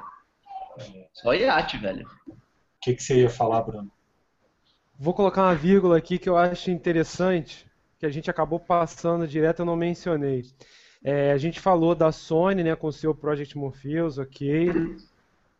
Só 1.13 1.33
iate, 1.33 1.77
velho. 1.77 2.05
O 2.27 2.35
que, 2.81 2.95
que 2.95 3.03
você 3.03 3.21
ia 3.21 3.29
falar, 3.29 3.61
Bruno? 3.61 3.91
Vou 4.97 5.13
colocar 5.13 5.43
uma 5.43 5.55
vírgula 5.55 5.97
aqui 5.97 6.17
que 6.17 6.29
eu 6.29 6.37
acho 6.37 6.71
interessante, 6.71 7.65
que 7.99 8.05
a 8.05 8.09
gente 8.09 8.29
acabou 8.29 8.59
passando 8.59 9.27
direto, 9.27 9.59
eu 9.59 9.65
não 9.65 9.75
mencionei. 9.75 10.43
É, 11.03 11.31
a 11.31 11.37
gente 11.37 11.59
falou 11.59 11.93
da 11.93 12.11
Sony, 12.11 12.63
né, 12.63 12.75
com 12.75 12.87
o 12.87 12.93
seu 12.93 13.13
Project 13.13 13.57
Morpheus, 13.57 14.17
ok. 14.17 14.71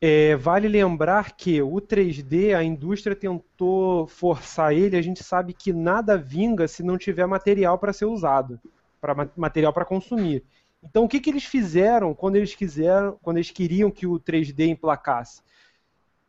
É, 0.02 0.36
vale 0.36 0.68
lembrar 0.68 1.36
que 1.36 1.62
o 1.62 1.82
3D, 1.82 2.56
a 2.56 2.64
indústria 2.64 3.16
tentou 3.16 4.08
forçar 4.08 4.74
ele, 4.74 4.98
a 4.98 5.02
gente 5.02 5.24
sabe 5.24 5.54
que 5.54 5.74
nada 5.74 6.18
vinga 6.18 6.68
se 6.68 6.84
não 6.84 6.98
tiver 6.98 7.26
material 7.26 7.78
para 7.78 7.94
ser 7.94 8.06
usado, 8.06 8.60
para 9.02 9.30
material 9.36 9.74
para 9.74 9.86
consumir. 9.86 10.44
Então 10.90 11.04
o 11.04 11.08
que, 11.08 11.20
que 11.20 11.30
eles 11.30 11.46
fizeram 11.46 12.14
quando 12.14 12.36
eles 12.36 12.56
quiseram, 12.56 13.18
quando 13.22 13.38
eles 13.38 13.52
queriam 13.52 13.92
que 13.92 14.08
o 14.08 14.20
3D 14.20 14.68
emplacasse? 14.68 15.42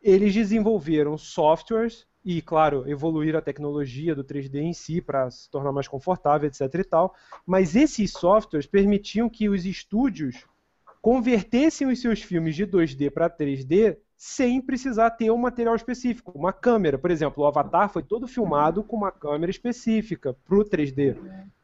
Eles 0.01 0.33
desenvolveram 0.33 1.17
softwares 1.17 2.07
e, 2.23 2.41
claro, 2.41 2.87
evoluir 2.89 3.35
a 3.35 3.41
tecnologia 3.41 4.13
do 4.13 4.23
3D 4.23 4.55
em 4.55 4.73
si 4.73 5.01
para 5.01 5.29
se 5.31 5.49
tornar 5.49 5.71
mais 5.71 5.87
confortável, 5.87 6.47
etc 6.47 6.61
e 6.73 6.83
tal. 6.83 7.15
Mas 7.45 7.75
esses 7.75 8.11
softwares 8.11 8.67
permitiam 8.67 9.29
que 9.29 9.47
os 9.47 9.65
estúdios 9.65 10.45
convertessem 11.01 11.87
os 11.87 12.01
seus 12.01 12.21
filmes 12.21 12.55
de 12.55 12.67
2D 12.67 13.09
para 13.11 13.29
3D 13.29 13.97
sem 14.17 14.59
precisar 14.59 15.11
ter 15.11 15.29
um 15.29 15.37
material 15.37 15.75
específico, 15.75 16.31
uma 16.33 16.51
câmera. 16.51 16.97
Por 16.97 17.11
exemplo, 17.11 17.43
o 17.43 17.47
Avatar 17.47 17.87
foi 17.87 18.01
todo 18.01 18.27
filmado 18.27 18.83
com 18.83 18.97
uma 18.97 19.11
câmera 19.11 19.51
específica 19.51 20.35
para 20.43 20.57
o 20.57 20.65
3D. 20.65 21.15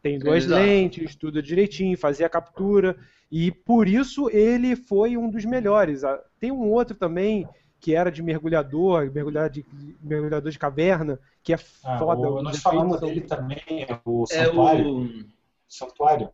Tem 0.03 0.19
duas 0.19 0.45
Exato. 0.45 0.61
lentes, 0.61 1.15
tudo 1.15 1.41
direitinho, 1.41 1.97
fazia 1.97 2.27
a 2.27 2.29
captura, 2.29 2.95
e 3.31 3.51
por 3.51 3.87
isso 3.87 4.29
ele 4.29 4.75
foi 4.75 5.17
um 5.17 5.29
dos 5.29 5.43
melhores. 5.45 6.01
Tem 6.39 6.51
um 6.51 6.69
outro 6.69 6.95
também 6.95 7.47
que 7.79 7.95
era 7.95 8.11
de 8.11 8.21
mergulhador, 8.21 9.11
mergulhador 9.11 9.49
de, 9.49 9.65
mergulhador 10.01 10.51
de 10.51 10.59
caverna, 10.59 11.19
que 11.41 11.53
é 11.53 11.57
ah, 11.83 11.97
foda. 11.97 12.21
O, 12.29 12.41
nós 12.43 12.59
falamos 12.59 13.01
dele 13.01 13.21
também, 13.21 13.59
o 14.05 14.25
Santuário. 14.27 14.85
É 14.85 14.89
o... 14.89 15.25
Santuário. 15.67 16.29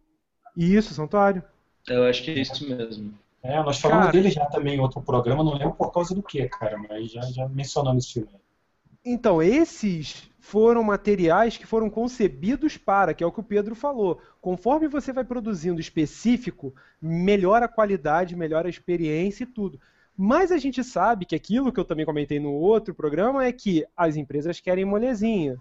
Isso, 0.56 0.94
Santuário. 0.94 1.42
Eu 1.88 2.04
acho 2.04 2.24
que 2.24 2.32
é 2.32 2.34
isso 2.36 2.68
mesmo. 2.68 3.14
É, 3.42 3.62
nós 3.64 3.80
falamos 3.80 4.08
cara, 4.08 4.18
dele 4.18 4.30
já 4.30 4.46
também 4.48 4.76
em 4.76 4.80
outro 4.80 5.02
programa, 5.02 5.44
não 5.44 5.54
lembro 5.54 5.74
por 5.74 5.92
causa 5.92 6.14
do 6.14 6.22
que, 6.22 6.48
cara, 6.50 6.78
mas 6.78 7.12
já, 7.12 7.22
já 7.22 7.48
mencionamos 7.48 8.06
esse 8.06 8.14
filme. 8.14 8.30
Então, 9.04 9.42
esses 9.42 10.30
foram 10.40 10.84
materiais 10.84 11.58
que 11.58 11.66
foram 11.66 11.90
concebidos 11.90 12.78
para, 12.78 13.14
que 13.14 13.24
é 13.24 13.28
o 13.28 13.32
que 13.32 13.40
o 13.40 13.44
Pedro 13.44 13.76
falou. 13.76 14.20
Conforme 14.42 14.88
você 14.88 15.14
vai 15.14 15.24
produzindo 15.24 15.80
específico, 15.80 16.74
melhora 17.02 17.66
a 17.66 17.70
qualidade, 17.70 18.36
melhora 18.36 18.68
a 18.68 18.70
experiência 18.70 19.44
e 19.44 19.48
tudo. 19.48 19.80
Mas 20.18 20.52
a 20.52 20.58
gente 20.58 20.84
sabe 20.84 21.26
que 21.26 21.36
aquilo 21.36 21.72
que 21.72 21.80
eu 21.80 21.86
também 21.86 22.06
comentei 22.06 22.40
no 22.40 22.52
outro 22.52 22.94
programa 22.94 23.46
é 23.46 23.54
que 23.54 23.86
as 23.96 24.18
empresas 24.18 24.60
querem 24.60 24.84
molezinha. 24.84 25.58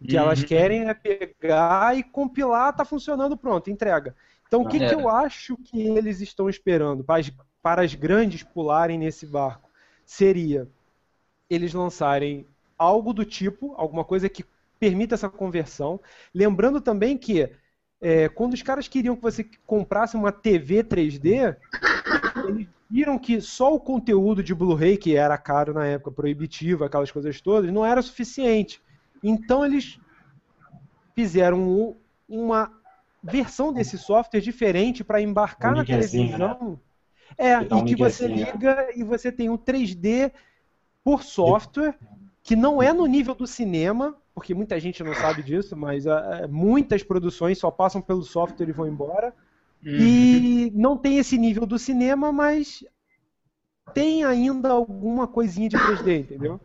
O 0.00 0.06
que 0.06 0.16
uhum. 0.16 0.22
elas 0.22 0.44
querem 0.44 0.88
é 0.88 0.94
pegar 0.94 1.96
e 1.96 2.04
compilar, 2.04 2.76
tá 2.76 2.84
funcionando, 2.84 3.36
pronto, 3.36 3.70
entrega. 3.70 4.14
Então 4.46 4.62
o 4.62 4.68
que, 4.68 4.82
é. 4.82 4.88
que 4.88 4.94
eu 4.94 5.08
acho 5.08 5.56
que 5.56 5.80
eles 5.80 6.20
estão 6.20 6.48
esperando 6.48 7.02
para 7.02 7.20
as, 7.20 7.32
para 7.62 7.82
as 7.82 7.94
grandes 7.94 8.42
pularem 8.42 8.98
nesse 8.98 9.26
barco? 9.26 9.68
Seria 10.04 10.68
eles 11.48 11.74
lançarem 11.74 12.46
algo 12.78 13.12
do 13.12 13.24
tipo, 13.24 13.74
alguma 13.76 14.04
coisa 14.04 14.28
que 14.28 14.44
permita 14.78 15.14
essa 15.14 15.28
conversão. 15.28 16.00
Lembrando 16.34 16.80
também 16.80 17.16
que 17.16 17.50
é, 18.00 18.28
quando 18.28 18.54
os 18.54 18.62
caras 18.62 18.88
queriam 18.88 19.16
que 19.16 19.22
você 19.22 19.48
comprasse 19.66 20.16
uma 20.16 20.30
TV 20.30 20.84
3D, 20.84 21.56
eles 22.48 22.68
viram 22.88 23.18
que 23.18 23.40
só 23.40 23.74
o 23.74 23.80
conteúdo 23.80 24.42
de 24.42 24.54
Blu-ray, 24.54 24.96
que 24.96 25.16
era 25.16 25.36
caro 25.38 25.74
na 25.74 25.86
época, 25.86 26.12
proibitivo, 26.12 26.84
aquelas 26.84 27.10
coisas 27.10 27.40
todas, 27.40 27.72
não 27.72 27.84
era 27.84 28.02
suficiente. 28.02 28.80
Então 29.22 29.64
eles 29.64 29.98
fizeram 31.14 31.96
uma 32.28 32.70
versão 33.30 33.72
desse 33.72 33.98
software 33.98 34.40
diferente 34.40 35.04
para 35.04 35.20
embarcar 35.20 35.72
um 35.72 35.76
na 35.76 35.84
televisão. 35.84 36.38
Né? 36.38 36.76
É, 37.38 37.54
e 37.60 37.84
que 37.84 37.96
você 37.96 38.26
liga 38.26 38.88
e 38.94 39.02
você 39.02 39.30
tem 39.30 39.50
um 39.50 39.58
3D 39.58 40.32
por 41.02 41.22
software, 41.22 41.94
que 42.42 42.56
não 42.56 42.82
é 42.82 42.92
no 42.92 43.06
nível 43.06 43.34
do 43.34 43.46
cinema, 43.46 44.16
porque 44.34 44.54
muita 44.54 44.78
gente 44.78 45.02
não 45.02 45.14
sabe 45.14 45.42
disso, 45.42 45.76
mas 45.76 46.06
uh, 46.06 46.48
muitas 46.48 47.02
produções 47.02 47.58
só 47.58 47.70
passam 47.70 48.00
pelo 48.00 48.22
software 48.22 48.68
e 48.68 48.72
vão 48.72 48.86
embora. 48.86 49.34
Uhum. 49.84 49.92
E 49.92 50.72
não 50.74 50.96
tem 50.96 51.18
esse 51.18 51.36
nível 51.36 51.66
do 51.66 51.78
cinema, 51.78 52.32
mas 52.32 52.84
tem 53.94 54.24
ainda 54.24 54.70
alguma 54.70 55.26
coisinha 55.26 55.68
de 55.68 55.76
3D, 55.76 56.20
entendeu? 56.20 56.60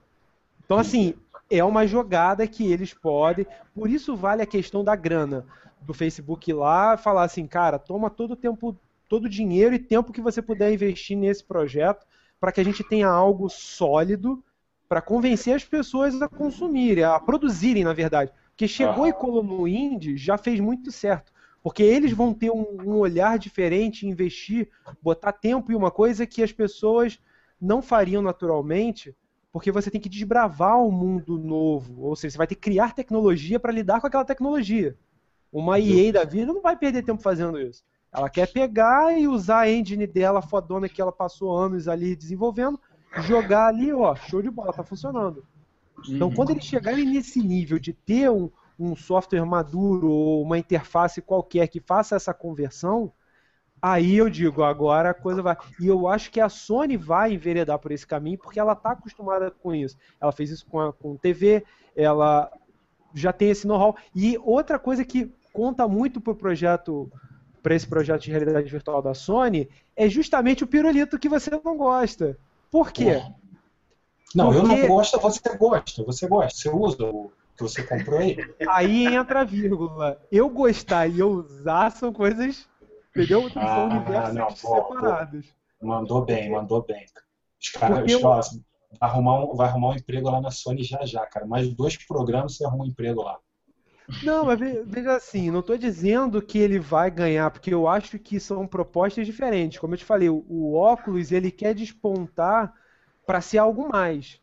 Então, 0.64 0.78
assim, 0.78 1.14
é 1.50 1.64
uma 1.64 1.86
jogada 1.86 2.48
que 2.48 2.72
eles 2.72 2.94
podem. 2.94 3.46
Por 3.76 3.90
isso 3.90 4.16
vale 4.16 4.42
a 4.42 4.48
questão 4.48 4.84
da 4.84 4.96
grana 4.96 5.46
do 5.82 5.94
Facebook 5.94 6.52
lá, 6.54 6.98
falar 6.98 7.24
assim, 7.24 7.48
cara, 7.48 7.80
toma 7.80 8.10
todo 8.10 8.32
o 8.32 8.36
tempo, 8.36 8.78
todo 9.10 9.26
o 9.26 9.30
dinheiro 9.30 9.76
e 9.76 9.80
tempo 9.80 10.14
que 10.14 10.22
você 10.22 10.42
puder 10.42 10.72
investir 10.72 11.18
nesse 11.18 11.44
projeto 11.44 12.06
para 12.40 12.52
que 12.52 12.62
a 12.62 12.64
gente 12.64 12.84
tenha 12.84 13.08
algo 13.08 13.50
sólido 13.50 14.44
para 14.88 15.02
convencer 15.02 15.56
as 15.56 15.64
pessoas 15.64 16.22
a 16.22 16.28
consumirem, 16.28 17.04
a 17.04 17.20
produzirem, 17.20 17.84
na 17.84 17.94
verdade. 17.94 18.32
Porque 18.50 18.68
chegou 18.68 19.08
e 19.08 19.14
colou 19.14 19.44
no 19.44 19.68
indie, 19.68 20.18
já 20.18 20.38
fez 20.38 20.60
muito 20.60 20.92
certo. 20.92 21.32
Porque 21.64 21.84
eles 21.84 22.12
vão 22.12 22.34
ter 22.34 22.52
um, 22.52 22.66
um 22.84 22.98
olhar 22.98 23.38
diferente, 23.38 24.08
investir, 24.08 24.70
botar 25.02 25.32
tempo 25.32 25.72
em 25.72 25.76
uma 25.76 25.92
coisa 25.92 26.26
que 26.26 26.44
as 26.44 26.52
pessoas 26.52 27.20
não 27.60 27.82
fariam 27.82 28.22
naturalmente, 28.22 29.16
porque 29.52 29.72
você 29.72 29.92
tem 29.92 30.02
que 30.02 30.10
desbravar 30.10 30.78
um 30.80 30.92
mundo 30.92 31.38
novo. 31.38 32.04
Ou 32.04 32.16
seja, 32.16 32.32
você 32.32 32.38
vai 32.38 32.48
ter 32.48 32.56
que 32.56 32.62
criar 32.62 32.96
tecnologia 32.96 33.60
para 33.60 33.72
lidar 33.72 34.02
com 34.02 34.08
aquela 34.08 34.26
tecnologia. 34.26 34.98
Uma 35.52 35.80
EA 35.80 36.14
da 36.14 36.24
vida 36.24 36.54
não 36.54 36.62
vai 36.62 36.78
perder 36.78 37.04
tempo 37.04 37.22
fazendo 37.22 37.60
isso. 37.60 37.84
Ela 38.12 38.30
quer 38.30 38.52
pegar 38.52 39.18
e 39.18 39.28
usar 39.28 39.62
a 39.62 39.72
engine 39.72 40.06
dela 40.06 40.42
fodona 40.42 40.90
que 40.90 41.02
ela 41.02 41.12
passou 41.12 41.56
anos 41.56 41.88
ali 41.88 42.16
desenvolvendo, 42.16 42.80
jogar 43.22 43.68
ali, 43.68 43.92
ó, 43.94 44.16
show 44.16 44.42
de 44.42 44.50
bola, 44.50 44.74
tá 44.74 44.84
funcionando. 44.84 45.46
Então, 46.10 46.28
uhum. 46.28 46.36
quando 46.36 46.52
eles 46.52 46.66
chegarem 46.66 47.06
nesse 47.06 47.42
nível 47.42 47.80
de 47.80 47.94
ter 47.94 48.30
um, 48.30 48.50
um 48.80 48.96
software 48.96 49.46
maduro 49.46 50.10
ou 50.10 50.42
uma 50.42 50.58
interface 50.58 51.22
qualquer 51.22 51.68
que 51.68 51.80
faça 51.80 52.16
essa 52.16 52.34
conversão, 52.34 53.12
aí 53.82 54.16
eu 54.16 54.30
digo, 54.30 54.64
agora 54.64 55.12
a 55.12 55.14
coisa 55.14 55.42
vai. 55.42 55.56
E 55.80 55.88
eu 55.88 56.08
acho 56.08 56.32
que 56.32 56.40
a 56.40 56.50
Sony 56.50 56.98
vai 56.98 57.34
enveredar 57.34 57.80
por 57.80 57.92
esse 57.92 58.06
caminho 58.06 58.40
porque 58.40 58.60
ela 58.60 58.74
está 58.74 58.92
acostumada 58.92 59.52
com 59.52 59.74
isso. 59.74 59.98
Ela 60.20 60.32
fez 60.32 60.50
isso 60.50 60.66
com, 60.66 60.80
a, 60.80 60.92
com 60.92 61.16
TV, 61.16 61.64
ela 61.96 62.52
já 63.14 63.32
tem 63.32 63.50
esse 63.50 63.68
know-how. 63.68 63.96
E 64.16 64.38
outra 64.44 64.80
coisa 64.80 65.06
que 65.06 65.32
conta 65.52 65.88
muito 65.88 66.20
pro 66.20 66.36
projeto 66.36 67.12
para 67.62 67.76
esse 67.76 67.88
projeto 67.88 68.24
de 68.24 68.32
realidade 68.32 68.70
virtual 68.70 69.02
da 69.02 69.14
Sony 69.14 69.70
é 69.96 70.10
justamente 70.10 70.64
o 70.64 70.68
pirulito 70.68 71.20
que 71.20 71.30
você 71.30 71.52
não 71.64 71.78
gosta. 71.78 72.38
Por 72.72 72.92
quê? 72.92 73.22
Não, 74.34 74.52
Porque... 74.52 74.60
eu 74.60 74.68
não 74.68 74.88
gosto, 74.88 75.20
você 75.20 75.58
gosta, 75.58 76.04
você 76.04 76.28
gosta, 76.28 76.58
você 76.58 76.70
usa 76.70 77.06
o 77.06 77.32
que 77.56 77.64
você 77.64 77.84
comprou 77.84 78.20
aí. 78.20 78.38
Aí 78.70 79.06
entra 79.06 79.42
a 79.42 79.44
vírgula. 79.44 80.22
Eu 80.32 80.50
gostar 80.50 81.08
e 81.08 81.20
eu 81.20 81.30
usar 81.30 81.92
são 81.92 82.14
coisas, 82.14 82.68
entendeu? 83.10 83.50
São 83.50 83.62
ah, 83.62 83.86
universos 83.86 84.34
não, 84.36 84.50
separados. 84.50 85.46
Pô, 85.80 85.88
mandou 85.88 86.26
bem, 86.26 86.50
mandou 86.50 86.82
bem. 86.82 87.06
Os 87.62 87.70
caras, 87.70 88.10
eu... 88.10 88.22
vai, 88.22 88.42
arrumar 89.00 89.44
um, 89.44 89.56
vai 89.56 89.68
arrumar 89.68 89.90
um 89.90 89.96
emprego 89.96 90.30
lá 90.30 90.42
na 90.42 90.50
Sony 90.50 90.84
já 90.84 91.06
já, 91.06 91.26
cara. 91.26 91.46
Mais 91.46 91.72
dois 91.74 91.98
programas 91.98 92.56
você 92.56 92.66
arruma 92.66 92.86
um 92.86 92.88
emprego 92.88 93.22
lá. 93.22 93.38
Não, 94.24 94.46
mas 94.46 94.60
veja 94.86 95.16
assim, 95.16 95.50
não 95.50 95.62
estou 95.62 95.78
dizendo 95.78 96.42
que 96.42 96.58
ele 96.58 96.80
vai 96.80 97.10
ganhar, 97.10 97.50
porque 97.50 97.74
eu 97.74 97.88
acho 97.88 98.20
que 98.20 98.40
são 98.40 98.68
propostas 98.68 99.26
diferentes. 99.26 99.80
Como 99.80 99.94
eu 99.94 99.98
te 99.98 100.06
falei, 100.06 100.30
o, 100.30 100.74
óculos 100.74 101.32
ele 101.32 101.52
quer 101.52 101.74
despontar 101.74 102.74
para 103.26 103.42
ser 103.42 103.58
algo 103.58 103.90
mais. 103.90 104.40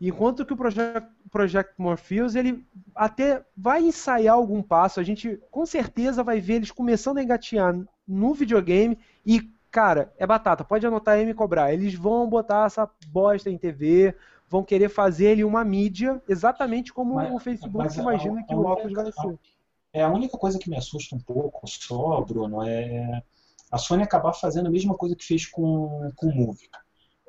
Enquanto 0.00 0.44
que 0.44 0.52
o 0.52 0.56
Project, 0.56 1.08
Project 1.30 1.74
Morpheus, 1.78 2.34
ele 2.34 2.66
até 2.94 3.44
vai 3.56 3.82
ensaiar 3.82 4.34
algum 4.34 4.60
passo, 4.60 4.98
a 4.98 5.02
gente 5.02 5.40
com 5.50 5.64
certeza 5.64 6.24
vai 6.24 6.40
ver 6.40 6.54
eles 6.54 6.72
começando 6.72 7.18
a 7.18 7.22
engatear 7.22 7.78
no 8.06 8.34
videogame 8.34 8.98
e, 9.24 9.48
cara, 9.70 10.12
é 10.18 10.26
batata, 10.26 10.64
pode 10.64 10.84
anotar 10.84 11.20
e 11.20 11.24
me 11.24 11.34
cobrar. 11.34 11.72
Eles 11.72 11.94
vão 11.94 12.28
botar 12.28 12.66
essa 12.66 12.90
bosta 13.06 13.48
em 13.48 13.56
TV, 13.56 14.14
vão 14.52 14.62
querer 14.62 14.90
fazer 14.90 15.30
ele 15.30 15.44
uma 15.44 15.64
mídia 15.64 16.22
exatamente 16.28 16.92
como 16.92 17.14
mas, 17.14 17.32
o 17.32 17.38
Facebook 17.38 17.98
imagina 17.98 18.40
a, 18.40 18.42
que 18.42 18.52
a 18.52 18.56
o 18.56 18.66
óculos 18.66 18.92
vai 18.92 19.10
ser. 19.10 19.38
É 19.94 20.02
a 20.02 20.10
única 20.10 20.36
coisa 20.36 20.58
que 20.58 20.68
me 20.68 20.76
assusta 20.76 21.16
um 21.16 21.18
pouco 21.18 21.66
só, 21.66 22.20
Bruno, 22.20 22.62
é 22.62 23.22
a 23.70 23.78
Sony 23.78 24.02
acabar 24.02 24.34
fazendo 24.34 24.66
a 24.66 24.70
mesma 24.70 24.94
coisa 24.94 25.16
que 25.16 25.24
fez 25.24 25.46
com, 25.46 26.10
com 26.16 26.26
o 26.26 26.34
Move. 26.34 26.68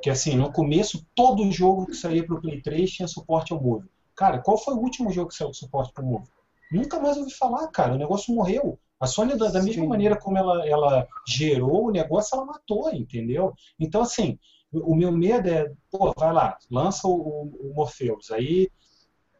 Que 0.02 0.10
assim, 0.10 0.36
no 0.36 0.52
começo, 0.52 1.06
todo 1.16 1.50
jogo 1.50 1.86
que 1.86 1.96
saía 1.96 2.26
para 2.26 2.36
o 2.36 2.42
Play 2.42 2.62
3 2.62 2.92
tinha 2.92 3.08
suporte 3.08 3.54
ao 3.54 3.62
Move. 3.62 3.88
Cara, 4.14 4.40
qual 4.40 4.58
foi 4.58 4.74
o 4.74 4.80
último 4.80 5.10
jogo 5.10 5.30
que 5.30 5.36
saiu 5.36 5.48
com 5.48 5.54
suporte 5.54 5.94
para 5.94 6.04
o 6.04 6.08
Move? 6.08 6.28
Nunca 6.74 7.00
mais 7.00 7.16
ouvi 7.16 7.34
falar, 7.34 7.66
cara. 7.70 7.94
O 7.94 7.98
negócio 7.98 8.36
morreu. 8.36 8.78
A 9.00 9.08
Sony, 9.08 9.38
da, 9.38 9.48
da 9.48 9.64
mesma 9.64 9.86
maneira 9.86 10.18
como 10.18 10.38
ela, 10.38 10.68
ela 10.68 11.08
gerou 11.26 11.86
o 11.86 11.92
negócio, 11.92 12.36
ela 12.36 12.46
matou, 12.46 12.94
entendeu? 12.94 13.54
Então, 13.80 14.02
assim, 14.02 14.38
o 14.74 14.96
meu 14.96 15.12
medo 15.12 15.50
é, 15.50 15.72
pô, 15.92 16.14
vai 16.18 16.34
lá, 16.34 16.58
lança 16.70 17.08
o, 17.08 17.12
o 17.12 17.74
Morpheus, 17.76 18.32
aí 18.32 18.70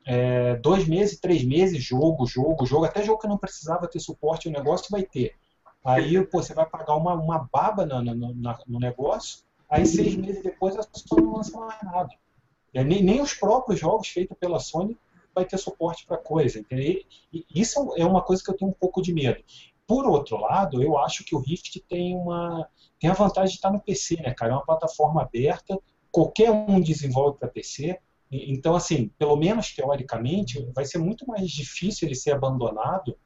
é, 0.06 0.56
dois 0.58 0.88
meses, 0.88 1.20
três 1.20 1.44
meses, 1.44 1.82
jogo, 1.82 2.26
jogo, 2.26 2.66
jogo, 2.66 2.86
até 2.86 3.04
jogo 3.04 3.20
que 3.20 3.28
não 3.28 3.38
precisava 3.38 3.88
ter 3.88 4.00
suporte, 4.00 4.48
o 4.48 4.52
negócio 4.52 4.88
vai 4.92 5.04
ter. 5.04 5.34
Aí 5.84 6.22
pô, 6.28 6.42
você 6.42 6.54
vai 6.54 6.66
pagar 6.66 6.96
uma, 6.96 7.14
uma 7.14 7.50
baba 7.52 7.86
no, 7.86 8.02
no, 8.02 8.34
no 8.68 8.80
negócio, 8.80 9.40
aí 9.70 9.86
seis 9.86 10.16
meses 10.16 10.44
depois 10.44 10.78
a 10.78 10.84
Sony 10.84 11.22
não 11.22 11.38
lança 11.38 11.58
mais 11.60 11.82
nada. 11.84 12.10
É, 12.74 12.84
nem, 12.84 13.04
nem 13.04 13.22
os 13.22 13.34
próprios 13.34 13.80
jogos 13.80 14.08
feitos 14.08 14.38
pela 14.38 14.60
Sony 14.60 14.98
vai 15.34 15.46
ter 15.46 15.58
suporte 15.58 16.06
para 16.06 16.18
coisa. 16.18 16.60
Entendeu? 16.60 17.02
E 17.32 17.46
isso 17.54 17.94
é 17.98 18.06
uma 18.06 18.22
coisa 18.22 18.44
que 18.44 18.50
eu 18.50 18.58
tenho 18.58 18.72
um 18.72 18.74
pouco 18.74 19.02
de 19.02 19.14
medo. 19.14 19.44
Por 19.88 20.06
outro 20.08 20.38
lado, 20.38 20.82
eu 20.82 20.98
acho 20.98 21.24
que 21.24 21.36
o 21.36 21.40
Rift 21.40 21.80
tem 21.90 22.16
uma 22.16 22.68
tem 23.00 23.10
a 23.10 23.14
vantagem 23.14 23.50
de 23.50 23.56
estar 23.56 23.72
no 23.72 23.82
PC, 23.82 24.16
né, 24.22 24.34
cara? 24.34 24.54
É 24.54 24.56
uma 24.56 24.66
plataforma 24.66 25.22
aberta, 25.22 25.78
qualquer 26.10 26.52
um 26.52 26.80
desenvolve 26.80 27.38
para 27.38 27.50
PC. 27.50 27.98
Então, 28.32 28.76
assim, 28.76 29.12
pelo 29.20 29.36
menos 29.36 29.76
teoricamente, 29.76 30.66
vai 30.74 30.86
ser 30.86 31.00
muito 31.00 31.28
mais 31.28 31.50
difícil 31.50 32.08
ele 32.08 32.16
ser 32.16 32.32
abandonado 32.32 33.18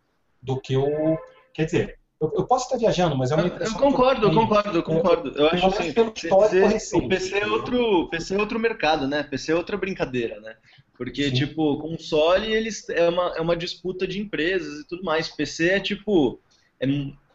do 0.41 0.59
que 0.59 0.75
o. 0.75 1.17
Quer 1.53 1.65
dizer, 1.65 1.99
eu, 2.19 2.33
eu 2.35 2.47
posso 2.47 2.65
estar 2.65 2.77
viajando, 2.77 3.15
mas 3.15 3.31
é 3.31 3.35
uma 3.35 3.47
Eu 3.47 3.73
concordo, 3.73 4.27
eu 4.27 4.33
concordo, 4.33 4.77
eu 4.77 4.83
concordo. 4.83 5.29
Eu, 5.29 5.45
eu 5.45 5.49
acho 5.49 5.65
assim, 5.67 5.93
PC, 5.93 6.97
o 6.97 7.07
PC 7.07 7.37
é 7.37 7.45
outro, 7.45 8.09
PC 8.09 8.35
é 8.35 8.39
outro 8.39 8.59
mercado, 8.59 9.07
né? 9.07 9.23
PC 9.23 9.51
é 9.51 9.55
outra 9.55 9.77
brincadeira, 9.77 10.39
né? 10.41 10.55
Porque, 10.97 11.25
Sim. 11.25 11.35
tipo, 11.35 11.77
console 11.77 12.51
eles 12.51 12.89
é 12.89 13.07
uma, 13.07 13.37
é 13.37 13.41
uma 13.41 13.55
disputa 13.55 14.07
de 14.07 14.19
empresas 14.19 14.79
e 14.79 14.87
tudo 14.87 15.03
mais. 15.03 15.29
PC 15.29 15.69
é 15.69 15.79
tipo. 15.79 16.41
É, 16.79 16.87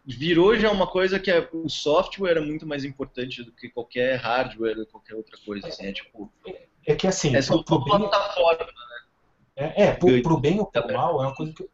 virou 0.05 0.57
já 0.59 0.71
uma 0.71 0.87
coisa 0.87 1.19
que 1.19 1.31
é, 1.31 1.49
o 1.53 1.69
software 1.69 2.37
é 2.37 2.41
muito 2.41 2.67
mais 2.67 2.85
importante 2.85 3.43
do 3.43 3.53
que 3.53 3.69
qualquer 3.69 4.17
hardware 4.17 4.79
ou 4.79 4.87
qualquer 4.87 5.15
outra 5.15 5.37
coisa. 5.45 5.69
Assim, 5.69 5.87
é 5.87 5.93
tipo. 5.93 6.31
É 6.87 6.95
que 6.95 7.07
assim. 7.07 7.35
É 7.35 7.43
só 7.43 7.55
uma 7.55 7.85
plataforma, 7.85 8.65
né? 8.65 8.73
É, 9.55 9.85
é 9.85 9.93
pro, 9.93 10.23
pro 10.23 10.39
bem 10.39 10.59
ou 10.59 10.67
pro 10.67 10.93
mal, 10.93 11.23
é 11.23 11.27
uma 11.27 11.35
coisa 11.35 11.53
que. 11.53 11.69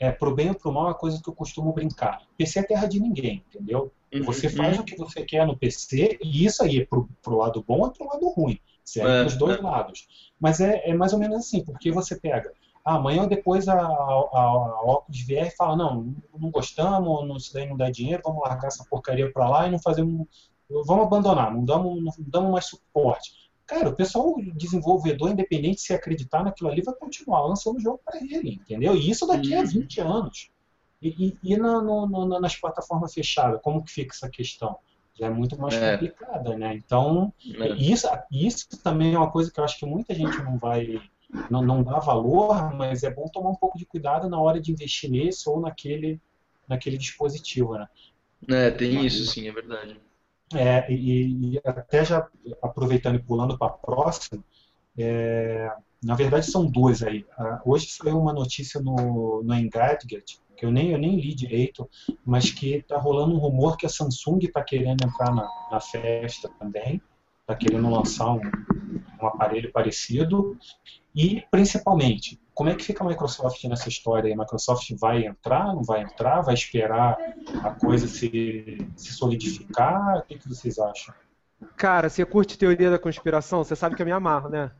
É, 0.00 0.12
pro 0.12 0.34
bem 0.34 0.48
ou 0.48 0.54
pro 0.54 0.72
mal 0.72 0.84
é 0.84 0.88
uma 0.88 0.94
coisa 0.94 1.20
que 1.20 1.28
eu 1.28 1.34
costumo 1.34 1.72
brincar. 1.72 2.22
PC 2.36 2.60
é 2.60 2.62
terra 2.62 2.86
de 2.86 3.00
ninguém, 3.00 3.44
entendeu? 3.48 3.92
Uhum, 4.14 4.22
você 4.22 4.48
faz 4.48 4.76
uhum. 4.76 4.82
o 4.82 4.84
que 4.84 4.96
você 4.96 5.24
quer 5.24 5.44
no 5.46 5.56
PC 5.56 6.18
e 6.22 6.44
isso 6.46 6.62
aí 6.62 6.80
é 6.80 6.86
pro, 6.86 7.08
pro 7.20 7.36
lado 7.36 7.62
bom 7.66 7.88
e 7.88 7.92
pro 7.92 8.06
lado 8.06 8.28
ruim. 8.28 8.58
Serve 8.84 9.10
é, 9.10 9.26
os 9.26 9.36
dois 9.36 9.58
é. 9.58 9.60
lados. 9.60 10.32
Mas 10.40 10.60
é, 10.60 10.88
é 10.88 10.94
mais 10.94 11.12
ou 11.12 11.18
menos 11.18 11.38
assim, 11.38 11.64
porque 11.64 11.90
você 11.90 12.16
pega 12.16 12.52
amanhã 12.94 13.22
ou 13.22 13.28
depois 13.28 13.68
a, 13.68 13.78
a, 13.78 13.82
a 13.82 14.82
Oculus 14.82 15.20
vier 15.20 15.48
e 15.48 15.56
fala, 15.56 15.76
não, 15.76 16.14
não 16.38 16.50
gostamos, 16.50 17.26
não, 17.26 17.36
isso 17.36 17.52
daí 17.52 17.68
não 17.68 17.76
dá 17.76 17.90
dinheiro, 17.90 18.22
vamos 18.24 18.42
largar 18.42 18.68
essa 18.68 18.84
porcaria 18.88 19.30
para 19.32 19.48
lá 19.48 19.66
e 19.66 19.70
não 19.70 19.78
fazemos. 19.78 20.26
Vamos 20.86 21.06
abandonar, 21.06 21.52
não 21.52 21.64
damos, 21.64 22.02
não 22.02 22.12
damos 22.18 22.52
mais 22.52 22.66
suporte. 22.66 23.32
Cara, 23.66 23.88
o 23.88 23.94
pessoal 23.94 24.34
desenvolvedor, 24.54 25.30
independente 25.30 25.80
se 25.80 25.94
acreditar 25.94 26.42
naquilo 26.42 26.70
ali, 26.70 26.82
vai 26.82 26.94
continuar 26.94 27.46
lançando 27.46 27.76
o 27.76 27.80
jogo 27.80 28.00
para 28.04 28.18
ele, 28.18 28.54
entendeu? 28.54 28.94
E 28.94 29.10
isso 29.10 29.26
daqui 29.26 29.54
a 29.54 29.62
20 29.62 30.00
uhum. 30.00 30.12
anos. 30.12 30.50
E, 31.00 31.08
e, 31.08 31.38
e 31.42 31.56
na, 31.56 31.80
no, 31.80 32.06
no, 32.06 32.40
nas 32.40 32.56
plataformas 32.56 33.14
fechadas, 33.14 33.60
como 33.62 33.82
que 33.82 33.90
fica 33.90 34.14
essa 34.14 34.28
questão? 34.28 34.78
Já 35.14 35.26
é 35.26 35.30
muito 35.30 35.58
mais 35.60 35.74
é. 35.74 35.92
complicada, 35.92 36.56
né? 36.56 36.74
Então, 36.74 37.32
é. 37.44 37.68
isso, 37.74 38.08
isso 38.30 38.68
também 38.82 39.14
é 39.14 39.18
uma 39.18 39.30
coisa 39.30 39.50
que 39.50 39.58
eu 39.58 39.64
acho 39.64 39.78
que 39.78 39.86
muita 39.86 40.14
gente 40.14 40.42
não 40.42 40.58
vai 40.58 41.00
não, 41.50 41.62
não 41.62 41.82
dá 41.82 41.98
valor, 41.98 42.74
mas 42.74 43.02
é 43.02 43.10
bom 43.10 43.28
tomar 43.28 43.50
um 43.50 43.54
pouco 43.54 43.78
de 43.78 43.84
cuidado 43.84 44.28
na 44.28 44.40
hora 44.40 44.60
de 44.60 44.72
investir 44.72 45.10
nesse 45.10 45.48
ou 45.48 45.60
naquele, 45.60 46.20
naquele 46.66 46.96
dispositivo, 46.96 47.74
né? 47.74 47.88
É, 48.48 48.70
tem 48.70 49.04
isso 49.04 49.26
sim, 49.26 49.48
é 49.48 49.52
verdade. 49.52 50.00
É, 50.54 50.90
e, 50.90 51.54
e 51.54 51.60
até 51.64 52.04
já 52.04 52.26
aproveitando 52.62 53.16
e 53.16 53.22
pulando 53.22 53.58
para 53.58 53.66
a 53.66 53.70
próxima, 53.70 54.42
é, 54.96 55.70
na 56.02 56.14
verdade 56.14 56.46
são 56.46 56.64
duas 56.64 57.02
aí. 57.02 57.26
Hoje 57.64 57.88
saiu 57.90 58.18
uma 58.18 58.32
notícia 58.32 58.80
no, 58.80 59.42
no 59.42 59.54
Engadget, 59.54 60.40
que 60.56 60.64
eu 60.64 60.70
nem, 60.70 60.90
eu 60.90 60.98
nem 60.98 61.20
li 61.20 61.34
direito, 61.34 61.88
mas 62.24 62.50
que 62.50 62.76
está 62.76 62.98
rolando 62.98 63.34
um 63.34 63.38
rumor 63.38 63.76
que 63.76 63.86
a 63.86 63.88
Samsung 63.88 64.38
está 64.42 64.62
querendo 64.62 65.04
entrar 65.04 65.34
na, 65.34 65.48
na 65.70 65.80
festa 65.80 66.50
também, 66.58 67.02
está 67.42 67.54
querendo 67.54 67.90
lançar 67.90 68.32
um, 68.32 68.40
um 69.20 69.26
aparelho 69.26 69.72
parecido, 69.72 70.56
e, 71.14 71.42
principalmente, 71.50 72.40
como 72.54 72.70
é 72.70 72.74
que 72.74 72.84
fica 72.84 73.02
a 73.02 73.06
Microsoft 73.06 73.62
nessa 73.64 73.88
história? 73.88 74.32
A 74.32 74.36
Microsoft 74.36 74.92
vai 74.98 75.24
entrar, 75.24 75.74
não 75.74 75.82
vai 75.82 76.02
entrar? 76.02 76.42
Vai 76.42 76.54
esperar 76.54 77.16
a 77.62 77.70
coisa 77.70 78.06
se, 78.06 78.78
se 78.96 79.12
solidificar? 79.12 80.18
O 80.18 80.22
que, 80.22 80.38
que 80.38 80.48
vocês 80.48 80.78
acham? 80.78 81.14
Cara, 81.76 82.08
você 82.08 82.24
curte 82.24 82.58
teoria 82.58 82.90
da 82.90 82.98
conspiração? 82.98 83.64
Você 83.64 83.74
sabe 83.74 83.96
que 83.96 84.02
eu 84.02 84.06
me 84.06 84.12
amarro, 84.12 84.48
né? 84.48 84.70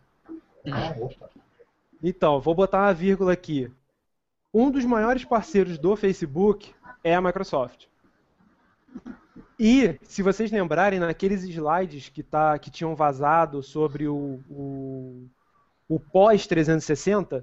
Ah, 0.70 0.94
opa. 1.00 1.30
Então, 2.02 2.40
vou 2.40 2.54
botar 2.54 2.82
uma 2.82 2.94
vírgula 2.94 3.32
aqui. 3.32 3.70
Um 4.54 4.70
dos 4.70 4.84
maiores 4.84 5.24
parceiros 5.24 5.78
do 5.78 5.96
Facebook 5.96 6.72
é 7.02 7.14
a 7.14 7.20
Microsoft. 7.20 7.86
E, 9.58 9.98
se 10.02 10.22
vocês 10.22 10.52
lembrarem, 10.52 11.00
naqueles 11.00 11.42
slides 11.42 12.08
que, 12.08 12.22
tá, 12.22 12.56
que 12.58 12.70
tinham 12.70 12.94
vazado 12.94 13.62
sobre 13.62 14.06
o, 14.06 14.40
o, 14.48 15.26
o 15.88 15.98
pós-360, 15.98 17.42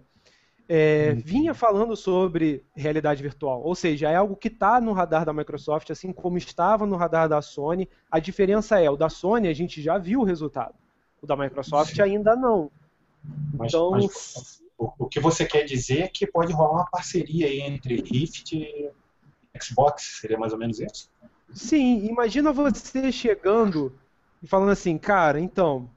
é, 0.67 1.11
uhum. 1.11 1.21
vinha 1.23 1.53
falando 1.53 1.95
sobre 1.95 2.63
realidade 2.73 3.21
virtual. 3.21 3.61
Ou 3.63 3.75
seja, 3.75 4.09
é 4.09 4.15
algo 4.15 4.35
que 4.35 4.47
está 4.47 4.79
no 4.79 4.93
radar 4.93 5.25
da 5.25 5.33
Microsoft, 5.33 5.91
assim 5.91 6.11
como 6.11 6.37
estava 6.37 6.85
no 6.85 6.95
radar 6.95 7.27
da 7.27 7.41
Sony. 7.41 7.89
A 8.09 8.19
diferença 8.19 8.79
é, 8.79 8.89
o 8.89 8.95
da 8.95 9.09
Sony 9.09 9.47
a 9.47 9.53
gente 9.53 9.81
já 9.81 9.97
viu 9.97 10.21
o 10.21 10.23
resultado. 10.23 10.75
O 11.21 11.27
da 11.27 11.35
Microsoft 11.35 11.95
Sim. 11.95 12.01
ainda 12.01 12.35
não. 12.35 12.71
Mas, 13.53 13.73
então, 13.73 13.91
mas, 13.91 14.61
o, 14.77 14.91
o, 14.99 15.07
que 15.07 15.19
você 15.19 15.45
quer 15.45 15.63
dizer 15.63 16.03
é 16.03 16.07
que 16.07 16.25
pode 16.25 16.53
rolar 16.53 16.71
uma 16.71 16.89
parceria 16.89 17.53
entre 17.67 17.95
Rift 18.01 18.53
e 18.55 18.89
Xbox, 19.61 20.19
seria 20.21 20.37
mais 20.37 20.53
ou 20.53 20.59
menos 20.59 20.79
isso? 20.79 21.09
Sim, 21.53 22.05
imagina 22.05 22.51
você 22.51 23.11
chegando 23.11 23.93
e 24.41 24.47
falando 24.47 24.71
assim, 24.71 24.97
cara, 24.97 25.39
então, 25.39 25.89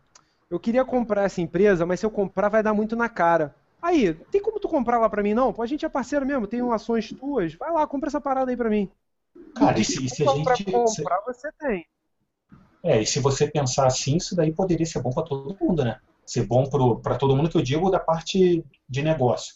eu 0.51 0.59
queria 0.59 0.85
comprar 0.85 1.25
essa 1.25 1.41
empresa, 1.41 1.85
mas 1.85 2.01
se 2.01 2.07
eu 2.07 2.11
comprar 2.11 2.49
vai 2.49 2.63
dar 2.63 2.73
muito 2.73 2.97
na 2.97 3.09
cara. 3.09 3.55
Aí, 3.81 4.15
tem 4.15 4.41
como 4.41 4.59
tu 4.59 4.69
comprar 4.69 4.99
lá 4.99 5.09
pra 5.09 5.23
mim, 5.23 5.35
não? 5.35 5.53
Pô, 5.53 5.63
a 5.63 5.67
gente 5.67 5.85
é 5.85 5.89
parceiro 5.89 6.27
mesmo, 6.27 6.47
tem 6.47 6.61
ações 6.73 7.13
tuas. 7.13 7.55
Vai 7.55 7.71
lá, 7.71 7.87
compra 7.87 8.09
essa 8.09 8.21
parada 8.21 8.51
aí 8.51 8.57
pra 8.57 8.71
mim. 8.71 8.91
Cara, 9.55 9.79
e 9.79 9.85
se, 9.85 10.05
e 10.05 10.09
se 10.09 10.29
a 10.29 10.35
gente... 10.35 10.65
comprar, 10.65 11.21
você 11.27 11.51
tem. 11.53 11.87
É, 12.83 13.01
e 13.03 13.07
se 13.07 13.21
você 13.21 13.49
pensar 13.49 13.87
assim, 13.87 14.17
isso 14.17 14.35
daí 14.35 14.53
poderia 14.53 14.87
ser 14.87 15.01
bom 15.01 15.11
para 15.11 15.25
todo 15.25 15.57
mundo, 15.61 15.85
né? 15.85 16.01
Ser 16.27 16.45
bom 16.45 16.65
para 17.01 17.17
todo 17.17 17.37
mundo 17.37 17.49
que 17.49 17.57
eu 17.57 17.63
digo 17.63 17.91
da 17.91 18.01
parte 18.01 18.65
de 18.89 19.03
negócio. 19.03 19.55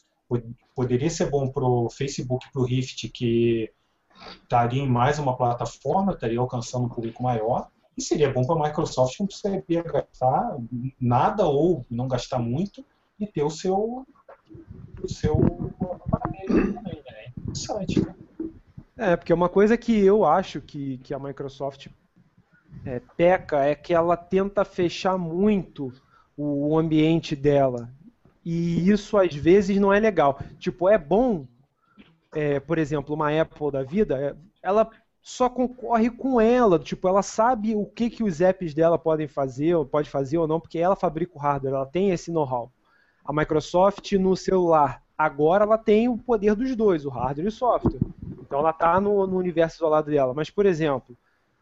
Poderia 0.74 1.10
ser 1.10 1.28
bom 1.28 1.48
pro 1.48 1.88
Facebook, 1.90 2.50
pro 2.52 2.64
Rift, 2.64 3.08
que 3.10 3.70
estaria 4.42 4.82
em 4.82 4.88
mais 4.88 5.18
uma 5.18 5.36
plataforma, 5.36 6.12
estaria 6.12 6.38
alcançando 6.38 6.86
um 6.86 6.88
público 6.88 7.22
maior. 7.22 7.68
E 7.96 8.02
seria 8.02 8.32
bom 8.32 8.44
para 8.44 8.54
a 8.56 8.68
Microsoft 8.68 9.18
não 9.20 9.26
precisaria 9.26 9.82
gastar 9.82 10.56
nada 11.00 11.46
ou 11.46 11.84
não 11.90 12.08
gastar 12.08 12.38
muito 12.38 12.84
e 13.20 13.26
ter 13.26 13.42
o 13.42 13.50
seu, 13.50 14.06
o 15.02 15.08
seu 15.08 15.38
né? 16.48 16.92
É 17.08 17.28
interessante, 17.28 18.00
né? 18.00 18.14
É, 18.96 19.16
porque 19.16 19.32
uma 19.32 19.48
coisa 19.48 19.76
que 19.76 19.98
eu 20.04 20.24
acho 20.24 20.60
que, 20.60 20.98
que 20.98 21.12
a 21.12 21.18
Microsoft 21.18 21.88
é, 22.84 23.00
peca 23.16 23.64
é 23.64 23.74
que 23.74 23.92
ela 23.92 24.16
tenta 24.16 24.64
fechar 24.64 25.18
muito 25.18 25.92
o 26.36 26.78
ambiente 26.78 27.36
dela. 27.36 27.90
E 28.44 28.88
isso 28.90 29.16
às 29.16 29.34
vezes 29.34 29.78
não 29.78 29.92
é 29.92 30.00
legal. 30.00 30.40
Tipo, 30.58 30.88
é 30.88 30.98
bom, 30.98 31.46
é, 32.32 32.58
por 32.60 32.78
exemplo, 32.78 33.14
uma 33.14 33.30
Apple 33.40 33.70
da 33.70 33.82
vida, 33.82 34.18
é, 34.18 34.34
ela 34.62 34.90
só 35.22 35.48
concorre 35.48 36.10
com 36.10 36.40
ela, 36.40 36.78
tipo, 36.78 37.06
ela 37.06 37.22
sabe 37.22 37.76
o 37.76 37.86
que, 37.86 38.10
que 38.10 38.24
os 38.24 38.40
apps 38.40 38.74
dela 38.74 38.98
podem 38.98 39.28
fazer, 39.28 39.74
ou 39.74 39.86
pode 39.86 40.10
fazer 40.10 40.38
ou 40.38 40.48
não, 40.48 40.58
porque 40.58 40.78
ela 40.78 40.96
fabrica 40.96 41.32
o 41.34 41.38
hardware, 41.38 41.74
ela 41.74 41.86
tem 41.86 42.10
esse 42.10 42.32
know-how. 42.32 42.72
A 43.24 43.32
Microsoft 43.32 44.12
no 44.12 44.36
celular, 44.36 45.00
agora 45.16 45.64
ela 45.64 45.78
tem 45.78 46.08
o 46.08 46.18
poder 46.18 46.56
dos 46.56 46.74
dois, 46.74 47.06
o 47.06 47.08
hardware 47.08 47.44
e 47.44 47.48
o 47.48 47.52
software. 47.52 48.00
Então 48.40 48.58
ela 48.58 48.70
está 48.70 49.00
no, 49.00 49.26
no, 49.26 49.36
universo 49.36 49.76
isolado 49.76 50.10
dela. 50.10 50.34
Mas, 50.34 50.50
por 50.50 50.66
exemplo, 50.66 51.16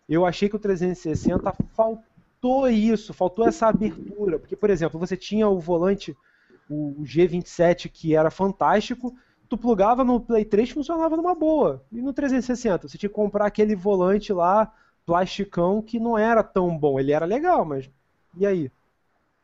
eu 0.09 0.25
achei 0.25 0.49
que 0.49 0.57
o 0.57 0.59
360 0.59 1.53
faltou 1.75 2.69
isso, 2.69 3.13
faltou 3.13 3.47
essa 3.47 3.69
abertura. 3.69 4.39
Porque, 4.39 4.57
por 4.57 4.71
exemplo, 4.71 4.99
você 4.99 5.17
tinha 5.17 5.47
o 5.47 5.61
volante, 5.61 6.17
o 6.69 6.97
G27, 7.03 7.91
que 7.91 8.17
era 8.17 8.31
fantástico, 8.31 9.15
tu 9.51 9.59
plugava 9.59 10.05
no 10.05 10.21
Play 10.21 10.45
3 10.45 10.71
funcionava 10.71 11.17
numa 11.17 11.35
boa. 11.35 11.85
E 11.93 12.01
no 12.01 12.13
360, 12.13 12.89
você 12.89 12.97
tinha 12.97 13.11
que 13.11 13.15
comprar 13.15 13.47
aquele 13.47 13.75
volante 13.75 14.33
lá, 14.33 14.73
plasticão, 15.05 15.83
que 15.83 15.99
não 15.99 16.17
era 16.17 16.43
tão 16.45 16.79
bom. 16.79 17.01
Ele 17.01 17.11
era 17.11 17.27
legal, 17.27 17.65
mas 17.65 17.91
e 18.39 18.47
aí? 18.47 18.71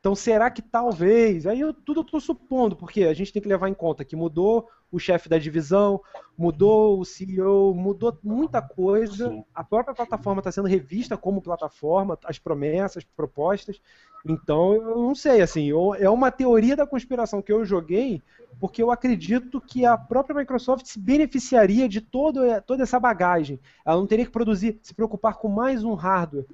Então, 0.07 0.15
será 0.15 0.49
que 0.53 0.63
talvez? 0.63 1.49
Aí 1.49 1.59
eu, 1.59 1.75
tudo 1.75 1.99
eu 1.99 2.05
estou 2.05 2.21
supondo, 2.21 2.77
porque 2.77 3.03
a 3.03 3.13
gente 3.13 3.33
tem 3.33 3.43
que 3.43 3.49
levar 3.49 3.69
em 3.69 3.75
conta 3.75 4.05
que 4.05 4.15
mudou 4.15 4.69
o 4.89 5.01
chefe 5.01 5.29
da 5.29 5.37
divisão, 5.37 6.01
mudou 6.39 7.01
o 7.01 7.05
CEO, 7.05 7.75
mudou 7.75 8.17
muita 8.23 8.63
coisa. 8.63 9.45
A 9.53 9.65
própria 9.65 9.97
plataforma 9.97 10.39
está 10.39 10.53
sendo 10.53 10.69
revista 10.69 11.17
como 11.17 11.43
plataforma, 11.43 12.17
as 12.25 12.39
promessas, 12.39 13.03
propostas. 13.17 13.81
Então, 14.25 14.75
eu 14.75 14.97
não 14.97 15.13
sei, 15.17 15.43
assim, 15.43 15.73
é 15.99 16.09
uma 16.09 16.31
teoria 16.31 16.77
da 16.77 16.87
conspiração 16.87 17.43
que 17.43 17.53
eu 17.53 17.65
joguei, 17.65 18.23
porque 18.61 18.81
eu 18.81 18.93
acredito 18.93 19.61
que 19.61 19.85
a 19.85 19.99
própria 19.99 20.37
Microsoft 20.37 20.87
se 20.87 21.01
beneficiaria 21.01 21.89
de 21.89 22.01
todo, 22.01 22.43
toda 22.65 22.85
essa 22.85 23.01
bagagem. 23.01 23.59
Ela 23.85 23.97
não 23.97 24.07
teria 24.07 24.25
que 24.25 24.31
produzir, 24.31 24.79
se 24.83 24.95
preocupar 24.95 25.35
com 25.35 25.49
mais 25.49 25.83
um 25.83 25.95
hardware 25.95 26.47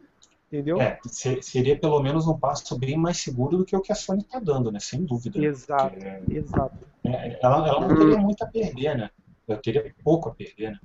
Entendeu? 0.52 0.78
É, 0.78 1.00
seria 1.06 1.78
pelo 1.78 2.02
menos 2.02 2.26
um 2.26 2.38
passo 2.38 2.78
bem 2.78 2.94
mais 2.94 3.16
seguro 3.16 3.56
do 3.56 3.64
que 3.64 3.74
o 3.74 3.80
que 3.80 3.90
a 3.90 3.94
Sony 3.94 4.20
está 4.20 4.38
dando, 4.38 4.70
né? 4.70 4.78
Sem 4.78 5.02
dúvida. 5.02 5.42
Exato, 5.42 5.96
é, 6.04 6.22
exato. 6.28 6.76
É, 7.04 7.38
ela, 7.42 7.66
ela 7.66 7.88
não 7.88 7.96
teria 7.96 8.18
muito 8.18 8.44
a 8.44 8.46
perder, 8.46 8.98
né? 8.98 9.10
Eu 9.48 9.56
teria 9.56 9.94
pouco 10.04 10.28
a 10.28 10.34
perder, 10.34 10.72
né? 10.72 10.78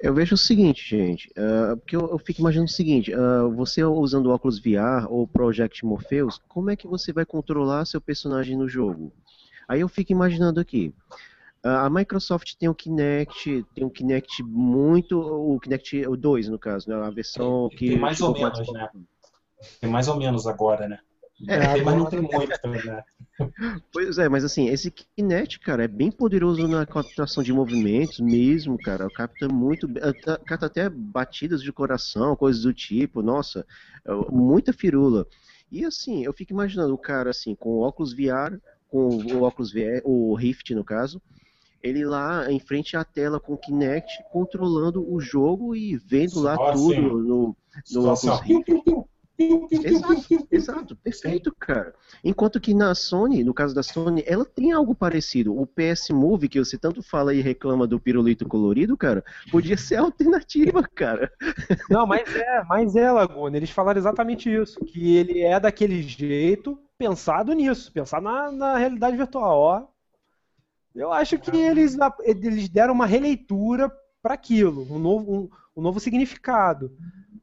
Eu 0.00 0.14
vejo 0.14 0.34
o 0.34 0.38
seguinte, 0.38 0.96
gente, 0.96 1.30
uh, 1.32 1.76
porque 1.76 1.94
eu, 1.94 2.08
eu, 2.10 2.18
fico 2.18 2.40
imaginando 2.40 2.70
o 2.70 2.74
seguinte, 2.74 3.14
uh, 3.14 3.50
você 3.54 3.84
usando 3.84 4.30
óculos 4.30 4.58
VR 4.58 5.06
ou 5.10 5.26
Project 5.26 5.84
Morpheus, 5.84 6.40
como 6.48 6.70
é 6.70 6.76
que 6.76 6.86
você 6.86 7.12
vai 7.12 7.26
controlar 7.26 7.84
seu 7.84 8.00
personagem 8.00 8.56
no 8.56 8.66
jogo? 8.66 9.12
Aí 9.68 9.80
eu 9.80 9.88
fico 9.88 10.10
imaginando 10.10 10.58
aqui, 10.58 10.94
a 11.64 11.88
Microsoft 11.88 12.54
tem 12.58 12.68
o 12.68 12.74
Kinect, 12.74 13.64
tem 13.74 13.84
o 13.84 13.90
Kinect 13.90 14.42
muito, 14.42 15.18
o 15.18 15.58
Kinect 15.58 16.04
2 16.16 16.48
no 16.48 16.58
caso, 16.58 16.90
né? 16.90 16.94
A 16.94 17.10
versão 17.10 17.68
tem, 17.70 17.78
que 17.78 17.88
tem 17.88 17.98
mais 17.98 18.20
ou 18.20 18.32
menos, 18.34 18.72
né? 18.72 18.88
Tem 19.80 19.90
mais 19.90 20.06
ou 20.06 20.16
menos 20.16 20.46
agora, 20.46 20.86
né? 20.86 20.98
É, 21.48 21.74
tem, 21.74 21.84
mas 21.84 21.96
não 21.96 22.06
tem 22.06 22.20
muito, 22.20 22.68
né? 22.68 23.02
Pois 23.92 24.18
é, 24.18 24.28
mas 24.28 24.44
assim, 24.44 24.68
esse 24.68 24.90
Kinect, 24.90 25.58
cara, 25.60 25.84
é 25.84 25.88
bem 25.88 26.10
poderoso 26.10 26.68
na 26.68 26.84
captação 26.84 27.42
de 27.42 27.52
movimentos 27.52 28.20
mesmo, 28.20 28.78
cara. 28.78 29.08
Capta 29.10 29.48
muito, 29.48 29.88
capta 30.46 30.66
até 30.66 30.88
batidas 30.88 31.62
de 31.62 31.72
coração, 31.72 32.36
coisas 32.36 32.62
do 32.62 32.72
tipo, 32.72 33.22
nossa, 33.22 33.66
é, 34.04 34.12
muita 34.30 34.72
firula. 34.72 35.26
E 35.70 35.84
assim, 35.84 36.24
eu 36.24 36.32
fico 36.32 36.52
imaginando 36.52 36.94
o 36.94 36.98
cara 36.98 37.30
assim, 37.30 37.54
com 37.54 37.70
o 37.70 37.80
óculos 37.80 38.12
VR, 38.12 38.60
com 38.88 39.08
o 39.08 39.42
óculos 39.42 39.72
VR, 39.72 40.02
o 40.04 40.34
Rift 40.34 40.74
no 40.74 40.84
caso, 40.84 41.20
ele 41.84 42.04
lá 42.04 42.50
em 42.50 42.58
frente 42.58 42.96
à 42.96 43.04
tela 43.04 43.38
com 43.38 43.52
o 43.52 43.58
Kinect, 43.58 44.24
controlando 44.32 45.06
o 45.06 45.20
jogo 45.20 45.76
e 45.76 45.96
vendo 45.96 46.40
lá 46.40 46.56
Só 46.56 46.72
tudo 46.72 46.92
assim. 46.92 47.00
no, 47.00 47.56
no 47.92 48.10
Oculus 48.10 48.40
Rift. 48.40 48.82
Exato, 49.36 50.48
exato, 50.50 50.96
perfeito, 50.96 51.54
cara. 51.58 51.92
Enquanto 52.22 52.60
que 52.60 52.72
na 52.72 52.94
Sony, 52.94 53.42
no 53.42 53.52
caso 53.52 53.74
da 53.74 53.82
Sony, 53.82 54.22
ela 54.26 54.44
tem 54.44 54.72
algo 54.72 54.94
parecido. 54.94 55.58
O 55.58 55.66
PS 55.66 56.10
Move, 56.10 56.48
que 56.48 56.58
você 56.58 56.78
tanto 56.78 57.02
fala 57.02 57.34
e 57.34 57.40
reclama 57.40 57.86
do 57.86 57.98
pirulito 57.98 58.46
colorido, 58.46 58.96
cara, 58.96 59.24
podia 59.50 59.76
ser 59.76 59.96
a 59.96 60.02
alternativa, 60.02 60.82
cara. 60.94 61.32
Não, 61.90 62.06
mas 62.06 62.34
é, 62.34 62.64
mas 62.68 62.94
é, 62.94 63.10
Laguna. 63.10 63.56
Eles 63.56 63.70
falaram 63.70 63.98
exatamente 63.98 64.48
isso. 64.48 64.78
Que 64.84 65.16
ele 65.16 65.40
é 65.40 65.58
daquele 65.58 66.00
jeito, 66.00 66.78
pensado 66.96 67.52
nisso, 67.52 67.92
pensar 67.92 68.22
na, 68.22 68.52
na 68.52 68.78
realidade 68.78 69.16
virtual. 69.16 69.58
Ó, 69.58 69.93
eu 70.94 71.12
acho 71.12 71.38
que 71.38 71.56
eles, 71.56 71.96
eles 72.22 72.68
deram 72.68 72.94
uma 72.94 73.06
releitura 73.06 73.90
para 74.22 74.34
aquilo, 74.34 74.86
um 74.90 74.98
novo, 74.98 75.32
um, 75.32 75.50
um, 75.76 75.82
novo 75.82 76.00
significado. 76.00 76.96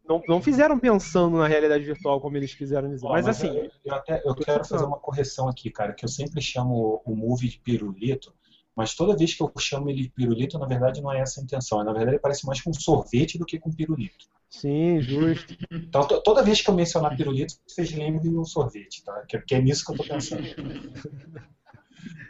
Não, 0.07 0.21
não 0.27 0.41
fizeram 0.41 0.79
pensando 0.79 1.37
na 1.37 1.47
realidade 1.47 1.83
virtual 1.83 2.19
como 2.19 2.35
eles 2.37 2.55
quiseram 2.55 2.89
dizer. 2.89 3.07
mas, 3.07 3.25
mas, 3.25 3.37
assim. 3.37 3.55
Eu, 3.55 3.69
eu, 3.85 3.93
até, 3.93 4.21
eu 4.25 4.35
quero 4.35 4.65
fazer 4.65 4.85
uma 4.85 4.97
correção 4.97 5.47
aqui, 5.47 5.69
cara, 5.69 5.93
que 5.93 6.03
eu 6.03 6.09
sempre 6.09 6.41
chamo 6.41 7.01
o 7.05 7.15
movie 7.15 7.49
de 7.49 7.59
pirulito, 7.59 8.33
mas 8.75 8.95
toda 8.95 9.15
vez 9.15 9.35
que 9.35 9.43
eu 9.43 9.51
chamo 9.59 9.89
ele 9.89 10.03
de 10.03 10.09
pirulito, 10.09 10.57
na 10.57 10.65
verdade 10.65 11.01
não 11.01 11.11
é 11.11 11.19
essa 11.19 11.39
a 11.39 11.43
intenção. 11.43 11.83
Na 11.83 11.91
verdade, 11.91 12.11
ele 12.11 12.19
parece 12.19 12.45
mais 12.45 12.61
com 12.61 12.73
sorvete 12.73 13.37
do 13.37 13.45
que 13.45 13.59
com 13.59 13.71
pirulito. 13.71 14.25
Sim, 14.49 14.99
justo. 15.01 15.55
Então, 15.71 16.05
toda 16.23 16.43
vez 16.43 16.61
que 16.61 16.69
eu 16.69 16.73
mencionar 16.73 17.15
pirulito, 17.15 17.53
vocês 17.65 17.91
lembrem 17.91 18.21
de 18.21 18.37
um 18.37 18.43
sorvete, 18.43 19.03
tá? 19.03 19.23
Que, 19.27 19.39
que 19.39 19.55
é 19.55 19.61
nisso 19.61 19.85
que 19.85 19.91
eu 19.91 19.97
tô 19.97 20.03
pensando. 20.03 20.43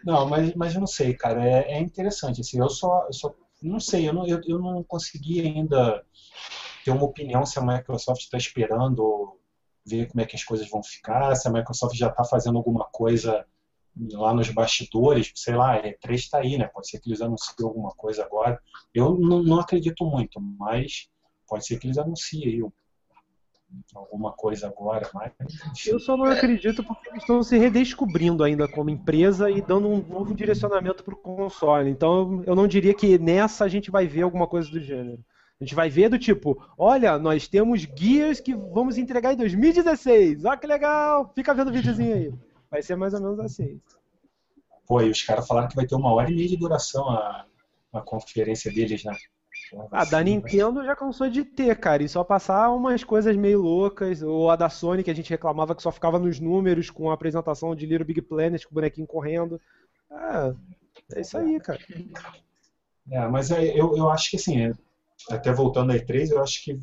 Não, 0.03 0.27
mas, 0.27 0.53
mas 0.55 0.75
não 0.75 0.87
sei, 0.87 1.13
cara. 1.13 1.43
É, 1.43 1.73
é 1.73 1.79
interessante. 1.79 2.41
Assim, 2.41 2.59
eu 2.59 2.69
só, 2.69 3.05
eu 3.07 3.13
só 3.13 3.35
não 3.61 3.79
sei, 3.79 4.07
eu 4.07 4.13
não, 4.13 4.25
eu, 4.25 4.41
eu 4.45 4.59
não 4.59 4.83
consegui 4.83 5.41
ainda 5.41 6.03
ter 6.83 6.91
uma 6.91 7.03
opinião 7.03 7.45
se 7.45 7.59
a 7.59 7.61
Microsoft 7.61 8.21
está 8.21 8.37
esperando 8.37 9.37
ver 9.85 10.07
como 10.07 10.21
é 10.21 10.25
que 10.25 10.35
as 10.35 10.43
coisas 10.43 10.69
vão 10.69 10.83
ficar, 10.83 11.35
se 11.35 11.47
a 11.47 11.51
Microsoft 11.51 11.95
já 11.95 12.07
está 12.07 12.23
fazendo 12.23 12.57
alguma 12.57 12.85
coisa 12.85 13.45
lá 14.13 14.33
nos 14.33 14.49
bastidores, 14.49 15.31
sei 15.35 15.55
lá, 15.55 15.73
a 15.73 15.83
E3 15.83 16.13
está 16.15 16.39
aí, 16.39 16.57
né? 16.57 16.67
Pode 16.67 16.89
ser 16.89 16.99
que 16.99 17.09
eles 17.09 17.21
anunciem 17.21 17.67
alguma 17.67 17.91
coisa 17.91 18.23
agora. 18.23 18.59
Eu 18.93 19.17
não, 19.17 19.43
não 19.43 19.59
acredito 19.59 20.05
muito, 20.05 20.39
mas 20.39 21.09
pode 21.47 21.65
ser 21.65 21.77
que 21.77 21.87
eles 21.87 21.97
anunciem 21.97 22.45
aí 22.45 22.63
alguma 23.95 24.31
coisa 24.31 24.67
agora, 24.67 25.09
mas. 25.13 25.31
Eu 25.87 25.99
só 25.99 26.15
não 26.15 26.25
acredito 26.25 26.83
porque 26.83 27.09
eles 27.09 27.23
estão 27.23 27.41
se 27.43 27.57
redescobrindo 27.57 28.43
ainda 28.43 28.67
como 28.67 28.89
empresa 28.89 29.49
e 29.49 29.61
dando 29.61 29.87
um 29.87 30.01
novo 30.01 30.33
direcionamento 30.33 31.03
para 31.03 31.13
o 31.13 31.17
console. 31.17 31.89
Então 31.89 32.43
eu 32.45 32.55
não 32.55 32.67
diria 32.67 32.93
que 32.93 33.17
nessa 33.17 33.65
a 33.65 33.67
gente 33.67 33.91
vai 33.91 34.07
ver 34.07 34.23
alguma 34.23 34.47
coisa 34.47 34.69
do 34.69 34.79
gênero. 34.79 35.23
A 35.59 35.63
gente 35.63 35.75
vai 35.75 35.89
ver 35.89 36.09
do 36.09 36.17
tipo, 36.17 36.59
olha, 36.75 37.19
nós 37.19 37.47
temos 37.47 37.85
guias 37.85 38.39
que 38.39 38.55
vamos 38.55 38.97
entregar 38.97 39.33
em 39.33 39.37
2016. 39.37 40.43
Olha 40.43 40.57
que 40.57 40.65
legal! 40.65 41.31
Fica 41.35 41.53
vendo 41.53 41.69
o 41.69 41.73
videozinho 41.73 42.15
aí. 42.15 42.33
Vai 42.69 42.81
ser 42.81 42.95
mais 42.95 43.13
ou 43.13 43.21
menos 43.21 43.39
assim. 43.39 43.79
Pô, 44.87 45.01
e 45.01 45.09
os 45.09 45.21
caras 45.21 45.47
falaram 45.47 45.67
que 45.67 45.75
vai 45.75 45.85
ter 45.85 45.95
uma 45.95 46.11
hora 46.11 46.31
e 46.31 46.35
meia 46.35 46.47
de 46.47 46.57
duração 46.57 47.07
a, 47.09 47.45
a 47.93 48.01
conferência 48.01 48.71
deles, 48.71 49.03
né? 49.03 49.15
Ah, 49.91 50.03
da 50.03 50.21
Nintendo 50.21 50.83
já 50.83 50.95
cansou 50.95 51.29
de 51.29 51.45
ter, 51.45 51.79
cara, 51.79 52.03
e 52.03 52.09
só 52.09 52.23
passar 52.23 52.69
umas 52.71 53.03
coisas 53.03 53.35
meio 53.35 53.61
loucas, 53.61 54.21
ou 54.21 54.49
a 54.49 54.55
da 54.55 54.69
Sony 54.69 55.03
que 55.03 55.11
a 55.11 55.15
gente 55.15 55.29
reclamava 55.29 55.73
que 55.73 55.81
só 55.81 55.91
ficava 55.91 56.19
nos 56.19 56.39
números 56.39 56.89
com 56.89 57.09
a 57.09 57.13
apresentação 57.13 57.73
de 57.73 57.85
Little 57.85 58.05
Big 58.05 58.21
Planet 58.21 58.63
com 58.65 58.71
o 58.71 58.75
bonequinho 58.75 59.07
correndo. 59.07 59.61
Ah, 60.09 60.53
é 61.13 61.21
isso 61.21 61.37
aí, 61.37 61.59
cara. 61.59 61.79
É, 63.09 63.27
mas 63.27 63.51
é, 63.51 63.65
eu, 63.65 63.95
eu 63.95 64.09
acho 64.09 64.29
que 64.29 64.35
assim, 64.37 64.61
é, 64.61 64.73
até 65.29 65.53
voltando 65.53 65.91
à 65.91 65.95
E3, 65.95 66.31
eu 66.31 66.41
acho 66.41 66.63
que 66.63 66.79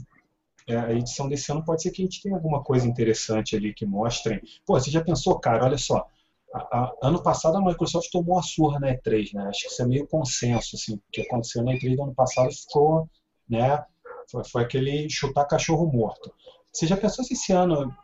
a 0.69 0.93
edição 0.93 1.29
desse 1.29 1.51
ano 1.51 1.65
pode 1.65 1.83
ser 1.83 1.91
que 1.91 2.03
a 2.03 2.05
gente 2.05 2.23
tenha 2.23 2.35
alguma 2.35 2.63
coisa 2.63 2.87
interessante 2.87 3.57
ali 3.57 3.73
que 3.73 3.87
mostrem. 3.87 4.41
Pô, 4.67 4.79
você 4.79 4.91
já 4.91 5.03
pensou, 5.03 5.39
cara, 5.39 5.65
olha 5.65 5.79
só, 5.79 6.07
a, 6.55 6.59
a, 6.59 6.93
ano 7.03 7.23
passado 7.23 7.57
a 7.57 7.65
Microsoft 7.65 8.11
tomou 8.11 8.39
a 8.39 8.43
surra 8.43 8.79
na 8.81 8.95
E3, 8.95 9.35
né? 9.35 9.49
Acho 9.49 9.63
que 9.63 9.73
isso 9.73 9.83
é 9.83 9.87
meio 9.87 10.07
consenso, 10.07 10.77
assim, 10.77 10.95
o 10.95 11.03
que 11.13 11.23
aconteceu 11.23 11.63
na 11.63 11.73
E3 11.73 11.97
do 11.97 12.03
ano 12.05 12.15
passado 12.15 12.51
ficou, 12.53 13.09
né? 13.49 13.85
Foi, 14.31 14.45
foi 14.45 14.63
aquele 14.63 15.09
chutar 15.09 15.47
cachorro 15.47 15.91
morto. 15.91 16.33
Você 16.73 16.87
já 16.87 16.97
pensou 16.97 17.25
se 17.25 17.35
esse 17.35 17.53
ano, 17.53 17.95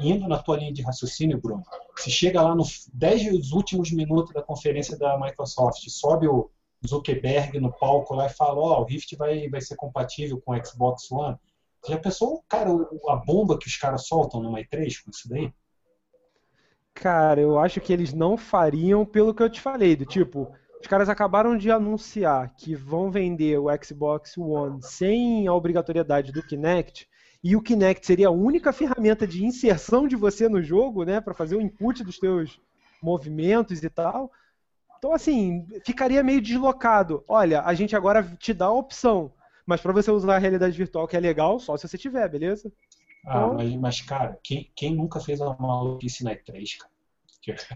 indo 0.00 0.28
na 0.28 0.38
tua 0.38 0.56
linha 0.56 0.72
de 0.72 0.82
raciocínio, 0.82 1.40
Bruno, 1.40 1.62
se 1.96 2.10
chega 2.10 2.42
lá 2.42 2.54
nos 2.54 2.88
10 2.92 3.52
últimos 3.52 3.90
minutos 3.90 4.32
da 4.34 4.42
conferência 4.42 4.98
da 4.98 5.18
Microsoft, 5.18 5.88
sobe 5.88 6.28
o 6.28 6.50
Zuckerberg 6.86 7.60
no 7.60 7.72
palco 7.72 8.14
lá 8.14 8.26
e 8.26 8.30
fala, 8.30 8.58
ó, 8.58 8.78
oh, 8.78 8.82
o 8.82 8.84
Rift 8.84 9.14
vai, 9.16 9.48
vai 9.48 9.60
ser 9.60 9.76
compatível 9.76 10.40
com 10.40 10.52
o 10.52 10.66
Xbox 10.66 11.10
One. 11.10 11.36
Você 11.82 11.92
já 11.92 11.98
pensou, 11.98 12.44
cara, 12.48 12.70
a 13.08 13.16
bomba 13.16 13.58
que 13.58 13.66
os 13.66 13.76
caras 13.76 14.06
soltam 14.06 14.42
numa 14.42 14.60
E3 14.60 15.02
com 15.02 15.10
isso 15.10 15.28
daí? 15.28 15.52
Cara, 17.00 17.40
eu 17.40 17.58
acho 17.58 17.80
que 17.80 17.94
eles 17.94 18.12
não 18.12 18.36
fariam 18.36 19.06
pelo 19.06 19.32
que 19.32 19.42
eu 19.42 19.48
te 19.48 19.58
falei, 19.58 19.96
do 19.96 20.04
tipo, 20.04 20.52
os 20.78 20.86
caras 20.86 21.08
acabaram 21.08 21.56
de 21.56 21.70
anunciar 21.70 22.54
que 22.54 22.74
vão 22.74 23.10
vender 23.10 23.58
o 23.58 23.68
Xbox 23.82 24.36
One 24.36 24.82
sem 24.82 25.48
a 25.48 25.54
obrigatoriedade 25.54 26.30
do 26.30 26.42
Kinect, 26.42 27.08
e 27.42 27.56
o 27.56 27.62
Kinect 27.62 28.06
seria 28.06 28.28
a 28.28 28.30
única 28.30 28.70
ferramenta 28.70 29.26
de 29.26 29.42
inserção 29.42 30.06
de 30.06 30.14
você 30.14 30.46
no 30.46 30.62
jogo, 30.62 31.02
né, 31.04 31.22
para 31.22 31.32
fazer 31.32 31.56
o 31.56 31.60
input 31.62 32.04
dos 32.04 32.18
teus 32.18 32.60
movimentos 33.02 33.82
e 33.82 33.88
tal. 33.88 34.30
Então, 34.98 35.14
assim, 35.14 35.66
ficaria 35.86 36.22
meio 36.22 36.42
deslocado. 36.42 37.24
Olha, 37.26 37.62
a 37.62 37.72
gente 37.72 37.96
agora 37.96 38.22
te 38.38 38.52
dá 38.52 38.66
a 38.66 38.74
opção, 38.74 39.32
mas 39.64 39.80
para 39.80 39.94
você 39.94 40.10
usar 40.10 40.36
a 40.36 40.38
realidade 40.38 40.76
virtual, 40.76 41.08
que 41.08 41.16
é 41.16 41.20
legal, 41.20 41.58
só 41.58 41.78
se 41.78 41.88
você 41.88 41.96
tiver, 41.96 42.28
beleza? 42.28 42.70
Ah, 43.24 43.38
então... 43.38 43.54
mas, 43.54 43.76
mas, 43.76 44.00
cara, 44.02 44.38
quem, 44.42 44.70
quem 44.76 44.94
nunca 44.94 45.18
fez 45.18 45.40
uma 45.40 45.56
maluquice 45.58 46.22
na 46.22 46.32
E3, 46.32 46.76
cara? 46.78 46.89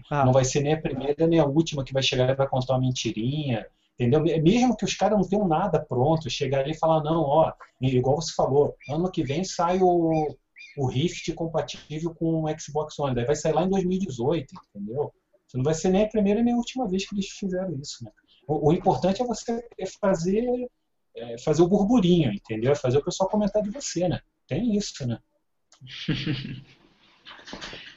Ah. 0.09 0.25
Não 0.25 0.33
vai 0.33 0.45
ser 0.45 0.61
nem 0.61 0.73
a 0.73 0.81
primeira 0.81 1.27
nem 1.27 1.39
a 1.39 1.45
última 1.45 1.83
que 1.83 1.93
vai 1.93 2.03
chegar 2.03 2.29
e 2.29 2.35
vai 2.35 2.47
contar 2.47 2.73
uma 2.73 2.81
mentirinha, 2.81 3.65
entendeu? 3.93 4.21
Mesmo 4.21 4.75
que 4.75 4.85
os 4.85 4.95
caras 4.95 5.17
não 5.17 5.27
tenham 5.27 5.47
nada 5.47 5.83
pronto, 5.83 6.29
chegar 6.29 6.59
ali 6.59 6.71
e 6.71 6.77
falar, 6.77 7.03
não, 7.03 7.21
ó, 7.21 7.53
igual 7.81 8.21
você 8.21 8.33
falou, 8.33 8.75
ano 8.89 9.11
que 9.11 9.23
vem 9.23 9.43
sai 9.43 9.79
o, 9.81 10.35
o 10.77 10.87
Rift 10.87 11.31
compatível 11.33 12.13
com 12.13 12.43
o 12.43 12.59
Xbox 12.59 12.97
One, 12.99 13.15
daí 13.15 13.25
vai 13.25 13.35
sair 13.35 13.53
lá 13.53 13.63
em 13.63 13.69
2018, 13.69 14.53
entendeu? 14.75 15.13
Não 15.53 15.63
vai 15.63 15.73
ser 15.73 15.89
nem 15.89 16.03
a 16.03 16.09
primeira 16.09 16.43
nem 16.43 16.53
a 16.53 16.57
última 16.57 16.87
vez 16.87 17.07
que 17.07 17.15
eles 17.15 17.27
fizeram 17.27 17.73
isso, 17.79 18.03
né? 18.03 18.11
O, 18.47 18.69
o 18.69 18.73
importante 18.73 19.21
é 19.21 19.25
você 19.25 19.65
fazer, 20.01 20.45
é, 21.15 21.37
fazer 21.39 21.61
o 21.61 21.67
burburinho, 21.67 22.31
entendeu? 22.31 22.73
É 22.73 22.75
fazer 22.75 22.97
o 22.97 23.03
pessoal 23.03 23.29
comentar 23.29 23.63
de 23.63 23.69
você, 23.69 24.07
né? 24.07 24.19
Tem 24.47 24.75
isso, 24.75 25.07
né? 25.07 25.17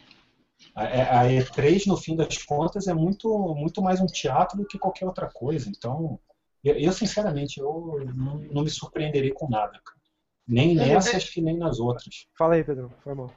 A, 0.79 1.23
a 1.23 1.25
E3, 1.27 1.87
no 1.87 1.97
fim 1.97 2.15
das 2.15 2.39
contas, 2.45 2.87
é 2.87 2.95
muito, 2.95 3.29
muito 3.57 3.83
mais 3.83 4.01
um 4.01 4.07
teatro 4.07 4.59
do 4.59 4.65
que 4.65 4.79
qualquer 4.79 5.07
outra 5.07 5.29
coisa. 5.29 5.69
Então, 5.69 6.21
eu, 6.63 6.75
eu 6.75 6.93
sinceramente, 6.93 7.59
eu 7.59 8.01
não, 8.15 8.39
não, 8.53 8.63
me 8.63 8.71
surpreenderei 8.71 9.33
com 9.33 9.49
nada, 9.51 9.73
cara. 9.73 9.99
Nem 10.47 10.75
nessas 10.75 11.29
que 11.29 11.43
nem 11.43 11.59
nas 11.59 11.79
outras. 11.79 12.27
Fala 12.39 12.55
aí, 12.55 12.65
Pedro, 12.65 12.91
foi 13.03 13.13
mal. 13.13 13.31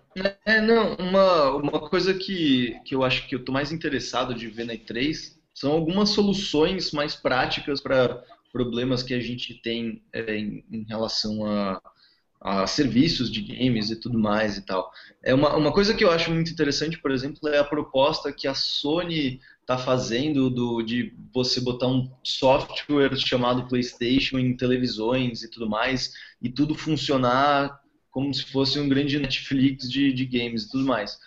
É, 0.45 0.61
não, 0.61 0.95
uma, 0.95 1.55
uma 1.55 1.89
coisa 1.89 2.13
que, 2.13 2.79
que 2.85 2.95
eu 2.95 3.03
acho 3.03 3.27
que 3.27 3.35
eu 3.35 3.43
tô 3.43 3.51
mais 3.51 3.71
interessado 3.71 4.33
de 4.33 4.47
ver 4.47 4.65
na 4.65 4.73
E3 4.73 5.35
são 5.53 5.73
algumas 5.73 6.09
soluções 6.09 6.91
mais 6.91 7.13
práticas 7.13 7.81
para 7.81 8.23
problemas 8.53 9.03
que 9.03 9.13
a 9.13 9.19
gente 9.19 9.55
tem 9.61 10.03
é, 10.13 10.37
em, 10.37 10.63
em, 10.71 10.83
relação 10.83 11.45
a, 11.45 11.81
a, 12.41 12.65
serviços 12.65 13.31
de 13.31 13.41
games 13.41 13.91
e 13.91 13.95
tudo 13.95 14.17
mais 14.17 14.57
e 14.57 14.65
tal. 14.65 14.91
É 15.23 15.33
uma, 15.33 15.55
uma 15.55 15.71
coisa 15.71 15.93
que 15.93 16.03
eu 16.03 16.11
acho 16.11 16.31
muito 16.31 16.51
interessante, 16.51 16.97
por 16.97 17.11
exemplo, 17.11 17.47
é 17.47 17.59
a 17.59 17.63
proposta 17.63 18.33
que 18.33 18.47
a 18.47 18.55
Sony 18.55 19.39
está 19.61 19.77
fazendo 19.77 20.49
do, 20.49 20.81
de 20.81 21.13
você 21.31 21.61
botar 21.61 21.87
um 21.87 22.11
software 22.23 23.15
chamado 23.15 23.67
PlayStation 23.67 24.39
em 24.39 24.57
televisões 24.57 25.43
e 25.43 25.49
tudo 25.49 25.69
mais, 25.69 26.13
e 26.41 26.49
tudo 26.49 26.73
funcionar 26.73 27.79
como 28.09 28.33
se 28.33 28.43
fosse 28.45 28.77
um 28.79 28.89
grande 28.89 29.19
Netflix 29.19 29.89
de, 29.89 30.11
de 30.11 30.25
games 30.25 30.63
e 30.63 30.71
tudo 30.71 30.85
mais. 30.85 31.17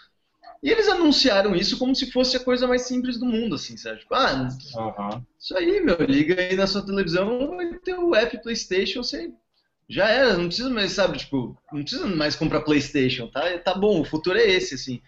E 0.62 0.70
eles 0.70 0.88
anunciaram 0.88 1.54
isso 1.54 1.78
como 1.78 1.94
se 1.94 2.10
fosse 2.10 2.36
a 2.36 2.40
coisa 2.40 2.66
mais 2.66 2.82
simples 2.82 3.18
do 3.18 3.26
mundo, 3.26 3.54
assim, 3.54 3.76
sabe? 3.76 4.00
Tipo, 4.00 4.14
ah, 4.14 4.48
uhum. 4.76 5.22
isso 5.38 5.56
aí, 5.56 5.80
meu, 5.80 5.96
liga 6.06 6.40
aí 6.40 6.56
na 6.56 6.66
sua 6.66 6.84
televisão, 6.84 7.56
vai 7.56 7.74
ter 7.78 7.94
o 7.94 8.14
app 8.14 8.42
PlayStation, 8.42 9.02
você 9.02 9.30
já 9.88 10.08
era, 10.08 10.36
não 10.36 10.46
precisa 10.46 10.70
mais, 10.70 10.92
sabe, 10.92 11.18
tipo, 11.18 11.56
não 11.72 11.82
precisa 11.82 12.06
mais 12.06 12.36
comprar 12.36 12.62
PlayStation, 12.62 13.28
tá? 13.28 13.58
Tá 13.58 13.74
bom, 13.74 14.00
o 14.00 14.04
futuro 14.04 14.38
é 14.38 14.46
esse, 14.46 14.74
assim. 14.74 15.00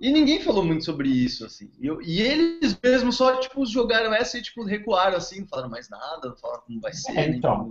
E 0.00 0.10
ninguém 0.10 0.40
falou 0.40 0.64
muito 0.64 0.84
sobre 0.84 1.08
isso, 1.08 1.44
assim. 1.44 1.70
E, 1.80 1.86
eu, 1.86 2.02
e 2.02 2.20
eles 2.20 2.76
mesmos 2.82 3.16
só, 3.16 3.38
tipo, 3.38 3.64
jogaram 3.66 4.12
essa 4.12 4.38
e, 4.38 4.42
tipo, 4.42 4.64
recuaram, 4.64 5.16
assim, 5.16 5.40
não 5.40 5.48
falaram 5.48 5.70
mais 5.70 5.88
nada, 5.88 6.28
não 6.28 6.36
falaram 6.36 6.62
como 6.66 6.80
vai 6.80 6.92
ser. 6.92 7.16
É, 7.16 7.28
então, 7.28 7.70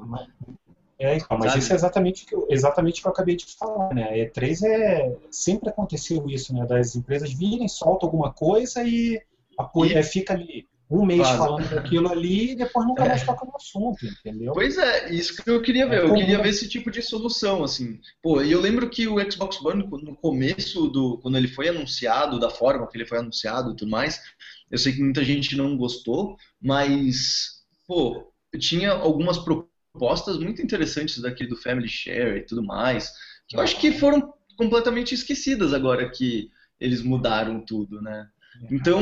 é, 0.98 1.18
então, 1.18 1.38
mas 1.38 1.56
isso 1.56 1.74
é 1.74 1.76
exatamente 1.76 2.24
o, 2.24 2.28
que 2.28 2.36
eu, 2.36 2.48
exatamente 2.50 3.00
o 3.00 3.02
que 3.02 3.08
eu 3.08 3.12
acabei 3.12 3.36
de 3.36 3.46
falar, 3.56 3.94
né? 3.94 4.08
A 4.08 4.14
E3 4.14 4.64
é. 4.64 5.18
Sempre 5.32 5.70
aconteceu 5.70 6.30
isso, 6.30 6.54
né? 6.54 6.66
Das 6.66 6.96
empresas 6.96 7.34
virem, 7.34 7.68
soltam 7.68 8.08
alguma 8.08 8.32
coisa 8.32 8.84
e, 8.84 9.20
apoia, 9.58 10.00
e... 10.00 10.04
fica 10.04 10.34
ali 10.34 10.70
um 10.92 11.06
mês 11.06 11.28
falando 11.28 11.70
daquilo 11.70 12.12
ali 12.12 12.52
e 12.52 12.56
depois 12.56 12.86
nunca 12.86 13.06
mais 13.06 13.22
é. 13.22 13.26
toca 13.26 13.46
no 13.46 13.56
assunto, 13.56 14.06
entendeu? 14.06 14.54
Pois 14.54 14.78
é, 14.78 15.14
isso 15.14 15.42
que 15.42 15.50
eu 15.50 15.62
queria 15.62 15.88
ver. 15.88 16.02
É 16.02 16.04
eu 16.04 16.14
queria 16.14 16.42
ver 16.42 16.50
esse 16.50 16.68
tipo 16.68 16.92
de 16.92 17.02
solução, 17.02 17.64
assim. 17.64 18.00
Pô, 18.22 18.42
e 18.42 18.52
eu 18.52 18.60
lembro 18.60 18.90
que 18.90 19.08
o 19.08 19.32
Xbox 19.32 19.64
One, 19.64 19.88
no 20.04 20.16
começo 20.16 20.88
do. 20.88 21.18
Quando 21.20 21.38
ele 21.38 21.48
foi 21.48 21.70
anunciado, 21.70 22.40
da 22.40 22.50
forma 22.50 22.88
que 22.88 22.98
ele 22.98 23.06
foi 23.06 23.20
anunciado 23.20 23.72
e 23.72 23.76
tudo 23.76 23.90
mais, 23.90 24.22
eu 24.70 24.78
sei 24.78 24.94
que 24.94 25.02
muita 25.02 25.24
gente 25.24 25.56
não 25.56 25.78
gostou, 25.78 26.36
mas. 26.62 27.62
Pô, 27.88 28.32
tinha 28.60 28.92
algumas 28.92 29.38
propostas 29.38 29.72
propostas 29.92 30.38
muito 30.38 30.62
interessantes 30.62 31.20
daqui 31.20 31.46
do 31.46 31.58
Family 31.58 31.88
Share 31.88 32.40
e 32.40 32.46
tudo 32.46 32.64
mais, 32.64 33.12
que 33.48 33.56
eu 33.56 33.62
acho 33.62 33.80
que 33.80 33.92
foram 33.92 34.34
completamente 34.58 35.14
esquecidas 35.14 35.74
agora 35.74 36.10
que 36.10 36.50
eles 36.80 37.02
mudaram 37.02 37.64
tudo, 37.64 38.02
né? 38.02 38.28
Então, 38.70 39.02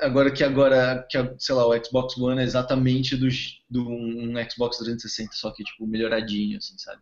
agora 0.00 0.30
que 0.30 0.44
agora 0.44 1.06
que 1.08 1.18
sei 1.38 1.54
lá, 1.54 1.66
o 1.66 1.84
Xbox 1.84 2.16
One 2.18 2.40
é 2.40 2.44
exatamente 2.44 3.16
do, 3.16 3.28
do 3.68 3.88
um 3.88 4.34
Xbox 4.50 4.78
360, 4.78 5.32
só 5.32 5.50
que 5.52 5.64
tipo 5.64 5.86
melhoradinho, 5.86 6.58
assim, 6.58 6.76
sabe? 6.78 7.00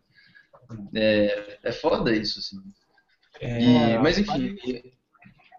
É, 0.95 1.59
é 1.63 1.71
foda 1.71 2.15
isso, 2.15 2.39
assim. 2.39 2.57
É, 3.41 3.93
e, 3.93 3.97
mas 3.99 4.17
enfim. 4.17 4.55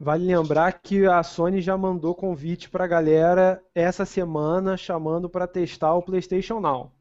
Vale 0.00 0.26
lembrar 0.26 0.72
que 0.72 1.06
a 1.06 1.22
Sony 1.22 1.60
já 1.62 1.76
mandou 1.76 2.14
convite 2.14 2.68
pra 2.68 2.86
galera 2.86 3.62
essa 3.74 4.04
semana 4.04 4.76
chamando 4.76 5.28
para 5.28 5.46
testar 5.46 5.94
o 5.94 6.02
PlayStation 6.02 6.60
Now. 6.60 6.92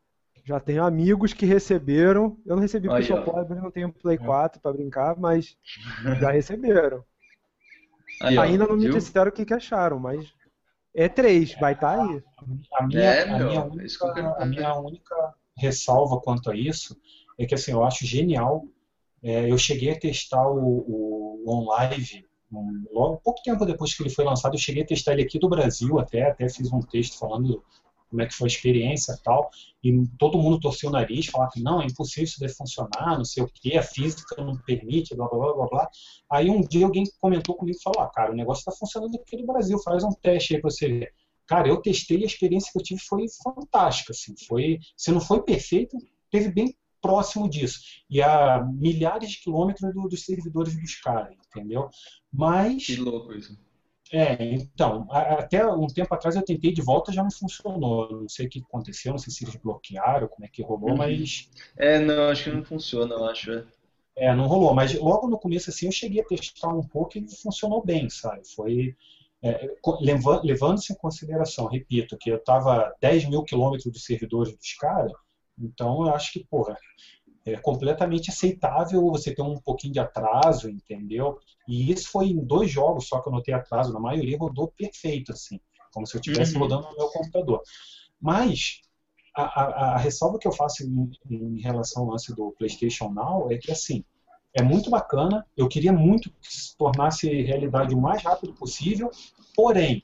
Já 0.45 0.59
tenho 0.59 0.83
amigos 0.83 1.33
que 1.33 1.45
receberam. 1.45 2.37
Eu 2.45 2.55
não 2.55 2.61
recebi 2.61 2.87
porque 2.87 3.13
pobre, 3.17 3.59
não 3.59 3.71
tenho 3.71 3.91
Play 3.91 4.17
4 4.17 4.61
para 4.61 4.71
brincar, 4.73 5.17
mas 5.17 5.57
já 6.21 6.31
receberam. 6.31 7.03
Aí, 8.21 8.37
Ainda 8.37 8.67
não 8.67 8.77
me 8.77 8.89
disseram 8.89 9.29
o 9.29 9.31
que, 9.31 9.45
que 9.45 9.53
acharam, 9.53 9.99
mas 9.99 10.33
é 10.93 11.09
3, 11.09 11.55
vai 11.59 11.73
estar 11.73 11.97
tá 11.97 12.03
aí. 12.03 12.23
A 12.73 12.87
minha, 12.87 13.01
é, 13.01 13.29
a, 13.29 13.39
minha 13.39 13.63
única, 13.63 14.35
a 14.37 14.45
minha 14.45 14.75
única 14.75 15.33
ressalva 15.57 16.19
quanto 16.21 16.49
a 16.51 16.55
isso 16.55 16.97
é 17.37 17.45
que 17.45 17.55
assim, 17.55 17.71
eu 17.71 17.83
acho 17.83 18.05
genial. 18.05 18.65
É, 19.21 19.51
eu 19.51 19.57
cheguei 19.57 19.91
a 19.91 19.99
testar 19.99 20.47
o, 20.47 20.85
o 20.87 21.43
OnLive 21.47 22.25
um, 22.51 22.85
logo 22.91 23.17
pouco 23.17 23.41
tempo 23.43 23.65
depois 23.65 23.93
que 23.93 24.03
ele 24.03 24.09
foi 24.09 24.23
lançado, 24.23 24.53
eu 24.53 24.59
cheguei 24.59 24.83
a 24.83 24.85
testar 24.85 25.13
ele 25.13 25.23
aqui 25.23 25.39
do 25.39 25.49
Brasil 25.49 25.99
até, 25.99 26.29
até 26.29 26.47
fiz 26.47 26.71
um 26.71 26.79
texto 26.79 27.17
falando 27.17 27.63
como 28.09 28.21
é 28.21 28.27
que 28.27 28.33
foi 28.33 28.47
a 28.47 28.51
experiência 28.51 29.17
tal, 29.23 29.49
e 29.83 29.91
todo 30.17 30.37
mundo 30.37 30.59
torceu 30.59 30.89
o 30.89 30.91
nariz, 30.91 31.27
falava 31.27 31.51
que 31.51 31.61
não, 31.61 31.81
é 31.81 31.85
impossível 31.85 32.23
isso 32.23 32.39
deve 32.39 32.53
funcionar, 32.53 33.17
não 33.17 33.25
sei 33.25 33.43
o 33.43 33.47
que, 33.47 33.77
a 33.77 33.83
física 33.83 34.41
não 34.43 34.57
permite, 34.57 35.15
blá, 35.15 35.27
blá, 35.27 35.37
blá, 35.37 35.53
blá, 35.53 35.67
blá. 35.67 35.89
Aí 36.31 36.49
um 36.49 36.61
dia 36.61 36.85
alguém 36.85 37.03
comentou 37.19 37.55
comigo 37.55 37.77
e 37.77 37.81
falou, 37.81 38.01
ah, 38.01 38.09
cara, 38.09 38.31
o 38.31 38.35
negócio 38.35 38.61
está 38.61 38.71
funcionando 38.71 39.15
aqui 39.15 39.37
no 39.37 39.45
Brasil, 39.45 39.77
faz 39.79 40.03
um 40.03 40.11
teste 40.11 40.55
aí 40.55 40.61
para 40.61 40.69
você 40.69 40.87
ver. 40.87 41.13
Cara, 41.47 41.67
eu 41.67 41.77
testei 41.77 42.19
e 42.19 42.23
a 42.23 42.27
experiência 42.27 42.71
que 42.71 42.79
eu 42.79 42.83
tive 42.83 42.99
foi 43.01 43.25
fantástica, 43.43 44.11
assim, 44.11 44.33
foi, 44.47 44.79
se 44.97 45.11
não 45.11 45.21
foi 45.21 45.43
perfeito, 45.43 45.97
teve 46.31 46.51
bem 46.51 46.75
próximo 47.01 47.47
disso. 47.47 47.79
E 48.09 48.19
a 48.21 48.63
milhares 48.63 49.29
de 49.29 49.39
quilômetros 49.39 49.93
do, 49.93 50.07
dos 50.07 50.25
servidores 50.25 50.75
dos 50.75 50.95
caras, 50.95 51.35
entendeu? 51.47 51.89
Mas... 52.33 52.87
Que 52.87 52.95
louco 52.95 53.31
isso. 53.33 53.55
É, 54.11 54.53
então, 54.53 55.07
até 55.09 55.65
um 55.65 55.87
tempo 55.87 56.13
atrás 56.13 56.35
eu 56.35 56.43
tentei 56.43 56.71
de 56.71 56.81
volta 56.81 57.11
já 57.11 57.23
não 57.23 57.31
funcionou. 57.31 58.21
Não 58.21 58.29
sei 58.29 58.45
o 58.45 58.49
que 58.49 58.59
aconteceu, 58.59 59.11
não 59.11 59.17
sei 59.17 59.33
se 59.33 59.43
eles 59.43 59.55
bloquearam, 59.55 60.27
como 60.27 60.45
é 60.45 60.49
que 60.49 60.61
rolou, 60.61 60.91
uhum. 60.91 60.97
mas. 60.97 61.49
É, 61.75 61.99
não, 61.99 62.29
acho 62.29 62.45
que 62.45 62.51
não 62.51 62.63
funciona, 62.63 63.15
eu 63.15 63.25
acho. 63.25 63.51
É. 63.51 63.65
é, 64.15 64.35
não 64.35 64.47
rolou, 64.47 64.73
mas 64.73 64.93
logo 64.95 65.27
no 65.27 65.39
começo 65.39 65.69
assim 65.69 65.87
eu 65.87 65.91
cheguei 65.91 66.21
a 66.21 66.25
testar 66.25 66.69
um 66.69 66.83
pouco 66.83 67.17
e 67.17 67.27
funcionou 67.27 67.83
bem, 67.83 68.09
sabe? 68.09 68.47
Foi. 68.47 68.95
É, 69.43 69.69
levando-se 70.43 70.91
em 70.91 70.95
consideração, 70.95 71.67
repito, 71.67 72.17
que 72.17 72.31
eu 72.31 72.37
estava 72.37 72.91
10 72.99 73.29
mil 73.29 73.43
quilômetros 73.43 73.91
dos 73.91 74.03
servidores 74.03 74.55
dos 74.55 74.73
caras, 74.73 75.11
então 75.59 76.07
eu 76.07 76.15
acho 76.15 76.33
que, 76.33 76.43
porra, 76.45 76.75
é 77.45 77.55
completamente 77.57 78.31
aceitável 78.31 79.09
você 79.11 79.33
ter 79.33 79.43
um 79.43 79.59
pouquinho 79.59 79.93
de 79.93 79.99
atraso, 79.99 80.67
entendeu? 80.67 81.39
E 81.67 81.91
isso 81.91 82.09
foi 82.09 82.27
em 82.27 82.43
dois 82.43 82.71
jogos 82.71 83.07
só 83.07 83.21
que 83.21 83.29
eu 83.29 83.33
notei 83.33 83.53
atraso, 83.53 83.93
na 83.93 83.99
maioria 83.99 84.37
rodou 84.37 84.73
perfeito, 84.75 85.31
assim, 85.31 85.59
como 85.93 86.07
se 86.07 86.15
eu 86.15 86.19
estivesse 86.19 86.55
uhum. 86.55 86.61
rodando 86.61 86.89
no 86.89 86.97
meu 86.97 87.07
computador. 87.09 87.61
Mas 88.19 88.81
a, 89.35 89.43
a, 89.43 89.93
a, 89.93 89.97
ressalva 89.97 90.39
que 90.39 90.47
eu 90.47 90.51
faço 90.51 90.83
em, 90.83 91.11
em 91.29 91.61
relação 91.61 92.03
ao 92.03 92.09
lance 92.09 92.33
do 92.35 92.51
PlayStation 92.53 93.09
Now 93.09 93.51
é 93.51 93.57
que, 93.57 93.71
assim, 93.71 94.03
é 94.53 94.63
muito 94.63 94.89
bacana, 94.89 95.45
eu 95.55 95.67
queria 95.67 95.93
muito 95.93 96.31
que 96.41 96.51
se 96.51 96.75
tornasse 96.75 97.29
realidade 97.43 97.93
o 97.93 98.01
mais 98.01 98.23
rápido 98.23 98.53
possível, 98.53 99.11
porém, 99.53 100.03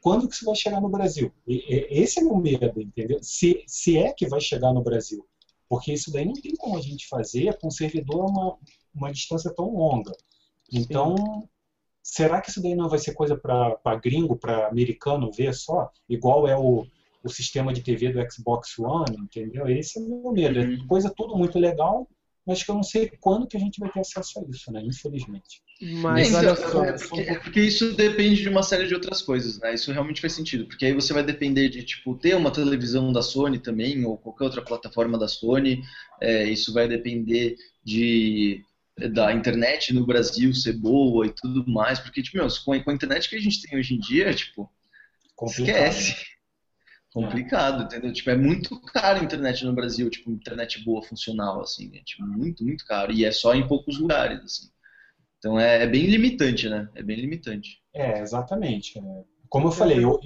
quando 0.00 0.26
que 0.26 0.34
isso 0.34 0.46
vai 0.46 0.54
chegar 0.54 0.80
no 0.80 0.88
Brasil? 0.88 1.30
E, 1.46 1.56
e, 1.68 2.02
esse 2.02 2.18
é 2.18 2.22
meu 2.22 2.36
medo, 2.36 2.80
entendeu? 2.80 3.18
Se, 3.22 3.62
se 3.66 3.98
é 3.98 4.12
que 4.12 4.26
vai 4.26 4.40
chegar 4.40 4.72
no 4.72 4.82
Brasil. 4.82 5.26
Porque 5.68 5.92
isso 5.92 6.12
daí 6.12 6.24
não 6.24 6.34
tem 6.34 6.54
como 6.56 6.76
a 6.76 6.80
gente 6.80 7.08
fazer 7.08 7.58
com 7.58 7.68
um 7.68 7.70
servidor 7.70 8.24
uma, 8.30 8.56
uma 8.94 9.12
distância 9.12 9.52
tão 9.54 9.74
longa. 9.74 10.12
Então, 10.72 11.16
Sim. 11.16 11.48
será 12.02 12.40
que 12.40 12.50
isso 12.50 12.62
daí 12.62 12.74
não 12.74 12.88
vai 12.88 12.98
ser 12.98 13.14
coisa 13.14 13.36
para 13.36 13.96
gringo, 13.96 14.36
para 14.36 14.68
americano 14.68 15.30
ver 15.32 15.54
só? 15.54 15.90
Igual 16.08 16.46
é 16.46 16.56
o, 16.56 16.86
o 17.22 17.28
sistema 17.28 17.72
de 17.72 17.82
TV 17.82 18.12
do 18.12 18.32
Xbox 18.32 18.78
One, 18.78 19.16
entendeu? 19.16 19.68
Esse 19.68 19.98
é 19.98 20.02
o 20.02 20.08
meu 20.08 20.32
medo. 20.32 20.58
É 20.60 20.64
uhum. 20.64 20.86
coisa 20.86 21.12
tudo 21.14 21.36
muito 21.36 21.58
legal, 21.58 22.08
mas 22.46 22.62
que 22.62 22.70
eu 22.70 22.76
não 22.76 22.82
sei 22.82 23.10
quando 23.20 23.46
que 23.46 23.56
a 23.56 23.60
gente 23.60 23.80
vai 23.80 23.90
ter 23.90 24.00
acesso 24.00 24.38
a 24.38 24.42
isso, 24.48 24.70
né? 24.70 24.80
Infelizmente. 24.84 25.62
Mas 25.80 26.28
então, 26.28 26.56
só, 26.56 26.84
é 26.84 26.92
porque, 26.92 27.20
é 27.20 27.38
porque, 27.38 27.60
isso 27.60 27.92
depende 27.94 28.42
de 28.42 28.48
uma 28.48 28.62
série 28.62 28.86
de 28.86 28.94
outras 28.94 29.20
coisas, 29.20 29.58
né? 29.58 29.74
Isso 29.74 29.92
realmente 29.92 30.20
faz 30.20 30.32
sentido, 30.32 30.66
porque 30.66 30.86
aí 30.86 30.92
você 30.92 31.12
vai 31.12 31.22
depender 31.22 31.68
de 31.68 31.82
tipo 31.82 32.14
ter 32.14 32.36
uma 32.36 32.50
televisão 32.50 33.12
da 33.12 33.20
Sony 33.20 33.58
também 33.58 34.04
ou 34.04 34.16
qualquer 34.16 34.44
outra 34.44 34.62
plataforma 34.62 35.18
da 35.18 35.28
Sony. 35.28 35.82
É, 36.20 36.44
isso 36.44 36.72
vai 36.72 36.86
depender 36.86 37.56
de 37.84 38.62
da 39.12 39.30
internet 39.32 39.92
no 39.92 40.06
Brasil 40.06 40.54
ser 40.54 40.72
boa 40.72 41.26
e 41.26 41.30
tudo 41.30 41.70
mais, 41.70 41.98
porque 41.98 42.22
tipo, 42.22 42.38
meu, 42.38 42.48
com 42.64 42.90
a 42.90 42.94
internet 42.94 43.28
que 43.28 43.36
a 43.36 43.40
gente 43.40 43.60
tem 43.60 43.78
hoje 43.78 43.94
em 43.94 43.98
dia, 43.98 44.32
tipo, 44.32 44.70
Complicado. 45.34 45.90
esquece 45.90 46.35
complicado, 47.16 47.82
entendeu? 47.84 48.12
Tipo, 48.12 48.28
é 48.30 48.36
muito 48.36 48.78
caro 48.92 49.20
a 49.20 49.24
internet 49.24 49.64
no 49.64 49.72
Brasil, 49.72 50.10
tipo, 50.10 50.30
internet 50.30 50.84
boa, 50.84 51.02
funcional, 51.02 51.62
assim, 51.62 51.88
né? 51.88 52.00
tipo, 52.04 52.26
muito, 52.26 52.62
muito 52.62 52.84
caro. 52.84 53.10
E 53.10 53.24
é 53.24 53.30
só 53.30 53.54
em 53.54 53.66
poucos 53.66 53.98
lugares, 53.98 54.38
assim. 54.44 54.68
Então 55.38 55.58
é, 55.58 55.82
é 55.82 55.86
bem 55.86 56.06
limitante, 56.06 56.68
né? 56.68 56.88
É 56.94 57.02
bem 57.02 57.16
limitante. 57.16 57.80
É, 57.94 58.20
exatamente. 58.20 59.00
Como 59.48 59.68
eu 59.68 59.72
falei, 59.72 60.04
eu, 60.04 60.18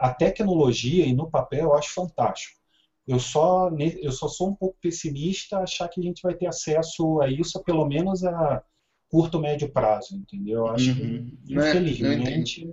a 0.00 0.12
tecnologia 0.12 1.06
e 1.06 1.12
no 1.12 1.30
papel 1.30 1.64
eu 1.66 1.74
acho 1.74 1.94
fantástico. 1.94 2.58
Eu 3.06 3.18
só, 3.20 3.68
eu 4.00 4.10
só 4.12 4.26
sou 4.26 4.48
um 4.48 4.54
pouco 4.54 4.76
pessimista 4.80 5.58
achar 5.58 5.88
que 5.88 6.00
a 6.00 6.02
gente 6.02 6.20
vai 6.22 6.34
ter 6.34 6.46
acesso 6.46 7.20
a 7.20 7.28
isso, 7.28 7.62
pelo 7.64 7.84
menos 7.86 8.24
a 8.24 8.60
curto 9.08 9.38
médio 9.38 9.70
prazo, 9.70 10.16
entendeu? 10.16 10.60
Eu 10.60 10.66
acho 10.68 10.90
Uhum. 10.90 11.36
que, 11.44 11.54
Não 11.54 11.62
é- 11.62 11.70
infelizmente, 11.70 12.68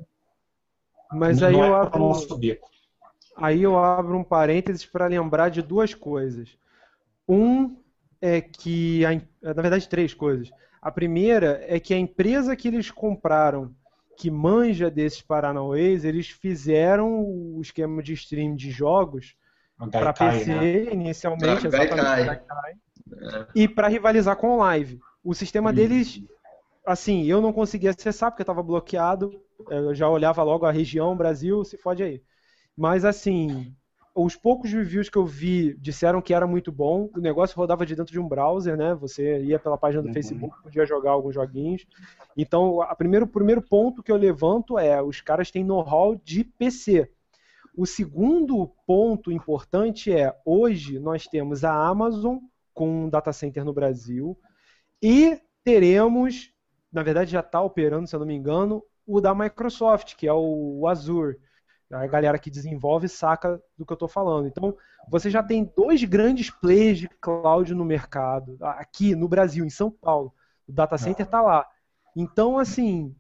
Mas 1.11 1.41
não 1.41 1.47
aí 1.47 1.56
é 1.56 1.57
eu 1.57 1.76
abro, 1.76 1.99
nosso 1.99 2.35
bico. 2.38 2.69
Aí 3.41 3.63
eu 3.63 3.77
abro 3.77 4.17
um 4.17 4.23
parênteses 4.23 4.85
para 4.85 5.07
lembrar 5.07 5.49
de 5.49 5.61
duas 5.61 5.93
coisas. 5.93 6.57
Um 7.27 7.77
é 8.21 8.41
que, 8.41 9.05
a 9.05 9.13
na 9.41 9.61
verdade, 9.61 9.87
três 9.87 10.13
coisas. 10.13 10.49
A 10.81 10.91
primeira 10.91 11.63
é 11.67 11.79
que 11.79 11.93
a 11.93 11.97
empresa 11.97 12.55
que 12.55 12.67
eles 12.67 12.91
compraram, 12.91 13.73
que 14.17 14.29
manja 14.29 14.89
desses 14.89 15.21
Paranauês, 15.21 16.03
eles 16.03 16.29
fizeram 16.29 17.21
o 17.23 17.59
esquema 17.61 18.01
de 18.03 18.13
stream 18.13 18.55
de 18.55 18.71
jogos 18.71 19.35
para 19.91 20.13
PC 20.13 20.53
né? 20.53 20.93
inicialmente, 20.93 21.65
Ah, 21.65 21.67
exatamente. 21.67 22.25
Gaikai, 22.25 22.75
e 23.55 23.67
para 23.67 23.87
rivalizar 23.87 24.35
com 24.35 24.55
o 24.55 24.57
live. 24.57 24.99
O 25.23 25.33
sistema 25.33 25.71
deles, 25.73 26.21
assim, 26.85 27.25
eu 27.25 27.41
não 27.41 27.51
conseguia 27.53 27.91
acessar 27.91 28.31
porque 28.31 28.43
estava 28.43 28.63
bloqueado. 28.63 29.31
Eu 29.69 29.93
já 29.93 30.07
olhava 30.09 30.43
logo 30.43 30.65
a 30.65 30.71
região, 30.71 31.15
Brasil, 31.15 31.63
se 31.63 31.77
fode 31.77 32.03
aí. 32.03 32.21
Mas 32.80 33.03
assim, 33.03 33.76
os 34.15 34.38
poucos 34.38 34.72
reviews 34.72 35.10
que 35.10 35.18
eu 35.18 35.26
vi 35.26 35.76
disseram 35.77 36.22
que 36.22 36.34
era 36.34 36.47
muito 36.47 36.72
bom. 36.72 37.10
O 37.14 37.19
negócio 37.19 37.57
rodava 37.57 37.85
de 37.85 37.93
dentro 37.93 38.14
de 38.14 38.19
um 38.22 38.26
browser, 38.26 38.77
né? 38.77 38.95
Você 38.95 39.43
ia 39.43 39.60
pela 39.60 39.77
página 39.77 40.01
do 40.01 40.07
Uhum. 40.07 40.14
Facebook, 40.14 40.64
podia 40.64 40.85
jogar 40.85 41.11
alguns 41.11 41.35
joguinhos. 41.35 41.85
Então, 42.38 42.81
a 42.81 42.95
primeiro, 42.95 43.26
o 43.26 43.27
primeiro 43.27 43.61
ponto 43.61 44.01
que 44.01 44.10
eu 44.10 44.15
levanto 44.15 44.80
é: 44.80 45.01
os 45.03 45.19
caras 45.19 45.51
têm 45.51 45.61
know-how 45.61 46.15
de 46.23 46.45
PC. 46.45 47.11
O 47.76 47.85
segundo 47.85 48.72
ponto 48.88 49.30
importante 49.30 50.10
é: 50.14 50.34
hoje 50.45 50.99
nós 50.99 51.27
temos 51.27 51.65
a 51.65 51.73
Amazon 51.73 52.38
com 52.73 53.06
um 53.06 53.10
data 53.10 53.34
center 53.34 53.65
no 53.65 53.73
Brasil 53.73 54.39
e 55.03 55.38
teremos, 55.65 56.53
na 56.89 57.03
verdade 57.03 57.31
já 57.31 57.41
está 57.41 57.61
operando, 57.61 58.07
se 58.07 58.15
eu 58.15 58.22
não 58.22 58.27
me 58.27 58.35
engano, 58.35 58.81
o 59.06 59.19
da 59.19 59.35
Microsoft, 59.35 60.15
que 60.15 60.26
é 60.26 60.34
o 60.34 60.88
Azure. 60.88 61.38
A 61.91 62.05
galera 62.07 62.37
que 62.37 62.51
desenvolve 62.51 63.09
saca 63.09 63.61
do 63.77 63.85
que 63.85 63.91
eu 63.91 63.95
estou 63.95 64.07
falando. 64.07 64.47
Então, 64.47 64.75
você 65.09 65.29
já 65.29 65.41
tem 65.41 65.71
dois 65.75 66.03
grandes 66.03 66.51
players 66.51 66.99
de 66.99 67.07
cloud 67.07 67.73
no 67.73 67.83
mercado, 67.83 68.57
aqui 68.61 69.15
no 69.15 69.27
Brasil, 69.27 69.65
em 69.65 69.69
São 69.69 69.89
Paulo. 69.89 70.33
O 70.67 70.71
data 70.71 70.97
center 70.97 71.25
está 71.25 71.41
lá. 71.41 71.65
Então, 72.15 72.59
assim, 72.59 73.15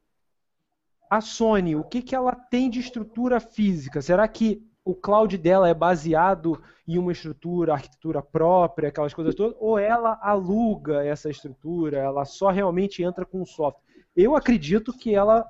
a 1.09 1.19
Sony, 1.21 1.75
o 1.75 1.83
que, 1.83 2.01
que 2.01 2.15
ela 2.15 2.35
tem 2.35 2.69
de 2.69 2.79
estrutura 2.79 3.39
física? 3.39 4.01
Será 4.01 4.27
que 4.27 4.63
o 4.85 4.93
cloud 4.93 5.35
dela 5.37 5.67
é 5.67 5.73
baseado 5.73 6.61
em 6.87 6.97
uma 6.97 7.11
estrutura, 7.11 7.73
arquitetura 7.73 8.21
própria, 8.21 8.89
aquelas 8.89 9.13
coisas 9.13 9.33
todas, 9.35 9.55
ou 9.59 9.79
ela 9.79 10.19
aluga 10.21 11.03
essa 11.03 11.29
estrutura, 11.29 11.97
ela 11.97 12.25
só 12.25 12.49
realmente 12.49 13.03
entra 13.03 13.25
com 13.25 13.41
o 13.41 13.45
software? 13.45 13.83
Eu 14.15 14.35
acredito 14.35 14.93
que 14.93 15.13
ela 15.13 15.49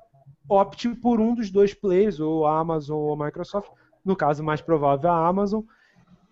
opte 0.50 0.88
por 0.96 1.20
um 1.20 1.34
dos 1.34 1.48
dois 1.48 1.72
players, 1.72 2.18
ou 2.18 2.44
a 2.44 2.58
Amazon 2.58 2.98
ou 2.98 3.12
a 3.12 3.24
Microsoft, 3.24 3.70
no 4.04 4.16
caso 4.16 4.42
mais 4.42 4.60
provável 4.60 5.10
a 5.10 5.28
Amazon, 5.28 5.62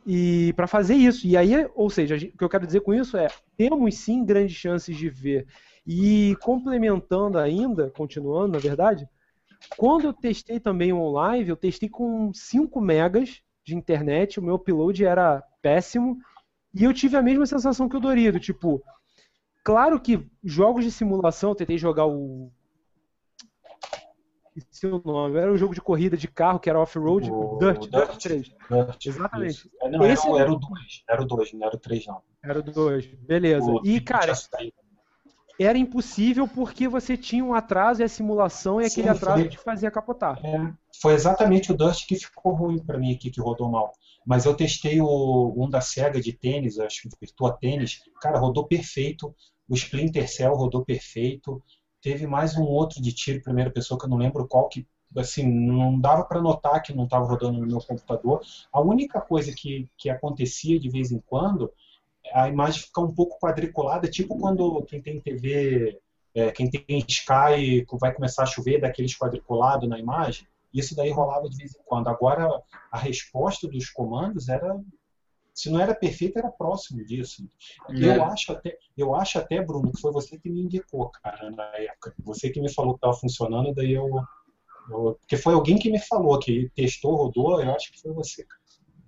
e 0.04 0.52
para 0.54 0.66
fazer 0.66 0.94
isso. 0.94 1.26
E 1.26 1.36
aí, 1.36 1.68
ou 1.74 1.88
seja, 1.88 2.16
o 2.16 2.18
que 2.18 2.42
eu 2.44 2.48
quero 2.48 2.66
dizer 2.66 2.80
com 2.80 2.92
isso 2.92 3.16
é, 3.16 3.28
temos 3.56 3.96
sim 3.96 4.24
grandes 4.24 4.56
chances 4.56 4.96
de 4.96 5.08
ver. 5.08 5.46
E 5.86 6.36
complementando 6.42 7.38
ainda, 7.38 7.90
continuando, 7.90 8.52
na 8.52 8.58
verdade, 8.58 9.08
quando 9.76 10.04
eu 10.04 10.12
testei 10.12 10.58
também 10.58 10.92
o 10.92 11.00
OnLive, 11.00 11.50
eu 11.50 11.56
testei 11.56 11.88
com 11.88 12.32
5 12.32 12.80
megas 12.80 13.40
de 13.64 13.76
internet, 13.76 14.40
o 14.40 14.42
meu 14.42 14.56
upload 14.56 15.04
era 15.04 15.42
péssimo, 15.62 16.18
e 16.74 16.84
eu 16.84 16.92
tive 16.92 17.16
a 17.16 17.22
mesma 17.22 17.46
sensação 17.46 17.88
que 17.88 17.96
o 17.96 18.00
Dorido, 18.00 18.40
tipo, 18.40 18.82
claro 19.62 20.00
que 20.00 20.26
jogos 20.42 20.84
de 20.84 20.90
simulação, 20.90 21.50
eu 21.50 21.54
tentei 21.54 21.78
jogar 21.78 22.06
o 22.06 22.50
esqueci 24.58 24.86
o 24.86 25.02
nome, 25.04 25.38
era 25.38 25.52
um 25.52 25.56
jogo 25.56 25.74
de 25.74 25.80
corrida 25.80 26.16
de 26.16 26.28
carro 26.28 26.58
que 26.60 26.68
era 26.68 26.78
off-road, 26.80 27.30
O 27.30 27.58
Dirt, 27.58 27.80
Dirt, 27.88 27.90
Dirt. 27.90 28.22
3. 28.22 28.48
Dirt, 28.70 29.06
Exatamente. 29.06 29.70
É, 29.82 29.88
Não, 29.90 30.04
era, 30.04 30.12
Esse 30.12 30.28
o- 30.28 30.38
era 30.38 30.50
o- 30.50 30.54
o 30.54 30.58
2, 30.58 31.02
era 31.08 31.22
o 31.22 31.26
2, 31.26 31.52
não 31.52 31.66
era 31.66 31.76
o 31.76 31.78
3 31.78 32.06
não. 32.06 32.22
Era 32.42 32.58
o 32.58 32.62
2, 32.62 33.06
beleza. 33.06 33.70
O 33.70 33.80
E, 33.84 33.92
Dirt 34.00 34.04
cara, 34.04 34.32
era 35.58 35.76
impossível 35.76 36.46
porque 36.46 36.86
você 36.86 37.16
tinha 37.16 37.44
um 37.44 37.52
atraso 37.54 38.00
e 38.00 38.04
a 38.04 38.08
simulação 38.08 38.80
e 38.80 38.88
Sim, 38.88 39.00
aquele 39.00 39.08
atraso 39.16 39.40
foi- 39.40 39.48
te 39.48 39.58
fazia 39.58 39.90
capotar. 39.90 40.38
É, 40.44 40.72
foi 41.02 41.14
exatamente 41.14 41.72
o 41.72 41.76
Dust 41.76 42.06
que 42.06 42.14
ficou 42.16 42.52
ruim 42.54 42.78
para 42.78 42.98
mim 42.98 43.12
aqui, 43.12 43.30
que 43.30 43.40
rodou 43.40 43.68
mal. 43.68 43.92
Mas 44.24 44.44
eu 44.44 44.54
testei 44.54 45.00
o, 45.00 45.54
um 45.56 45.68
da 45.68 45.80
SEGA 45.80 46.20
de 46.20 46.32
tênis, 46.32 46.78
acho 46.78 47.02
que 47.02 47.08
Virtua 47.20 47.56
Tênis, 47.58 48.00
cara, 48.20 48.38
rodou 48.38 48.66
perfeito. 48.66 49.34
O 49.68 49.74
Splinter 49.74 50.28
Cell 50.30 50.54
rodou 50.54 50.84
perfeito. 50.84 51.62
Teve 52.08 52.26
mais 52.26 52.56
um 52.56 52.62
outro 52.62 53.02
de 53.02 53.12
tiro, 53.12 53.42
primeira 53.42 53.70
pessoa, 53.70 54.00
que 54.00 54.06
eu 54.06 54.08
não 54.08 54.16
lembro 54.16 54.48
qual, 54.48 54.66
que 54.66 54.86
assim, 55.14 55.46
não 55.46 56.00
dava 56.00 56.24
para 56.24 56.40
notar 56.40 56.82
que 56.82 56.94
não 56.94 57.04
estava 57.04 57.26
rodando 57.26 57.60
no 57.60 57.66
meu 57.66 57.80
computador. 57.82 58.40
A 58.72 58.80
única 58.80 59.20
coisa 59.20 59.52
que, 59.54 59.86
que 59.94 60.08
acontecia 60.08 60.80
de 60.80 60.88
vez 60.88 61.12
em 61.12 61.18
quando, 61.26 61.70
a 62.32 62.48
imagem 62.48 62.80
fica 62.80 63.02
um 63.02 63.12
pouco 63.14 63.38
quadriculada, 63.38 64.08
tipo 64.08 64.38
quando 64.38 64.82
quem 64.86 65.02
tem 65.02 65.20
TV, 65.20 66.00
é, 66.34 66.50
quem 66.50 66.70
tem 66.70 67.04
Sky 67.06 67.84
vai 68.00 68.14
começar 68.14 68.44
a 68.44 68.46
chover 68.46 68.80
daqueles 68.80 69.14
quadriculados 69.14 69.86
na 69.86 69.98
imagem. 69.98 70.48
Isso 70.72 70.96
daí 70.96 71.10
rolava 71.10 71.46
de 71.46 71.58
vez 71.58 71.76
em 71.76 71.82
quando. 71.84 72.08
Agora, 72.08 72.48
a 72.90 72.96
resposta 72.96 73.68
dos 73.68 73.90
comandos 73.90 74.48
era, 74.48 74.80
se 75.58 75.70
não 75.70 75.80
era 75.80 75.94
perfeita, 75.94 76.38
era 76.38 76.50
próximo 76.52 77.04
disso. 77.04 77.42
É. 77.90 78.16
Eu 78.16 78.24
acho 78.24 78.52
até, 78.52 78.78
eu 78.96 79.14
acho 79.14 79.38
até, 79.38 79.60
Bruno, 79.60 79.90
que 79.92 80.00
foi 80.00 80.12
você 80.12 80.38
que 80.38 80.48
me 80.48 80.60
indicou, 80.62 81.10
cara, 81.10 81.50
na 81.50 81.64
época. 81.76 82.14
Você 82.24 82.50
que 82.50 82.60
me 82.60 82.72
falou 82.72 82.92
que 82.94 82.98
estava 82.98 83.14
funcionando, 83.14 83.74
daí 83.74 83.92
eu, 83.92 84.08
eu- 84.90 85.16
porque 85.20 85.36
foi 85.36 85.54
alguém 85.54 85.76
que 85.78 85.90
me 85.90 85.98
falou 85.98 86.38
que 86.38 86.70
testou, 86.76 87.16
rodou. 87.16 87.60
Eu 87.60 87.74
acho 87.74 87.90
que 87.92 88.00
foi 88.00 88.12
você. 88.12 88.44
Cara. 88.44 88.60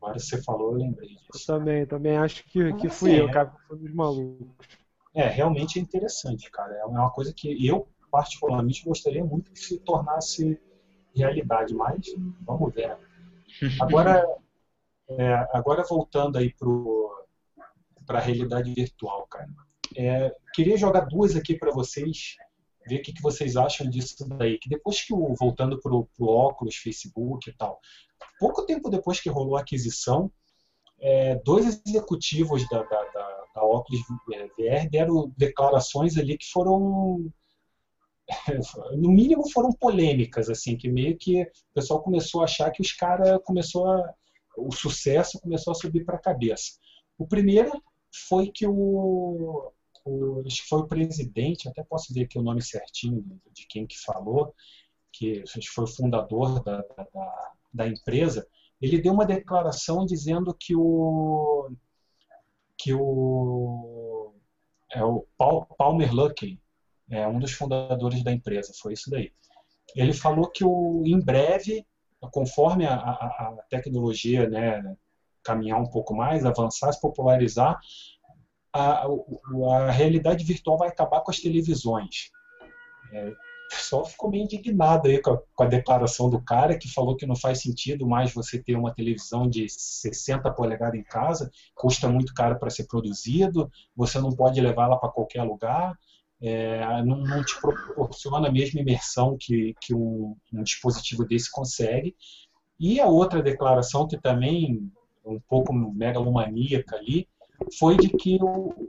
Agora 0.02 0.18
você 0.18 0.42
falou, 0.42 0.72
eu 0.72 0.78
lembrei 0.78 1.10
Eu 1.10 1.32
disso. 1.32 1.46
também, 1.46 1.86
também 1.86 2.16
acho 2.16 2.42
que, 2.44 2.72
que 2.74 2.88
Mas, 2.88 2.98
fui 2.98 3.10
assim, 3.10 3.20
eu, 3.20 3.28
é- 3.28 3.32
cara, 3.32 3.50
que 3.50 3.66
fui 3.68 3.78
dos 3.78 3.94
malucos. 3.94 4.66
É, 5.14 5.26
realmente 5.28 5.78
é 5.78 5.82
interessante, 5.82 6.50
cara. 6.50 6.74
É 6.74 6.84
uma 6.84 7.10
coisa 7.10 7.32
que 7.32 7.64
eu, 7.66 7.86
particularmente, 8.10 8.84
gostaria 8.84 9.24
muito 9.24 9.52
que 9.52 9.58
se 9.60 9.78
tornasse 9.80 10.58
realidade, 11.14 11.74
mas 11.74 12.00
vamos 12.40 12.72
ver. 12.74 12.96
Agora, 13.80 14.24
é, 15.18 15.48
agora 15.52 15.84
voltando 15.88 16.38
aí 16.38 16.54
para 18.06 18.18
a 18.18 18.22
realidade 18.22 18.72
virtual, 18.72 19.26
cara. 19.26 19.48
É, 19.96 20.32
queria 20.54 20.76
jogar 20.76 21.00
duas 21.00 21.34
aqui 21.34 21.56
para 21.56 21.72
vocês, 21.72 22.36
ver 22.86 23.00
o 23.00 23.02
que, 23.02 23.12
que 23.12 23.22
vocês 23.22 23.56
acham 23.56 23.88
disso 23.88 24.28
daí. 24.28 24.58
Que 24.58 24.68
depois 24.68 25.02
que 25.02 25.12
o 25.12 25.34
voltando 25.34 25.80
para 25.80 25.92
o 25.92 26.08
óculos, 26.20 26.76
Facebook 26.76 27.50
e 27.50 27.52
tal, 27.54 27.80
pouco 28.38 28.64
tempo 28.64 28.88
depois 28.88 29.20
que 29.20 29.28
rolou 29.28 29.56
a 29.56 29.60
aquisição, 29.60 30.30
é, 31.00 31.34
dois 31.36 31.82
executivos 31.86 32.68
da, 32.68 32.82
da, 32.82 33.04
da, 33.04 33.44
da 33.54 33.64
Oculus 33.64 34.02
é, 34.32 34.46
VR 34.46 34.88
deram 34.88 35.32
declarações 35.36 36.18
ali 36.18 36.36
que 36.36 36.46
foram 36.50 37.32
no 38.96 39.10
mínimo 39.10 39.50
foram 39.50 39.72
polêmicas 39.72 40.50
assim 40.50 40.76
que 40.76 40.88
meio 40.88 41.16
que 41.16 41.42
o 41.42 41.74
pessoal 41.74 42.02
começou 42.02 42.42
a 42.42 42.44
achar 42.44 42.70
que 42.70 42.82
os 42.82 42.92
caras 42.92 43.40
começou 43.44 43.88
a 43.88 44.14
o 44.56 44.72
sucesso 44.72 45.40
começou 45.40 45.72
a 45.72 45.74
subir 45.74 46.04
para 46.04 46.16
a 46.16 46.20
cabeça 46.20 46.78
o 47.18 47.26
primeiro 47.26 47.70
foi 48.28 48.50
que 48.50 48.66
o, 48.66 49.72
o 50.04 50.42
foi 50.68 50.80
o 50.80 50.88
presidente 50.88 51.68
até 51.68 51.82
posso 51.82 52.12
ver 52.12 52.24
aqui 52.24 52.38
o 52.38 52.42
nome 52.42 52.62
certinho 52.62 53.24
de 53.52 53.66
quem 53.66 53.86
que 53.86 53.98
falou 53.98 54.54
que 55.12 55.42
foi 55.74 55.84
o 55.84 55.88
fundador 55.88 56.62
da, 56.62 56.78
da, 56.78 57.52
da 57.72 57.88
empresa 57.88 58.46
ele 58.80 59.00
deu 59.00 59.12
uma 59.12 59.26
declaração 59.26 60.04
dizendo 60.06 60.54
que 60.54 60.74
o 60.74 61.70
que 62.76 62.94
o 62.94 64.32
é 64.92 65.04
o 65.04 65.26
Paul, 65.36 65.66
Palmer 65.78 66.12
Luckey 66.12 66.60
é 67.08 67.26
um 67.26 67.38
dos 67.38 67.52
fundadores 67.52 68.22
da 68.22 68.32
empresa, 68.32 68.72
foi 68.80 68.92
isso 68.92 69.10
daí. 69.10 69.32
Ele 69.94 70.12
falou 70.12 70.48
que 70.48 70.64
o, 70.64 71.02
em 71.04 71.18
breve, 71.18 71.84
conforme 72.28 72.86
a, 72.86 72.94
a, 72.94 73.54
a 73.58 73.64
tecnologia 73.68 74.48
né, 74.48 74.96
caminhar 75.42 75.80
um 75.80 75.86
pouco 75.86 76.14
mais, 76.14 76.44
avançar, 76.44 76.92
se 76.92 77.00
popularizar, 77.00 77.78
a, 78.72 79.06
a 79.06 79.90
realidade 79.90 80.44
virtual 80.44 80.78
vai 80.78 80.88
acabar 80.88 81.20
com 81.20 81.30
as 81.30 81.40
televisões. 81.40 82.30
É, 83.12 83.28
o 83.28 83.36
pessoal 83.70 84.04
ficou 84.04 84.30
meio 84.30 84.44
indignado 84.44 85.08
aí 85.08 85.20
com 85.20 85.32
a, 85.32 85.38
com 85.54 85.62
a, 85.62 85.66
declaração 85.66 86.28
do 86.28 86.42
cara 86.42 86.76
que 86.76 86.92
falou 86.92 87.16
que 87.16 87.26
não 87.26 87.36
faz 87.36 87.60
sentido 87.60 88.06
mais 88.06 88.32
você 88.32 88.60
ter 88.62 88.74
uma 88.74 88.92
televisão 88.92 89.48
de 89.48 89.68
60 89.68 90.50
polegadas 90.52 90.98
em 90.98 91.04
casa, 91.04 91.50
custa 91.74 92.08
muito 92.08 92.34
caro 92.34 92.58
para 92.58 92.70
ser 92.70 92.86
produzido, 92.86 93.70
você 93.94 94.20
não 94.20 94.30
pode 94.30 94.60
levá-la 94.60 94.96
para 94.96 95.10
qualquer 95.10 95.42
lugar, 95.44 95.96
é, 96.42 97.02
não, 97.02 97.18
não, 97.18 97.44
te 97.44 97.60
proporciona 97.60 98.48
a 98.48 98.52
mesma 98.52 98.80
imersão 98.80 99.36
que, 99.38 99.74
que 99.80 99.94
um, 99.94 100.34
um, 100.52 100.62
dispositivo 100.62 101.26
desse 101.26 101.50
consegue. 101.50 102.16
E 102.78 102.98
a 102.98 103.06
outra 103.06 103.42
declaração, 103.42 104.08
que 104.08 104.18
também 104.18 104.90
um 105.24 105.38
pouco 105.48 105.72
megalomaníaca 105.72 106.96
ali, 106.96 107.28
foi 107.78 107.96
de 107.98 108.08
que 108.08 108.38
o, 108.42 108.88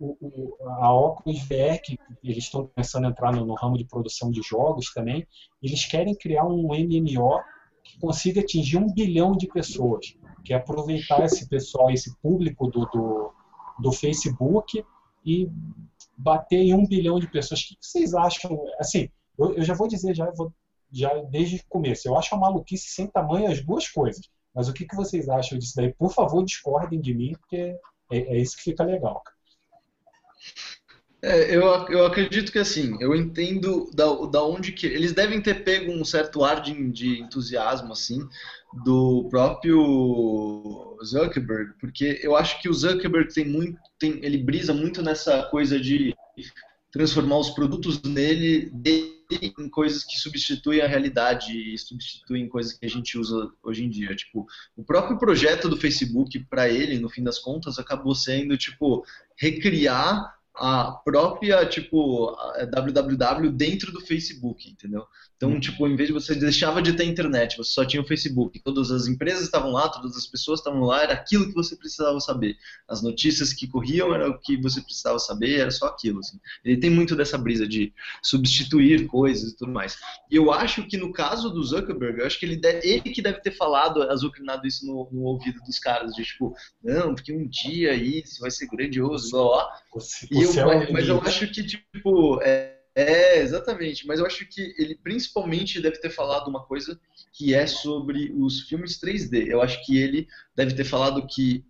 o, 0.00 0.56
a 0.80 0.92
Oculus 0.92 1.40
VR, 1.42 1.80
que 1.82 1.98
eles 2.22 2.44
estão 2.44 2.68
começando 2.74 3.04
a 3.04 3.08
entrar 3.08 3.32
no, 3.32 3.46
no, 3.46 3.54
ramo 3.54 3.78
de 3.78 3.84
produção 3.84 4.30
de 4.30 4.42
jogos 4.42 4.92
também, 4.92 5.24
eles 5.62 5.84
querem 5.84 6.16
criar 6.16 6.44
um 6.44 6.68
MMO 6.68 7.40
que 7.84 7.98
consiga 8.00 8.40
atingir 8.40 8.76
um 8.76 8.92
bilhão 8.92 9.32
de 9.32 9.46
pessoas, 9.46 10.16
que 10.44 10.52
é 10.52 10.56
aproveitar 10.56 11.24
esse 11.24 11.48
pessoal, 11.48 11.90
esse 11.90 12.16
público 12.20 12.66
do, 12.68 12.86
do, 12.86 13.32
do 13.78 13.92
Facebook 13.92 14.84
e 15.24 15.48
bater 16.18 16.58
em 16.58 16.74
um 16.74 16.86
bilhão 16.86 17.20
de 17.20 17.30
pessoas. 17.30 17.60
O 17.60 17.64
que 17.64 17.76
vocês 17.80 18.12
acham? 18.12 18.60
Assim, 18.78 19.08
eu, 19.38 19.54
eu 19.54 19.62
já 19.62 19.74
vou 19.74 19.86
dizer 19.86 20.14
já, 20.14 20.28
vou, 20.32 20.52
já 20.92 21.14
desde 21.30 21.56
o 21.56 21.64
começo, 21.68 22.08
eu 22.08 22.18
acho 22.18 22.34
uma 22.34 22.48
maluquice 22.48 22.90
sem 22.90 23.06
tamanho 23.06 23.50
as 23.50 23.64
duas 23.64 23.88
coisas. 23.88 24.28
Mas 24.54 24.68
o 24.68 24.72
que, 24.72 24.84
que 24.84 24.96
vocês 24.96 25.28
acham 25.28 25.56
disso 25.56 25.74
daí? 25.76 25.94
Por 25.94 26.12
favor, 26.12 26.44
discordem 26.44 27.00
de 27.00 27.14
mim, 27.14 27.32
porque 27.38 27.76
é, 28.10 28.18
é 28.18 28.36
isso 28.38 28.56
que 28.56 28.64
fica 28.64 28.82
legal. 28.82 29.22
É, 31.22 31.54
eu, 31.54 31.62
eu 31.88 32.06
acredito 32.06 32.52
que 32.52 32.58
assim, 32.58 32.96
eu 33.00 33.14
entendo 33.14 33.90
da, 33.92 34.06
da 34.26 34.42
onde 34.42 34.72
que. 34.72 34.86
Eles 34.86 35.12
devem 35.12 35.40
ter 35.40 35.64
pego 35.64 35.92
um 35.92 36.04
certo 36.04 36.44
ar 36.44 36.60
de, 36.60 36.90
de 36.90 37.20
entusiasmo, 37.20 37.92
assim, 37.92 38.20
do 38.72 39.26
próprio 39.30 40.98
Zuckerberg, 41.04 41.72
porque 41.80 42.20
eu 42.22 42.36
acho 42.36 42.60
que 42.60 42.68
o 42.68 42.74
Zuckerberg 42.74 43.32
tem 43.32 43.46
muito. 43.46 43.78
Tem, 43.98 44.18
ele 44.22 44.38
brisa 44.38 44.74
muito 44.74 45.02
nessa 45.02 45.44
coisa 45.44 45.80
de 45.80 46.14
transformar 46.90 47.38
os 47.38 47.50
produtos 47.50 48.00
nele, 48.02 48.70
dele 48.70 49.18
em 49.30 49.68
coisas 49.68 50.04
que 50.04 50.16
substituem 50.18 50.80
a 50.80 50.86
realidade 50.86 51.52
e 51.52 51.76
substituem 51.76 52.48
coisas 52.48 52.72
que 52.72 52.86
a 52.86 52.88
gente 52.88 53.18
usa 53.18 53.50
hoje 53.62 53.84
em 53.84 53.90
dia. 53.90 54.14
Tipo, 54.14 54.46
o 54.76 54.82
próprio 54.82 55.18
projeto 55.18 55.68
do 55.68 55.76
Facebook 55.76 56.38
para 56.48 56.68
ele, 56.68 56.98
no 56.98 57.10
fim 57.10 57.22
das 57.22 57.38
contas, 57.38 57.78
acabou 57.78 58.14
sendo 58.14 58.56
tipo 58.56 59.04
recriar 59.36 60.37
a 60.58 61.00
própria, 61.04 61.64
tipo, 61.66 62.30
a 62.30 62.64
www 62.64 63.50
dentro 63.50 63.92
do 63.92 64.00
Facebook, 64.00 64.68
entendeu? 64.68 65.06
Então, 65.38 65.50
uhum. 65.50 65.60
tipo, 65.60 65.86
em 65.86 65.94
vez 65.94 66.08
de 66.08 66.12
você 66.12 66.34
deixava 66.34 66.82
de 66.82 66.92
ter 66.94 67.04
internet, 67.04 67.56
você 67.56 67.72
só 67.72 67.84
tinha 67.84 68.02
o 68.02 68.06
Facebook, 68.06 68.58
todas 68.58 68.90
as 68.90 69.06
empresas 69.06 69.44
estavam 69.44 69.70
lá, 69.70 69.88
todas 69.88 70.16
as 70.16 70.26
pessoas 70.26 70.58
estavam 70.58 70.80
lá, 70.80 71.04
era 71.04 71.14
aquilo 71.14 71.46
que 71.46 71.54
você 71.54 71.76
precisava 71.76 72.18
saber. 72.18 72.56
As 72.88 73.02
notícias 73.02 73.52
que 73.52 73.68
corriam 73.68 74.12
era 74.12 74.28
o 74.28 74.36
que 74.36 74.60
você 74.60 74.80
precisava 74.80 75.16
saber, 75.20 75.60
era 75.60 75.70
só 75.70 75.86
aquilo, 75.86 76.18
assim. 76.18 76.40
Ele 76.64 76.76
tem 76.76 76.90
muito 76.90 77.14
dessa 77.14 77.38
brisa 77.38 77.68
de 77.68 77.92
substituir 78.20 79.06
coisas 79.06 79.52
e 79.52 79.56
tudo 79.56 79.70
mais. 79.70 79.96
E 80.28 80.34
eu 80.34 80.50
acho 80.50 80.84
que 80.88 80.96
no 80.96 81.12
caso 81.12 81.50
do 81.50 81.62
Zuckerberg, 81.62 82.18
eu 82.18 82.26
acho 82.26 82.38
que 82.40 82.44
ele, 82.44 82.56
deve, 82.56 82.84
ele 82.88 83.00
que 83.02 83.22
deve 83.22 83.40
ter 83.40 83.52
falado, 83.52 84.02
azucrinado 84.10 84.66
isso 84.66 84.84
no, 84.84 85.08
no, 85.12 85.22
ouvido 85.22 85.60
dos 85.60 85.78
caras, 85.78 86.14
de 86.14 86.24
tipo, 86.24 86.52
não, 86.82 87.14
porque 87.14 87.32
um 87.32 87.46
dia 87.46 87.94
isso 87.94 88.40
vai 88.40 88.50
ser 88.50 88.66
grandioso, 88.66 89.30
blá, 89.30 89.40
blá. 89.46 89.68
E 90.32 90.47
eu, 90.56 90.66
mas, 90.66 90.90
mas 90.90 91.08
eu 91.08 91.20
acho 91.20 91.50
que, 91.50 91.62
tipo, 91.64 92.40
é, 92.42 92.78
é, 92.94 93.40
exatamente. 93.40 94.06
Mas 94.06 94.18
eu 94.18 94.26
acho 94.26 94.46
que 94.46 94.74
ele 94.78 94.96
principalmente 94.96 95.80
deve 95.80 95.98
ter 95.98 96.10
falado 96.10 96.48
uma 96.48 96.64
coisa 96.64 96.98
que 97.32 97.54
é 97.54 97.66
sobre 97.66 98.32
os 98.36 98.62
filmes 98.62 98.98
3D. 99.00 99.46
Eu 99.46 99.62
acho 99.62 99.84
que 99.84 99.96
ele 99.96 100.26
deve 100.56 100.74
ter 100.74 100.84
falado 100.84 101.26
que 101.26 101.64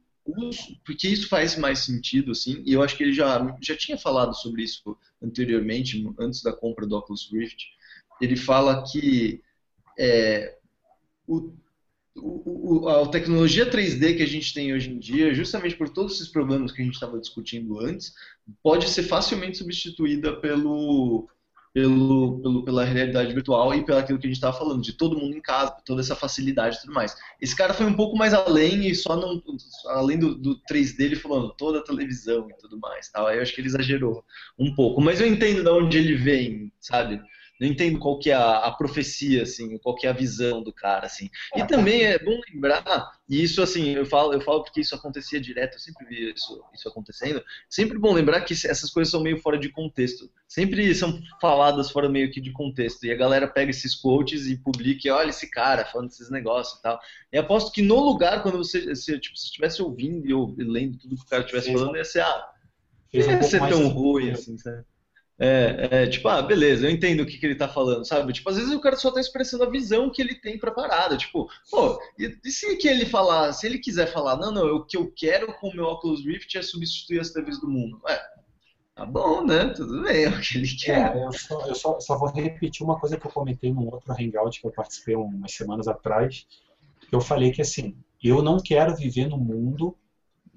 porque 0.84 1.09
isso 1.09 1.28
faz 1.28 1.56
mais 1.56 1.80
sentido, 1.80 2.32
assim, 2.32 2.62
e 2.66 2.74
eu 2.74 2.82
acho 2.82 2.94
que 2.96 3.02
ele 3.02 3.14
já, 3.14 3.56
já 3.62 3.74
tinha 3.74 3.96
falado 3.96 4.34
sobre 4.34 4.62
isso 4.62 4.94
anteriormente, 5.22 6.06
antes 6.18 6.42
da 6.42 6.52
compra 6.52 6.86
do 6.86 6.96
Oculus 6.96 7.30
Rift. 7.32 7.66
Ele 8.20 8.36
fala 8.36 8.84
que 8.84 9.42
é, 9.98 10.55
o 11.26 11.52
o, 12.22 12.88
a 12.88 13.08
tecnologia 13.08 13.70
3D 13.70 14.16
que 14.16 14.22
a 14.22 14.26
gente 14.26 14.52
tem 14.52 14.72
hoje 14.72 14.90
em 14.90 14.98
dia, 14.98 15.34
justamente 15.34 15.76
por 15.76 15.88
todos 15.88 16.14
esses 16.14 16.28
problemas 16.28 16.72
que 16.72 16.82
a 16.82 16.84
gente 16.84 16.94
estava 16.94 17.18
discutindo 17.18 17.80
antes, 17.80 18.12
pode 18.62 18.88
ser 18.88 19.04
facilmente 19.04 19.58
substituída 19.58 20.36
pelo, 20.36 21.28
pelo, 21.72 22.40
pelo, 22.40 22.64
pela 22.64 22.84
realidade 22.84 23.32
virtual 23.32 23.74
e 23.74 23.84
pelo 23.84 23.98
aquilo 23.98 24.18
que 24.18 24.26
a 24.26 24.30
gente 24.30 24.36
estava 24.36 24.56
falando, 24.56 24.82
de 24.82 24.92
todo 24.92 25.18
mundo 25.18 25.36
em 25.36 25.40
casa, 25.40 25.76
toda 25.84 26.00
essa 26.00 26.16
facilidade 26.16 26.76
e 26.76 26.80
tudo 26.80 26.92
mais. 26.92 27.16
Esse 27.40 27.54
cara 27.54 27.74
foi 27.74 27.86
um 27.86 27.94
pouco 27.94 28.16
mais 28.16 28.34
além 28.34 28.86
e 28.86 28.94
só 28.94 29.16
não, 29.16 29.42
além 29.86 30.18
do, 30.18 30.34
do 30.34 30.60
3D 30.70 31.00
ele 31.00 31.16
falando 31.16 31.54
toda 31.56 31.78
a 31.78 31.84
televisão 31.84 32.48
e 32.50 32.54
tudo 32.58 32.78
mais. 32.78 33.08
Tal. 33.08 33.26
Aí 33.26 33.36
eu 33.36 33.42
acho 33.42 33.54
que 33.54 33.60
ele 33.60 33.68
exagerou 33.68 34.24
um 34.58 34.74
pouco, 34.74 35.00
mas 35.00 35.20
eu 35.20 35.26
entendo 35.26 35.62
de 35.62 35.70
onde 35.70 35.98
ele 35.98 36.14
vem, 36.14 36.72
sabe? 36.80 37.20
Não 37.60 37.68
entendo 37.68 37.98
qual 37.98 38.18
que 38.18 38.30
é 38.30 38.35
a, 38.35 38.59
a, 38.59 38.72
profecia, 38.72 39.43
assim, 39.43 39.78
qual 39.78 39.94
que 39.94 40.06
é 40.06 40.10
a 40.10 40.14
visão 40.14 40.62
do 40.62 40.72
cara, 40.72 41.06
assim. 41.06 41.28
E 41.56 41.64
também 41.64 42.05
é 42.05 42.18
bom 42.18 42.39
lembrar, 42.52 43.18
e 43.28 43.43
isso, 43.43 43.60
assim, 43.60 43.90
eu 43.90 44.06
falo, 44.06 44.32
eu 44.32 44.40
falo 44.40 44.62
porque 44.62 44.80
isso 44.80 44.94
acontecia 44.94 45.40
direto, 45.40 45.74
eu 45.74 45.78
sempre 45.80 46.06
vi 46.06 46.32
isso, 46.32 46.62
isso 46.72 46.89
acontecendo, 46.89 47.43
sempre 47.68 47.98
bom 47.98 48.12
lembrar 48.12 48.40
que 48.43 48.55
essas 48.55 48.90
coisas 48.90 49.10
são 49.10 49.22
meio 49.22 49.39
fora 49.39 49.59
de 49.59 49.68
contexto. 49.68 50.30
Sempre 50.47 50.94
são 50.94 51.20
faladas 51.40 51.90
fora 51.90 52.09
meio 52.09 52.30
que 52.30 52.40
de 52.40 52.52
contexto. 52.52 53.05
E 53.05 53.12
a 53.12 53.16
galera 53.16 53.47
pega 53.47 53.70
esses 53.70 53.94
quotes 53.94 54.47
e 54.47 54.56
publica, 54.56 55.14
olha 55.14 55.28
esse 55.28 55.51
cara 55.51 55.85
falando 55.85 56.09
esses 56.09 56.30
negócios 56.30 56.78
e 56.78 56.82
tal. 56.82 56.98
E 57.30 57.36
aposto 57.36 57.70
que 57.70 57.82
no 57.82 58.01
lugar, 58.01 58.43
quando 58.43 58.56
você, 58.56 58.94
se, 58.97 59.18
tipo, 59.18 59.36
se 59.36 59.47
estivesse 59.47 59.82
ouvindo 59.82 60.26
e 60.26 60.64
lendo 60.64 60.97
tudo 60.97 61.16
que 61.16 61.22
o 61.22 61.26
cara 61.26 61.43
estivesse 61.43 61.70
falando, 61.72 61.97
ia 61.97 62.05
ser, 62.05 62.20
ah, 62.20 62.48
ia 63.12 63.43
ser 63.43 63.60
tão 63.68 63.89
ruim, 63.89 64.30
assim, 64.30 64.56
sabe? 64.56 64.85
É, 65.40 65.89
é, 65.93 66.06
tipo, 66.09 66.27
ah, 66.27 66.43
beleza, 66.43 66.85
eu 66.85 66.90
entendo 66.90 67.20
o 67.20 67.27
que, 67.27 67.39
que 67.39 67.47
ele 67.47 67.55
tá 67.55 67.69
falando, 67.69 68.05
sabe? 68.05 68.32
Tipo, 68.32 68.51
às 68.51 68.56
vezes 68.56 68.73
o 68.73 68.81
cara 68.81 68.97
só 68.97 69.09
tá 69.12 69.20
expressando 69.20 69.62
a 69.62 69.70
visão 69.70 70.10
que 70.10 70.20
ele 70.20 70.35
tem 70.35 70.59
pra 70.59 70.73
parada. 70.73 71.16
Tipo, 71.16 71.48
pô, 71.70 72.01
e, 72.19 72.36
e 72.44 72.51
se 72.51 72.77
que 72.77 72.89
ele 72.89 73.06
falar, 73.06 73.52
se 73.52 73.65
ele 73.65 73.78
quiser 73.78 74.12
falar, 74.12 74.36
não, 74.36 74.51
não, 74.51 74.66
o 74.74 74.85
que 74.85 74.97
eu 74.97 75.12
quero 75.15 75.52
com 75.55 75.69
o 75.69 75.74
meu 75.74 75.85
Oculus 75.85 76.24
Rift 76.24 76.59
é 76.59 76.62
substituir 76.62 77.20
as 77.20 77.31
TVs 77.31 77.60
do 77.60 77.69
mundo. 77.69 78.01
É, 78.09 78.20
tá 78.97 79.06
bom, 79.06 79.44
né? 79.44 79.66
Tudo 79.69 80.02
bem, 80.02 80.24
é 80.27 80.28
o 80.28 80.40
que 80.40 80.59
ele 80.59 80.77
quer. 80.77 81.16
É, 81.16 81.24
eu, 81.24 81.32
só, 81.32 81.66
eu 81.69 81.74
só, 81.77 82.01
só, 82.01 82.19
vou 82.19 82.32
repetir 82.32 82.85
uma 82.85 82.98
coisa 82.98 83.16
que 83.16 83.24
eu 83.24 83.31
comentei 83.31 83.73
num 83.73 83.86
outro 83.86 84.12
hangout 84.12 84.60
que 84.60 84.66
eu 84.66 84.73
participei 84.73 85.15
umas 85.15 85.52
semanas 85.52 85.86
atrás. 85.86 86.48
Que 87.09 87.15
eu 87.15 87.20
falei 87.20 87.52
que 87.52 87.62
assim, 87.62 87.97
eu 88.20 88.43
não 88.43 88.59
quero 88.59 88.97
viver 88.97 89.28
num 89.28 89.39
mundo 89.39 89.97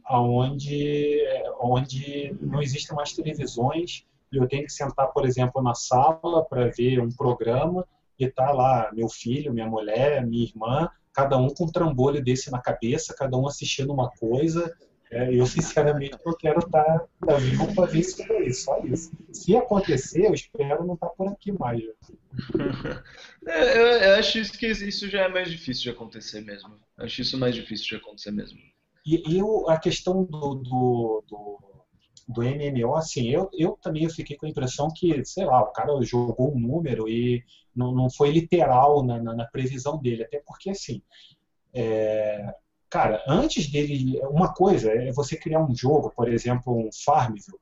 onde, 0.09 1.23
onde 1.61 2.35
não 2.41 2.63
existem 2.63 2.95
mais 2.95 3.13
televisões 3.13 4.05
eu 4.37 4.47
tenho 4.47 4.63
que 4.63 4.71
sentar, 4.71 5.07
por 5.11 5.25
exemplo, 5.25 5.61
na 5.61 5.73
sala 5.73 6.45
para 6.45 6.69
ver 6.69 6.99
um 6.99 7.09
programa 7.09 7.85
e 8.17 8.29
tá 8.29 8.51
lá 8.51 8.91
meu 8.93 9.09
filho, 9.09 9.53
minha 9.53 9.67
mulher, 9.67 10.25
minha 10.25 10.43
irmã, 10.43 10.89
cada 11.13 11.37
um 11.37 11.49
com 11.49 11.65
um 11.65 11.71
trambolho 11.71 12.23
desse 12.23 12.51
na 12.51 12.61
cabeça, 12.61 13.15
cada 13.17 13.37
um 13.37 13.47
assistindo 13.47 13.91
uma 13.91 14.09
coisa. 14.11 14.73
É, 15.11 15.33
eu, 15.33 15.45
sinceramente, 15.45 16.17
eu 16.25 16.33
quero 16.37 16.59
estar 16.59 16.99
tá, 17.25 17.35
vivo 17.35 17.75
para 17.75 17.85
ver 17.85 17.99
isso 17.99 18.25
daí, 18.25 18.53
só 18.53 18.79
isso. 18.79 19.11
Se 19.33 19.55
acontecer, 19.57 20.25
eu 20.25 20.33
espero 20.33 20.85
não 20.85 20.93
estar 20.93 21.07
tá 21.07 21.13
por 21.13 21.27
aqui 21.27 21.51
mais. 21.51 21.81
É, 23.43 23.75
eu, 23.75 23.87
eu, 23.87 24.19
acho 24.19 24.39
que 24.51 24.67
isso 24.67 25.09
já 25.09 25.21
é 25.21 25.27
mais 25.27 25.49
difícil 25.49 25.81
de 25.81 25.89
acontecer 25.89 26.41
mesmo. 26.41 26.75
Eu 26.95 27.05
acho 27.05 27.21
isso 27.21 27.39
mais 27.39 27.55
difícil 27.55 27.87
de 27.87 27.95
acontecer 27.95 28.29
mesmo. 28.29 28.59
E, 29.03 29.35
e 29.35 29.41
a 29.67 29.79
questão 29.79 30.23
do, 30.23 30.53
do, 30.53 31.23
do 31.27 31.70
do 32.31 32.41
MMO, 32.41 32.95
assim, 32.95 33.29
eu, 33.29 33.49
eu 33.53 33.77
também 33.81 34.09
fiquei 34.09 34.37
com 34.37 34.45
a 34.45 34.49
impressão 34.49 34.89
que, 34.93 35.23
sei 35.25 35.45
lá, 35.45 35.61
o 35.61 35.71
cara 35.71 36.01
jogou 36.01 36.53
um 36.55 36.59
número 36.59 37.07
e 37.07 37.43
não, 37.75 37.93
não 37.93 38.09
foi 38.09 38.31
literal 38.31 39.03
na, 39.03 39.21
na, 39.21 39.35
na 39.35 39.45
previsão 39.45 39.97
dele, 39.97 40.23
até 40.23 40.41
porque, 40.45 40.69
assim, 40.69 41.01
é, 41.73 42.53
cara, 42.89 43.23
antes 43.27 43.69
dele, 43.69 44.19
uma 44.23 44.53
coisa 44.53 44.91
é 44.91 45.11
você 45.11 45.37
criar 45.37 45.63
um 45.63 45.73
jogo, 45.73 46.11
por 46.15 46.27
exemplo, 46.27 46.77
um 46.77 46.89
Farmville, 47.05 47.57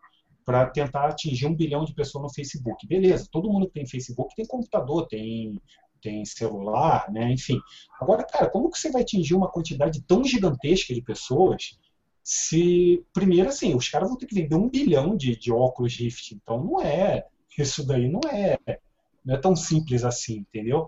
para 0.45 0.65
tentar 0.65 1.05
atingir 1.07 1.45
um 1.45 1.55
bilhão 1.55 1.85
de 1.85 1.93
pessoas 1.93 2.23
no 2.23 2.33
Facebook. 2.33 2.87
Beleza, 2.87 3.29
todo 3.31 3.51
mundo 3.51 3.67
que 3.67 3.73
tem 3.73 3.85
Facebook 3.85 4.35
tem 4.35 4.47
computador, 4.47 5.07
tem, 5.07 5.61
tem 6.01 6.25
celular, 6.25 7.11
né? 7.11 7.31
enfim. 7.31 7.59
Agora, 8.01 8.23
cara, 8.23 8.49
como 8.49 8.71
que 8.71 8.79
você 8.79 8.89
vai 8.91 9.03
atingir 9.03 9.35
uma 9.35 9.51
quantidade 9.51 10.01
tão 10.01 10.23
gigantesca 10.23 10.93
de 10.93 11.01
pessoas 11.03 11.77
se 12.23 13.03
primeiro 13.13 13.49
assim, 13.49 13.75
os 13.75 13.89
caras 13.89 14.09
vão 14.09 14.17
ter 14.17 14.25
que 14.25 14.35
vender 14.35 14.55
um 14.55 14.69
bilhão 14.69 15.15
de, 15.15 15.35
de 15.35 15.51
óculos 15.51 15.95
Rift, 15.95 16.33
então 16.35 16.63
não 16.63 16.81
é, 16.81 17.25
isso 17.57 17.85
daí 17.85 18.09
não 18.09 18.21
é, 18.29 18.57
não 19.25 19.35
é 19.35 19.37
tão 19.37 19.55
simples 19.55 20.03
assim, 20.03 20.39
entendeu? 20.39 20.87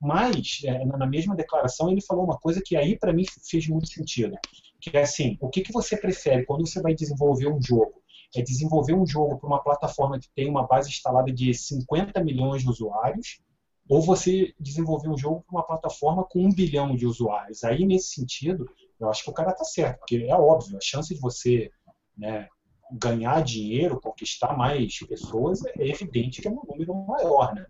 Mas 0.00 0.60
é, 0.64 0.84
na 0.84 1.06
mesma 1.06 1.34
declaração 1.34 1.90
ele 1.90 2.00
falou 2.00 2.24
uma 2.24 2.38
coisa 2.38 2.62
que 2.64 2.76
aí 2.76 2.98
para 2.98 3.12
mim 3.12 3.24
fez 3.48 3.66
muito 3.68 3.88
sentido, 3.88 4.36
que 4.80 4.96
é 4.96 5.02
assim, 5.02 5.36
o 5.40 5.48
que, 5.48 5.62
que 5.62 5.72
você 5.72 5.96
prefere 5.96 6.44
quando 6.46 6.66
você 6.66 6.80
vai 6.80 6.94
desenvolver 6.94 7.48
um 7.48 7.60
jogo? 7.60 7.94
É 8.36 8.42
desenvolver 8.42 8.94
um 8.94 9.06
jogo 9.06 9.38
para 9.38 9.46
uma 9.46 9.62
plataforma 9.62 10.18
que 10.18 10.28
tem 10.34 10.48
uma 10.48 10.66
base 10.66 10.90
instalada 10.90 11.32
de 11.32 11.52
50 11.54 12.22
milhões 12.22 12.62
de 12.62 12.68
usuários, 12.68 13.40
ou 13.88 14.02
você 14.02 14.52
desenvolver 14.60 15.08
um 15.08 15.16
jogo 15.16 15.42
para 15.46 15.56
uma 15.56 15.66
plataforma 15.66 16.24
com 16.24 16.44
um 16.44 16.52
bilhão 16.52 16.94
de 16.94 17.06
usuários. 17.06 17.64
Aí, 17.64 17.86
nesse 17.86 18.14
sentido, 18.14 18.68
eu 19.00 19.08
acho 19.08 19.24
que 19.24 19.30
o 19.30 19.34
cara 19.34 19.50
está 19.50 19.64
certo, 19.64 19.98
porque 19.98 20.26
é 20.28 20.34
óbvio, 20.34 20.76
a 20.76 20.80
chance 20.80 21.14
de 21.14 21.20
você 21.20 21.70
né, 22.16 22.48
ganhar 22.92 23.42
dinheiro, 23.42 24.00
conquistar 24.00 24.56
mais 24.56 24.98
pessoas, 25.06 25.64
é 25.64 25.88
evidente 25.88 26.40
que 26.40 26.48
é 26.48 26.50
um 26.50 26.62
número 26.68 26.94
maior, 27.06 27.54
né? 27.54 27.66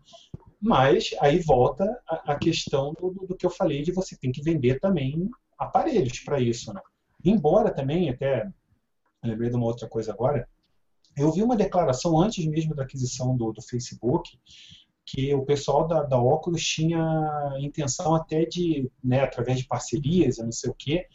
Mas 0.61 1.11
aí 1.21 1.39
volta 1.41 1.85
a, 2.09 2.33
a 2.33 2.39
questão 2.39 2.93
do, 2.95 3.11
do, 3.11 3.37
que 3.37 3.47
eu 3.47 3.51
falei 3.51 3.83
de 3.83 3.93
você 3.93 4.17
tem 4.17 4.33
que 4.33 4.43
vender 4.43 4.81
também 4.81 5.31
aparelhos 5.57 6.21
para 6.21 6.41
isso, 6.41 6.73
né? 6.73 6.81
Embora 7.25 7.73
também 7.73 8.11
até 8.11 8.49
lembrei 9.23 9.51
de 9.51 9.57
uma 9.57 9.67
outra 9.67 9.89
coisa 9.89 10.13
agora. 10.13 10.49
Eu 11.17 11.33
vi 11.33 11.43
uma 11.43 11.57
declaração 11.57 12.21
antes 12.21 12.45
mesmo 12.47 12.75
da 12.75 12.85
aquisição 12.85 13.37
do, 13.37 13.53
do 13.53 13.61
Facebook, 13.61 14.39
que 15.11 15.35
o 15.35 15.43
pessoal 15.43 15.87
da, 15.87 16.03
da 16.03 16.19
Oculus 16.19 16.63
tinha 16.63 17.01
intenção 17.61 18.15
até 18.15 18.45
de, 18.45 18.91
né, 19.03 19.23
através 19.23 19.59
de 19.59 19.67
parcerias, 19.67 20.37
não 20.37 20.53
sei 20.53 20.71
o 20.71 20.75
quê, 20.75 21.07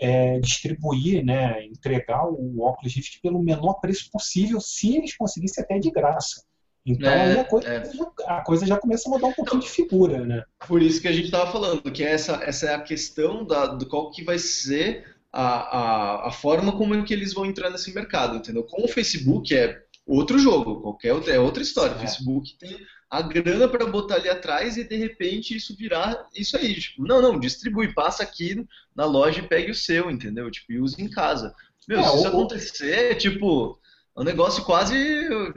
é, 0.00 0.40
distribuir, 0.40 1.24
né, 1.24 1.64
entregar 1.64 2.26
o 2.26 2.60
Oculus 2.60 2.94
Rift 2.94 3.20
pelo 3.20 3.42
menor 3.42 3.74
preço 3.74 4.10
possível, 4.10 4.60
se 4.60 4.96
eles 4.96 5.16
conseguissem 5.16 5.62
até 5.62 5.78
de 5.78 5.90
graça. 5.90 6.42
Então 6.84 7.08
é, 7.08 7.32
aí 7.32 7.38
a 7.38 7.44
coisa, 7.44 7.68
é. 7.68 7.82
a 8.26 8.40
coisa, 8.40 8.66
já 8.66 8.76
começa 8.76 9.08
a 9.08 9.12
mudar 9.12 9.28
um 9.28 9.32
pouquinho 9.32 9.60
de 9.60 9.68
figura, 9.68 10.24
né? 10.24 10.42
Por 10.66 10.82
isso 10.82 11.00
que 11.00 11.08
a 11.08 11.12
gente 11.12 11.26
estava 11.26 11.50
falando, 11.50 11.82
que 11.92 12.02
essa, 12.02 12.40
essa 12.42 12.66
é 12.66 12.74
a 12.74 12.82
questão 12.82 13.44
da, 13.44 13.66
do 13.66 13.86
qual 13.86 14.10
que 14.10 14.24
vai 14.24 14.38
ser 14.38 15.04
a, 15.32 15.42
a, 15.42 16.28
a 16.28 16.30
forma 16.32 16.76
como 16.76 16.94
é 16.94 17.02
que 17.04 17.12
eles 17.12 17.34
vão 17.34 17.46
entrar 17.46 17.70
nesse 17.70 17.92
mercado, 17.94 18.36
entendeu? 18.36 18.64
Com 18.64 18.84
o 18.84 18.88
Facebook 18.88 19.54
é 19.54 19.80
outro 20.06 20.38
jogo, 20.38 20.80
qualquer 20.80 21.12
outra, 21.12 21.34
é 21.34 21.38
outra 21.38 21.62
história. 21.62 21.94
O 21.94 22.00
Facebook 22.00 22.56
tem 22.58 22.78
a 23.10 23.22
grana 23.22 23.68
para 23.68 23.86
botar 23.86 24.16
ali 24.16 24.28
atrás 24.28 24.76
e 24.76 24.84
de 24.84 24.96
repente 24.96 25.56
isso 25.56 25.74
virar 25.76 26.26
isso 26.34 26.56
aí, 26.56 26.78
tipo, 26.78 27.06
não, 27.06 27.22
não, 27.22 27.40
distribui, 27.40 27.94
passa 27.94 28.22
aqui 28.22 28.66
na 28.94 29.04
loja 29.04 29.40
e 29.40 29.48
pegue 29.48 29.70
o 29.70 29.74
seu, 29.74 30.10
entendeu? 30.10 30.50
Tipo, 30.50 30.72
e 30.72 30.80
use 30.80 31.00
em 31.02 31.08
casa. 31.08 31.54
Meu, 31.88 32.00
é, 32.00 32.02
se 32.02 32.16
isso 32.16 32.28
acontecer, 32.28 33.14
tipo, 33.16 33.78
é 34.16 34.20
um 34.20 34.24
negócio 34.24 34.64
quase 34.64 34.94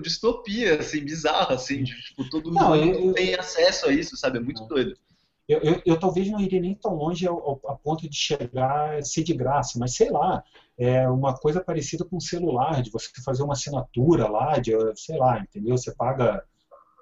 distopia, 0.01 0.79
assim, 0.79 1.03
bizarro, 1.03 1.53
assim, 1.53 1.83
tipo, 1.83 2.29
todo 2.29 2.51
mundo 2.51 2.75
eu, 2.75 3.13
tem 3.13 3.35
acesso 3.35 3.87
a 3.87 3.91
isso, 3.91 4.15
sabe? 4.15 4.37
É 4.37 4.41
muito 4.41 4.63
doido. 4.65 4.93
Eu, 5.47 5.59
eu, 5.59 5.81
eu, 5.85 5.99
talvez 5.99 6.29
não 6.29 6.39
iria 6.39 6.61
nem 6.61 6.73
tão 6.73 6.95
longe 6.95 7.27
ao, 7.27 7.37
ao, 7.37 7.61
a 7.67 7.75
ponto 7.75 8.07
de 8.07 8.15
chegar 8.15 8.97
a 8.97 9.01
ser 9.01 9.23
de 9.23 9.33
graça, 9.33 9.77
mas 9.77 9.95
sei 9.95 10.09
lá, 10.09 10.41
é 10.77 11.09
uma 11.09 11.35
coisa 11.35 11.59
parecida 11.59 12.05
com 12.05 12.15
um 12.15 12.21
celular, 12.21 12.81
de 12.81 12.89
você 12.89 13.09
fazer 13.25 13.43
uma 13.43 13.53
assinatura 13.53 14.29
lá, 14.29 14.57
de, 14.59 14.71
sei 14.95 15.17
lá, 15.17 15.39
entendeu? 15.39 15.77
Você 15.77 15.93
paga, 15.93 16.41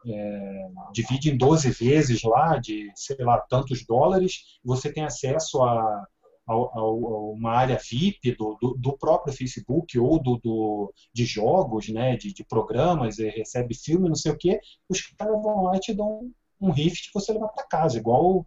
é, 0.05 0.67
divide 0.93 1.31
em 1.31 1.37
12 1.37 1.69
vezes 1.71 2.23
lá, 2.23 2.57
de, 2.57 2.91
sei 2.95 3.17
lá, 3.19 3.39
tantos 3.39 3.85
dólares, 3.85 4.59
e 4.63 4.67
você 4.67 4.91
tem 4.91 5.03
acesso 5.03 5.61
a 5.63 6.05
a, 6.49 6.83
uma 6.91 7.51
área 7.51 7.77
VIP 7.77 8.35
do, 8.35 8.57
do, 8.59 8.75
do, 8.75 8.97
próprio 8.97 9.33
Facebook 9.33 9.97
ou 9.99 10.21
do, 10.21 10.37
do 10.37 10.93
de 11.13 11.25
jogos, 11.25 11.89
né, 11.89 12.17
de, 12.17 12.33
de 12.33 12.43
programas, 12.43 13.19
recebe 13.19 13.75
filme, 13.75 14.07
não 14.07 14.15
sei 14.15 14.31
o 14.31 14.37
quê, 14.37 14.59
os 14.87 15.01
caras 15.15 15.41
vão 15.41 15.63
lá 15.63 15.75
e 15.75 15.79
te 15.79 15.93
dão 15.93 16.31
um 16.59 16.71
Rift 16.71 17.07
que 17.07 17.13
você 17.13 17.31
leva 17.31 17.47
para 17.47 17.67
casa, 17.67 17.97
igual 17.97 18.45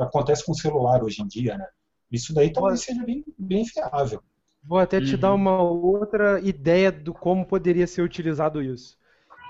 acontece 0.00 0.44
com 0.44 0.52
o 0.52 0.56
celular 0.56 1.02
hoje 1.02 1.22
em 1.22 1.26
dia, 1.26 1.58
né? 1.58 1.66
Isso 2.10 2.32
daí 2.32 2.52
talvez 2.52 2.80
seja 2.80 3.04
bem, 3.04 3.24
bem 3.38 3.64
fiável. 3.66 4.22
Vou 4.62 4.78
até 4.78 5.00
te 5.00 5.14
uhum. 5.14 5.20
dar 5.20 5.34
uma 5.34 5.62
outra 5.62 6.40
ideia 6.40 6.90
do 6.90 7.12
como 7.12 7.46
poderia 7.46 7.86
ser 7.86 8.02
utilizado 8.02 8.62
isso. 8.62 8.98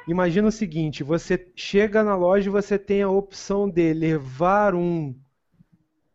Imagina 0.09 0.49
o 0.49 0.53
seguinte, 0.53 1.05
você 1.05 1.51
chega 1.55 2.03
na 2.03 2.17
loja 2.17 2.49
e 2.49 2.53
você 2.53 2.79
tem 2.79 3.03
a 3.03 3.09
opção 3.09 3.69
de 3.69 3.93
levar 3.93 4.75
um 4.75 5.15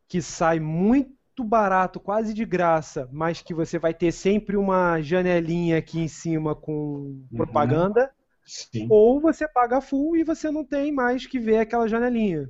que 0.08 0.22
sai 0.22 0.60
muito 0.60 1.44
barato, 1.44 2.00
quase 2.00 2.34
de 2.34 2.46
graça, 2.46 3.10
mas 3.12 3.42
que 3.42 3.54
você 3.54 3.78
vai 3.78 3.94
ter 3.94 4.12
sempre 4.12 4.56
uma 4.58 5.02
janelinha 5.02 5.78
aqui 5.78 6.00
em 6.00 6.08
cima 6.08 6.56
com 6.56 6.74
uhum. 6.74 7.28
propaganda. 7.36 8.12
Sim. 8.46 8.88
Ou 8.90 9.20
você 9.20 9.48
paga 9.48 9.82
full 9.82 10.16
e 10.16 10.24
você 10.24 10.52
não 10.52 10.64
tem 10.64 10.92
mais 10.92 11.26
que 11.26 11.40
ver 11.40 11.58
aquela 11.58 11.88
janelinha. 11.88 12.50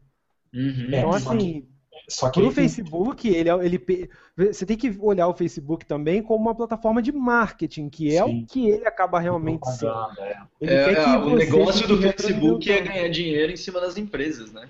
Uhum. 0.54 0.86
Então, 0.88 1.14
é, 1.14 1.16
assim, 1.16 1.68
só 2.08 2.30
que, 2.30 2.52
Facebook, 2.52 3.28
ele, 3.28 3.50
é, 3.50 3.66
ele, 3.66 4.10
você 4.38 4.66
tem 4.66 4.78
que 4.78 4.96
olhar 5.00 5.28
o 5.28 5.34
Facebook 5.34 5.86
também 5.86 6.22
como 6.22 6.44
uma 6.44 6.56
plataforma 6.56 7.02
de 7.02 7.12
marketing, 7.12 7.90
que 7.90 8.16
é 8.16 8.24
Sim. 8.24 8.44
o 8.44 8.46
que 8.46 8.70
ele 8.70 8.86
acaba 8.86 9.20
realmente 9.20 9.68
sendo. 9.72 9.94
É. 10.20 10.46
é, 10.62 10.94
é 10.94 11.18
o 11.18 11.36
negócio 11.36 11.88
do 11.88 12.00
Facebook 12.00 12.72
é 12.72 12.82
ganhar 12.82 13.10
dinheiro 13.10 13.52
em 13.52 13.58
cima 13.58 13.80
das 13.80 13.98
empresas, 13.98 14.52
né? 14.52 14.68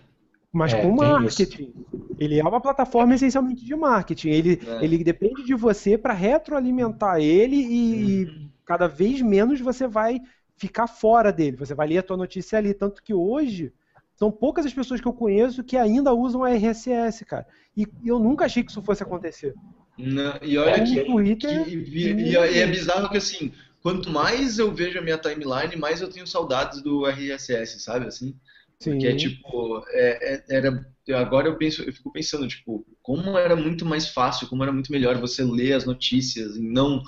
Mas 0.51 0.73
é, 0.73 0.81
com 0.81 0.95
marketing. 0.95 1.73
Ele 2.17 2.39
é 2.39 2.41
uma 2.41 2.61
plataforma 2.61 3.13
essencialmente 3.13 3.65
de 3.65 3.75
marketing. 3.75 4.29
Ele, 4.29 4.61
é. 4.65 4.85
ele 4.85 5.03
depende 5.03 5.43
de 5.43 5.53
você 5.53 5.97
para 5.97 6.13
retroalimentar 6.13 7.19
ele 7.19 7.57
e, 7.57 8.23
uhum. 8.23 8.49
cada 8.63 8.87
vez 8.87 9.21
menos 9.21 9.59
você 9.59 9.85
vai 9.85 10.21
ficar 10.55 10.87
fora 10.87 11.33
dele. 11.33 11.57
Você 11.57 11.75
vai 11.75 11.87
ler 11.87 11.97
a 11.97 12.03
tua 12.03 12.15
notícia 12.15 12.57
ali. 12.57 12.73
Tanto 12.73 13.03
que 13.03 13.13
hoje 13.13 13.73
são 14.15 14.31
poucas 14.31 14.65
as 14.65 14.73
pessoas 14.73 15.01
que 15.01 15.07
eu 15.07 15.13
conheço 15.13 15.63
que 15.63 15.77
ainda 15.77 16.13
usam 16.13 16.43
a 16.43 16.49
RSS, 16.51 17.25
cara. 17.25 17.45
E 17.75 17.85
eu 18.05 18.17
nunca 18.19 18.45
achei 18.45 18.63
que 18.63 18.71
isso 18.71 18.81
fosse 18.81 19.03
acontecer. 19.03 19.53
Não, 19.97 20.37
e 20.41 20.57
olha 20.57 20.71
é, 20.71 20.83
que, 20.83 21.03
Twitter, 21.05 21.63
que 21.63 21.69
e, 21.69 22.09
e, 22.09 22.31
e, 22.31 22.35
é 22.35 22.67
bizarro 22.67 23.09
que 23.09 23.17
assim, 23.17 23.51
quanto 23.81 24.09
mais 24.09 24.59
eu 24.59 24.73
vejo 24.73 24.99
a 24.99 25.01
minha 25.01 25.17
timeline, 25.17 25.75
mais 25.77 26.01
eu 26.01 26.09
tenho 26.09 26.27
saudades 26.27 26.81
do 26.81 27.05
RSS, 27.05 27.79
sabe 27.79 28.07
assim? 28.07 28.35
Sim. 28.79 28.91
Porque 28.91 29.07
é 29.07 29.15
tipo, 29.15 29.83
é, 29.89 30.33
é, 30.33 30.43
era, 30.49 30.85
agora 31.13 31.47
eu 31.47 31.57
penso, 31.57 31.81
eu 31.81 31.93
fico 31.93 32.11
pensando, 32.11 32.47
tipo, 32.47 32.85
como 33.01 33.37
era 33.37 33.55
muito 33.55 33.85
mais 33.85 34.09
fácil, 34.09 34.47
como 34.47 34.63
era 34.63 34.71
muito 34.71 34.91
melhor 34.91 35.17
você 35.17 35.43
ler 35.43 35.73
as 35.73 35.85
notícias 35.85 36.57
e 36.57 36.61
não. 36.61 37.01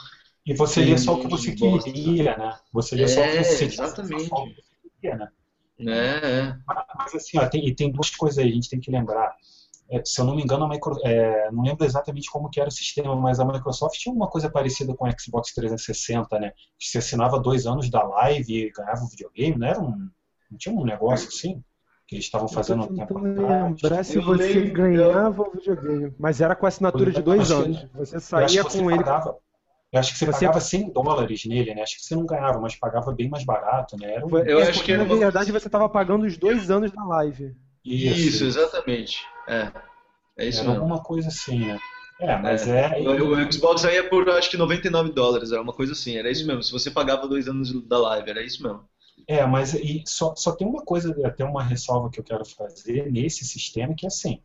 E 0.45 0.53
você 0.53 0.81
lia 0.81 0.97
só 0.97 1.15
o 1.15 1.19
que 1.19 1.27
você 1.27 1.53
queria, 1.53 2.37
né? 2.37 2.57
Você 2.71 2.95
lia 2.95 3.05
é, 3.05 3.07
só 3.07 3.21
o 3.21 3.23
que 3.23 3.43
você 3.43 3.65
exatamente. 3.65 4.29
queria, 5.01 5.17
né? 5.17 5.27
É. 5.79 6.55
Mas 6.97 7.15
assim, 7.15 7.37
ó, 7.37 7.47
tem, 7.47 7.67
e 7.67 7.75
tem 7.75 7.91
duas 7.91 8.09
coisas 8.09 8.39
aí, 8.39 8.49
a 8.49 8.53
gente 8.53 8.69
tem 8.69 8.79
que 8.79 8.91
lembrar. 8.91 9.35
É, 9.89 10.01
se 10.03 10.19
eu 10.19 10.25
não 10.25 10.35
me 10.35 10.43
engano, 10.43 10.65
a 10.65 10.69
Micro, 10.69 10.99
é, 11.03 11.49
não 11.51 11.63
lembro 11.63 11.85
exatamente 11.85 12.29
como 12.29 12.49
que 12.49 12.59
era 12.59 12.67
o 12.67 12.71
sistema, 12.71 13.15
mas 13.15 13.39
a 13.39 13.45
Microsoft 13.45 13.97
tinha 13.97 14.13
uma 14.13 14.27
coisa 14.27 14.49
parecida 14.49 14.93
com 14.93 15.07
o 15.07 15.19
Xbox 15.19 15.53
360, 15.53 16.39
né? 16.39 16.51
Que 16.77 16.87
você 16.87 16.97
assinava 16.97 17.39
dois 17.39 17.65
anos 17.65 17.89
da 17.89 18.03
live 18.03 18.53
e 18.53 18.71
ganhava 18.71 19.03
o 19.03 19.07
videogame, 19.07 19.57
não 19.57 19.67
era 19.67 19.79
um 19.79 20.09
não 20.49 20.57
tinha 20.57 20.73
um 20.73 20.83
negócio 20.83 21.27
assim? 21.27 21.63
Que 22.07 22.15
eles 22.15 22.25
estavam 22.25 22.47
fazendo 22.47 22.83
um 22.83 22.95
tempo 22.95 23.19
lembrar 23.19 24.03
se 24.05 24.17
você 24.17 24.61
ganhava 24.69 25.41
o 25.41 25.51
videogame. 25.51 26.13
Mas 26.17 26.39
era 26.39 26.55
com 26.55 26.65
assinatura 26.65 27.11
de 27.11 27.21
dois 27.21 27.51
anos. 27.51 27.85
Você 27.93 28.19
saía 28.19 28.63
com 28.63 28.89
ele. 28.89 29.03
Pagava, 29.03 29.37
eu 29.91 29.99
acho 29.99 30.11
que 30.11 30.19
você, 30.19 30.25
você, 30.25 30.45
pagava 30.45 30.59
100 30.59 30.91
dólares 30.91 31.45
nele, 31.45 31.73
né? 31.73 31.81
Acho 31.81 31.95
que 31.95 32.03
você 32.03 32.15
não 32.15 32.25
ganhava, 32.25 32.59
mas 32.59 32.75
pagava 32.75 33.13
bem 33.13 33.29
mais 33.29 33.45
barato, 33.45 33.95
né? 33.97 34.15
Era 34.15 34.25
um... 34.25 34.37
Eu 34.39 34.59
acho 34.59 34.83
que 34.83 34.95
na 34.95 35.05
verdade 35.05 35.51
você 35.51 35.67
estava 35.67 35.87
pagando 35.87 36.25
os 36.25 36.37
dois 36.37 36.69
anos 36.69 36.91
da 36.91 37.03
live. 37.05 37.55
Isso, 37.85 38.19
Isso 38.19 38.45
exatamente. 38.45 39.25
É. 39.47 39.71
É 40.37 40.45
isso 40.45 40.59
era 40.59 40.69
mesmo. 40.69 40.83
alguma 40.83 41.01
coisa 41.01 41.29
assim, 41.29 41.59
né? 41.59 41.79
É, 42.19 42.35
mas 42.37 42.67
é. 42.67 42.99
é... 42.99 43.09
O, 43.09 43.33
o 43.33 43.51
Xbox 43.51 43.85
aí 43.85 43.97
é 43.97 44.03
por 44.03 44.29
acho 44.29 44.49
que 44.49 44.57
99 44.57 45.11
dólares, 45.11 45.51
era 45.51 45.61
uma 45.61 45.73
coisa 45.73 45.93
assim, 45.93 46.17
era 46.17 46.29
isso 46.29 46.45
mesmo. 46.45 46.61
Se 46.63 46.71
você 46.71 46.91
pagava 46.91 47.27
dois 47.27 47.47
anos 47.47 47.71
da 47.87 47.97
live, 47.97 48.29
era 48.29 48.43
isso 48.43 48.61
mesmo. 48.61 48.81
É, 49.25 49.45
mas 49.45 49.73
e 49.73 50.03
só, 50.05 50.33
só 50.35 50.51
tem 50.51 50.67
uma 50.67 50.83
coisa, 50.83 51.15
até 51.25 51.43
uma 51.43 51.63
ressalva 51.63 52.09
que 52.09 52.19
eu 52.19 52.23
quero 52.23 52.45
fazer 52.45 53.11
nesse 53.11 53.45
sistema, 53.45 53.93
que 53.95 54.05
é 54.05 54.07
assim, 54.07 54.41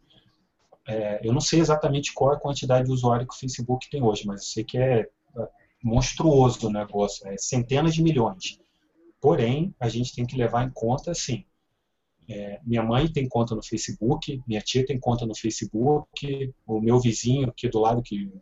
é, 0.87 1.21
eu 1.23 1.33
não 1.33 1.41
sei 1.41 1.61
exatamente 1.61 2.13
qual 2.13 2.33
é 2.33 2.37
a 2.37 2.41
quantidade 2.41 2.87
de 2.87 2.93
usuário 2.93 3.27
que 3.27 3.35
o 3.35 3.39
Facebook 3.39 3.89
tem 3.91 4.03
hoje, 4.03 4.27
mas 4.27 4.41
eu 4.41 4.47
sei 4.47 4.65
que 4.65 4.79
é 4.79 5.09
monstruoso 5.83 6.69
o 6.69 6.73
negócio, 6.73 7.27
é 7.29 7.37
centenas 7.39 7.95
de 7.95 8.03
milhões. 8.03 8.59
Porém, 9.21 9.75
a 9.79 9.89
gente 9.89 10.15
tem 10.15 10.27
que 10.27 10.37
levar 10.37 10.67
em 10.67 10.71
conta, 10.71 11.11
assim, 11.11 11.45
é, 12.29 12.61
minha 12.65 12.83
mãe 12.83 13.11
tem 13.11 13.29
conta 13.29 13.55
no 13.55 13.63
Facebook, 13.63 14.41
minha 14.47 14.61
tia 14.61 14.87
tem 14.87 14.99
conta 14.99 15.27
no 15.27 15.35
Facebook, 15.35 16.55
o 16.67 16.81
meu 16.81 17.01
vizinho 17.01 17.49
aqui 17.49 17.69
do 17.69 17.81
lado, 17.81 18.03
que 18.03 18.33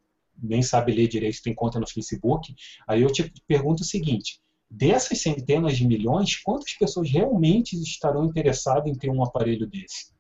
nem 0.43 0.63
sabe 0.63 0.93
ler 0.93 1.09
direito, 1.09 1.43
tem 1.43 1.55
conta 1.55 1.81
no 1.81 1.89
Facebook. 1.89 2.55
Aí 2.87 3.03
eu 3.03 3.13
te 3.13 3.33
pergunto 3.47 3.83
o 3.83 3.87
seguinte, 3.87 4.41
dessas 4.71 5.21
centenas 5.21 5.77
de 5.77 5.87
milhões, 5.87 6.37
quantas 6.37 6.73
pessoas 6.75 7.11
realmente 7.11 7.75
estarão 7.81 8.25
interessadas 8.25 8.87
em 8.87 8.95
ter 8.95 9.11
um 9.11 9.23
aparelho 9.23 9.67
desse? 9.67 10.13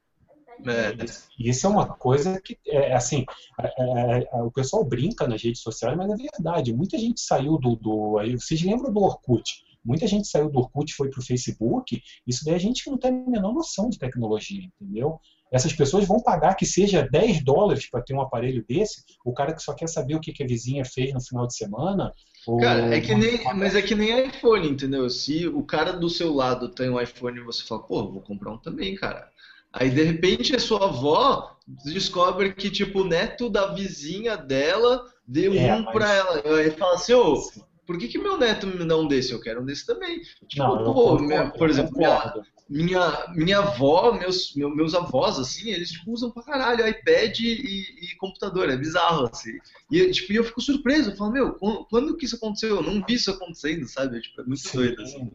É. 0.67 0.95
Isso 1.39 1.67
é 1.67 1.71
uma 1.71 1.87
coisa 1.87 2.41
que, 2.41 2.59
é, 2.67 2.95
assim, 2.95 3.25
é, 3.61 4.29
é, 4.33 4.43
o 4.43 4.51
pessoal 4.51 4.85
brinca 4.85 5.27
nas 5.27 5.43
redes 5.43 5.63
sociais, 5.63 5.97
mas 5.97 6.11
é 6.11 6.17
verdade. 6.17 6.73
Muita 6.73 6.99
gente 6.99 7.21
saiu 7.21 7.59
do, 7.59 7.77
do. 7.77 8.19
Vocês 8.39 8.63
lembram 8.63 8.93
do 8.93 9.01
Orkut? 9.01 9.63
Muita 9.85 10.07
gente 10.07 10.29
saiu 10.29 10.51
do 10.51 10.59
Orkut 10.59 10.91
e 10.91 10.95
foi 10.95 11.09
para 11.09 11.21
o 11.21 11.25
Facebook. 11.25 12.03
Isso 12.27 12.45
daí 12.45 12.55
a 12.55 12.59
gente 12.59 12.89
não 12.91 12.99
tem 12.99 13.11
a 13.11 13.31
menor 13.31 13.55
noção 13.55 13.89
de 13.89 13.99
tecnologia, 13.99 14.69
entendeu? 14.81 15.19
Essas 15.53 15.73
pessoas 15.73 16.07
vão 16.07 16.21
pagar 16.21 16.55
que 16.55 16.65
seja 16.65 17.09
10 17.11 17.43
dólares 17.43 17.91
para 17.91 18.03
ter 18.03 18.15
um 18.15 18.21
aparelho 18.21 18.65
desse, 18.69 19.03
o 19.25 19.33
cara 19.33 19.53
que 19.53 19.63
só 19.63 19.75
quer 19.75 19.89
saber 19.89 20.15
o 20.15 20.21
que, 20.21 20.33
que 20.33 20.45
a 20.45 20.47
vizinha 20.47 20.85
fez 20.85 21.13
no 21.13 21.21
final 21.21 21.47
de 21.47 21.57
semana. 21.57 22.13
Cara, 22.61 22.95
é 22.95 23.01
que 23.01 23.15
nem, 23.15 23.43
mas 23.57 23.75
é 23.75 23.83
que 23.83 23.95
nem 23.95 24.29
iPhone, 24.29 24.69
entendeu? 24.69 25.11
Se 25.11 25.49
o 25.49 25.63
cara 25.65 25.93
do 25.93 26.09
seu 26.09 26.33
lado 26.33 26.69
tem 26.69 26.89
um 26.89 27.01
iPhone 27.01 27.39
e 27.39 27.43
você 27.43 27.65
fala, 27.65 27.83
pô, 27.83 28.13
vou 28.13 28.23
comprar 28.23 28.53
um 28.53 28.59
também, 28.59 28.95
cara. 28.95 29.29
Aí 29.73 29.91
de 29.91 30.03
repente 30.03 30.55
a 30.55 30.59
sua 30.59 30.85
avó 30.85 31.57
descobre 31.85 32.53
que 32.53 32.71
tipo 32.71 33.01
o 33.01 33.05
neto 33.05 33.49
da 33.49 33.73
vizinha 33.73 34.37
dela 34.37 35.05
deu 35.27 35.55
é, 35.55 35.75
um 35.75 35.83
mas... 35.83 35.93
para 35.93 36.13
ela. 36.13 36.59
Aí 36.59 36.71
fala 36.73 36.95
assim, 36.95 37.15
ô, 37.15 37.41
por 37.87 37.99
que, 37.99 38.09
que 38.09 38.19
meu 38.19 38.39
neto 38.39 38.67
me 38.67 38.85
dá 38.85 38.97
um 38.97 39.09
desse? 39.09 39.33
Eu 39.33 39.41
quero 39.41 39.63
um 39.63 39.65
desse 39.65 39.85
também. 39.85 40.21
Tipo, 40.47 40.63
não, 40.63 40.85
pô, 40.85 41.19
concordo, 41.19 41.59
por 41.59 41.69
exemplo, 41.69 41.97
minha, 41.97 42.35
minha, 42.69 43.27
minha 43.35 43.59
avó, 43.59 44.13
meus, 44.13 44.55
meus, 44.55 44.77
meus 44.77 44.95
avós, 44.95 45.41
assim, 45.41 45.71
eles 45.71 45.91
tipo, 45.91 46.13
usam 46.13 46.31
pra 46.31 46.45
caralho 46.45 46.87
iPad 46.87 47.41
e, 47.41 48.13
e 48.13 48.17
computador, 48.17 48.71
é 48.71 48.77
bizarro, 48.77 49.29
assim. 49.33 49.59
E 49.91 50.09
tipo, 50.13 50.33
eu 50.33 50.45
fico 50.45 50.61
surpreso, 50.61 51.11
eu 51.11 51.17
falo, 51.17 51.33
meu, 51.33 51.55
quando, 51.91 52.17
que 52.17 52.27
isso 52.27 52.37
aconteceu? 52.37 52.77
Eu 52.77 52.83
não 52.83 53.05
vi 53.05 53.15
isso 53.15 53.31
acontecendo, 53.31 53.89
sabe? 53.89 54.21
Tipo, 54.21 54.43
é 54.43 54.45
muito 54.45 54.69
Sim. 54.69 54.79
doido, 54.79 55.03
assim. 55.03 55.31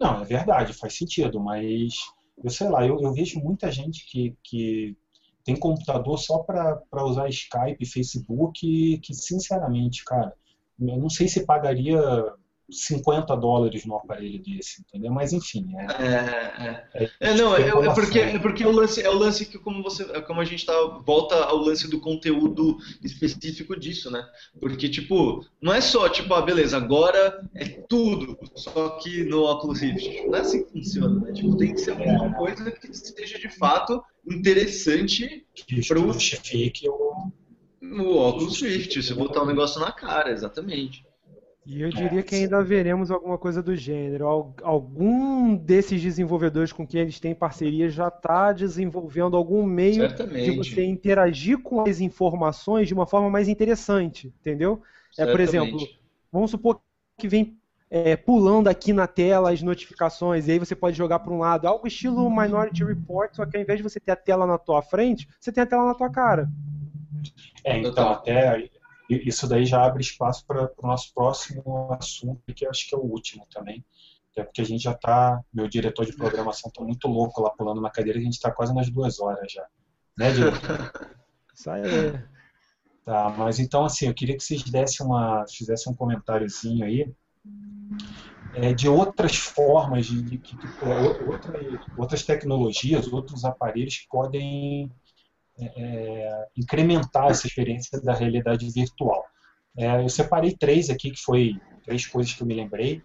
Não, 0.00 0.22
é 0.22 0.24
verdade, 0.24 0.72
faz 0.72 0.96
sentido, 0.96 1.38
mas 1.38 1.92
eu 2.42 2.50
sei 2.50 2.68
lá, 2.68 2.86
eu, 2.86 3.00
eu 3.00 3.12
vejo 3.12 3.40
muita 3.40 3.70
gente 3.70 4.06
que, 4.06 4.36
que 4.42 4.96
tem 5.44 5.58
computador 5.58 6.18
só 6.18 6.38
para 6.38 7.04
usar 7.04 7.28
Skype, 7.28 7.86
Facebook, 7.86 8.98
que 8.98 9.14
sinceramente, 9.14 10.04
cara, 10.04 10.34
eu 10.78 10.98
não 10.98 11.08
sei 11.08 11.28
se 11.28 11.46
pagaria 11.46 12.00
50 12.70 13.36
dólares 13.36 13.86
no 13.86 13.96
aparelho 13.96 14.42
desse, 14.42 14.82
entendeu? 14.82 15.12
Mas 15.12 15.32
enfim, 15.32 15.66
é. 15.76 15.84
É, 16.04 16.88
é. 16.94 17.10
é 17.20 17.34
não, 17.34 17.54
é, 17.54 17.68
é, 17.68 17.94
porque, 17.94 18.18
é 18.18 18.38
porque 18.38 18.64
o 18.64 18.72
lance, 18.72 19.00
é 19.00 19.08
o 19.08 19.16
lance 19.16 19.46
que, 19.46 19.58
como, 19.58 19.82
você, 19.82 20.04
como 20.22 20.40
a 20.40 20.44
gente 20.44 20.66
tá, 20.66 20.74
volta 21.04 21.36
ao 21.44 21.58
lance 21.58 21.88
do 21.88 22.00
conteúdo 22.00 22.76
específico 23.02 23.78
disso, 23.78 24.10
né? 24.10 24.24
Porque, 24.60 24.88
tipo, 24.88 25.44
não 25.60 25.72
é 25.72 25.80
só, 25.80 26.08
tipo, 26.08 26.32
ah, 26.34 26.42
beleza, 26.42 26.76
agora 26.76 27.48
é 27.54 27.64
tudo, 27.88 28.36
só 28.56 28.90
que 28.98 29.24
no 29.24 29.44
Oculus 29.44 29.80
Rift. 29.80 30.26
Não 30.26 30.36
é 30.36 30.40
assim 30.40 30.64
que 30.64 30.72
funciona, 30.72 31.20
né? 31.20 31.32
Tipo, 31.32 31.56
tem 31.56 31.72
que 31.72 31.80
ser 31.80 31.92
alguma 31.92 32.34
coisa 32.34 32.70
que 32.70 32.92
seja 32.92 33.38
de 33.38 33.48
fato 33.48 34.02
interessante 34.28 35.46
para 35.86 36.00
o 36.00 36.12
justifique 36.12 36.88
o. 36.88 37.06
O 37.82 38.16
Oculus 38.16 38.60
Rift, 38.62 39.00
você 39.00 39.14
botar 39.14 39.42
um 39.42 39.46
negócio 39.46 39.80
na 39.80 39.92
cara, 39.92 40.32
exatamente. 40.32 41.06
E 41.66 41.82
eu 41.82 41.90
diria 41.90 42.22
que 42.22 42.36
ainda 42.36 42.62
veremos 42.62 43.10
alguma 43.10 43.36
coisa 43.36 43.60
do 43.60 43.74
gênero. 43.74 44.28
Algum 44.62 45.56
desses 45.56 46.00
desenvolvedores 46.00 46.72
com 46.72 46.86
quem 46.86 47.00
eles 47.00 47.18
têm 47.18 47.34
parceria 47.34 47.90
já 47.90 48.06
está 48.06 48.52
desenvolvendo 48.52 49.36
algum 49.36 49.64
meio 49.64 50.08
Certamente. 50.08 50.44
de 50.44 50.56
você 50.56 50.84
interagir 50.84 51.58
com 51.58 51.80
as 51.80 52.00
informações 52.00 52.86
de 52.86 52.94
uma 52.94 53.04
forma 53.04 53.28
mais 53.28 53.48
interessante, 53.48 54.28
entendeu? 54.28 54.80
É, 55.18 55.26
por 55.26 55.40
exemplo, 55.40 55.76
vamos 56.30 56.52
supor 56.52 56.80
que 57.18 57.26
vem 57.26 57.58
é, 57.90 58.14
pulando 58.14 58.68
aqui 58.68 58.92
na 58.92 59.08
tela 59.08 59.50
as 59.50 59.60
notificações, 59.60 60.46
e 60.46 60.52
aí 60.52 60.58
você 60.60 60.76
pode 60.76 60.96
jogar 60.96 61.18
para 61.18 61.32
um 61.32 61.38
lado, 61.38 61.66
algo 61.66 61.88
estilo 61.88 62.30
Minority 62.30 62.84
Report, 62.84 63.34
só 63.34 63.44
que 63.44 63.56
ao 63.56 63.62
invés 63.62 63.78
de 63.78 63.82
você 63.82 63.98
ter 63.98 64.12
a 64.12 64.16
tela 64.16 64.46
na 64.46 64.58
tua 64.58 64.82
frente, 64.82 65.28
você 65.40 65.50
tem 65.50 65.64
a 65.64 65.66
tela 65.66 65.84
na 65.84 65.94
tua 65.94 66.10
cara. 66.10 66.48
É, 67.64 67.76
então 67.78 68.08
até 68.08 68.70
isso 69.08 69.48
daí 69.48 69.64
já 69.64 69.84
abre 69.84 70.02
espaço 70.02 70.44
para 70.46 70.70
o 70.76 70.86
nosso 70.86 71.12
próximo 71.14 71.92
assunto, 71.92 72.42
que 72.54 72.64
eu 72.66 72.70
acho 72.70 72.88
que 72.88 72.94
é 72.94 72.98
o 72.98 73.02
último 73.02 73.46
também. 73.52 73.84
Até 74.32 74.44
porque 74.44 74.60
a 74.60 74.64
gente 74.64 74.82
já 74.82 74.92
está, 74.92 75.40
meu 75.52 75.68
diretor 75.68 76.04
de 76.04 76.14
programação 76.14 76.68
está 76.68 76.84
muito 76.84 77.08
louco 77.08 77.40
lá 77.40 77.50
pulando 77.50 77.80
na 77.80 77.90
cadeira, 77.90 78.18
a 78.18 78.22
gente 78.22 78.34
está 78.34 78.50
quase 78.50 78.74
nas 78.74 78.90
duas 78.90 79.18
horas 79.20 79.50
já. 79.50 79.66
Né, 80.18 80.32
diretor? 80.32 80.92
Sai 81.54 81.82
aí. 81.82 82.22
Tá, 83.04 83.30
mas 83.30 83.58
então 83.58 83.84
assim, 83.84 84.08
eu 84.08 84.14
queria 84.14 84.36
que 84.36 84.42
vocês 84.42 84.62
dessem 84.64 85.06
uma, 85.06 85.44
fizessem 85.48 85.92
um 85.92 85.96
comentáriozinho 85.96 86.84
aí 86.84 87.14
é, 88.54 88.72
de 88.72 88.88
outras 88.88 89.36
formas, 89.36 90.06
de, 90.06 90.22
de, 90.22 90.38
de, 90.38 90.56
de 90.56 90.68
outras, 91.28 91.80
outras 91.96 92.22
tecnologias, 92.24 93.06
outros 93.12 93.44
aparelhos 93.44 93.98
que 93.98 94.08
podem 94.08 94.90
é, 95.58 96.48
incrementar 96.56 97.30
essa 97.30 97.46
experiência 97.46 98.00
da 98.00 98.14
realidade 98.14 98.68
virtual. 98.70 99.24
É, 99.76 100.02
eu 100.02 100.08
separei 100.08 100.56
três 100.56 100.90
aqui, 100.90 101.10
que 101.10 101.20
foi 101.22 101.54
três 101.84 102.06
coisas 102.06 102.32
que 102.32 102.42
eu 102.42 102.46
me 102.46 102.54
lembrei. 102.54 103.02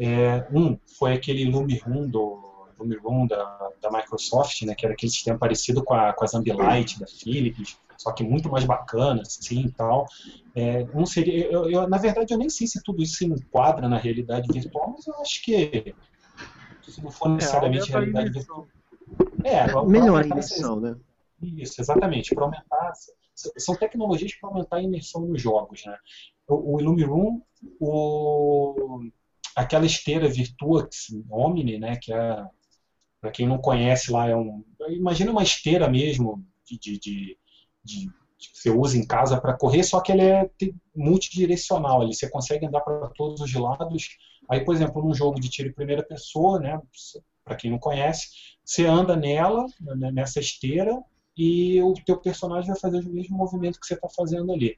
É, 0.00 0.46
um 0.52 0.78
foi 0.98 1.12
aquele 1.12 1.44
Lumiroom 1.44 2.08
do 2.08 2.48
Lumiroom 2.78 3.26
da, 3.26 3.70
da 3.80 3.90
Microsoft, 3.90 4.62
né, 4.62 4.74
que 4.74 4.86
era 4.86 4.94
aquele 4.94 5.10
sistema 5.10 5.38
parecido 5.38 5.82
com, 5.82 5.94
a, 5.94 6.12
com 6.12 6.24
as 6.24 6.34
Ambilight 6.34 7.00
da 7.00 7.06
Philips, 7.06 7.76
só 7.96 8.12
que 8.12 8.22
muito 8.22 8.48
mais 8.48 8.64
bacana, 8.64 9.22
assim, 9.22 9.62
e 9.62 9.72
tal. 9.72 10.06
É, 10.54 10.86
um 10.94 11.04
seria, 11.04 11.46
eu, 11.50 11.68
eu, 11.68 11.88
na 11.88 11.98
verdade, 11.98 12.32
eu 12.32 12.38
nem 12.38 12.48
sei 12.48 12.68
se 12.68 12.80
tudo 12.82 13.02
isso 13.02 13.16
se 13.16 13.26
enquadra 13.26 13.88
na 13.88 13.98
realidade 13.98 14.46
virtual, 14.52 14.94
mas 14.94 15.06
eu 15.06 15.20
acho 15.20 15.42
que 15.42 15.94
se 16.86 17.02
não 17.02 17.10
for 17.10 17.28
é, 17.28 17.34
necessariamente 17.34 17.90
é, 17.90 17.92
realidade 17.92 18.30
virtual. 18.30 18.68
É, 19.44 19.86
melhor 19.86 20.22
a 20.22 20.26
imersão, 20.26 20.80
né? 20.80 20.96
Isso, 21.40 21.80
exatamente, 21.80 22.34
para 22.34 22.44
aumentar. 22.44 22.92
São 23.34 23.76
tecnologias 23.76 24.34
para 24.34 24.50
aumentar 24.50 24.76
a 24.76 24.82
imersão 24.82 25.22
nos 25.22 25.40
jogos. 25.40 25.84
Né? 25.84 25.96
O, 26.48 26.74
o 26.74 26.80
Illumiroom, 26.80 27.40
o, 27.80 29.00
aquela 29.54 29.86
esteira 29.86 30.28
Virtuax 30.28 31.08
Omni, 31.30 31.78
né, 31.78 31.96
que 31.96 32.12
é, 32.12 32.44
para 33.20 33.30
quem 33.30 33.46
não 33.46 33.58
conhece 33.58 34.10
lá, 34.10 34.28
é 34.28 34.36
um. 34.36 34.64
Imagina 34.88 35.30
uma 35.30 35.42
esteira 35.42 35.88
mesmo 35.88 36.44
de, 36.64 36.78
de, 36.78 36.98
de, 36.98 37.38
de 37.84 38.10
que 38.38 38.48
você 38.54 38.70
usa 38.70 38.96
em 38.96 39.06
casa 39.06 39.40
para 39.40 39.56
correr, 39.56 39.82
só 39.82 40.00
que 40.00 40.12
ele 40.12 40.22
é 40.22 40.48
multidirecional, 40.94 42.02
ele, 42.02 42.14
você 42.14 42.30
consegue 42.30 42.66
andar 42.66 42.80
para 42.80 43.08
todos 43.08 43.40
os 43.40 43.52
lados. 43.54 44.16
Aí, 44.48 44.64
por 44.64 44.74
exemplo, 44.74 45.02
num 45.02 45.12
jogo 45.12 45.40
de 45.40 45.48
tiro 45.50 45.68
em 45.68 45.74
primeira 45.74 46.02
pessoa, 46.02 46.60
né, 46.60 46.80
para 47.44 47.56
quem 47.56 47.70
não 47.70 47.78
conhece, 47.78 48.28
você 48.64 48.86
anda 48.86 49.16
nela, 49.16 49.66
né, 49.80 50.12
nessa 50.12 50.38
esteira, 50.38 50.96
e 51.38 51.80
o 51.80 51.94
teu 52.04 52.18
personagem 52.18 52.68
vai 52.68 52.80
fazer 52.80 52.98
o 52.98 53.08
mesmo 53.08 53.36
movimento 53.36 53.78
que 53.78 53.86
você 53.86 53.94
está 53.94 54.08
fazendo 54.08 54.52
ali. 54.52 54.76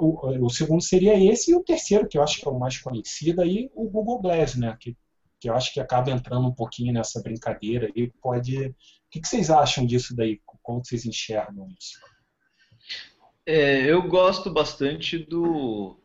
O, 0.00 0.46
o, 0.46 0.50
segundo 0.50 0.82
seria 0.82 1.14
esse, 1.16 1.52
e 1.52 1.54
o 1.54 1.62
terceiro, 1.62 2.08
que 2.08 2.18
eu 2.18 2.22
acho 2.22 2.40
que 2.40 2.48
é 2.48 2.50
o 2.50 2.58
mais 2.58 2.76
conhecido, 2.78 3.40
aí, 3.40 3.70
o 3.72 3.88
Google 3.88 4.20
Glass, 4.20 4.56
né? 4.56 4.76
Que, 4.80 4.96
que 5.40 5.48
eu 5.48 5.54
acho 5.54 5.72
que 5.72 5.80
acaba 5.80 6.10
entrando 6.10 6.48
um 6.48 6.52
pouquinho 6.52 6.92
nessa 6.92 7.22
brincadeira 7.22 7.88
e 7.94 8.10
pode. 8.20 8.66
O 8.66 8.74
que, 9.10 9.20
que 9.20 9.28
vocês 9.28 9.48
acham 9.48 9.86
disso 9.86 10.14
daí? 10.14 10.40
Como 10.62 10.84
vocês 10.84 11.06
enxergam 11.06 11.68
isso? 11.78 11.98
É, 13.46 13.90
eu 13.90 14.02
gosto 14.06 14.52
bastante 14.52 15.18
do, 15.18 15.96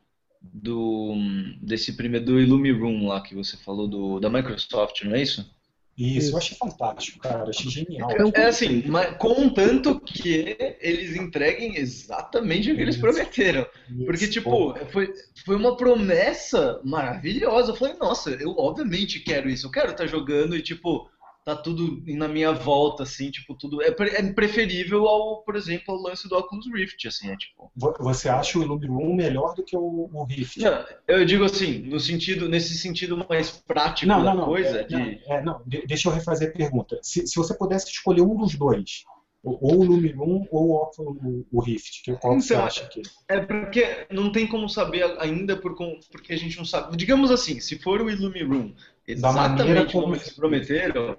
do 0.42 1.16
desse 1.62 1.98
primeiro 1.98 2.26
do 2.26 2.40
Illumiroom 2.40 3.08
lá 3.08 3.22
que 3.22 3.36
você 3.36 3.58
falou 3.58 3.88
do 3.88 4.20
da 4.20 4.30
Microsoft, 4.30 5.04
não 5.04 5.16
é 5.16 5.22
isso? 5.24 5.55
Isso, 5.98 6.34
eu 6.34 6.38
achei 6.38 6.58
fantástico, 6.58 7.20
cara. 7.20 7.50
Achei 7.50 7.72
genial. 7.72 8.12
É, 8.12 8.42
é 8.42 8.46
assim, 8.48 8.84
mas 8.88 9.16
contanto 9.18 9.98
que 10.02 10.58
eles 10.82 11.16
entreguem 11.16 11.78
exatamente 11.78 12.70
o 12.70 12.76
que 12.76 12.82
eles 12.82 12.98
prometeram. 12.98 13.66
Porque, 14.06 14.28
tipo, 14.28 14.76
foi, 14.92 15.14
foi 15.46 15.56
uma 15.56 15.78
promessa 15.78 16.82
maravilhosa. 16.84 17.72
Eu 17.72 17.76
falei, 17.76 17.96
nossa, 17.96 18.32
eu 18.32 18.54
obviamente 18.58 19.22
quero 19.22 19.50
isso. 19.50 19.68
Eu 19.68 19.72
quero 19.72 19.92
estar 19.92 20.04
tá 20.04 20.08
jogando 20.08 20.56
e, 20.58 20.62
tipo, 20.62 21.10
tá 21.46 21.56
tudo 21.56 22.02
na 22.08 22.28
minha 22.28 22.52
volta, 22.52 23.04
assim, 23.04 23.30
tipo, 23.30 23.54
tudo. 23.54 23.80
É, 23.84 23.90
é 23.90 24.34
preferível 24.34 25.08
ao, 25.08 25.44
por 25.44 25.56
exemplo, 25.56 25.94
ao 25.94 26.02
lance 26.02 26.28
do 26.28 26.36
Oculus 26.36 26.66
Rift, 26.74 27.08
assim, 27.08 27.30
é 27.30 27.38
tipo. 27.38 27.72
Você 28.00 28.28
acha 28.28 28.58
o 28.58 28.64
Illuminum 28.64 29.14
melhor 29.14 29.54
do 29.54 29.64
que 29.64 29.78
o, 29.78 30.10
o 30.12 30.24
Rift? 30.26 30.60
Não, 30.60 30.84
eu 31.08 31.24
digo 31.24 31.44
assim, 31.44 31.84
no 31.84 32.00
sentido, 32.00 32.50
nesse 32.50 32.76
sentido 32.76 33.24
mais 33.30 33.52
prático 33.52 34.08
não, 34.08 34.24
da 34.24 34.34
não, 34.34 34.46
coisa. 34.46 34.80
É, 34.80 34.84
de... 34.86 34.96
não, 34.96 35.36
é, 35.36 35.44
não, 35.44 35.62
deixa 35.66 36.10
eu 36.10 36.14
refazer 36.14 36.50
a 36.50 36.52
pergunta. 36.52 37.00
Se, 37.04 37.28
se 37.28 37.36
você 37.36 37.54
pudesse 37.54 37.92
escolher 37.92 38.22
um 38.22 38.36
dos 38.36 38.56
dois, 38.56 39.04
ou 39.44 39.82
o 39.82 39.84
Lumirum 39.84 40.48
ou 40.50 40.92
o, 40.98 41.46
o 41.52 41.62
Rift, 41.62 42.02
que 42.02 42.12
qual 42.14 42.34
então, 42.34 42.42
você 42.42 42.56
acha 42.56 42.88
que 42.88 43.04
é 43.30 43.40
porque 43.40 44.08
não 44.10 44.32
tem 44.32 44.48
como 44.48 44.68
saber 44.68 45.04
ainda 45.20 45.56
por, 45.56 45.76
porque 46.12 46.34
a 46.34 46.38
gente 46.38 46.58
não 46.58 46.66
sabe. 46.66 46.98
Digamos 46.98 47.30
assim, 47.30 47.60
se 47.60 47.78
for 47.78 48.02
o 48.02 48.10
Illumiroom 48.10 48.74
exatamente 49.08 49.92
como 49.92 50.16
eles 50.16 50.32
prometeram, 50.32 51.16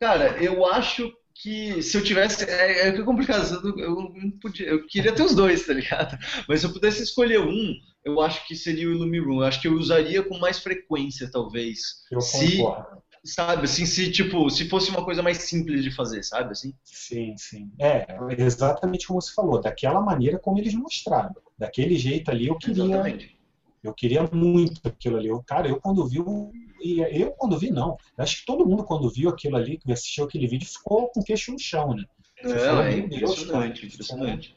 Cara, 0.00 0.42
eu 0.42 0.64
acho 0.66 1.12
que 1.34 1.82
se 1.82 1.96
eu 1.96 2.02
tivesse. 2.02 2.44
É, 2.44 2.88
é 2.88 3.02
complicado, 3.02 3.78
eu, 3.78 3.94
não 4.14 4.30
podia, 4.40 4.68
eu 4.68 4.86
queria 4.86 5.14
ter 5.14 5.22
os 5.22 5.34
dois, 5.34 5.66
tá 5.66 5.72
ligado? 5.72 6.18
Mas 6.48 6.60
se 6.60 6.66
eu 6.66 6.72
pudesse 6.72 7.02
escolher 7.02 7.40
um, 7.40 7.74
eu 8.04 8.20
acho 8.20 8.46
que 8.46 8.56
seria 8.56 8.88
o 8.88 8.92
Illumiroom. 8.92 9.40
Eu 9.40 9.46
acho 9.46 9.60
que 9.60 9.68
eu 9.68 9.74
usaria 9.74 10.22
com 10.22 10.38
mais 10.38 10.58
frequência, 10.58 11.30
talvez. 11.30 12.04
Eu 12.10 12.20
se, 12.20 12.58
concordo. 12.58 13.02
Sabe, 13.24 13.64
assim, 13.64 13.84
se, 13.84 14.10
tipo, 14.10 14.48
se 14.48 14.68
fosse 14.68 14.90
uma 14.90 15.04
coisa 15.04 15.22
mais 15.22 15.38
simples 15.38 15.82
de 15.82 15.90
fazer, 15.90 16.22
sabe, 16.22 16.52
assim? 16.52 16.72
Sim, 16.84 17.34
sim. 17.36 17.70
É, 17.78 18.06
exatamente 18.38 19.06
como 19.06 19.20
você 19.20 19.32
falou, 19.34 19.60
daquela 19.60 20.00
maneira 20.00 20.38
como 20.38 20.58
eles 20.58 20.74
mostraram. 20.74 21.34
Daquele 21.56 21.96
jeito 21.96 22.30
ali 22.30 22.48
eu 22.48 22.56
queria. 22.56 22.84
Exatamente. 22.84 23.38
Eu 23.82 23.94
queria 23.94 24.28
muito 24.32 24.80
aquilo 24.86 25.16
ali. 25.16 25.28
Eu, 25.28 25.42
cara, 25.42 25.68
eu 25.68 25.80
quando 25.80 26.06
vi 26.06 26.20
o 26.20 26.50
e 26.80 27.00
eu 27.00 27.30
quando 27.32 27.58
vi, 27.58 27.70
não. 27.70 27.96
Acho 28.16 28.40
que 28.40 28.46
todo 28.46 28.66
mundo 28.66 28.84
quando 28.84 29.10
viu 29.10 29.30
aquilo 29.30 29.56
ali, 29.56 29.78
que 29.78 29.92
assistiu 29.92 30.24
aquele 30.24 30.46
vídeo, 30.46 30.68
ficou 30.68 31.08
com 31.08 31.20
o 31.20 31.24
queixo 31.24 31.52
no 31.52 31.58
chão, 31.58 31.94
né? 31.94 32.04
É, 32.38 32.58
falou, 32.58 32.82
é 32.82 32.98
impressionante, 32.98 33.86
impressionante. 33.86 34.56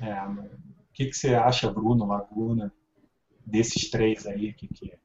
É, 0.00 0.26
o 0.26 0.92
que, 0.92 1.06
que 1.06 1.14
você 1.14 1.34
acha, 1.34 1.70
Bruno, 1.70 2.06
Laguna, 2.06 2.72
desses 3.46 3.90
três 3.90 4.26
aí? 4.26 4.52
Que, 4.52 4.66
que 4.66 4.90
é? 4.90 4.98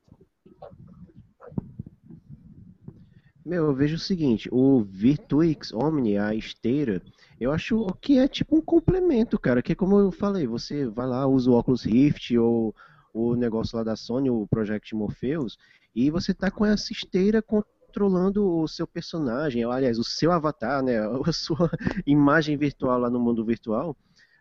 Meu, 3.45 3.65
eu 3.65 3.73
vejo 3.73 3.95
o 3.95 3.99
seguinte, 3.99 4.47
o 4.51 4.83
Virtuix 4.83 5.73
Omni, 5.73 6.17
a 6.19 6.35
esteira, 6.35 7.01
eu 7.39 7.51
acho 7.51 7.87
que 7.99 8.19
é 8.19 8.27
tipo 8.27 8.55
um 8.55 8.61
complemento, 8.61 9.39
cara, 9.39 9.61
que 9.63 9.71
é 9.71 9.75
como 9.75 9.97
eu 9.97 10.11
falei, 10.11 10.45
você 10.45 10.85
vai 10.85 11.07
lá, 11.07 11.25
usa 11.25 11.49
o 11.49 11.57
Oculus 11.57 11.83
Rift 11.83 12.37
ou 12.37 12.75
o 13.13 13.35
negócio 13.35 13.77
lá 13.77 13.83
da 13.83 13.95
Sony, 13.95 14.29
o 14.29 14.45
Project 14.47 14.93
Morpheus, 14.93 15.57
e 16.05 16.09
você 16.09 16.33
tá 16.33 16.49
com 16.49 16.65
essa 16.65 16.91
esteira 16.93 17.41
controlando 17.41 18.47
o 18.47 18.67
seu 18.67 18.87
personagem, 18.87 19.63
aliás, 19.63 19.97
o 19.97 20.03
seu 20.03 20.31
avatar, 20.31 20.83
né, 20.83 20.97
a 21.25 21.31
sua 21.31 21.69
imagem 22.05 22.57
virtual 22.57 22.99
lá 22.99 23.09
no 23.09 23.19
mundo 23.19 23.43
virtual, 23.45 23.95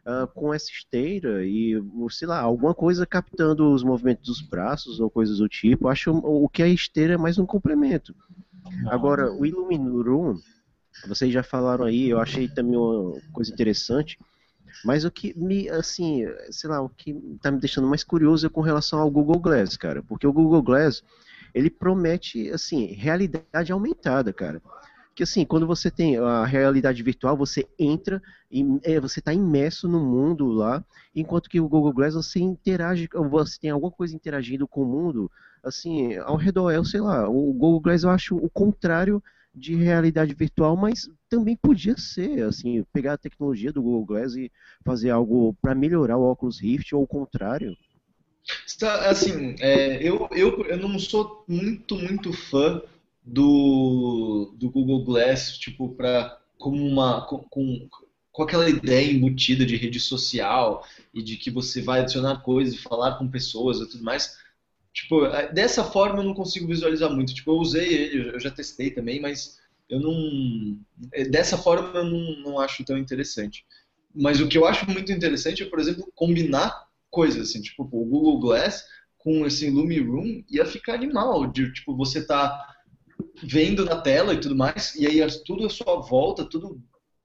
uh, 0.06 0.26
com 0.34 0.52
essa 0.52 0.70
esteira 0.70 1.44
e, 1.44 1.80
sei 2.10 2.28
lá, 2.28 2.40
alguma 2.40 2.74
coisa 2.74 3.06
captando 3.06 3.72
os 3.72 3.82
movimentos 3.82 4.26
dos 4.26 4.40
braços 4.40 5.00
ou 5.00 5.10
coisas 5.10 5.38
do 5.38 5.48
tipo. 5.48 5.88
Acho 5.88 6.12
o 6.12 6.48
que 6.48 6.62
a 6.62 6.68
esteira 6.68 7.14
é 7.14 7.18
mais 7.18 7.38
um 7.38 7.46
complemento. 7.46 8.14
Agora, 8.86 9.32
o 9.32 9.46
Illuminroom, 9.46 10.36
vocês 11.06 11.32
já 11.32 11.42
falaram 11.42 11.84
aí, 11.84 12.08
eu 12.08 12.20
achei 12.20 12.48
também 12.48 12.76
uma 12.76 13.20
coisa 13.32 13.52
interessante. 13.52 14.18
Mas 14.84 15.04
o 15.04 15.10
que 15.10 15.36
me, 15.36 15.68
assim, 15.68 16.24
sei 16.50 16.70
lá, 16.70 16.80
o 16.80 16.88
que 16.88 17.14
tá 17.42 17.50
me 17.50 17.58
deixando 17.58 17.88
mais 17.88 18.04
curioso 18.04 18.46
é 18.46 18.50
com 18.50 18.60
relação 18.60 19.00
ao 19.00 19.10
Google 19.10 19.40
Glass, 19.40 19.76
cara. 19.76 20.02
Porque 20.02 20.26
o 20.26 20.32
Google 20.32 20.62
Glass, 20.62 21.02
ele 21.54 21.70
promete, 21.70 22.50
assim, 22.50 22.86
realidade 22.86 23.72
aumentada, 23.72 24.32
cara. 24.32 24.62
Que 25.14 25.24
assim, 25.24 25.44
quando 25.44 25.66
você 25.66 25.90
tem 25.90 26.16
a 26.16 26.44
realidade 26.44 27.02
virtual, 27.02 27.36
você 27.36 27.66
entra 27.76 28.22
e 28.50 28.64
é, 28.84 29.00
você 29.00 29.18
está 29.18 29.34
imerso 29.34 29.88
no 29.88 29.98
mundo 29.98 30.46
lá, 30.46 30.84
enquanto 31.14 31.50
que 31.50 31.60
o 31.60 31.68
Google 31.68 31.92
Glass 31.92 32.14
você 32.14 32.38
interage, 32.38 33.08
você 33.28 33.58
tem 33.58 33.70
alguma 33.70 33.90
coisa 33.90 34.14
interagindo 34.14 34.68
com 34.68 34.82
o 34.82 34.86
mundo, 34.86 35.30
assim, 35.62 36.16
ao 36.18 36.36
redor, 36.36 36.70
eu 36.70 36.84
sei 36.84 37.00
lá, 37.00 37.28
o 37.28 37.52
Google 37.52 37.80
Glass 37.80 38.04
eu 38.04 38.10
acho 38.10 38.36
o 38.36 38.48
contrário 38.48 39.20
de 39.52 39.74
realidade 39.74 40.34
virtual, 40.34 40.76
mas 40.76 41.10
também 41.28 41.56
podia 41.56 41.96
ser, 41.96 42.44
assim, 42.44 42.84
pegar 42.92 43.14
a 43.14 43.18
tecnologia 43.18 43.72
do 43.72 43.82
Google 43.82 44.06
Glass 44.06 44.34
e 44.36 44.50
fazer 44.84 45.10
algo 45.10 45.54
para 45.60 45.74
melhorar 45.74 46.16
o 46.16 46.30
Oculus 46.30 46.60
Rift 46.60 46.94
ou 46.94 47.02
o 47.02 47.06
contrário. 47.08 47.76
Assim, 49.06 49.56
é, 49.60 50.02
eu, 50.02 50.28
eu, 50.32 50.64
eu 50.64 50.76
não 50.76 50.98
sou 50.98 51.44
muito, 51.46 51.96
muito 51.96 52.32
fã 52.32 52.80
do, 53.24 54.54
do 54.56 54.70
Google 54.70 55.04
Glass, 55.04 55.58
tipo, 55.58 55.90
para 55.90 56.38
como 56.56 56.84
uma 56.84 57.26
com, 57.26 57.38
com, 57.44 57.88
com 58.32 58.42
aquela 58.42 58.68
ideia 58.68 59.10
embutida 59.10 59.66
de 59.66 59.76
rede 59.76 60.00
social 60.00 60.84
e 61.12 61.22
de 61.22 61.36
que 61.36 61.50
você 61.50 61.82
vai 61.82 62.00
adicionar 62.00 62.42
coisas 62.42 62.74
e 62.74 62.82
falar 62.82 63.16
com 63.18 63.28
pessoas 63.28 63.78
e 63.78 63.88
tudo 63.88 64.04
mais. 64.04 64.38
Tipo, 64.92 65.26
é, 65.26 65.52
dessa 65.52 65.84
forma 65.84 66.20
eu 66.20 66.24
não 66.24 66.34
consigo 66.34 66.66
visualizar 66.66 67.10
muito. 67.10 67.34
Tipo, 67.34 67.52
eu 67.52 67.56
usei 67.58 67.92
ele, 67.92 68.30
eu 68.30 68.40
já 68.40 68.50
testei 68.50 68.90
também, 68.90 69.20
mas 69.20 69.58
eu 69.88 70.00
não. 70.00 70.78
É, 71.12 71.24
dessa 71.24 71.56
forma 71.56 71.98
eu 71.98 72.04
não, 72.04 72.40
não 72.40 72.60
acho 72.60 72.84
tão 72.84 72.98
interessante. 72.98 73.64
Mas 74.14 74.40
o 74.40 74.48
que 74.48 74.56
eu 74.56 74.66
acho 74.66 74.88
muito 74.90 75.12
interessante 75.12 75.62
é, 75.62 75.66
por 75.66 75.78
exemplo, 75.78 76.10
combinar 76.14 76.87
coisas 77.10 77.48
assim, 77.48 77.60
tipo, 77.60 77.84
o 77.84 78.04
Google 78.04 78.40
Glass 78.40 78.84
com 79.18 79.46
esse 79.46 79.68
Lumi 79.68 80.00
Room 80.00 80.42
ia 80.50 80.64
ficar 80.64 80.94
animal, 80.94 81.46
de 81.46 81.72
tipo, 81.72 81.96
você 81.96 82.26
tá 82.26 82.66
vendo 83.42 83.84
na 83.84 84.00
tela 84.00 84.34
e 84.34 84.40
tudo 84.40 84.56
mais, 84.56 84.94
e 84.94 85.06
aí 85.06 85.20
tudo 85.44 85.66
à 85.66 85.70
sua 85.70 85.96
volta, 86.00 86.44
tudo, 86.44 86.80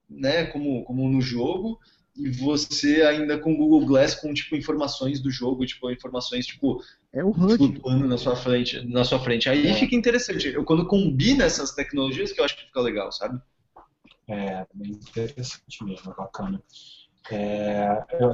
né, 0.10 0.46
como, 0.46 0.84
como 0.84 1.08
no 1.10 1.22
jogo, 1.22 1.80
e 2.16 2.30
você 2.30 3.02
ainda 3.02 3.40
com 3.40 3.54
o 3.54 3.58
Google 3.58 3.86
Glass 3.86 4.16
com 4.16 4.34
tipo 4.34 4.56
informações 4.56 5.20
do 5.20 5.32
jogo, 5.32 5.66
tipo 5.66 5.90
informações 5.90 6.46
tipo 6.46 6.82
é 7.12 7.24
o 7.24 7.30
HUD. 7.30 7.58
flutuando 7.58 8.08
na 8.08 8.18
sua 8.18 8.36
frente, 8.36 8.82
na 8.88 9.04
sua 9.04 9.20
frente. 9.20 9.50
Aí 9.50 9.68
é. 9.68 9.74
fica 9.74 9.96
interessante. 9.96 10.48
Eu 10.48 10.64
quando 10.64 10.86
combina 10.86 11.44
essas 11.44 11.72
tecnologias 11.72 12.32
que 12.32 12.40
eu 12.40 12.46
acho 12.46 12.56
que 12.56 12.66
fica 12.66 12.82
legal, 12.82 13.12
sabe? 13.12 13.40
É, 14.28 14.66
bem 14.74 14.92
interessante 14.92 15.84
mesmo, 15.84 16.14
bacana. 16.16 16.62
É, 17.32 18.04
eu, 18.20 18.32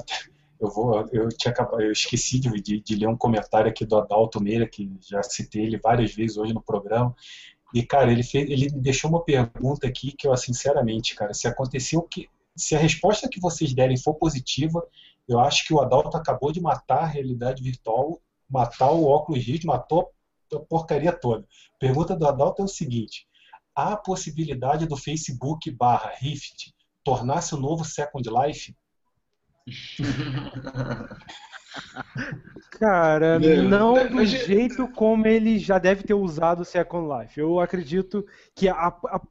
eu 0.60 0.70
vou, 0.70 1.08
eu 1.12 1.30
tinha 1.30 1.54
eu 1.80 1.92
esqueci 1.92 2.40
de, 2.40 2.50
de, 2.62 2.80
de, 2.82 2.96
ler 2.96 3.08
um 3.08 3.16
comentário 3.16 3.70
aqui 3.70 3.86
do 3.86 3.98
Adalto 3.98 4.42
Meira, 4.42 4.68
que 4.68 4.92
já 5.02 5.24
citei 5.24 5.64
ele 5.64 5.78
várias 5.78 6.14
vezes 6.14 6.38
hoje 6.38 6.54
no 6.54 6.62
programa. 6.62 7.16
E 7.74 7.84
cara, 7.84 8.12
ele 8.12 8.24
fez, 8.24 8.50
ele 8.50 8.70
deixou 8.70 9.10
uma 9.10 9.24
pergunta 9.24 9.88
aqui 9.88 10.12
que 10.12 10.28
eu 10.28 10.36
sinceramente, 10.36 11.16
cara, 11.16 11.34
se 11.34 11.48
aconteceu 11.48 12.02
que 12.02 12.28
se 12.56 12.76
a 12.76 12.80
resposta 12.80 13.30
que 13.30 13.40
vocês 13.40 13.74
derem 13.74 13.98
for 13.98 14.16
positiva, 14.16 14.86
eu 15.28 15.40
acho 15.40 15.66
que 15.66 15.74
o 15.74 15.80
Adalto 15.80 16.18
acabou 16.18 16.52
de 16.52 16.60
matar 16.60 17.04
a 17.04 17.06
realidade 17.06 17.64
virtual, 17.64 18.20
matar 18.50 18.92
o 18.92 19.06
óculos 19.06 19.46
Rift, 19.46 19.66
matou 19.66 20.12
a 20.54 20.60
porcaria 20.60 21.14
toda. 21.14 21.48
Pergunta 21.80 22.16
do 22.16 22.28
Adalto 22.28 22.62
é 22.62 22.66
o 22.66 22.68
seguinte: 22.68 23.28
há 23.74 23.94
a 23.94 23.98
possibilidade 23.98 24.86
do 24.86 24.98
Facebook 24.98 25.72
barra 25.72 26.12
Rift 26.18 26.74
tornar-se 27.04 27.56
o 27.56 27.60
novo 27.60 27.86
Second 27.86 28.28
Life? 28.30 28.76
Cara, 32.72 33.40
não 33.40 34.08
do 34.08 34.26
jeito 34.26 34.88
como 34.90 35.28
ele 35.28 35.60
já 35.60 35.78
deve 35.78 36.04
ter 36.04 36.14
usado 36.14 36.62
o 36.62 36.66
Second 36.66 37.08
Life. 37.08 37.40
Eu 37.40 37.60
acredito 37.60 38.26
que 38.56 38.70
a, 38.70 38.88
a, 38.88 39.22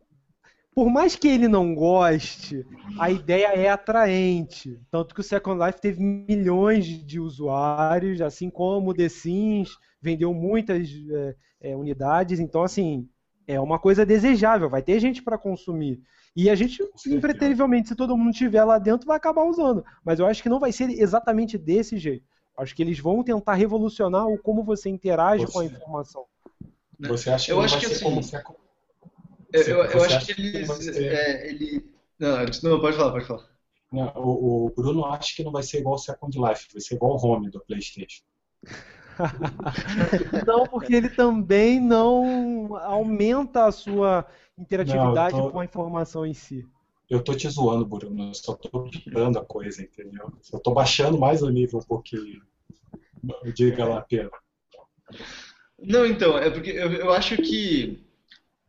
por 0.75 0.91
mais 0.91 1.17
que 1.17 1.27
ele 1.27 1.49
não 1.49 1.75
goste, 1.75 2.65
a 3.01 3.11
ideia 3.11 3.49
é 3.49 3.69
atraente. 3.69 4.81
Tanto 4.91 5.15
que 5.15 5.21
o 5.21 5.25
Second 5.25 5.65
Life 5.65 5.81
teve 5.81 6.01
milhões 6.01 6.87
de 6.87 7.19
usuários, 7.19 8.21
assim 8.21 8.49
como 8.49 8.91
o 8.91 8.95
The 8.95 9.09
Sims 9.09 9.77
vendeu 10.01 10.33
muitas 10.33 10.89
é, 11.11 11.71
é, 11.71 11.77
unidades. 11.77 12.39
Então, 12.39 12.63
assim, 12.63 13.09
é 13.49 13.59
uma 13.59 13.79
coisa 13.79 14.05
desejável, 14.05 14.69
vai 14.69 14.83
ter 14.83 15.01
gente 15.01 15.23
para 15.23 15.39
consumir. 15.39 16.01
E 16.37 16.51
a 16.51 16.55
gente, 16.55 16.79
impreterivelmente, 17.07 17.89
se 17.89 17.97
todo 17.97 18.17
mundo 18.17 18.31
estiver 18.31 18.63
lá 18.63 18.79
dentro, 18.79 19.07
vai 19.07 19.17
acabar 19.17 19.43
usando. 19.45 19.83
Mas 20.05 20.21
eu 20.21 20.27
acho 20.27 20.43
que 20.43 20.49
não 20.49 20.61
vai 20.61 20.71
ser 20.71 20.91
exatamente 20.91 21.57
desse 21.57 21.97
jeito. 21.97 22.25
Acho 22.57 22.77
que 22.77 22.83
eles 22.83 22.99
vão 22.99 23.25
tentar 23.25 23.55
revolucionar 23.55 24.27
o 24.27 24.39
como 24.39 24.63
você 24.63 24.91
interage 24.91 25.47
você, 25.47 25.53
com 25.53 25.61
a 25.61 25.65
informação. 25.65 26.25
Você 27.01 27.31
acha 27.31 27.47
que 27.47 27.53
eu 27.53 27.61
acho 27.61 27.79
que 27.81 27.87
assim, 27.87 28.05
como 28.05 28.21
eu, 29.53 29.63
eu, 29.63 29.85
eu 29.85 30.05
acho 30.05 30.27
que 30.27 30.33
eles. 30.33 30.89
É, 30.89 31.49
ele... 31.49 31.91
Não, 32.19 32.37
não, 32.63 32.81
pode 32.81 32.97
falar, 32.97 33.13
pode 33.13 33.25
falar. 33.25 33.49
Não, 33.91 34.13
o, 34.17 34.67
o, 34.67 34.71
Bruno 34.71 35.07
acha 35.07 35.35
que 35.35 35.43
não 35.43 35.53
vai 35.53 35.63
ser 35.63 35.79
igual 35.79 35.95
o 35.95 35.99
Second 35.99 36.37
Life, 36.37 36.67
vai 36.73 36.81
ser 36.83 36.97
igual 36.97 37.17
o 37.17 37.27
Home 37.27 37.51
do 37.51 37.61
PlayStation. 37.61 38.23
não, 40.47 40.67
porque 40.67 40.95
ele 40.95 41.09
também 41.09 41.81
não 41.81 42.77
aumenta 42.77 43.67
a 43.67 43.73
sua 43.73 44.27
interatividade 44.57 45.35
não, 45.35 45.45
tô... 45.45 45.51
com 45.51 45.61
a 45.61 45.65
informação 45.65 46.27
em 46.27 46.35
si. 46.35 46.67
Eu 47.09 47.23
tô 47.23 47.35
te 47.35 47.49
zoando, 47.49 47.87
Bruno, 47.87 48.29
eu 48.29 48.35
só 48.35 48.55
tô 48.55 48.85
picando 48.85 49.39
a 49.39 49.45
coisa, 49.45 49.83
entendeu? 49.83 50.31
Eu 50.53 50.61
tô 50.61 50.73
baixando 50.73 51.19
mais 51.19 51.43
o 51.43 51.49
nível 51.49 51.79
um 51.79 51.83
pouquinho. 51.83 52.43
Diga 53.55 53.85
lá, 53.85 54.03
Pedro. 54.03 54.33
Não, 55.79 56.05
então, 56.05 56.37
é 56.37 56.51
porque 56.51 56.71
eu, 56.71 56.93
eu 56.93 57.13
acho 57.13 57.37
que 57.37 58.05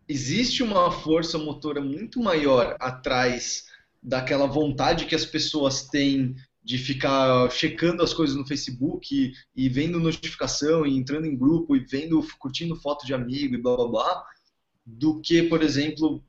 existe 0.07 0.63
uma 0.63 0.89
força 0.89 1.37
motora 1.37 1.81
muito 1.81 2.19
maior 2.21 2.77
atrás 2.79 3.65
daquela 4.01 4.47
vontade 4.47 5.05
que 5.05 5.15
as 5.15 5.25
pessoas 5.25 5.87
têm 5.87 6.35
de 6.63 6.77
ficar 6.77 7.49
checando 7.51 8.03
as 8.03 8.13
coisas 8.13 8.35
no 8.35 8.45
Facebook 8.45 9.07
e, 9.15 9.33
e, 9.55 9.69
vendo 9.69 9.99
notificação 9.99 10.85
e 10.85 10.97
entrando 10.97 11.25
em 11.25 11.37
grupo 11.37 11.75
e 11.75 11.79
vendo, 11.79 12.21
curtindo 12.37 12.75
foto 12.75 13.05
de 13.05 13.13
amigo 13.13 13.55
e 13.55 13.61
blá 13.61 13.75
blá 13.75 13.87
blá, 13.87 14.25
do 14.85 15.21
que, 15.21 15.43
por 15.43 15.61
exemplo, 15.61 16.23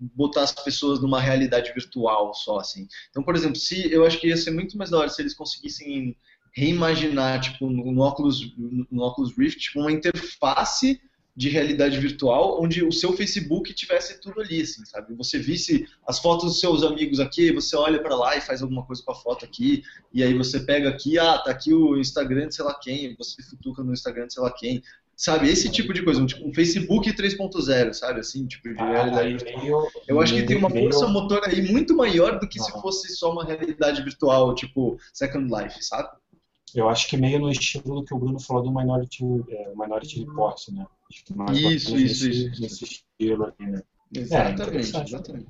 botar 0.00 0.42
as 0.42 0.52
pessoas 0.52 1.00
numa 1.00 1.20
realidade 1.20 1.72
virtual 1.72 2.32
só 2.34 2.58
assim. 2.58 2.86
Então, 3.10 3.22
por 3.22 3.34
exemplo, 3.34 3.56
se 3.56 3.92
eu 3.92 4.06
acho 4.06 4.20
que 4.20 4.28
ia 4.28 4.36
ser 4.36 4.52
muito 4.52 4.78
mais 4.78 4.90
da 4.90 4.98
hora 4.98 5.08
se 5.08 5.20
eles 5.20 5.34
conseguissem 5.34 6.16
reimaginar, 6.54 7.40
tipo, 7.40 7.68
no, 7.68 8.02
Oculus, 8.02 8.54
no 8.56 9.02
Oculus 9.02 9.36
Rift, 9.36 9.58
tipo, 9.58 9.80
uma 9.80 9.92
interface 9.92 11.00
de 11.36 11.48
realidade 11.48 11.98
virtual, 11.98 12.62
onde 12.62 12.84
o 12.84 12.92
seu 12.92 13.12
Facebook 13.12 13.72
tivesse 13.72 14.20
tudo 14.20 14.40
ali, 14.40 14.62
assim, 14.62 14.84
sabe? 14.84 15.14
Você 15.14 15.38
visse 15.38 15.86
as 16.06 16.18
fotos 16.18 16.46
dos 16.46 16.60
seus 16.60 16.82
amigos 16.82 17.20
aqui, 17.20 17.52
você 17.52 17.76
olha 17.76 18.02
para 18.02 18.16
lá 18.16 18.36
e 18.36 18.40
faz 18.40 18.62
alguma 18.62 18.84
coisa 18.84 19.02
com 19.02 19.12
a 19.12 19.14
foto 19.14 19.44
aqui, 19.44 19.82
e 20.12 20.22
aí 20.22 20.34
você 20.34 20.60
pega 20.60 20.88
aqui, 20.88 21.18
ah, 21.18 21.38
tá 21.38 21.50
aqui 21.50 21.72
o 21.72 21.96
Instagram 21.96 22.48
de 22.48 22.56
sei 22.56 22.64
lá 22.64 22.74
quem, 22.74 23.14
você 23.16 23.42
futuca 23.42 23.82
no 23.82 23.92
Instagram 23.92 24.26
de 24.26 24.34
sei 24.34 24.42
lá 24.42 24.52
quem, 24.52 24.82
sabe? 25.20 25.48
Esse 25.48 25.70
tipo 25.70 25.92
de 25.92 26.02
coisa, 26.02 26.20
um, 26.20 26.26
tipo 26.26 26.48
um 26.48 26.52
Facebook 26.52 27.12
3.0, 27.12 27.92
sabe? 27.92 28.20
Assim, 28.20 28.46
tipo 28.46 28.68
de 28.68 28.80
ah, 28.80 28.90
realidade 28.90 29.44
virtual. 29.44 29.88
Eu 30.08 30.20
acho 30.20 30.34
que 30.34 30.42
tem 30.42 30.56
uma 30.56 30.70
força 30.70 31.06
motor 31.08 31.42
aí 31.44 31.70
muito 31.70 31.94
maior 31.94 32.40
do 32.40 32.48
que 32.48 32.58
se 32.58 32.72
fosse 32.72 33.14
só 33.14 33.30
uma 33.30 33.44
realidade 33.44 34.02
virtual, 34.02 34.54
tipo 34.54 34.98
Second 35.12 35.50
Life, 35.54 35.84
sabe? 35.84 36.08
Eu 36.74 36.88
acho 36.88 37.08
que 37.08 37.16
meio 37.16 37.40
no 37.40 37.50
estilo 37.50 37.96
do 37.96 38.04
que 38.04 38.14
o 38.14 38.18
Bruno 38.18 38.38
falou 38.40 38.62
do 38.62 38.70
Minority, 38.70 39.24
é, 39.48 39.70
Minority 39.70 40.20
Report, 40.20 40.68
né? 40.68 40.86
Isso, 41.52 41.96
isso, 41.96 42.28
isso. 42.28 42.60
Nesse 42.60 42.84
estilo 42.84 43.44
aqui, 43.44 43.66
né? 43.66 43.82
Exatamente, 44.14 44.96
é, 44.96 45.02
exatamente. 45.02 45.48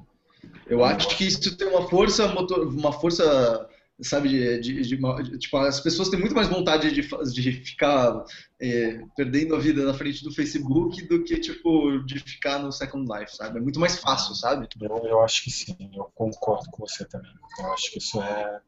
Eu 0.66 0.84
acho 0.84 1.16
que 1.16 1.26
isso 1.26 1.56
tem 1.56 1.68
uma 1.68 1.88
força 1.88 2.28
motor, 2.28 2.66
uma 2.66 2.92
força, 2.92 3.68
sabe, 4.00 4.28
de, 4.28 4.60
de, 4.60 4.82
de, 4.82 4.96
de, 4.96 5.38
tipo, 5.38 5.56
as 5.58 5.80
pessoas 5.80 6.08
têm 6.08 6.18
muito 6.18 6.34
mais 6.34 6.48
vontade 6.48 6.90
de, 6.92 7.02
de 7.02 7.52
ficar 7.52 8.24
é, 8.60 9.02
perdendo 9.16 9.54
a 9.54 9.58
vida 9.58 9.84
na 9.84 9.92
frente 9.92 10.22
do 10.22 10.32
Facebook 10.32 11.06
do 11.08 11.22
que, 11.24 11.38
tipo, 11.38 11.98
de 12.04 12.18
ficar 12.20 12.58
no 12.58 12.72
Second 12.72 13.06
Life, 13.12 13.36
sabe? 13.36 13.58
É 13.58 13.60
muito 13.60 13.80
mais 13.80 13.98
fácil, 13.98 14.34
sabe? 14.34 14.68
Eu, 14.80 14.96
eu 15.04 15.20
acho 15.20 15.44
que 15.44 15.50
sim, 15.50 15.76
eu 15.94 16.10
concordo 16.14 16.70
com 16.70 16.86
você 16.86 17.04
também. 17.04 17.32
Eu 17.58 17.72
acho 17.72 17.90
que 17.90 17.98
isso 17.98 18.20
é, 18.22 18.60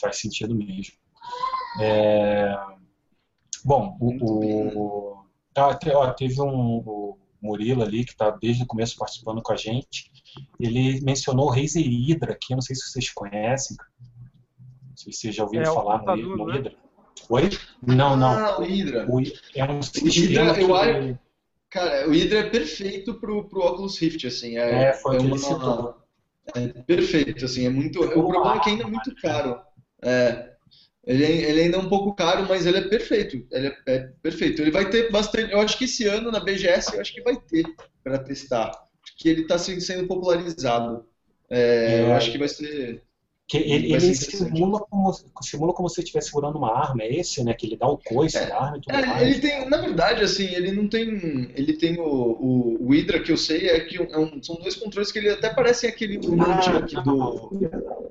faz 0.00 0.18
sentido 0.18 0.54
mesmo. 0.54 0.99
É... 1.78 2.54
Bom, 3.64 3.96
o, 4.00 4.78
o... 4.78 5.24
Ah, 5.56 5.74
te, 5.74 5.90
ó, 5.90 6.10
teve 6.12 6.40
um. 6.40 6.78
O 6.78 7.18
Murilo 7.42 7.82
ali, 7.82 8.04
que 8.04 8.12
está 8.12 8.30
desde 8.30 8.64
o 8.64 8.66
começo 8.66 8.96
participando 8.98 9.40
com 9.42 9.52
a 9.52 9.56
gente, 9.56 10.10
ele 10.58 11.00
mencionou 11.00 11.46
o 11.46 11.50
Razer 11.50 11.82
Hydra 11.82 12.32
aqui, 12.32 12.52
eu 12.52 12.56
não 12.56 12.62
sei 12.62 12.76
se 12.76 12.82
vocês 12.90 13.10
conhecem, 13.10 13.76
não 14.88 14.96
sei 14.96 15.10
se 15.12 15.20
vocês 15.20 15.34
já 15.34 15.44
ouviram 15.44 15.62
É, 15.70 15.74
falar 15.74 16.02
no, 16.02 16.36
no 16.36 16.46
né? 16.46 16.54
Hydra. 16.56 16.74
Oi? 17.30 17.48
Não, 17.82 18.14
não. 18.14 18.28
Ah, 18.28 18.58
o 18.60 18.62
Hydra. 18.62 19.06
O, 19.10 19.20
é 19.54 19.64
um 19.64 19.80
Hydra, 19.80 19.82
sistema 19.82 20.58
eu 20.60 20.74
acho- 20.76 21.18
Cara, 21.70 22.08
o 22.08 22.12
Hydra 22.12 22.40
é 22.40 22.50
perfeito 22.50 23.14
pro, 23.14 23.48
pro 23.48 23.60
Oculus 23.60 23.96
Rift, 23.98 24.26
assim. 24.26 24.58
É, 24.58 24.88
É, 24.88 24.92
foi 24.94 25.16
o 25.16 25.20
que 25.20 25.26
ele 25.26 25.38
citou. 25.38 25.96
é 26.56 26.68
perfeito, 26.82 27.44
assim. 27.46 27.64
É 27.64 27.70
muito. 27.70 28.00
O 28.04 28.10
problema 28.10 28.56
é 28.56 28.58
que 28.60 28.68
ainda 28.70 28.82
é 28.82 28.86
muito 28.86 29.14
caro. 29.16 29.58
É. 30.02 30.49
Ele, 31.06 31.24
ele 31.24 31.60
ainda 31.62 31.76
é 31.78 31.80
um 31.80 31.88
pouco 31.88 32.14
caro, 32.14 32.46
mas 32.48 32.66
ele 32.66 32.78
é 32.78 32.82
perfeito. 32.88 33.44
Ele 33.50 33.68
é, 33.68 33.76
é 33.86 33.98
perfeito. 34.22 34.60
Ele 34.62 34.70
vai 34.70 34.88
ter 34.90 35.10
bastante. 35.10 35.50
Eu 35.52 35.60
acho 35.60 35.78
que 35.78 35.84
esse 35.84 36.06
ano 36.06 36.30
na 36.30 36.40
BGS 36.40 36.94
eu 36.94 37.00
acho 37.00 37.12
que 37.14 37.22
vai 37.22 37.36
ter 37.36 37.64
para 38.04 38.18
testar, 38.18 38.70
porque 39.02 39.28
ele 39.28 39.42
está 39.42 39.58
sendo 39.58 40.06
popularizado. 40.06 41.04
É, 41.48 42.02
eu 42.02 42.12
acho 42.12 42.30
que 42.30 42.38
vai 42.38 42.48
ser. 42.48 43.02
Que 43.48 43.56
ele, 43.58 43.88
Vai 43.90 43.98
ser 43.98 44.06
ele 44.06 44.14
simula 44.14 44.78
como, 44.88 45.12
simula 45.42 45.72
como 45.72 45.88
se 45.88 45.96
você 45.96 46.02
estivesse 46.02 46.28
segurando 46.28 46.56
uma 46.56 46.72
arma, 46.72 47.02
é 47.02 47.16
esse, 47.16 47.42
né? 47.42 47.52
Que 47.52 47.66
ele 47.66 47.76
dá 47.76 47.88
o 47.88 47.98
coice 47.98 48.36
É. 48.38 48.46
da 48.46 48.56
arma 48.62 48.76
e 48.76 48.80
tudo 48.80 48.94
É, 48.94 49.04
mais. 49.04 49.22
ele 49.22 49.40
tem, 49.40 49.68
na 49.68 49.78
verdade, 49.78 50.22
assim, 50.22 50.44
ele 50.54 50.70
não 50.70 50.86
tem. 50.86 51.50
Ele 51.56 51.72
tem 51.72 51.98
o, 51.98 52.04
o, 52.04 52.76
o 52.86 52.92
Hydra 52.92 53.20
que 53.20 53.32
eu 53.32 53.36
sei 53.36 53.68
é 53.70 53.80
que 53.80 53.96
é 53.96 54.18
um- 54.18 54.40
são 54.40 54.54
dois 54.54 54.76
controles 54.76 55.10
que 55.10 55.18
ele 55.18 55.30
até 55.30 55.52
parecem 55.52 55.90
aquele 55.90 56.18
Ah, 56.18 56.20
do, 56.20 56.36
não. 56.36 57.48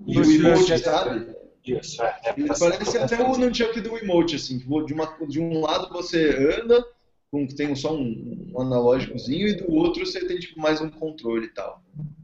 do 0.02 0.24
emote, 0.34 0.74
é- 0.74 0.78
sabe? 0.78 1.39
Isso, 1.78 2.02
é. 2.04 2.20
é 2.26 2.34
pra- 2.34 2.56
parece 2.60 2.98
até 2.98 3.22
o 3.24 3.38
Nunchuck 3.38 3.80
do 3.82 3.98
emote, 3.98 4.36
assim, 4.36 4.58
de, 4.58 4.94
uma, 4.94 5.18
de 5.28 5.40
um 5.40 5.62
lado 5.62 5.92
você 5.92 6.30
anda, 6.62 6.86
com, 7.32 7.46
tem 7.48 7.76
só 7.76 7.94
um, 7.96 8.52
um 8.54 8.62
analógicozinho, 8.62 9.48
e 9.48 9.56
do 9.56 9.72
outro 9.72 10.06
você 10.06 10.26
tem 10.26 10.40
tipo, 10.40 10.60
mais 10.60 10.82
um 10.82 10.90
controle 10.90 11.46
e 11.48 11.54
tal. 11.54 11.82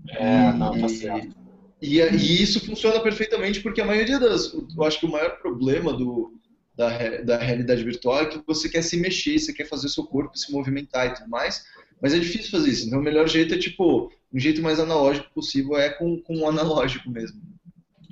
É, 0.10 0.52
não, 0.54 0.72
tá 0.80 0.88
E- 0.88 0.90
certo. 0.90 1.36
E, 1.82 2.00
e 2.00 2.42
isso 2.42 2.66
funciona 2.66 3.00
perfeitamente 3.02 3.60
porque 3.62 3.82
a 3.82 3.86
maioria 3.86 4.18
das. 4.18 4.52
Eu 4.54 4.84
acho 4.84 5.00
que 5.00 5.06
o 5.06 5.12
maior 5.12 5.38
problema 5.40 5.94
do, 5.94 6.34
da, 6.76 7.20
da 7.22 7.38
realidade 7.38 7.84
virtual 7.84 8.22
é 8.22 8.26
que 8.28 8.42
você 8.48 8.70
quer 8.70 8.82
se 8.82 8.98
mexer, 8.98 9.38
você 9.38 9.54
quer 9.54 9.66
fazer 9.68 9.88
o 9.88 9.90
seu 9.90 10.06
corpo 10.06 10.38
se 10.38 10.52
movimentar 10.52 11.08
e 11.08 11.14
tudo 11.14 11.30
mais, 11.30 11.64
mas 12.02 12.14
é 12.14 12.20
difícil 12.20 12.50
fazer 12.52 12.72
isso. 12.72 12.88
Então 12.88 13.00
o 13.00 13.04
melhor 13.04 13.28
jeito 13.28 13.54
é 13.54 13.58
tipo, 13.58 14.12
um 14.34 14.40
jeito 14.40 14.62
mais 14.62 14.80
analógico 14.80 15.30
possível 15.34 15.78
é 15.78 15.90
com, 15.90 16.20
com 16.22 16.40
o 16.40 16.48
analógico 16.48 17.10
mesmo. 17.10 17.40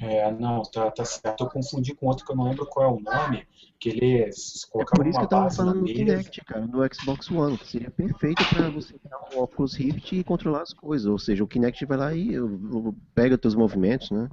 É, 0.03 0.29
não, 0.31 0.61
tá, 0.63 0.91
tá 0.91 1.05
certo. 1.05 1.45
Eu 1.45 1.49
confundi 1.49 1.95
com 1.95 2.07
outro 2.07 2.25
que 2.25 2.31
eu 2.31 2.35
não 2.35 2.43
lembro 2.43 2.65
qual 2.65 2.85
é 2.85 2.93
o 2.93 2.99
nome, 2.99 3.47
que 3.79 3.87
ele 3.87 4.29
se 4.33 4.67
É 4.75 4.83
por 4.83 5.07
isso 5.07 5.17
que 5.17 5.23
eu 5.23 5.29
tava 5.29 5.49
falando 5.49 5.79
no. 5.79 5.85
Kinect, 5.85 6.43
cara, 6.43 6.67
no 6.67 6.93
Xbox 6.93 7.31
One, 7.31 7.57
que 7.57 7.67
seria 7.67 7.89
perfeito 7.89 8.43
pra 8.49 8.69
você 8.69 8.99
pegar 8.99 9.17
um 9.33 9.41
Oculus 9.41 9.75
Rift 9.75 10.11
e 10.11 10.23
controlar 10.23 10.63
as 10.63 10.73
coisas. 10.73 11.07
Ou 11.07 11.17
seja, 11.17 11.41
o 11.41 11.47
Kinect 11.47 11.85
vai 11.85 11.97
lá 11.97 12.13
e 12.13 12.33
pega 13.15 13.37
teus 13.37 13.55
movimentos, 13.55 14.11
né? 14.11 14.29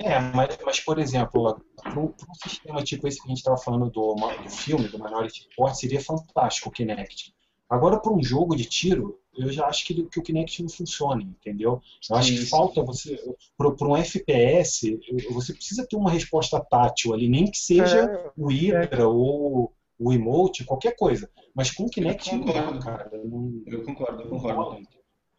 É, 0.00 0.18
mas, 0.18 0.58
mas 0.64 0.80
por 0.80 0.98
exemplo, 0.98 1.60
para 1.82 2.00
um 2.00 2.14
sistema 2.42 2.82
tipo 2.82 3.06
esse 3.06 3.20
que 3.20 3.26
a 3.26 3.28
gente 3.28 3.38
estava 3.38 3.58
falando 3.58 3.90
do, 3.90 4.14
do 4.14 4.50
filme, 4.50 4.88
do 4.88 4.98
Minority 4.98 5.48
Report, 5.50 5.74
seria 5.74 6.00
fantástico 6.00 6.70
o 6.70 6.72
Kinect. 6.72 7.34
Agora, 7.68 7.98
para 7.98 8.12
um 8.12 8.22
jogo 8.22 8.56
de 8.56 8.64
tiro, 8.64 9.18
eu 9.36 9.50
já 9.50 9.66
acho 9.66 9.84
que, 9.86 10.04
que 10.04 10.18
o 10.18 10.22
Kinect 10.22 10.62
não 10.62 10.68
funciona, 10.68 11.22
entendeu? 11.22 11.80
Eu 12.10 12.16
acho 12.16 12.32
que 12.32 12.38
sim. 12.38 12.46
falta 12.46 12.82
você. 12.82 13.16
Para 13.56 13.88
um 13.88 13.96
FPS, 13.96 14.98
você 15.30 15.52
precisa 15.52 15.86
ter 15.86 15.96
uma 15.96 16.10
resposta 16.10 16.60
tátil 16.60 17.14
ali, 17.14 17.28
nem 17.28 17.50
que 17.50 17.58
seja 17.58 18.00
É, 18.04 18.30
o 18.36 18.48
Hydra 18.48 19.08
ou 19.08 19.72
o 19.98 20.12
emote, 20.12 20.64
qualquer 20.64 20.96
coisa. 20.96 21.30
Mas 21.54 21.70
com 21.70 21.84
o 21.84 21.90
Kinect 21.90 22.30
Eu 22.32 22.38
não 22.38 22.46
concordo. 22.46 22.80
cara. 22.80 23.10
Não, 23.24 23.62
Eu 23.66 23.84
concordo, 23.84 24.22
eu 24.22 24.28
concordo. 24.28 24.88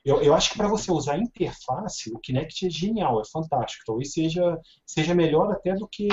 Eu, 0.04 0.22
eu 0.22 0.36
acho 0.36 0.52
que 0.52 0.58
para 0.58 0.68
você 0.68 0.92
usar 0.92 1.14
a 1.14 1.18
interface, 1.18 2.14
o 2.14 2.20
Kinect 2.20 2.68
é 2.68 2.70
genial, 2.70 3.20
é 3.20 3.26
fantástico. 3.26 3.84
Talvez 3.88 4.14
seja, 4.14 4.60
seja 4.86 5.16
melhor 5.16 5.52
até 5.52 5.74
do 5.74 5.88
que, 5.88 6.08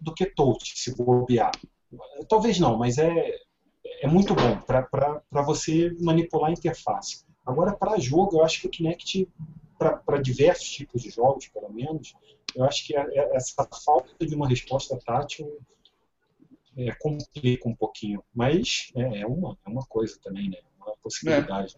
do 0.00 0.12
que 0.12 0.26
Touch, 0.26 0.74
se 0.76 0.94
bobear. 0.94 1.50
Talvez 2.28 2.58
não, 2.58 2.76
mas 2.76 2.98
é, 2.98 3.34
é 4.02 4.06
muito 4.08 4.34
bom 4.34 4.58
para 4.60 5.42
você 5.42 5.96
manipular 6.00 6.50
a 6.50 6.52
interface. 6.52 7.24
Agora, 7.46 7.72
para 7.72 7.98
jogo, 8.00 8.36
eu 8.36 8.44
acho 8.44 8.60
que 8.60 8.66
o 8.66 8.70
Kinect, 8.70 9.28
para 9.78 10.20
diversos 10.20 10.68
tipos 10.68 11.02
de 11.02 11.10
jogos, 11.10 11.46
pelo 11.48 11.72
menos, 11.72 12.12
eu 12.54 12.64
acho 12.64 12.84
que 12.84 12.96
é- 12.96 13.00
é- 13.00 13.36
essa 13.36 13.66
falta 13.84 14.26
de 14.26 14.34
uma 14.34 14.48
resposta 14.48 14.98
tátil 15.06 15.56
é, 16.76 16.90
complica 16.92 17.68
um 17.68 17.74
pouquinho. 17.74 18.24
Mas 18.34 18.90
é, 18.96 19.20
é 19.20 19.26
uma, 19.26 19.56
é 19.64 19.68
uma 19.70 19.84
coisa 19.86 20.18
também, 20.22 20.50
né? 20.50 20.58
Uma 20.78 20.96
possibilidade. 21.02 21.76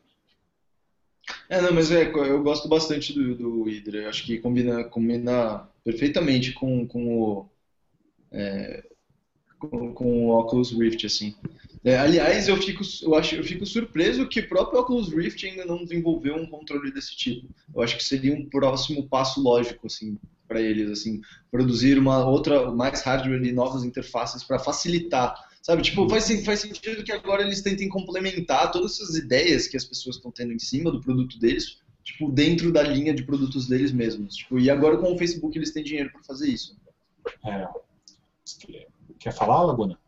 É, 1.49 1.61
não, 1.61 1.73
mas 1.73 1.91
é, 1.91 2.11
eu 2.11 2.43
gosto 2.43 2.69
bastante 2.69 3.13
do, 3.13 3.35
do 3.35 3.63
Hydra. 3.65 4.03
Eu 4.03 4.09
acho 4.09 4.25
que 4.25 4.39
combina, 4.39 4.85
combina 4.85 5.69
perfeitamente 5.83 6.53
com, 6.53 6.87
com 6.87 7.21
o. 7.21 7.51
é, 8.33 8.85
com, 9.59 9.93
com 9.93 10.29
o 10.29 10.39
Oculus 10.39 10.73
Rift, 10.73 11.05
assim. 11.07 11.35
É, 11.85 11.99
aliás, 11.99 12.49
eu 12.49 12.57
fico, 12.57 12.83
eu, 13.03 13.15
acho, 13.15 13.35
eu 13.35 13.45
fico 13.45 13.67
surpreso 13.67 14.27
que 14.27 14.41
o 14.41 14.49
próprio 14.49 14.81
Oculus 14.81 15.13
Rift 15.13 15.45
ainda 15.47 15.67
não 15.67 15.85
desenvolveu 15.85 16.35
um 16.35 16.47
controle 16.47 16.91
desse 16.91 17.15
tipo. 17.15 17.47
Eu 17.75 17.83
acho 17.83 17.99
que 17.99 18.03
seria 18.03 18.35
um 18.35 18.49
próximo 18.49 19.07
passo 19.07 19.43
lógico, 19.43 19.87
assim, 19.87 20.19
para 20.49 20.63
eles, 20.63 20.91
assim, 20.91 21.21
produzir 21.51 21.99
uma 21.99 22.25
outra, 22.27 22.71
mais 22.71 23.03
hardware 23.03 23.45
e 23.45 23.53
novas 23.53 23.85
interfaces 23.85 24.43
para 24.43 24.59
facilitar. 24.59 25.35
Sabe, 25.61 25.83
tipo, 25.83 26.09
faz, 26.09 26.27
faz 26.43 26.61
sentido 26.61 27.05
que 27.05 27.13
agora 27.13 27.43
eles 27.43 27.61
tentem 27.61 27.89
complementar 27.91 28.71
todas 28.71 28.93
essas 28.93 29.17
ideias 29.17 29.69
que 29.69 29.77
as 29.77 29.85
pessoas 29.85 30.17
estão 30.17 30.31
tendo 30.31 30.55
em 30.55 30.59
cima 30.59 30.91
do 30.91 31.03
produto 31.03 31.39
deles, 31.39 31.79
tipo, 32.03 32.33
dentro 32.33 32.73
da 32.73 32.83
linha 32.83 33.13
de 33.13 33.25
produtos 33.25 33.67
deles 33.67 33.93
mesmos. 33.93 34.37
Tipo, 34.37 34.59
e 34.59 34.71
agora 34.71 34.97
com 34.97 35.13
o 35.13 35.19
Facebook 35.19 35.57
eles 35.59 35.71
têm 35.71 35.85
dinheiro 35.85 36.11
para 36.11 36.23
fazer 36.23 36.49
isso. 36.49 36.75
É. 37.45 37.69
Quer 39.19 39.33
falar, 39.33 39.63
Laguna? 39.63 39.99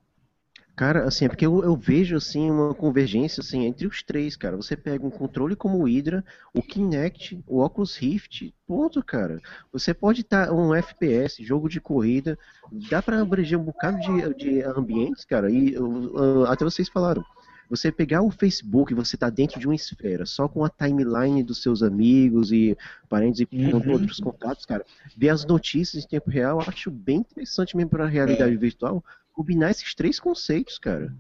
Cara, 0.77 1.05
assim, 1.09 1.24
é 1.24 1.28
porque 1.28 1.47
eu, 1.47 1.65
eu 1.65 1.74
vejo, 1.74 2.16
assim, 2.16 2.51
uma 2.51 2.74
convergência, 2.74 3.40
assim, 3.40 3.65
entre 3.65 3.86
os 3.86 4.03
três, 4.03 4.36
cara. 4.36 4.57
Você 4.57 4.77
pega 4.77 5.07
um 5.07 5.11
controle 5.11 5.57
como 5.57 5.78
o 5.78 5.85
Hydra, 5.85 6.23
o 6.53 6.62
Kinect, 6.62 7.43
o 7.47 7.62
Oculus 7.62 7.97
Rift, 7.97 8.55
ponto, 8.66 9.03
cara. 9.03 9.40
Você 9.73 9.94
pode 9.94 10.20
estar 10.20 10.53
um 10.53 10.74
FPS, 10.74 11.43
jogo 11.43 11.66
de 11.70 11.81
corrida, 11.81 12.39
dá 12.70 13.03
pra 13.03 13.23
abranger 13.23 13.59
um 13.59 13.65
bocado 13.65 13.98
de, 13.98 14.35
de 14.35 14.62
ambientes, 14.62 15.24
cara, 15.24 15.51
e 15.51 15.78
uh, 15.78 16.44
até 16.44 16.62
vocês 16.62 16.89
falaram. 16.90 17.24
Você 17.69 17.90
pegar 17.90 18.23
o 18.23 18.31
Facebook, 18.31 18.94
você 18.94 19.16
tá 19.16 19.28
dentro 19.28 19.59
de 19.59 19.66
uma 19.66 19.74
esfera, 19.74 20.24
só 20.24 20.47
com 20.47 20.65
a 20.65 20.69
timeline 20.70 21.43
dos 21.43 21.62
seus 21.62 21.82
amigos 21.82 22.53
e 22.53 22.77
parentes 23.09 23.40
e 23.40 23.48
Uhum. 23.51 23.81
com 23.81 23.90
outros 23.90 24.20
contatos, 24.20 24.65
cara. 24.65 24.85
Ver 25.16 25.31
as 25.31 25.44
notícias 25.44 26.05
em 26.05 26.07
tempo 26.07 26.31
real, 26.31 26.61
acho 26.61 26.90
bem 26.93 27.16
interessante 27.19 27.77
mesmo 27.77 27.90
pra 27.90 28.07
realidade 28.07 28.57
virtual 28.57 29.03
combinar 29.36 29.70
esses 29.70 29.94
três 29.94 30.18
conceitos, 30.18 30.78
cara. 30.78 31.14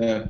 É. 0.00 0.28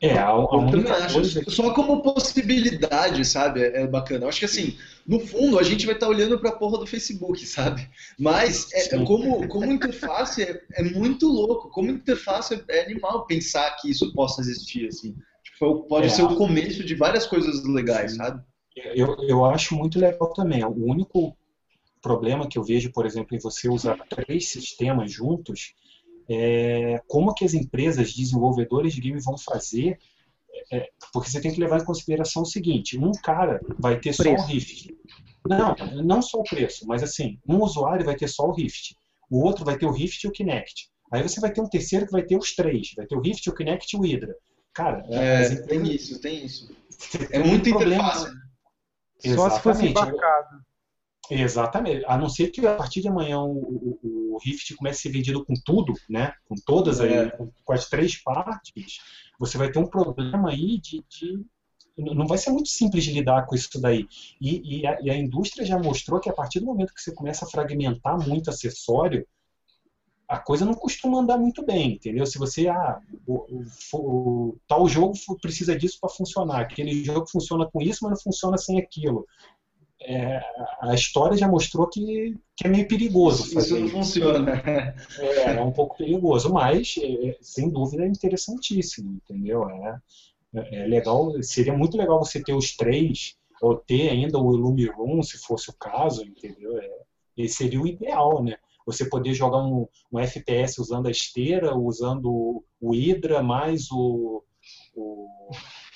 É, 0.00 0.18
a, 0.18 0.28
a 0.30 0.32
Eu 0.34 0.46
também 0.48 0.74
única 0.74 0.94
acho. 0.94 1.14
coisa 1.14 1.42
Só 1.50 1.72
como 1.72 2.02
possibilidade, 2.02 3.24
sabe? 3.24 3.62
É 3.62 3.82
é 3.82 3.86
bacana. 3.86 4.24
Eu 4.24 4.28
acho 4.28 4.38
que 4.40 4.44
assim, 4.44 4.76
no 5.06 5.20
fundo, 5.20 5.58
a 5.58 5.62
gente 5.62 5.86
vai 5.86 5.94
estar 5.94 6.08
olhando 6.08 6.38
pra 6.38 6.52
porra 6.52 6.78
do 6.78 6.86
Facebook, 6.86 7.44
sabe? 7.46 7.88
Mas 8.18 8.70
é, 8.72 8.98
como, 9.04 9.46
como 9.48 9.72
interface 9.72 10.42
é, 10.42 10.62
é 10.74 10.82
muito 10.82 11.26
louco. 11.28 11.70
Como 11.70 11.90
interface 11.90 12.54
é, 12.54 12.64
é 12.78 12.84
animal 12.84 13.26
pensar 13.26 13.70
que 13.76 13.90
isso 13.90 14.12
possa 14.12 14.40
existir, 14.40 14.88
assim. 14.88 15.14
Tipo, 15.44 15.84
pode 15.84 16.06
É. 16.06 16.10
ser 16.10 16.22
o 16.22 16.36
começo 16.36 16.84
de 16.84 16.94
várias 16.94 17.26
coisas 17.26 17.64
legais, 17.64 18.16
sabe? 18.16 18.42
eu, 18.94 19.16
eu 19.26 19.44
acho 19.46 19.74
muito 19.74 19.98
legal 19.98 20.32
também. 20.34 20.62
O 20.64 20.84
único 20.90 21.34
problema 22.06 22.48
que 22.48 22.56
eu 22.58 22.62
vejo, 22.62 22.92
por 22.92 23.04
exemplo, 23.04 23.36
em 23.36 23.40
você 23.40 23.68
usar 23.68 23.96
três 24.08 24.48
sistemas 24.48 25.10
juntos 25.12 25.74
é 26.28 27.00
como 27.08 27.34
que 27.34 27.44
as 27.44 27.54
empresas 27.54 28.12
desenvolvedoras 28.14 28.92
de 28.92 29.00
game 29.00 29.20
vão 29.20 29.36
fazer, 29.38 29.98
é, 30.72 30.88
porque 31.12 31.30
você 31.30 31.40
tem 31.40 31.52
que 31.52 31.60
levar 31.60 31.80
em 31.80 31.84
consideração 31.84 32.42
o 32.42 32.46
seguinte, 32.46 32.98
um 32.98 33.12
cara 33.12 33.60
vai 33.78 33.98
ter 33.98 34.12
só 34.12 34.22
o 34.22 34.26
Preço. 34.26 34.46
Rift. 34.46 34.94
Não, 35.48 35.74
não 36.04 36.20
só 36.22 36.38
o 36.38 36.44
preço, 36.44 36.86
mas 36.86 37.02
assim, 37.02 37.38
um 37.48 37.58
usuário 37.62 38.04
vai 38.04 38.16
ter 38.16 38.28
só 38.28 38.44
o 38.44 38.52
Rift, 38.52 38.96
o 39.30 39.42
outro 39.44 39.64
vai 39.64 39.76
ter 39.78 39.86
o 39.86 39.92
Rift 39.92 40.22
e 40.24 40.28
o 40.28 40.32
Kinect. 40.32 40.88
Aí 41.12 41.22
você 41.22 41.40
vai 41.40 41.52
ter 41.52 41.60
um 41.60 41.68
terceiro 41.68 42.06
que 42.06 42.12
vai 42.12 42.22
ter 42.24 42.36
os 42.36 42.54
três, 42.54 42.88
vai 42.96 43.06
ter 43.06 43.16
o 43.16 43.20
Rift, 43.20 43.48
o 43.48 43.54
Kinect 43.54 43.94
e 43.94 43.98
o 43.98 44.02
Hydra. 44.02 44.34
Cara, 44.74 45.04
É, 45.08 45.44
empresas- 45.44 45.66
tem 45.66 45.82
isso, 45.94 46.20
tem 46.20 46.44
isso. 46.44 46.76
É 47.30 47.40
tem 47.40 47.42
um 47.42 47.54
interface. 47.54 48.26
Só 49.34 49.50
se 49.50 49.60
fosse 49.60 49.86
embarcado. 49.86 50.60
Exatamente. 51.30 52.04
A 52.06 52.16
não 52.16 52.28
ser 52.28 52.50
que 52.50 52.64
a 52.66 52.74
partir 52.76 53.00
de 53.00 53.08
amanhã 53.08 53.40
o, 53.40 53.50
o, 54.02 54.34
o 54.34 54.38
Rift 54.44 54.74
comece 54.76 55.00
a 55.00 55.02
ser 55.02 55.10
vendido 55.10 55.44
com 55.44 55.54
tudo, 55.64 55.92
né? 56.08 56.32
Com 56.48 56.54
todas 56.64 57.00
aí, 57.00 57.12
É. 57.14 57.30
com, 57.30 57.50
com 57.64 57.72
as 57.72 57.88
três 57.88 58.16
partes, 58.22 59.00
você 59.38 59.58
vai 59.58 59.70
ter 59.70 59.78
um 59.78 59.86
problema 59.88 60.50
aí 60.50 60.78
de, 60.78 61.04
de- 61.08 61.44
não 61.98 62.26
vai 62.26 62.36
ser 62.38 62.50
muito 62.50 62.68
simples 62.68 63.04
de 63.04 63.12
lidar 63.12 63.46
com 63.46 63.54
isso 63.54 63.80
daí. 63.80 64.06
E, 64.40 64.80
e, 64.80 64.86
a, 64.86 65.00
e 65.00 65.10
a 65.10 65.16
indústria 65.16 65.64
já 65.66 65.78
mostrou 65.78 66.20
que 66.20 66.28
a 66.28 66.32
partir 66.32 66.60
do 66.60 66.66
momento 66.66 66.92
que 66.94 67.00
você 67.00 67.12
começa 67.14 67.44
a 67.44 67.48
fragmentar 67.48 68.18
muito 68.28 68.50
acessório, 68.50 69.26
a 70.28 70.38
coisa 70.38 70.64
não 70.64 70.74
costuma 70.74 71.20
andar 71.20 71.38
muito 71.38 71.64
bem, 71.64 71.92
entendeu? 71.94 72.26
Se 72.26 72.36
você, 72.36 72.66
ah, 72.68 73.00
o, 73.26 73.62
o 73.94 74.56
tal 74.66 74.88
jogo 74.88 75.14
precisa 75.40 75.76
disso 75.78 75.98
para 76.00 76.10
funcionar, 76.10 76.60
aquele 76.60 77.04
jogo 77.04 77.28
funciona 77.30 77.64
com 77.70 77.80
isso, 77.80 78.00
mas 78.02 78.10
não 78.10 78.18
funciona 78.20 78.58
sem 78.58 78.78
aquilo. 78.78 79.24
É, 80.02 80.40
a 80.82 80.94
história 80.94 81.36
já 81.36 81.48
mostrou 81.48 81.88
que, 81.88 82.36
que 82.56 82.66
é 82.66 82.70
meio 82.70 82.86
perigoso 82.86 83.52
fazer 83.52 83.76
isso. 83.76 83.80
não 83.80 83.88
funciona. 83.88 84.62
É, 85.18 85.56
é 85.56 85.62
um 85.62 85.72
pouco 85.72 85.96
perigoso, 85.96 86.52
mas 86.52 86.96
é, 87.02 87.36
sem 87.40 87.70
dúvida 87.70 88.04
é 88.04 88.08
interessantíssimo, 88.08 89.12
entendeu? 89.14 89.68
É, 89.68 90.00
é 90.54 90.86
legal, 90.86 91.42
seria 91.42 91.72
muito 91.72 91.96
legal 91.96 92.18
você 92.18 92.42
ter 92.42 92.54
os 92.54 92.76
três, 92.76 93.36
ou 93.60 93.76
ter 93.76 94.10
ainda 94.10 94.38
o 94.38 94.54
Illumi 94.54 94.86
Room, 94.86 95.22
se 95.22 95.38
fosse 95.38 95.70
o 95.70 95.74
caso, 95.74 96.22
entendeu? 96.24 96.78
É, 96.78 96.90
esse 97.36 97.56
seria 97.56 97.80
o 97.80 97.86
ideal, 97.86 98.42
né? 98.42 98.56
Você 98.86 99.08
poder 99.08 99.34
jogar 99.34 99.58
um, 99.58 99.88
um 100.12 100.18
FPS 100.20 100.80
usando 100.80 101.08
a 101.08 101.10
esteira, 101.10 101.76
usando 101.76 102.64
o 102.80 102.92
Hydra, 102.92 103.42
mais 103.42 103.90
o, 103.90 104.44
o, 104.94 105.26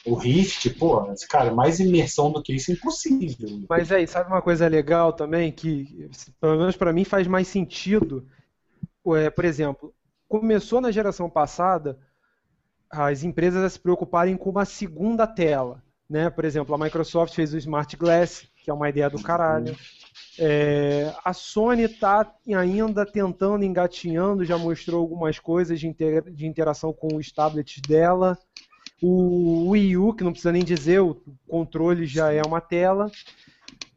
o 0.05 0.15
Rift, 0.15 0.71
pô, 0.71 1.13
cara, 1.29 1.53
mais 1.53 1.79
imersão 1.79 2.33
do 2.33 2.43
que 2.43 2.55
isso 2.55 2.71
é 2.71 2.75
impossível. 2.75 3.65
Mas 3.69 3.93
aí, 3.93 4.07
sabe 4.07 4.31
uma 4.31 4.41
coisa 4.41 4.67
legal 4.67 5.13
também, 5.13 5.53
que 5.53 6.09
pelo 6.41 6.59
menos 6.59 6.77
para 6.77 6.93
mim 6.93 7.05
faz 7.05 7.27
mais 7.27 7.49
sentido? 7.49 8.27
É, 9.17 9.31
por 9.31 9.45
exemplo, 9.45 9.95
começou 10.29 10.81
na 10.81 10.91
geração 10.91 11.29
passada 11.29 11.99
as 12.91 13.23
empresas 13.23 13.63
a 13.63 13.71
se 13.71 13.79
preocuparem 13.79 14.37
com 14.37 14.51
uma 14.51 14.65
segunda 14.65 15.27
tela. 15.27 15.83
Né? 16.09 16.29
Por 16.29 16.45
exemplo, 16.45 16.75
a 16.75 16.79
Microsoft 16.79 17.35
fez 17.35 17.55
o 17.55 17.59
Smart 17.59 17.97
Glass, 17.97 18.45
que 18.65 18.71
é 18.71 18.75
uma 18.75 18.89
ideia 18.89 19.09
do 19.09 19.23
caralho. 19.23 19.77
É, 20.39 21.15
a 21.25 21.33
Sony 21.33 21.85
está 21.85 22.35
ainda 22.57 23.07
tentando, 23.07 23.65
engatinhando, 23.65 24.45
já 24.45 24.59
mostrou 24.59 25.01
algumas 25.01 25.39
coisas 25.39 25.79
de, 25.79 25.87
inter, 25.87 26.31
de 26.31 26.47
interação 26.47 26.93
com 26.93 27.17
os 27.17 27.31
tablets 27.31 27.81
dela. 27.83 28.37
O 29.03 29.71
Wii 29.71 29.97
U, 29.97 30.15
que 30.15 30.25
não 30.25 30.33
precisa 30.33 30.53
nem 30.53 30.65
dizer, 30.65 31.01
o 31.01 31.17
controle 31.49 32.07
já 32.07 32.33
é 32.33 32.43
uma 32.43 32.61
tela. 32.61 33.11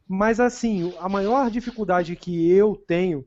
Mas 0.08 0.40
assim, 0.40 0.94
a 0.98 1.08
maior 1.08 1.50
dificuldade 1.50 2.16
que 2.16 2.50
eu 2.50 2.76
tenho 2.76 3.24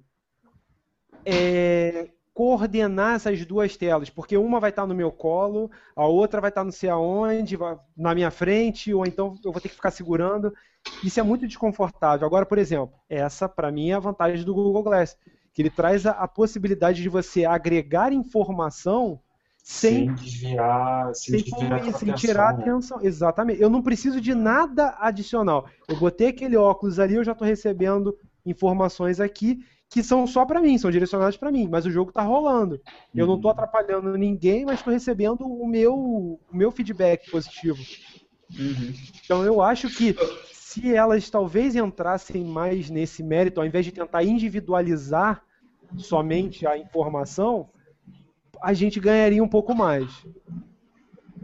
é 1.26 2.10
coordenar 2.34 3.16
essas 3.16 3.44
duas 3.48 3.76
telas, 3.76 4.12
porque 4.12 4.38
uma 4.38 4.60
vai 4.60 4.70
estar 4.70 4.86
no 4.86 4.94
meu 4.94 5.12
colo, 5.12 5.72
a 5.95 6.06
outra 6.06 6.40
vai 6.40 6.49
estar 6.49 6.64
não 6.64 6.72
sei 6.72 6.88
aonde, 6.88 7.58
na 7.98 8.14
minha 8.14 8.30
frente, 8.30 8.94
ou 8.94 9.08
então 9.08 9.36
eu 9.44 9.52
vou 9.52 9.60
ter 9.60 9.70
que 9.70 9.76
ficar 9.76 9.90
segurando. 9.90 10.54
Isso 11.04 11.20
é 11.20 11.24
muito 11.24 11.48
desconfortável. 11.48 12.28
Agora, 12.28 12.45
por 12.45 12.60
exemplo, 12.60 12.94
essa 13.10 13.49
para 13.49 13.72
mim 13.72 13.90
é 13.90 13.94
a 13.95 13.99
vantagem 13.99 14.45
do 14.45 14.54
Google 14.54 14.84
Glass, 14.84 15.18
que 15.52 15.64
ele 15.64 15.72
traz 15.72 16.06
a, 16.06 16.12
a 16.12 16.28
possibilidade 16.28 17.02
de 17.02 17.10
você 17.10 17.44
agregar 17.44 18.14
informação 18.14 19.20
sem, 19.69 20.06
sem 20.06 20.15
desviar, 20.15 21.14
sem, 21.14 21.39
sem, 21.39 21.44
desviar 21.44 21.94
sem 21.94 22.14
tirar 22.14 22.57
né? 22.57 22.64
atenção. 22.64 22.99
Exatamente. 23.02 23.61
Eu 23.61 23.69
não 23.69 23.81
preciso 23.81 24.22
de 24.22 24.34
nada 24.34 24.95
adicional. 24.98 25.68
Eu 25.89 25.98
botei 25.98 26.30
aquele 26.30 26.56
óculos 26.56 26.99
ali, 26.99 27.15
eu 27.15 27.23
já 27.23 27.34
estou 27.34 27.45
recebendo 27.45 28.18
informações 28.45 29.19
aqui 29.19 29.60
que 29.89 30.02
são 30.02 30.26
só 30.26 30.45
para 30.45 30.61
mim, 30.61 30.77
são 30.77 30.89
direcionados 30.89 31.35
para 31.35 31.52
mim, 31.52 31.68
mas 31.69 31.85
o 31.85 31.91
jogo 31.91 32.11
está 32.11 32.22
rolando. 32.22 32.81
Eu 33.14 33.27
não 33.27 33.35
estou 33.35 33.52
uhum. 33.52 33.57
atrapalhando 33.57 34.18
ninguém, 34.18 34.65
mas 34.65 34.80
estou 34.80 34.94
recebendo 34.94 35.41
o 35.41 35.68
meu, 35.68 35.94
o 35.94 36.39
meu 36.49 36.72
feedback 36.72 37.30
positivo. 37.30 37.77
Uhum. 38.57 38.94
Então 39.23 39.44
eu 39.44 39.61
acho 39.61 39.89
que 39.89 40.15
se 40.53 40.95
elas 40.95 41.30
talvez 41.30 41.76
entrassem 41.76 42.45
mais 42.45 42.89
nesse 42.89 43.22
mérito, 43.22 43.60
ao 43.60 43.68
invés 43.68 43.84
de 43.84 43.91
tentar 43.91 44.23
individualizar 44.23 45.44
somente 45.98 46.65
a 46.65 46.77
informação, 46.77 47.69
a 48.61 48.73
gente 48.73 48.99
ganharia 48.99 49.43
um 49.43 49.47
pouco 49.47 49.75
mais. 49.75 50.09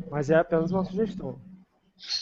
Mas 0.10 0.30
é 0.30 0.35
apenas 0.35 0.72
uma 0.72 0.85
sugestão. 0.85 1.40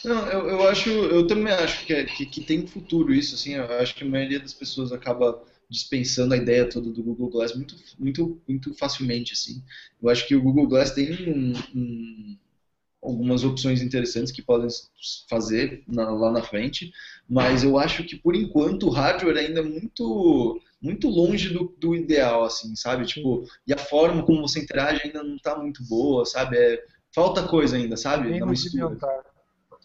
Não, 0.05 0.27
eu, 0.27 0.47
eu 0.47 0.67
acho, 0.67 0.89
eu 0.89 1.25
também 1.25 1.53
acho 1.53 1.85
que, 1.85 1.93
é, 1.93 2.03
que, 2.05 2.25
que, 2.25 2.41
tem 2.41 2.67
futuro 2.67 3.13
isso, 3.13 3.35
assim, 3.35 3.55
eu 3.55 3.65
acho 3.79 3.95
que 3.95 4.03
a 4.03 4.07
maioria 4.07 4.39
das 4.39 4.53
pessoas 4.53 4.91
acaba 4.91 5.41
dispensando 5.69 6.33
a 6.33 6.37
ideia 6.37 6.69
toda 6.69 6.91
do 6.91 7.01
Google 7.01 7.29
Glass 7.29 7.55
muito, 7.55 7.75
muito, 7.97 8.41
muito 8.47 8.73
facilmente, 8.75 9.33
assim. 9.33 9.63
Eu 10.01 10.09
acho 10.09 10.27
que 10.27 10.35
o 10.35 10.41
Google 10.41 10.67
Glass 10.67 10.91
tem 10.91 11.11
um, 11.29 11.53
um, 11.73 12.37
algumas 13.01 13.43
opções 13.43 13.81
interessantes 13.81 14.31
que 14.31 14.41
podem 14.41 14.67
fazer 15.29 15.83
na, 15.87 16.11
lá 16.11 16.31
na 16.31 16.43
frente, 16.43 16.91
mas 17.27 17.63
eu 17.63 17.77
acho 17.77 18.03
que 18.03 18.17
por 18.17 18.35
enquanto 18.35 18.87
o 18.87 18.91
hardware 18.91 19.37
ainda 19.37 19.61
é 19.61 19.63
muito 19.63 20.61
muito 20.81 21.07
longe 21.07 21.53
do, 21.53 21.75
do 21.77 21.95
ideal, 21.95 22.43
assim, 22.43 22.75
sabe? 22.75 23.05
Tipo, 23.05 23.43
e 23.67 23.73
a 23.73 23.77
forma 23.77 24.23
como 24.23 24.41
você 24.41 24.59
interage 24.59 25.01
ainda 25.03 25.23
não 25.23 25.35
está 25.35 25.57
muito 25.57 25.83
boa, 25.87 26.25
sabe? 26.25 26.57
É, 26.57 26.83
falta 27.13 27.47
coisa 27.47 27.77
ainda, 27.77 27.95
sabe? 27.95 28.39
Na 28.39 28.45
mistura. 28.45 28.97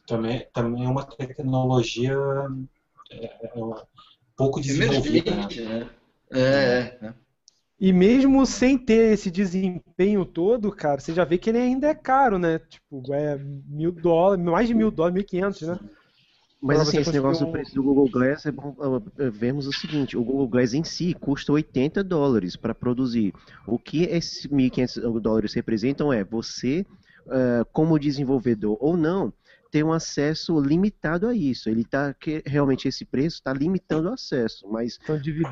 Também, 0.07 0.47
também 0.53 0.85
é 0.85 0.89
uma 0.89 1.05
tecnologia 1.05 2.17
é, 3.11 3.49
é 3.49 3.53
uma, 3.57 3.87
pouco 4.37 4.61
desenvolvida. 4.61 5.35
Né? 5.35 5.91
É, 6.33 6.41
é, 6.41 6.99
é. 7.07 7.15
E 7.79 7.93
mesmo 7.93 8.47
sem 8.47 8.79
ter 8.79 9.13
esse 9.13 9.31
desempenho 9.31 10.25
todo, 10.25 10.73
cara, 10.73 10.99
você 11.01 11.13
já 11.13 11.25
vê 11.25 11.37
que 11.37 11.51
ele 11.51 11.59
ainda 11.59 11.89
é 11.89 11.95
caro, 11.95 12.39
né? 12.39 12.59
Tipo, 12.59 13.13
é 13.13 13.37
mil 13.37 13.93
dólares, 13.93 14.43
mais 14.45 14.67
de 14.67 14.75
mil 14.75 14.91
dólares, 14.91 15.15
mil 15.15 15.25
quinhentos, 15.25 15.61
né? 15.63 15.79
Mas 16.67 16.81
assim, 16.81 16.99
esse 16.99 17.13
negócio 17.13 17.47
do 17.47 17.53
preço 17.53 17.75
do 17.75 17.83
Google 17.83 18.11
Glass 18.11 18.45
é 18.47 18.53
bom 18.53 18.75
vermos 19.33 19.67
o 19.67 19.73
seguinte: 19.73 20.17
o 20.17 20.25
Google 20.25 20.49
Glass 20.49 20.75
em 20.75 20.85
si 20.85 21.15
custa 21.15 21.53
80 21.53 22.03
dólares 22.03 22.57
para 22.57 22.75
produzir. 22.75 23.33
O 23.67 23.79
que 23.79 24.05
esses 24.05 24.47
1.500 24.47 25.21
dólares 25.21 25.55
representam 25.55 26.13
é 26.13 26.25
você, 26.25 26.85
uh, 27.27 27.65
como 27.73 27.99
desenvolvedor 27.99 28.77
ou 28.81 28.97
não, 28.97 29.33
ter 29.71 29.85
um 29.85 29.93
acesso 29.93 30.59
limitado 30.61 31.27
a 31.29 31.35
isso. 31.35 31.69
Ele 31.69 31.85
tá 31.85 32.15
que 32.15 32.43
realmente 32.47 32.89
esse 32.89 33.05
preço 33.05 33.37
está 33.37 33.53
limitando 33.53 34.09
o 34.09 34.13
acesso, 34.13 34.67
mas 34.69 34.99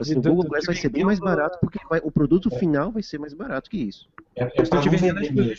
assim, 0.01 0.19
o 0.19 0.23
Google 0.23 0.49
Glass 0.49 0.66
vai 0.66 0.74
ser 0.74 0.89
bem 0.89 1.05
mais 1.05 1.20
barato 1.20 1.59
porque 1.61 1.78
vai, 1.89 2.01
o 2.03 2.11
produto 2.11 2.49
é. 2.53 2.59
final 2.59 2.91
vai 2.91 3.03
ser 3.03 3.19
mais 3.19 3.35
barato 3.35 3.70
que 3.70 3.77
isso. 3.77 4.09
É, 4.36 4.45
é 4.45 4.49
para 4.49 4.82
não 4.82 4.91
vender 4.91 5.59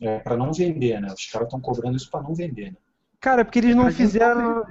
É 0.00 0.18
para 0.20 0.36
não 0.36 0.52
vender, 0.52 1.00
né? 1.00 1.08
Os 1.12 1.26
caras 1.26 1.46
estão 1.48 1.60
cobrando 1.60 1.96
isso 1.96 2.10
para 2.10 2.22
não 2.22 2.34
vender. 2.34 2.72
Né? 2.72 2.76
Cara, 3.26 3.40
é 3.40 3.44
porque 3.44 3.58
eles 3.58 3.74
não 3.74 3.90
fizeram. 3.90 4.64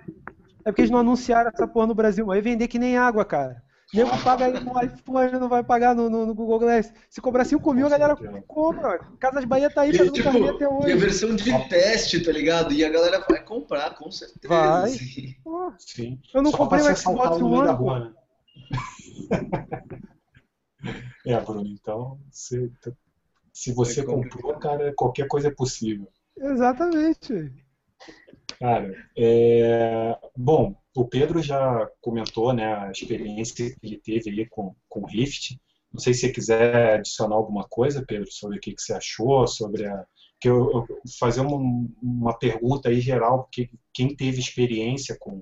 É 0.63 0.71
porque 0.71 0.83
eles 0.83 0.89
não 0.89 0.99
anunciaram 0.99 1.51
essa 1.53 1.67
porra 1.67 1.87
no 1.87 1.93
Brasil, 1.93 2.25
mas 2.25 2.35
vai 2.35 2.41
vender 2.41 2.69
que 2.69 2.79
nem 2.79 2.97
água, 2.97 3.25
cara. 3.25 3.61
Nego 3.93 4.17
paga 4.23 4.45
aí 4.45 4.53
no 4.53 4.81
iPhone, 4.81 5.31
não 5.33 5.49
vai 5.49 5.61
pagar 5.61 5.93
no, 5.93 6.09
no, 6.09 6.25
no, 6.25 6.33
Google 6.33 6.59
Glass. 6.59 6.93
Se 7.09 7.19
cobrar 7.19 7.43
5 7.43 7.73
mil, 7.73 7.85
a 7.85 7.89
galera 7.89 8.15
compra. 8.47 8.97
Casas 9.19 9.43
Bahia 9.43 9.69
tá 9.69 9.81
aí 9.81 9.91
fazendo 9.93 10.13
tipo, 10.13 10.29
até 10.29 10.69
hoje. 10.69 10.87
E 10.87 10.93
a 10.93 10.95
versão 10.95 11.35
de 11.35 11.67
teste, 11.67 12.23
tá 12.23 12.31
ligado? 12.31 12.73
E 12.73 12.85
a 12.85 12.89
galera 12.89 13.25
vai 13.29 13.43
comprar, 13.43 13.93
com 13.95 14.09
certeza. 14.09 14.47
Vai. 14.47 14.89
Sim. 15.77 16.17
Eu 16.33 16.41
não 16.41 16.51
Só 16.51 16.57
comprei 16.57 16.81
o 16.81 16.95
Xbox 16.95 17.41
One. 17.41 17.71
Rua, 17.73 17.99
né? 17.99 18.13
é, 21.27 21.37
Bruno, 21.41 21.67
então 21.67 22.17
se, 22.31 22.71
se 23.51 23.73
você 23.73 24.01
comprou, 24.01 24.57
cara, 24.59 24.93
qualquer 24.95 25.27
coisa 25.27 25.49
é 25.49 25.51
possível. 25.51 26.07
Exatamente. 26.37 27.64
Cara, 28.59 28.93
é... 29.17 30.17
bom, 30.35 30.75
o 30.95 31.05
Pedro 31.05 31.41
já 31.41 31.89
comentou 32.01 32.53
né, 32.53 32.73
a 32.73 32.91
experiência 32.91 33.53
que 33.55 33.75
ele 33.83 33.97
teve 33.97 34.29
aí 34.29 34.45
com, 34.47 34.75
com 34.87 35.01
o 35.01 35.05
Rift. 35.05 35.59
Não 35.91 35.99
sei 35.99 36.13
se 36.13 36.21
você 36.21 36.31
quiser 36.31 36.95
adicionar 36.95 37.35
alguma 37.35 37.65
coisa, 37.67 38.05
Pedro, 38.05 38.31
sobre 38.31 38.57
o 38.57 38.61
que, 38.61 38.73
que 38.73 38.81
você 38.81 38.93
achou, 38.93 39.47
sobre 39.47 39.85
a. 39.85 40.05
Que 40.39 40.49
eu, 40.49 40.69
eu 40.71 40.85
fazer 41.17 41.39
uma, 41.41 41.87
uma 42.01 42.37
pergunta 42.37 42.89
aí 42.89 42.99
geral, 42.99 43.43
porque 43.43 43.69
quem 43.93 44.13
teve 44.13 44.39
experiência 44.39 45.15
com, 45.17 45.41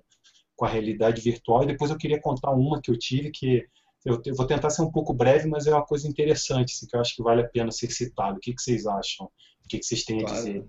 com 0.55 0.65
a 0.65 0.69
realidade 0.69 1.19
virtual, 1.21 1.63
e 1.63 1.67
depois 1.67 1.89
eu 1.89 1.97
queria 1.97 2.21
contar 2.21 2.51
uma 2.51 2.79
que 2.79 2.91
eu 2.91 2.97
tive 2.97 3.31
que 3.31 3.65
eu, 4.05 4.21
eu 4.25 4.35
vou 4.35 4.45
tentar 4.45 4.69
ser 4.69 4.81
um 4.81 4.91
pouco 4.91 5.13
breve, 5.13 5.47
mas 5.47 5.65
é 5.65 5.71
uma 5.71 5.85
coisa 5.85 6.07
interessante, 6.07 6.73
assim, 6.73 6.87
que 6.87 6.95
eu 6.95 6.99
acho 6.99 7.15
que 7.15 7.23
vale 7.23 7.41
a 7.41 7.47
pena 7.47 7.71
ser 7.71 7.89
citado. 7.89 8.37
O 8.37 8.39
que, 8.39 8.53
que 8.53 8.61
vocês 8.61 8.85
acham? 8.85 9.27
O 9.27 9.67
que, 9.67 9.79
que 9.79 9.85
vocês 9.85 10.03
têm 10.03 10.19
claro. 10.19 10.35
a 10.35 10.37
dizer? 10.37 10.65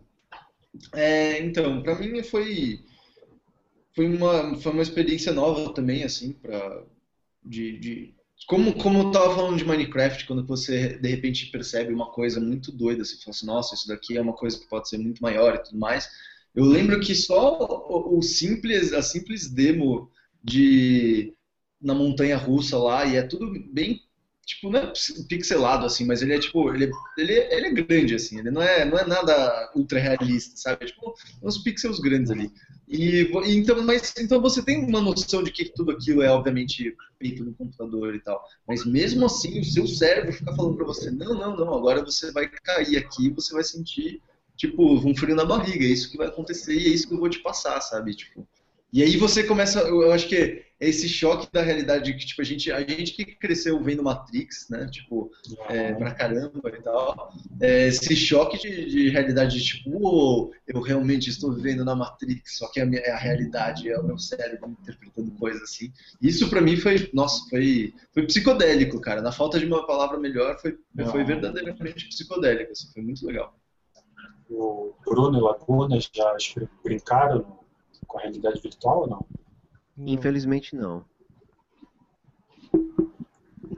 É, 0.93 1.39
então, 1.41 1.83
para 1.83 1.99
mim 1.99 2.23
foi 2.23 2.81
foi 3.95 4.07
uma 4.07 4.57
foi 4.57 4.73
uma 4.73 4.83
experiência 4.83 5.33
nova 5.33 5.73
também 5.73 6.03
assim 6.03 6.33
para 6.33 6.85
de, 7.45 7.79
de, 7.79 8.15
como 8.49 8.75
como 8.75 8.99
eu 8.99 9.11
tava 9.11 9.35
falando 9.35 9.57
de 9.57 9.65
Minecraft 9.65 10.27
quando 10.27 10.45
você 10.47 10.99
de 10.99 11.09
repente 11.09 11.51
percebe 11.51 11.93
uma 11.93 12.11
coisa 12.11 12.41
muito 12.41 12.73
doida 12.73 13.05
você 13.05 13.17
fala 13.19 13.31
assim 13.31 13.47
nossa 13.47 13.75
isso 13.75 13.87
daqui 13.89 14.17
é 14.17 14.21
uma 14.21 14.33
coisa 14.33 14.59
que 14.59 14.69
pode 14.69 14.89
ser 14.89 14.99
muito 14.99 15.23
maior 15.23 15.55
e 15.55 15.63
tudo 15.63 15.79
mais. 15.79 16.09
Eu 16.55 16.65
lembro 16.65 17.01
que 17.01 17.15
só 17.15 17.59
o, 17.59 18.19
o 18.19 18.23
simples 18.23 18.93
a 18.93 19.03
simples 19.03 19.49
demo 19.49 20.11
de 20.43 21.35
na 21.81 21.95
montanha 21.95 22.37
russa 22.37 22.79
lá 22.79 23.05
e 23.05 23.17
é 23.17 23.23
tudo 23.23 23.53
bem 23.73 24.04
tipo, 24.45 24.71
não 24.71 24.81
é 24.81 24.93
pixelado 25.29 25.87
assim, 25.87 26.05
mas 26.05 26.23
ele 26.23 26.35
é 26.35 26.39
tipo, 26.39 26.73
ele, 26.75 26.91
ele, 27.17 27.33
ele 27.33 27.67
é 27.67 27.71
grande 27.71 28.15
assim, 28.15 28.39
ele 28.39 28.51
não 28.51 28.63
é, 28.63 28.85
não 28.85 28.99
é 28.99 29.07
nada 29.07 29.73
ultra 29.75 29.99
realista, 29.99 30.57
sabe? 30.57 30.85
É, 30.85 30.87
tipo, 30.87 31.15
uns 31.43 31.59
pixels 31.59 31.99
grandes 31.99 32.31
ali. 32.31 32.51
E 32.87 33.31
então, 33.47 33.83
mas 33.83 34.13
então 34.19 34.41
você 34.41 34.63
tem 34.63 34.85
uma 34.85 35.01
noção 35.01 35.43
de 35.43 35.51
que 35.51 35.65
tudo 35.65 35.93
aquilo 35.93 36.23
é 36.23 36.31
obviamente 36.31 36.95
feito 37.19 37.43
no 37.45 37.55
computador 37.55 38.15
e 38.15 38.21
tal. 38.21 38.43
Mas 38.69 38.85
mesmo 38.85 39.25
assim, 39.25 39.59
o 39.61 39.65
seu 39.65 39.87
cérebro 39.87 40.33
fica 40.33 40.55
falando 40.55 40.77
para 40.77 40.85
você: 40.87 41.11
"Não, 41.11 41.35
não, 41.35 41.57
não, 41.57 41.75
agora 41.75 42.05
você 42.05 42.31
vai 42.31 42.49
cair 42.49 42.99
aqui, 42.99 43.31
você 43.31 43.55
vai 43.55 43.65
sentir 43.65 44.21
tipo 44.57 44.95
um 44.95 45.17
frio 45.17 45.35
na 45.35 45.45
barriga, 45.45 45.85
é 45.85 45.89
isso 45.89 46.11
que 46.11 46.19
vai 46.19 46.29
acontecer 46.29 46.75
e 46.75 46.87
é 46.87 46.91
isso 46.91 47.09
que 47.09 47.15
eu 47.15 47.19
vou 47.19 47.29
te 47.29 47.41
passar", 47.41 47.81
sabe? 47.81 48.15
Tipo, 48.15 48.47
e 48.95 49.03
aí 49.03 49.17
você 49.17 49.43
começa, 49.43 49.81
eu 49.81 50.13
acho 50.13 50.29
que 50.29 50.63
esse 50.79 51.09
choque 51.09 51.49
da 51.53 51.63
realidade 51.63 52.13
que 52.15 52.25
tipo 52.25 52.41
a 52.41 52.45
gente 52.45 52.71
a 52.71 52.81
gente 52.81 53.13
que 53.13 53.25
cresceu 53.25 53.83
vendo 53.83 54.05
Matrix 54.05 54.69
né 54.71 54.89
tipo 54.89 55.33
é, 55.69 55.93
pra 55.95 56.15
caramba 56.15 56.61
e 56.69 56.81
tal 56.83 57.33
é, 57.61 57.89
esse 57.89 58.15
choque 58.15 58.57
de, 58.59 58.87
de, 58.87 59.09
realidade 59.09 59.59
de 59.59 59.65
tipo 59.65 59.91
oh, 60.01 60.53
eu 60.67 60.81
realmente 60.81 61.29
estou 61.29 61.53
vivendo 61.53 61.85
na 61.85 61.97
Matrix 61.97 62.59
só 62.59 62.71
que 62.71 62.81
a, 62.81 62.87
minha, 62.87 63.01
é 63.03 63.11
a 63.11 63.17
realidade 63.17 63.91
é 63.91 63.99
o 63.99 64.05
meu 64.05 64.19
cérebro 64.19 64.77
interpretando 64.81 65.31
coisas 65.33 65.63
assim. 65.63 65.93
Isso 66.23 66.49
para 66.49 66.61
mim 66.61 66.77
foi 66.77 67.11
nossa 67.13 67.49
foi 67.51 67.93
foi 68.13 68.27
psicodélico 68.27 69.01
cara. 69.01 69.21
Na 69.21 69.33
falta 69.33 69.59
de 69.59 69.67
uma 69.67 69.85
palavra 69.87 70.19
melhor 70.19 70.57
foi 70.61 70.79
foi 71.11 71.25
verdadeiramente 71.25 72.09
psicodélico 72.09 72.71
assim, 72.71 72.93
foi 72.93 73.03
muito 73.03 73.27
legal. 73.27 73.59
O 74.49 74.93
Bruno 75.05 75.39
e 75.39 75.41
Laguna 75.41 75.99
já 76.01 76.37
brincaram 76.85 77.64
com 78.07 78.19
a 78.19 78.23
realidade 78.23 78.61
virtual 78.61 79.03
ou 79.03 79.07
não 79.09 79.27
Infelizmente 79.97 80.75
não. 80.75 81.05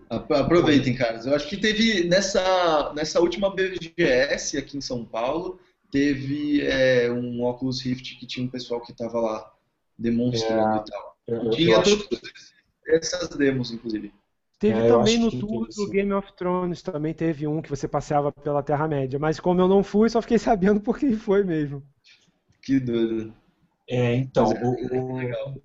Aproveitem, 0.08 0.94
caras. 0.94 1.26
Eu 1.26 1.34
acho 1.34 1.48
que 1.48 1.56
teve 1.56 2.04
nessa, 2.04 2.92
nessa 2.94 3.20
última 3.20 3.54
BGS 3.54 4.56
aqui 4.56 4.78
em 4.78 4.80
São 4.80 5.04
Paulo, 5.04 5.58
teve 5.90 6.62
é, 6.62 7.10
um 7.10 7.44
Oculus 7.44 7.82
Rift 7.82 8.18
que 8.18 8.26
tinha 8.26 8.46
um 8.46 8.50
pessoal 8.50 8.80
que 8.80 8.92
estava 8.92 9.20
lá 9.20 9.52
demonstrando 9.98 10.78
é, 10.78 10.80
e 10.80 10.84
tal. 10.84 11.16
Eu, 11.26 11.50
tinha 11.50 11.82
todas 11.82 12.20
essas 12.86 13.28
demos, 13.30 13.72
inclusive. 13.72 14.12
Teve 14.58 14.78
é, 14.78 14.88
também 14.88 15.18
no 15.18 15.30
tour 15.30 15.68
do 15.68 15.90
Game 15.90 16.12
of 16.12 16.32
Thrones, 16.34 16.80
também 16.82 17.12
teve 17.12 17.46
um 17.46 17.60
que 17.60 17.68
você 17.68 17.86
passeava 17.86 18.32
pela 18.32 18.62
Terra-média, 18.62 19.18
mas 19.18 19.38
como 19.38 19.60
eu 19.60 19.68
não 19.68 19.82
fui, 19.82 20.08
só 20.08 20.22
fiquei 20.22 20.38
sabendo 20.38 20.80
por 20.80 20.98
quem 20.98 21.14
foi 21.14 21.44
mesmo. 21.44 21.82
Que 22.62 22.80
doido. 22.80 23.34
É, 23.88 24.14
então, 24.16 24.50
é, 24.52 24.64
o, 24.64 25.54
o, 25.54 25.62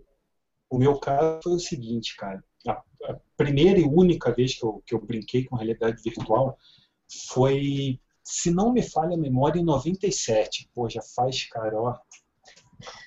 o 0.72 0.78
meu 0.78 0.98
caso 1.00 1.42
foi 1.44 1.54
o 1.54 1.60
seguinte, 1.60 2.16
cara. 2.16 2.44
A, 2.68 2.82
a 3.06 3.20
primeira 3.36 3.80
e 3.80 3.84
única 3.84 4.32
vez 4.34 4.56
que 4.56 4.64
eu, 4.64 4.84
que 4.86 4.94
eu 4.94 5.02
brinquei 5.02 5.46
com 5.46 5.56
realidade 5.56 6.02
virtual 6.02 6.58
foi, 7.28 8.00
se 8.24 8.52
não 8.52 8.72
me 8.72 8.82
falha 8.82 9.16
a 9.16 9.20
memória, 9.20 9.60
em 9.60 9.66
97. 9.66 10.70
Pô, 10.74 10.90
já 10.90 11.02
faz, 11.16 11.46
cara, 11.46 11.76
ó, 11.76 11.98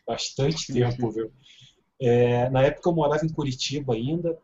bastante 0.07 0.67
tempo, 0.73 1.11
viu? 1.11 1.33
É, 2.01 2.51
na 2.51 2.63
época 2.63 2.91
eu 2.91 2.95
morava 2.95 3.25
em 3.25 3.33
Curitiba 3.33 3.95
ainda 3.95 4.37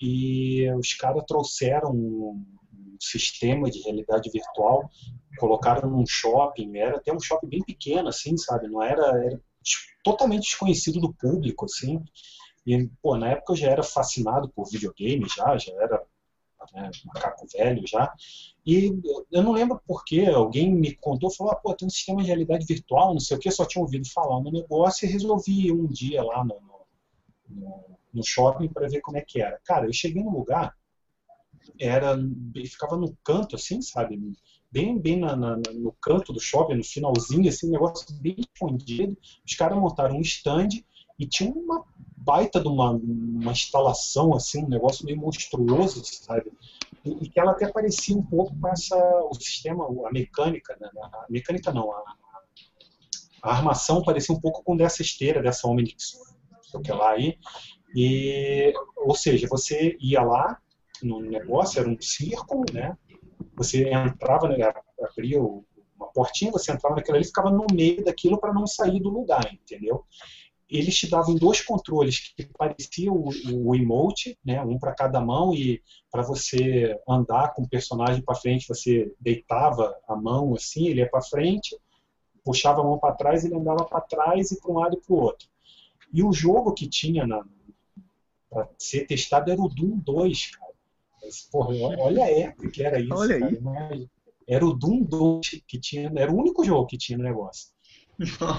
e 0.00 0.68
os 0.72 0.94
caras 0.94 1.24
trouxeram 1.26 1.90
um, 1.90 2.44
um 2.72 2.96
sistema 3.00 3.70
de 3.70 3.80
realidade 3.82 4.30
virtual, 4.30 4.90
colocaram 5.38 5.90
num 5.90 6.06
shopping, 6.06 6.76
era 6.76 6.96
até 6.96 7.12
um 7.12 7.20
shopping 7.20 7.48
bem 7.48 7.62
pequeno, 7.62 8.08
assim, 8.08 8.36
sabe? 8.36 8.68
Não 8.68 8.82
era, 8.82 9.06
era 9.24 9.40
totalmente 10.04 10.42
desconhecido 10.42 11.00
do 11.00 11.12
público, 11.12 11.64
assim. 11.64 12.02
E, 12.66 12.88
pô, 13.02 13.16
na 13.16 13.30
época 13.30 13.52
eu 13.52 13.56
já 13.56 13.70
era 13.70 13.82
fascinado 13.82 14.48
por 14.48 14.68
videogame, 14.68 15.26
já, 15.28 15.56
já 15.56 15.72
era 15.74 16.02
né, 16.72 16.90
macaco 17.04 17.46
velho 17.52 17.86
já. 17.86 18.12
E 18.64 18.92
eu 19.30 19.42
não 19.42 19.52
lembro 19.52 19.80
porque 19.86 20.22
alguém 20.22 20.72
me 20.74 20.94
contou, 20.96 21.30
falou, 21.30 21.52
ah, 21.52 21.56
pô, 21.56 21.74
tem 21.74 21.86
um 21.86 21.90
sistema 21.90 22.20
de 22.20 22.26
realidade 22.26 22.66
virtual, 22.66 23.12
não 23.12 23.20
sei 23.20 23.36
o 23.36 23.40
que, 23.40 23.50
só 23.50 23.64
tinha 23.64 23.82
ouvido 23.82 24.08
falar 24.10 24.40
no 24.40 24.50
negócio 24.50 25.06
e 25.06 25.12
resolvi 25.12 25.66
ir 25.66 25.72
um 25.72 25.86
dia 25.86 26.22
lá 26.22 26.44
no, 26.44 26.60
no, 27.48 27.98
no 28.12 28.24
shopping 28.24 28.68
para 28.68 28.88
ver 28.88 29.00
como 29.00 29.16
é 29.16 29.20
que 29.22 29.40
era. 29.40 29.60
Cara, 29.64 29.86
eu 29.86 29.92
cheguei 29.92 30.22
no 30.22 30.36
lugar, 30.36 30.74
era 31.78 32.16
ficava 32.66 32.96
no 32.96 33.16
canto, 33.24 33.56
assim, 33.56 33.80
sabe? 33.82 34.18
Bem, 34.76 34.98
bem 34.98 35.18
na, 35.18 35.34
na, 35.34 35.56
no 35.56 35.90
canto 36.02 36.34
do 36.34 36.38
shopping, 36.38 36.74
no 36.74 36.84
finalzinho, 36.84 37.48
assim, 37.48 37.66
um 37.66 37.70
negócio 37.70 38.14
bem 38.20 38.36
escondido. 38.38 39.16
Os 39.42 39.54
caras 39.54 39.78
montaram 39.78 40.18
um 40.18 40.20
stand 40.20 40.68
e 41.18 41.26
tinha 41.26 41.50
uma 41.50 41.82
baita 42.14 42.60
de 42.60 42.68
uma, 42.68 42.90
uma 42.90 43.52
instalação, 43.52 44.34
assim, 44.34 44.62
um 44.62 44.68
negócio 44.68 45.06
meio 45.06 45.16
monstruoso, 45.16 46.04
sabe? 46.04 46.52
E, 47.06 47.24
e, 47.24 47.30
que 47.30 47.40
ela 47.40 47.52
até 47.52 47.72
parecia 47.72 48.14
um 48.14 48.22
pouco 48.22 48.54
com 48.54 48.68
essa, 48.68 48.94
o 49.30 49.32
sistema, 49.32 49.86
a 49.86 50.12
mecânica, 50.12 50.76
né? 50.78 50.90
a 50.94 51.24
mecânica 51.30 51.72
não, 51.72 51.90
a, 51.90 52.14
a 53.44 53.52
armação 53.54 54.02
parecia 54.02 54.34
um 54.34 54.40
pouco 54.40 54.62
com 54.62 54.76
dessa 54.76 55.00
esteira, 55.00 55.40
dessa 55.40 55.66
Omnix, 55.66 56.20
que 56.84 56.92
lá 56.92 57.12
aí, 57.12 57.38
e, 57.94 58.74
ou 58.94 59.14
seja, 59.14 59.48
você 59.48 59.96
ia 59.98 60.20
lá 60.20 60.60
no 61.02 61.20
negócio, 61.20 61.80
era 61.80 61.88
um 61.88 61.98
círculo, 61.98 62.66
né? 62.70 62.94
Você 63.56 63.88
entrava, 63.90 64.48
né, 64.48 64.56
abria 65.02 65.40
uma 65.40 66.12
portinha, 66.14 66.52
você 66.52 66.72
entrava 66.72 66.96
naquilo 66.96 67.16
ali, 67.16 67.24
ficava 67.24 67.50
no 67.50 67.66
meio 67.72 68.04
daquilo 68.04 68.38
para 68.38 68.52
não 68.52 68.66
sair 68.66 69.00
do 69.00 69.08
lugar, 69.08 69.52
entendeu? 69.52 70.04
eles 70.68 70.96
te 70.96 71.08
davam 71.08 71.34
dois 71.34 71.60
controles 71.60 72.18
que 72.18 72.44
pareciam 72.58 73.14
o, 73.14 73.30
o 73.68 73.74
emote, 73.74 74.36
né, 74.44 74.60
um 74.62 74.78
para 74.78 74.94
cada 74.94 75.20
mão 75.20 75.54
e 75.54 75.80
para 76.10 76.22
você 76.22 76.98
andar 77.08 77.54
com 77.54 77.62
o 77.62 77.68
personagem 77.68 78.22
para 78.22 78.34
frente, 78.34 78.66
você 78.68 79.14
deitava 79.20 79.96
a 80.08 80.16
mão 80.16 80.54
assim, 80.54 80.88
ele 80.88 81.00
ia 81.00 81.08
para 81.08 81.22
frente, 81.22 81.78
puxava 82.44 82.80
a 82.80 82.84
mão 82.84 82.98
para 82.98 83.14
trás, 83.14 83.44
ele 83.44 83.54
andava 83.54 83.84
para 83.84 84.00
trás 84.00 84.50
e 84.50 84.60
para 84.60 84.70
um 84.70 84.78
lado 84.78 84.96
e 84.96 85.00
para 85.00 85.14
o 85.14 85.20
outro. 85.20 85.48
E 86.12 86.22
o 86.22 86.32
jogo 86.32 86.72
que 86.72 86.88
tinha 86.88 87.24
para 88.50 88.68
ser 88.78 89.06
testado 89.06 89.50
era 89.50 89.60
o 89.60 89.68
Doom 89.68 89.98
2, 89.98 90.50
cara. 90.50 90.65
Mas, 91.26 91.42
porra, 91.50 91.74
olha 91.98 92.24
a 92.24 92.30
época 92.30 92.70
que 92.70 92.82
era 92.82 93.00
isso, 93.00 93.14
olha 93.14 93.40
cara. 93.40 93.88
Aí. 93.90 94.08
Era 94.48 94.64
o 94.64 94.72
Doom 94.72 95.02
2 95.02 95.40
que 95.66 95.80
tinha, 95.80 96.12
era 96.14 96.32
o 96.32 96.36
único 96.36 96.64
jogo 96.64 96.86
que 96.86 96.96
tinha 96.96 97.18
no 97.18 97.24
negócio. 97.24 97.68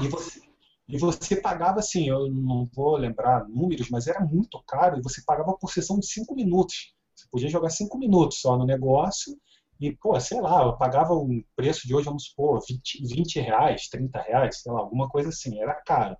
E 0.03 0.07
você, 0.10 0.41
e 0.88 0.98
você 0.98 1.35
pagava 1.38 1.80
assim, 1.80 2.10
eu 2.10 2.30
não 2.30 2.69
vou 2.73 2.98
lembrar 2.98 3.48
números, 3.48 3.89
mas 3.89 4.06
era 4.06 4.19
muito 4.19 4.61
caro, 4.68 4.99
e 4.99 5.02
você 5.02 5.22
pagava 5.26 5.53
por 5.57 5.72
sessão 5.72 5.98
de 5.98 6.07
5 6.07 6.35
minutos. 6.35 6.94
Você 7.15 7.26
podia 7.31 7.49
jogar 7.49 7.69
5 7.69 7.98
minutos 7.98 8.39
só 8.39 8.57
no 8.57 8.65
negócio, 8.65 9.38
e, 9.80 9.95
pô, 9.95 10.19
sei 10.19 10.41
lá, 10.41 10.64
eu 10.64 10.77
pagava 10.77 11.14
um 11.14 11.41
preço 11.56 11.88
de 11.88 11.95
hoje, 11.95 12.06
vamos 12.06 12.26
supor, 12.26 12.61
20, 12.68 13.07
20 13.07 13.39
reais, 13.39 13.88
30 13.88 14.22
reais, 14.22 14.61
sei 14.61 14.72
lá, 14.72 14.80
alguma 14.80 15.07
coisa 15.07 15.30
assim, 15.30 15.60
era 15.60 15.73
caro. 15.73 16.18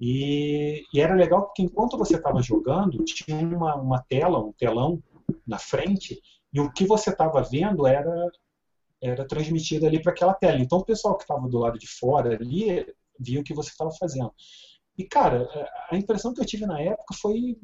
E, 0.00 0.82
e 0.92 1.00
era 1.00 1.14
legal 1.14 1.46
porque 1.46 1.62
enquanto 1.62 1.96
você 1.96 2.16
estava 2.16 2.42
jogando, 2.42 3.02
tinha 3.04 3.36
uma, 3.36 3.74
uma 3.76 4.02
tela, 4.02 4.38
um 4.38 4.52
telão 4.52 5.02
na 5.46 5.58
frente, 5.58 6.20
e 6.52 6.60
o 6.60 6.72
que 6.72 6.86
você 6.86 7.10
estava 7.10 7.42
vendo 7.42 7.86
era 7.86 8.30
era 9.02 9.26
transmitido 9.26 9.86
ali 9.86 10.00
para 10.00 10.12
aquela 10.12 10.32
tela. 10.32 10.58
Então 10.58 10.78
o 10.78 10.84
pessoal 10.84 11.16
que 11.16 11.24
estava 11.24 11.46
do 11.46 11.58
lado 11.58 11.78
de 11.78 11.86
fora 11.86 12.34
ali 12.34 12.86
via 13.20 13.40
o 13.40 13.44
que 13.44 13.52
você 13.52 13.68
estava 13.68 13.90
fazendo. 13.90 14.32
E, 14.96 15.04
cara, 15.04 15.48
a 15.90 15.96
impressão 15.96 16.32
que 16.32 16.40
eu 16.40 16.46
tive 16.46 16.66
na 16.66 16.80
época 16.80 17.14
foi, 17.20 17.58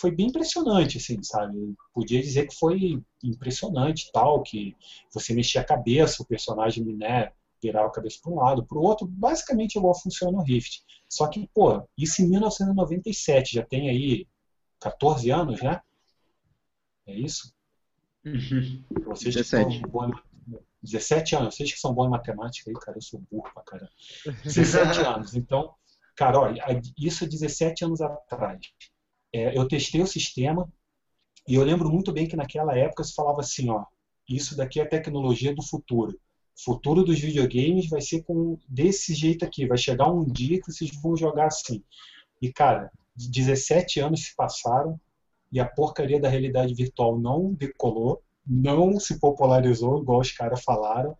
foi 0.00 0.10
bem 0.10 0.28
impressionante, 0.28 0.98
assim, 0.98 1.22
sabe? 1.22 1.74
podia 1.92 2.20
dizer 2.20 2.46
que 2.46 2.54
foi 2.54 3.02
impressionante, 3.22 4.10
tal, 4.12 4.42
que 4.42 4.76
você 5.12 5.34
mexia 5.34 5.60
a 5.60 5.64
cabeça, 5.64 6.22
o 6.22 6.26
personagem, 6.26 6.84
né, 6.84 7.32
virava 7.60 7.88
a 7.88 7.92
cabeça 7.92 8.18
para 8.22 8.32
um 8.32 8.36
lado, 8.36 8.64
para 8.64 8.78
o 8.78 8.82
outro, 8.82 9.06
basicamente 9.06 9.76
igual 9.76 9.98
funciona 10.00 10.38
o 10.38 10.42
Rift. 10.42 10.82
Só 11.08 11.26
que, 11.26 11.48
pô, 11.52 11.82
isso 11.96 12.22
em 12.22 12.28
1997, 12.28 13.56
já 13.56 13.64
tem 13.64 13.90
aí 13.90 14.26
14 14.80 15.30
anos, 15.30 15.60
né? 15.60 15.80
É 17.08 17.14
isso? 17.14 17.52
Uhum. 18.24 18.84
Vocês 19.06 19.34
17. 19.34 19.82
17 20.82 21.36
anos, 21.36 21.56
vocês 21.56 21.72
que 21.72 21.80
são 21.80 21.92
bons 21.92 22.06
em 22.06 22.10
matemática 22.10 22.70
aí, 22.70 22.76
cara, 22.76 22.98
eu 22.98 23.02
sou 23.02 23.20
burro 23.30 23.50
pra 23.52 23.62
caramba. 23.62 23.90
17 24.44 25.00
anos. 25.00 25.34
Então, 25.34 25.74
cara, 26.14 26.38
olha, 26.38 26.62
isso 26.96 27.24
é 27.24 27.26
17 27.26 27.84
anos 27.84 28.00
atrás. 28.00 28.60
É, 29.32 29.56
eu 29.56 29.66
testei 29.66 30.00
o 30.00 30.06
sistema 30.06 30.70
e 31.46 31.54
eu 31.54 31.64
lembro 31.64 31.90
muito 31.90 32.12
bem 32.12 32.28
que 32.28 32.36
naquela 32.36 32.76
época 32.76 33.02
se 33.02 33.14
falava 33.14 33.40
assim, 33.40 33.70
ó, 33.70 33.84
isso 34.28 34.56
daqui 34.56 34.80
é 34.80 34.84
tecnologia 34.84 35.54
do 35.54 35.62
futuro. 35.62 36.12
O 36.12 36.62
futuro 36.62 37.02
dos 37.02 37.18
videogames 37.18 37.88
vai 37.88 38.00
ser 38.00 38.22
com 38.22 38.58
desse 38.68 39.14
jeito 39.14 39.44
aqui, 39.44 39.66
vai 39.66 39.78
chegar 39.78 40.10
um 40.10 40.24
dia 40.24 40.60
que 40.60 40.70
vocês 40.70 40.90
vão 41.02 41.16
jogar 41.16 41.46
assim. 41.46 41.82
E 42.40 42.52
cara, 42.52 42.90
17 43.16 44.00
anos 44.00 44.24
se 44.24 44.36
passaram 44.36 45.00
e 45.50 45.60
a 45.60 45.66
porcaria 45.66 46.20
da 46.20 46.28
realidade 46.28 46.74
virtual 46.74 47.18
não 47.18 47.52
decolou 47.52 48.22
não 48.48 48.98
se 48.98 49.20
popularizou, 49.20 50.00
igual 50.00 50.20
os 50.20 50.32
caras 50.32 50.62
falaram. 50.64 51.16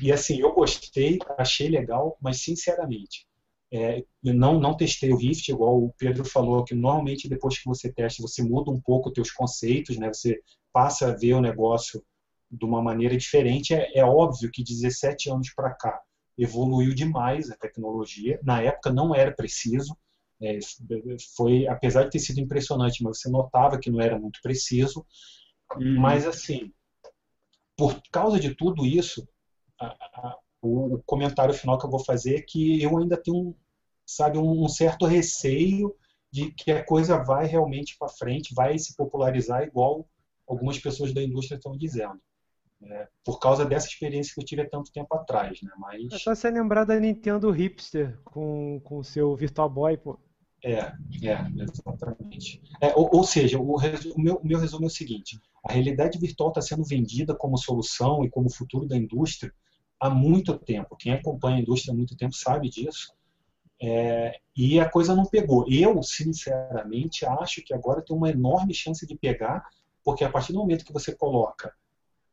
E 0.00 0.12
assim, 0.12 0.40
eu 0.40 0.54
gostei, 0.54 1.18
achei 1.36 1.68
legal, 1.68 2.16
mas 2.20 2.40
sinceramente, 2.42 3.26
é, 3.72 4.04
não, 4.22 4.60
não 4.60 4.76
testei 4.76 5.12
o 5.12 5.16
Rift, 5.16 5.48
igual 5.48 5.82
o 5.82 5.92
Pedro 5.98 6.24
falou, 6.24 6.64
que 6.64 6.74
normalmente 6.74 7.28
depois 7.28 7.58
que 7.58 7.66
você 7.66 7.92
testa, 7.92 8.22
você 8.22 8.40
muda 8.40 8.70
um 8.70 8.80
pouco 8.80 9.08
os 9.08 9.14
teus 9.14 9.32
conceitos, 9.32 9.98
né? 9.98 10.12
Você 10.12 10.40
passa 10.72 11.08
a 11.08 11.16
ver 11.16 11.34
o 11.34 11.40
negócio 11.40 12.04
de 12.48 12.64
uma 12.64 12.80
maneira 12.80 13.16
diferente. 13.16 13.74
É, 13.74 13.98
é 13.98 14.04
óbvio 14.04 14.50
que 14.52 14.62
17 14.62 15.28
anos 15.30 15.52
para 15.52 15.74
cá 15.74 16.00
evoluiu 16.38 16.94
demais 16.94 17.50
a 17.50 17.56
tecnologia. 17.56 18.38
Na 18.44 18.62
época 18.62 18.92
não 18.92 19.12
era 19.12 19.32
preciso, 19.32 19.96
é, 20.44 20.58
foi 21.36 21.66
apesar 21.66 22.04
de 22.04 22.10
ter 22.10 22.18
sido 22.18 22.40
impressionante, 22.40 23.02
mas 23.02 23.18
você 23.18 23.28
notava 23.28 23.78
que 23.78 23.90
não 23.90 24.00
era 24.00 24.18
muito 24.18 24.40
preciso. 24.42 25.06
Uhum. 25.76 26.00
Mas 26.00 26.26
assim, 26.26 26.72
por 27.76 28.00
causa 28.10 28.38
de 28.38 28.54
tudo 28.54 28.84
isso, 28.86 29.26
a, 29.80 29.86
a, 29.86 30.38
o, 30.62 31.02
comentário 31.04 31.54
final 31.54 31.78
que 31.78 31.86
eu 31.86 31.90
vou 31.90 32.04
fazer 32.04 32.36
é 32.36 32.42
que 32.42 32.82
eu 32.82 32.96
ainda 32.98 33.16
tenho, 33.16 33.56
sabe, 34.06 34.38
um, 34.38 34.64
um 34.64 34.68
certo 34.68 35.06
receio 35.06 35.94
de 36.30 36.50
que 36.52 36.72
a 36.72 36.84
coisa 36.84 37.22
vai 37.22 37.46
realmente 37.46 37.96
para 37.98 38.08
frente, 38.08 38.54
vai 38.54 38.78
se 38.78 38.96
popularizar 38.96 39.62
igual 39.62 40.08
algumas 40.46 40.78
pessoas 40.78 41.12
da 41.12 41.22
indústria 41.22 41.56
estão 41.56 41.76
dizendo. 41.76 42.20
É, 42.82 43.08
por 43.24 43.38
causa 43.38 43.64
dessa 43.64 43.86
experiência 43.86 44.34
que 44.34 44.40
eu 44.40 44.44
tive 44.44 44.62
há 44.62 44.68
tanto 44.68 44.92
tempo 44.92 45.14
atrás, 45.14 45.62
né? 45.62 45.70
Mas... 45.78 46.12
É 46.12 46.18
só 46.18 46.34
você 46.34 46.50
lembrar 46.50 46.84
da 46.84 46.98
Nintendo 47.00 47.50
Hipster 47.50 48.18
com 48.24 48.82
o 48.90 49.02
seu 49.02 49.34
Virtual 49.34 49.70
Boy, 49.70 49.96
pô. 49.96 50.18
É, 50.64 50.78
é, 51.22 51.62
exatamente. 51.62 52.62
É, 52.80 52.94
ou, 52.96 53.10
ou, 53.16 53.22
seja, 53.22 53.58
o, 53.58 53.76
o, 53.76 54.20
meu, 54.20 54.36
o 54.36 54.46
meu 54.46 54.58
resumo 54.58 54.84
é 54.84 54.86
o 54.86 54.90
seguinte: 54.90 55.38
a 55.62 55.70
realidade 55.70 56.18
virtual 56.18 56.48
está 56.48 56.62
sendo 56.62 56.82
vendida 56.82 57.34
como 57.34 57.58
solução 57.58 58.24
e 58.24 58.30
como 58.30 58.50
futuro 58.50 58.86
da 58.86 58.96
indústria 58.96 59.52
há 60.00 60.08
muito 60.08 60.58
tempo. 60.58 60.96
Quem 60.96 61.12
acompanha 61.12 61.58
a 61.58 61.60
indústria 61.60 61.92
há 61.92 61.96
muito 61.96 62.16
tempo 62.16 62.34
sabe 62.34 62.70
disso. 62.70 63.12
É, 63.82 64.40
e 64.56 64.80
a 64.80 64.88
coisa 64.88 65.14
não 65.14 65.26
pegou. 65.26 65.66
Eu, 65.68 66.02
sinceramente, 66.02 67.26
acho 67.26 67.62
que 67.62 67.74
agora 67.74 68.00
tem 68.00 68.16
uma 68.16 68.30
enorme 68.30 68.72
chance 68.72 69.06
de 69.06 69.14
pegar, 69.18 69.68
porque 70.02 70.24
a 70.24 70.30
partir 70.30 70.54
do 70.54 70.60
momento 70.60 70.86
que 70.86 70.92
você 70.94 71.14
coloca 71.14 71.74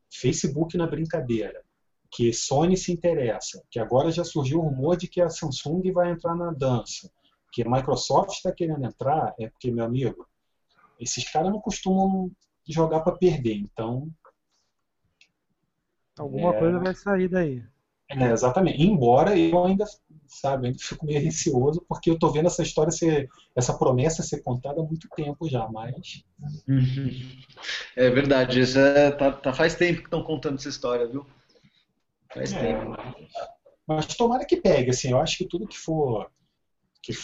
Facebook 0.09 0.77
na 0.77 0.87
brincadeira, 0.87 1.61
que 2.09 2.31
Sony 2.31 2.77
se 2.77 2.93
interessa, 2.93 3.61
que 3.69 3.79
agora 3.79 4.09
já 4.09 4.23
surgiu 4.23 4.59
o 4.59 4.69
rumor 4.69 4.95
de 4.95 5.07
que 5.09 5.21
a 5.21 5.29
Samsung 5.29 5.91
vai 5.91 6.11
entrar 6.11 6.35
na 6.35 6.51
dança, 6.51 7.11
que 7.51 7.63
a 7.63 7.69
Microsoft 7.69 8.31
está 8.31 8.51
querendo 8.51 8.85
entrar, 8.85 9.33
é 9.39 9.49
porque, 9.49 9.71
meu 9.71 9.85
amigo, 9.85 10.27
esses 10.99 11.29
caras 11.29 11.51
não 11.51 11.59
costumam 11.59 12.31
jogar 12.67 13.01
para 13.01 13.17
perder, 13.17 13.55
então. 13.55 14.09
Alguma 16.17 16.55
é... 16.55 16.59
coisa 16.59 16.79
vai 16.79 16.93
sair 16.93 17.27
daí. 17.27 17.63
É, 18.19 18.31
exatamente. 18.31 18.81
Embora 18.81 19.37
eu 19.37 19.63
ainda, 19.63 19.85
sabe, 20.27 20.67
ainda 20.67 20.79
fico 20.79 21.05
meio 21.05 21.21
receoso, 21.21 21.83
porque 21.87 22.09
eu 22.09 22.15
estou 22.15 22.31
vendo 22.31 22.47
essa 22.47 22.61
história 22.61 22.91
ser, 22.91 23.29
essa 23.55 23.77
promessa 23.77 24.21
ser 24.21 24.41
contada 24.41 24.81
há 24.81 24.83
muito 24.83 25.07
tempo 25.15 25.47
já, 25.49 25.67
mas. 25.69 26.23
É 27.95 28.09
verdade, 28.09 28.59
isso 28.59 28.77
é, 28.77 29.11
tá, 29.11 29.31
tá, 29.31 29.53
faz 29.53 29.75
tempo 29.75 29.99
que 29.99 30.07
estão 30.07 30.23
contando 30.23 30.55
essa 30.55 30.69
história, 30.69 31.07
viu? 31.07 31.25
Faz 32.33 32.51
é, 32.51 32.59
tempo. 32.59 32.89
Mas, 32.89 33.25
mas 33.87 34.05
tomara 34.15 34.45
que 34.45 34.57
pegue, 34.57 34.89
assim, 34.89 35.11
eu 35.11 35.19
acho 35.19 35.37
que 35.37 35.45
tudo 35.45 35.67
que 35.67 35.77
for. 35.77 36.29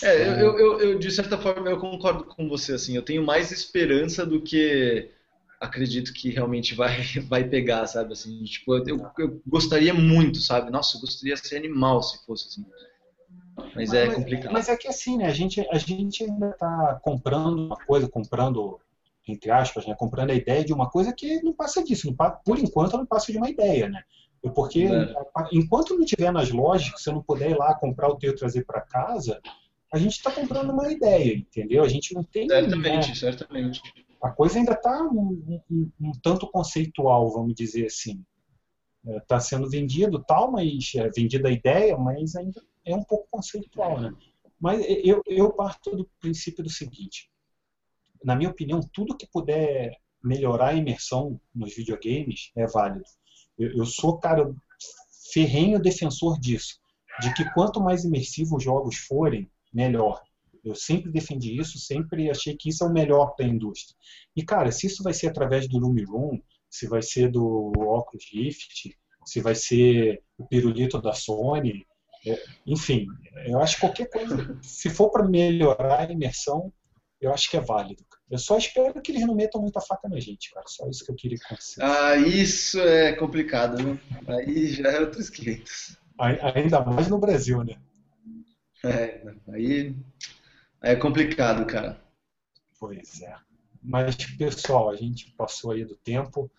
É, 0.01 0.41
eu, 0.41 0.57
eu, 0.57 0.79
eu, 0.79 0.99
de 0.99 1.11
certa 1.11 1.37
forma, 1.37 1.69
eu 1.69 1.79
concordo 1.79 2.23
com 2.23 2.49
você, 2.49 2.73
assim, 2.73 2.95
eu 2.95 3.03
tenho 3.03 3.23
mais 3.23 3.51
esperança 3.51 4.25
do 4.25 4.41
que 4.41 5.11
acredito 5.59 6.13
que 6.13 6.29
realmente 6.29 6.73
vai, 6.75 6.97
vai 7.27 7.43
pegar, 7.43 7.85
sabe? 7.87 8.13
Assim, 8.13 8.43
tipo, 8.43 8.75
eu, 8.75 9.11
eu 9.17 9.41
gostaria 9.45 9.93
muito, 9.93 10.39
sabe? 10.39 10.71
Nossa, 10.71 10.97
eu 10.97 11.01
gostaria 11.01 11.35
de 11.35 11.47
ser 11.47 11.57
animal 11.57 12.01
se 12.01 12.25
fosse 12.25 12.47
assim. 12.47 12.65
Mas, 13.75 13.91
é 13.93 14.07
complicado. 14.07 14.51
Mas 14.51 14.69
é 14.69 14.77
que 14.77 14.87
assim, 14.87 15.17
né? 15.17 15.25
A 15.25 15.33
gente, 15.33 15.65
a 15.71 15.77
gente 15.77 16.23
ainda 16.23 16.49
está 16.49 16.99
comprando 17.01 17.57
uma 17.65 17.77
coisa, 17.77 18.07
comprando, 18.07 18.79
entre 19.27 19.49
aspas, 19.49 19.85
né? 19.85 19.95
Comprando 19.97 20.31
a 20.31 20.35
ideia 20.35 20.63
de 20.63 20.73
uma 20.73 20.89
coisa 20.89 21.13
que 21.13 21.41
não 21.41 21.53
passa 21.53 21.83
disso. 21.83 22.07
Não, 22.07 22.37
por 22.45 22.59
enquanto, 22.59 22.97
não 22.97 23.05
passa 23.05 23.31
de 23.31 23.37
uma 23.37 23.49
ideia, 23.49 23.89
né? 23.89 24.03
Porque 24.53 24.83
é. 24.83 25.13
enquanto 25.51 25.97
não 25.97 26.05
tiver 26.05 26.31
nas 26.31 26.51
lojas, 26.51 26.93
que 26.93 27.01
você 27.01 27.11
não 27.11 27.21
puder 27.21 27.51
ir 27.51 27.57
lá 27.57 27.73
comprar 27.73 28.07
o 28.07 28.15
teu 28.15 28.31
e 28.31 28.35
trazer 28.35 28.63
para 28.65 28.81
casa, 28.81 29.41
a 29.93 29.97
gente 29.97 30.13
está 30.13 30.31
comprando 30.31 30.71
uma 30.71 30.91
ideia, 30.91 31.33
entendeu? 31.33 31.83
A 31.83 31.87
gente 31.87 32.13
não 32.13 32.23
tem. 32.23 32.47
Certamente, 32.47 33.09
né? 33.09 33.15
certamente 33.15 33.81
a 34.21 34.31
coisa 34.31 34.57
ainda 34.57 34.73
está 34.73 35.01
um, 35.03 35.61
um, 35.69 35.91
um, 36.01 36.11
tanto 36.21 36.47
conceitual, 36.47 37.31
vamos 37.31 37.53
dizer 37.55 37.85
assim. 37.85 38.23
Está 39.05 39.37
é, 39.37 39.39
sendo 39.39 39.69
vendido 39.69 40.23
tal, 40.23 40.51
mas 40.51 40.91
é 40.95 41.09
vendida 41.09 41.47
a 41.47 41.51
ideia, 41.51 41.97
mas 41.97 42.35
ainda 42.35 42.61
é 42.83 42.95
um 42.95 43.03
pouco 43.03 43.27
conceitual, 43.29 43.99
né? 43.99 44.13
Mas 44.59 44.83
eu, 45.03 45.21
eu 45.25 45.53
parto 45.53 45.95
do 45.95 46.09
princípio 46.19 46.63
do 46.63 46.69
seguinte: 46.69 47.29
na 48.23 48.35
minha 48.35 48.49
opinião, 48.49 48.81
tudo 48.91 49.15
que 49.15 49.27
puder 49.27 49.95
melhorar 50.23 50.69
a 50.69 50.75
imersão 50.75 51.39
nos 51.53 51.75
videogames 51.75 52.51
é 52.55 52.65
válido. 52.65 53.05
Eu, 53.57 53.77
eu 53.77 53.85
sou, 53.85 54.17
cara, 54.17 54.53
ferrenho 55.31 55.79
defensor 55.79 56.39
disso, 56.39 56.79
de 57.21 57.33
que 57.33 57.49
quanto 57.53 57.79
mais 57.79 58.03
imersivos 58.03 58.57
os 58.57 58.63
jogos 58.63 58.97
forem, 58.97 59.49
melhor. 59.77 60.21
Eu 60.65 60.73
sempre 60.73 61.11
defendi 61.11 61.59
isso, 61.59 61.77
sempre 61.77 62.29
achei 62.31 62.57
que 62.57 62.69
isso 62.69 62.83
é 62.83 62.87
o 62.87 62.91
melhor 62.91 63.35
para 63.35 63.45
a 63.45 63.49
indústria. 63.49 63.95
E, 64.35 64.43
cara, 64.43 64.71
se 64.71 64.87
isso 64.87 65.03
vai 65.03 65.13
ser 65.13 65.27
através 65.27 65.69
do 65.69 65.77
Lumiroom, 65.77 66.39
se 66.69 66.87
vai 66.87 67.01
ser 67.01 67.29
do 67.31 67.71
Oculus 67.77 68.25
Rift, 68.33 68.97
se 69.23 69.39
vai 69.39 69.55
ser 69.55 70.23
o 70.37 70.45
pirulito 70.47 70.99
da 70.99 71.13
Sony, 71.13 71.85
é, 72.25 72.43
enfim, 72.65 73.05
eu 73.45 73.59
acho 73.59 73.75
que 73.75 73.81
qualquer 73.81 74.09
coisa, 74.09 74.57
se 74.61 74.89
for 74.89 75.09
para 75.11 75.27
melhorar 75.27 76.09
a 76.09 76.11
imersão, 76.11 76.73
eu 77.21 77.31
acho 77.33 77.49
que 77.49 77.57
é 77.57 77.61
válido. 77.61 78.03
Eu 78.29 78.37
só 78.37 78.57
espero 78.57 79.01
que 79.01 79.11
eles 79.11 79.25
não 79.25 79.35
metam 79.35 79.61
muita 79.61 79.79
faca 79.79 80.09
na 80.09 80.19
gente, 80.19 80.51
cara. 80.51 80.65
Só 80.67 80.87
isso 80.87 81.05
que 81.05 81.11
eu 81.11 81.15
queria 81.15 81.37
que 81.37 81.55
Ah, 81.79 82.17
isso 82.17 82.79
é 82.79 83.13
complicado, 83.13 83.81
né? 83.81 83.97
Aí 84.27 84.67
já 84.73 84.89
é 84.89 84.99
outros 84.99 85.29
500. 85.29 85.97
Ainda 86.19 86.81
mais 86.81 87.07
no 87.07 87.19
Brasil, 87.19 87.63
né? 87.63 87.77
É, 88.83 89.21
aí 89.49 89.95
é 90.81 90.95
complicado, 90.95 91.65
cara. 91.65 91.99
Pois 92.79 93.21
é. 93.21 93.35
Mas, 93.81 94.15
pessoal, 94.15 94.89
a 94.89 94.95
gente 94.95 95.33
passou 95.37 95.71
aí 95.71 95.85
do 95.85 95.95
tempo. 95.95 96.51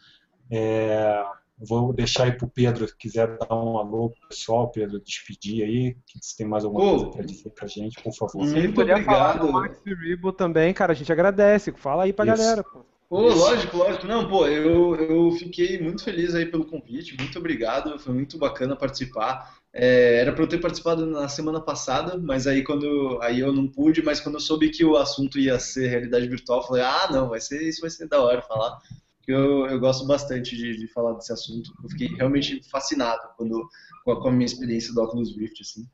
É, 0.51 1.23
vou 1.59 1.93
deixar 1.93 2.25
aí 2.25 2.33
para 2.33 2.47
o 2.47 2.51
Pedro, 2.51 2.87
se 2.89 2.97
quiser 2.97 3.37
dar 3.39 3.55
um 3.55 3.79
alô 3.79 4.11
pro 4.11 4.29
pessoal, 4.29 4.71
Pedro, 4.71 5.01
despedir 5.01 5.65
aí, 5.65 5.97
se 6.21 6.37
tem 6.37 6.47
mais 6.47 6.65
alguma 6.65 6.85
oh, 6.85 6.91
coisa 6.91 7.11
para 7.11 7.27
dizer 7.27 7.51
para 7.51 7.67
a 7.67 7.69
gente, 7.69 8.03
por 8.03 8.15
favor. 8.15 8.45
Ele 8.57 8.73
puder 8.73 9.05
falar 9.05 9.39
do 9.39 9.53
Max 9.53 9.79
Rebo 9.85 10.33
também, 10.33 10.73
cara, 10.73 10.93
a 10.93 10.97
gente 10.97 11.13
agradece. 11.13 11.73
Fala 11.73 12.05
aí 12.05 12.13
para 12.13 12.33
a 12.33 12.37
galera, 12.37 12.65
pô. 12.65 12.85
Pô, 13.09 13.23
lógico, 13.23 13.79
lógico. 13.79 14.07
Não, 14.07 14.29
pô, 14.29 14.47
eu, 14.47 14.95
eu 14.97 15.31
fiquei 15.33 15.81
muito 15.81 16.05
feliz 16.05 16.35
aí 16.35 16.45
pelo 16.45 16.67
convite, 16.67 17.17
muito 17.19 17.39
obrigado, 17.39 17.99
foi 17.99 18.13
muito 18.13 18.37
bacana 18.37 18.77
participar. 18.77 19.57
É, 19.73 20.21
era 20.21 20.33
para 20.33 20.45
eu 20.45 20.49
ter 20.49 20.59
participado 20.59 21.07
na 21.07 21.27
semana 21.27 21.61
passada, 21.61 22.19
mas 22.19 22.47
aí 22.47 22.63
quando 22.63 23.19
aí 23.23 23.41
eu 23.41 23.53
não 23.53 23.67
pude, 23.67 24.03
mas 24.03 24.21
quando 24.21 24.35
eu 24.35 24.41
soube 24.41 24.69
que 24.69 24.85
o 24.85 24.97
assunto 24.97 25.39
ia 25.39 25.59
ser 25.59 25.89
realidade 25.89 26.29
virtual, 26.29 26.61
eu 26.61 26.67
falei, 26.67 26.83
ah, 26.83 27.09
não, 27.11 27.29
vai 27.31 27.41
ser 27.41 27.63
isso 27.63 27.81
vai 27.81 27.91
ser 27.91 28.07
da 28.09 28.21
hora 28.21 28.43
falar. 28.43 28.79
Eu, 29.29 29.67
eu 29.67 29.79
gosto 29.79 30.05
bastante 30.07 30.57
de, 30.57 30.79
de 30.79 30.89
falar 30.89 31.13
desse 31.13 31.31
assunto. 31.31 31.71
Eu 31.85 31.91
fiquei 31.91 32.09
realmente 32.09 32.63
fascinado 32.71 33.21
quando 33.37 33.69
com 34.03 34.13
a, 34.13 34.23
com 34.23 34.29
a, 34.29 34.33
minha 34.33 34.47
experiência 34.47 34.95
do 34.95 35.03
Oculus 35.03 35.37
Rift, 35.37 35.61
assim. 35.61 35.87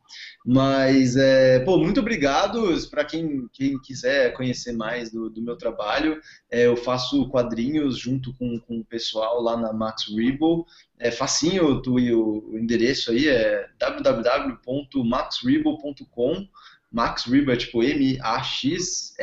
Mas, 0.47 1.17
é, 1.17 1.59
pô, 1.59 1.77
muito 1.79 1.99
obrigado 1.99 2.63
para 2.89 3.05
quem, 3.05 3.49
quem 3.53 3.77
quiser 3.81 4.33
conhecer 4.35 4.71
mais 4.71 5.11
do, 5.11 5.29
do 5.29 5.43
meu 5.43 5.57
trabalho. 5.57 6.21
É, 6.49 6.67
eu 6.67 6.77
faço 6.77 7.29
quadrinhos 7.29 7.99
junto 7.99 8.33
com, 8.35 8.57
com 8.61 8.79
o 8.79 8.85
pessoal 8.85 9.43
lá 9.43 9.57
na 9.57 9.73
Max 9.73 10.05
Rebo. 10.15 10.65
É 10.97 11.11
facinho 11.11 11.83
o, 11.85 12.53
o 12.53 12.57
endereço 12.57 13.11
aí, 13.11 13.27
é 13.27 13.69
www.maxrebo.com. 13.81 16.47
Max 16.93 17.25
Rebo 17.25 17.51
é 17.51 17.57
tipo 17.57 17.83
M-A-X-R-E-E-B-O 17.83 19.15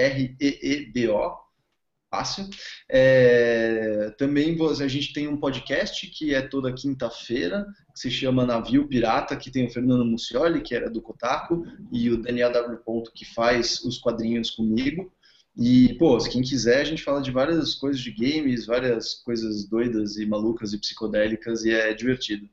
fácil. 2.12 2.48
É, 2.90 4.14
também 4.18 4.58
a 4.62 4.88
gente 4.88 5.14
tem 5.14 5.30
um 5.30 5.38
podcast 5.38 6.06
que 6.08 6.36
é 6.36 6.42
toda 6.42 6.74
quinta-feira, 6.74 7.66
que 7.94 8.00
se 8.02 8.12
chama 8.12 8.46
Navio 8.46 8.86
Pirata, 8.88 9.38
que 9.38 9.50
tem 9.50 9.66
o 9.66 9.72
Fernando 9.72 10.06
Mucioli, 10.06 10.62
que 10.62 10.76
era 10.76 10.90
do 10.90 11.02
Kotaku, 11.02 11.66
e 11.90 12.10
o 12.10 12.22
Daniel 12.22 12.52
W. 12.52 12.78
Ponto, 12.84 13.12
que 13.14 13.24
faz 13.24 13.82
os 13.86 13.98
quadrinhos 13.98 14.52
comigo. 14.52 15.12
E, 15.58 15.94
pô, 15.96 16.20
se 16.20 16.30
quem 16.30 16.42
quiser, 16.42 16.82
a 16.82 16.86
gente 16.86 17.04
fala 17.04 17.22
de 17.22 17.32
várias 17.32 17.76
coisas 17.76 18.02
de 18.02 18.12
games, 18.12 18.66
várias 18.66 19.16
coisas 19.16 19.66
doidas 19.66 20.18
e 20.18 20.26
malucas 20.26 20.74
e 20.74 20.78
psicodélicas, 20.78 21.64
e 21.64 21.72
é 21.72 21.94
divertido. 21.94 22.50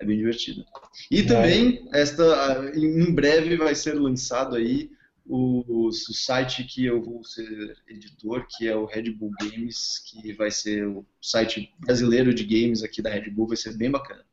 É 0.00 0.04
bem 0.04 0.16
divertido. 0.16 0.64
E 1.10 1.22
também, 1.24 1.88
esta, 1.92 2.72
em 2.74 3.12
breve 3.12 3.56
vai 3.56 3.74
ser 3.74 3.94
lançado 3.94 4.54
aí 4.54 4.90
o, 5.28 5.86
o, 5.88 5.92
site 5.92 6.64
que 6.64 6.86
eu 6.86 7.02
vou 7.02 7.22
ser 7.22 7.76
editor, 7.86 8.46
que 8.48 8.66
é 8.66 8.74
o 8.74 8.86
Red 8.86 9.10
Bull 9.10 9.30
Games, 9.40 9.98
que 9.98 10.32
vai 10.32 10.50
ser 10.50 10.86
o 10.86 11.04
site 11.20 11.74
brasileiro 11.78 12.32
de 12.32 12.44
games 12.44 12.82
aqui 12.82 13.02
da 13.02 13.10
Red 13.10 13.30
Bull, 13.30 13.48
vai 13.48 13.56
ser 13.56 13.76
bem 13.76 13.90
bacana. 13.90 14.24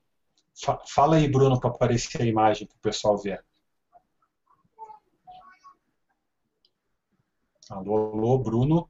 Fala 0.87 1.17
aí, 1.17 1.27
Bruno, 1.27 1.59
para 1.59 1.69
aparecer 1.69 2.21
a 2.21 2.25
imagem 2.25 2.65
para 2.65 2.77
o 2.77 2.79
pessoal 2.79 3.17
ver. 3.17 3.43
Alô, 7.69 8.13
alô, 8.13 8.37
Bruno. 8.37 8.89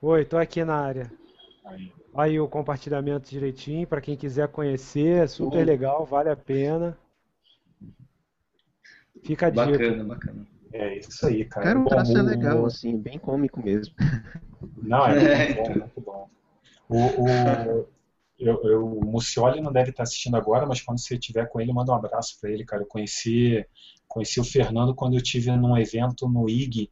Oi, 0.00 0.24
tô 0.24 0.38
aqui 0.38 0.64
na 0.64 0.76
área. 0.76 1.12
Aí. 1.64 1.92
Aí 2.14 2.40
o 2.40 2.46
compartilhamento 2.46 3.28
direitinho 3.28 3.86
para 3.86 4.00
quem 4.00 4.16
quiser 4.16 4.48
conhecer, 4.48 5.24
é 5.24 5.26
super 5.26 5.64
legal, 5.66 6.06
vale 6.06 6.30
a 6.30 6.36
pena. 6.36 6.96
Fica 9.24 9.46
a 9.46 9.50
dica. 9.50 9.66
Bacana, 9.66 10.04
bacana. 10.04 10.46
É 10.72 10.98
isso 10.98 11.26
aí, 11.26 11.44
cara. 11.44 11.66
Cara, 11.66 11.80
o 11.80 11.86
traço 11.86 12.16
é 12.16 12.22
legal, 12.22 12.66
assim, 12.66 12.96
bem 12.96 13.18
cômico 13.18 13.62
mesmo. 13.62 13.94
Não, 14.76 15.06
é 15.06 15.14
muito 15.54 15.62
bom, 15.62 15.78
muito 15.78 16.00
bom. 16.00 16.30
O, 16.88 16.96
o, 17.22 17.88
eu, 18.38 18.62
eu, 18.64 18.86
o 18.86 19.04
Mucioli 19.04 19.60
não 19.60 19.72
deve 19.72 19.90
estar 19.90 20.04
assistindo 20.04 20.36
agora, 20.36 20.66
mas 20.66 20.80
quando 20.80 21.00
você 21.00 21.14
estiver 21.14 21.48
com 21.48 21.60
ele, 21.60 21.72
manda 21.72 21.92
um 21.92 21.96
abraço 21.96 22.38
para 22.40 22.50
ele, 22.50 22.64
cara. 22.64 22.82
Eu 22.82 22.86
conheci, 22.86 23.66
conheci 24.06 24.40
o 24.40 24.44
Fernando 24.44 24.94
quando 24.94 25.14
eu 25.14 25.22
tive 25.22 25.50
num 25.56 25.76
evento 25.76 26.28
no 26.28 26.48
IG, 26.48 26.90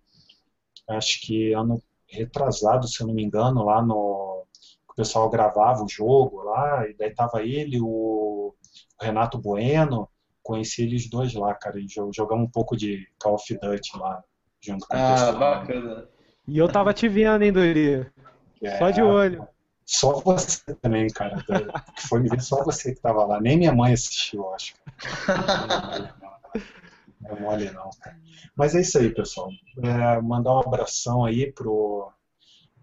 acho 0.88 1.20
que 1.20 1.52
ano 1.52 1.82
retrasado, 2.08 2.88
se 2.88 3.00
eu 3.00 3.06
não 3.06 3.14
me 3.14 3.22
engano, 3.22 3.64
lá 3.64 3.82
no. 3.82 4.44
O 4.88 4.94
pessoal 4.96 5.28
gravava 5.28 5.84
o 5.84 5.88
jogo 5.88 6.42
lá, 6.42 6.88
e 6.88 6.94
daí 6.94 7.14
tava 7.14 7.42
ele, 7.42 7.78
o 7.80 8.54
Renato 8.98 9.38
Bueno, 9.38 10.08
conheci 10.46 10.82
eles 10.82 11.10
dois 11.10 11.34
lá, 11.34 11.52
cara, 11.54 11.78
e 11.80 11.86
jogamos 12.14 12.46
um 12.46 12.50
pouco 12.50 12.76
de 12.76 13.06
Call 13.18 13.34
of 13.34 13.58
Duty 13.58 13.98
lá, 13.98 14.22
junto 14.60 14.86
com 14.86 14.96
ah, 14.96 14.98
o 14.98 15.12
pessoal. 15.12 15.30
Ah, 15.30 15.32
bacana. 15.32 16.08
E 16.46 16.56
eu 16.58 16.68
tava 16.68 16.94
te 16.94 17.08
vendo, 17.08 17.42
hein, 17.42 17.52
Dori? 17.52 18.06
É, 18.62 18.78
só 18.78 18.90
de 18.90 19.02
olho. 19.02 19.46
Só 19.84 20.20
você 20.20 20.74
também, 20.76 21.08
cara. 21.08 21.44
Que 21.96 22.08
foi 22.08 22.20
me 22.20 22.28
ver 22.28 22.40
só 22.40 22.62
você 22.62 22.94
que 22.94 23.00
tava 23.00 23.24
lá. 23.24 23.40
Nem 23.40 23.58
minha 23.58 23.72
mãe 23.72 23.92
assistiu, 23.92 24.52
acho. 24.54 24.74
Não 27.20 27.36
é 27.36 27.40
mole 27.40 27.70
não, 27.70 27.90
cara. 28.00 28.16
Mas 28.54 28.74
é 28.74 28.80
isso 28.80 28.98
aí, 28.98 29.12
pessoal. 29.12 29.48
É, 29.82 30.20
mandar 30.20 30.54
um 30.54 30.60
abração 30.60 31.24
aí 31.24 31.50
pro, 31.52 32.12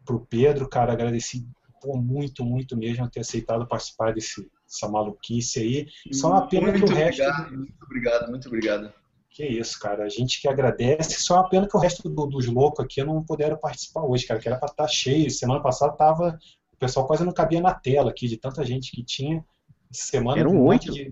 pro 0.05 0.25
Pedro, 0.25 0.67
cara. 0.67 0.91
Agradeci 0.91 1.47
pô, 1.81 1.97
muito, 1.97 2.43
muito 2.43 2.75
mesmo 2.75 3.09
ter 3.09 3.21
aceitado 3.21 3.67
participar 3.67 4.13
desse, 4.13 4.49
dessa 4.73 4.89
maluquice 4.89 5.59
aí. 5.59 5.87
Só 6.11 6.29
uma 6.29 6.47
pena 6.47 6.71
muito 6.71 6.85
que 6.85 6.91
o 6.91 6.95
resto. 6.95 7.21
Obrigado, 7.21 7.51
muito 7.55 7.83
obrigado, 7.83 8.29
muito 8.29 8.47
obrigado. 8.47 8.93
Que 9.29 9.45
isso, 9.45 9.79
cara. 9.79 10.03
A 10.03 10.09
gente 10.09 10.41
que 10.41 10.47
agradece. 10.47 11.21
Só 11.21 11.35
uma 11.35 11.49
pena 11.49 11.67
que 11.67 11.77
o 11.77 11.79
resto 11.79 12.09
do, 12.09 12.25
dos 12.25 12.47
loucos 12.47 12.83
aqui 12.83 13.03
não 13.03 13.23
puderam 13.23 13.57
participar 13.57 14.01
hoje, 14.01 14.25
cara. 14.25 14.39
Que 14.39 14.47
era 14.47 14.57
pra 14.57 14.69
estar 14.69 14.83
tá 14.83 14.89
cheio. 14.89 15.29
Semana 15.29 15.61
passada 15.61 15.93
tava. 15.93 16.37
O 16.73 16.77
pessoal 16.77 17.07
quase 17.07 17.23
não 17.23 17.31
cabia 17.31 17.61
na 17.61 17.73
tela 17.73 18.09
aqui, 18.11 18.27
de 18.27 18.37
tanta 18.37 18.65
gente 18.65 18.91
que 18.91 19.03
tinha. 19.03 19.43
Semana 19.91 20.39
Eram 20.39 20.51
um 20.51 20.65
oito. 20.65 20.91
De... 20.91 21.11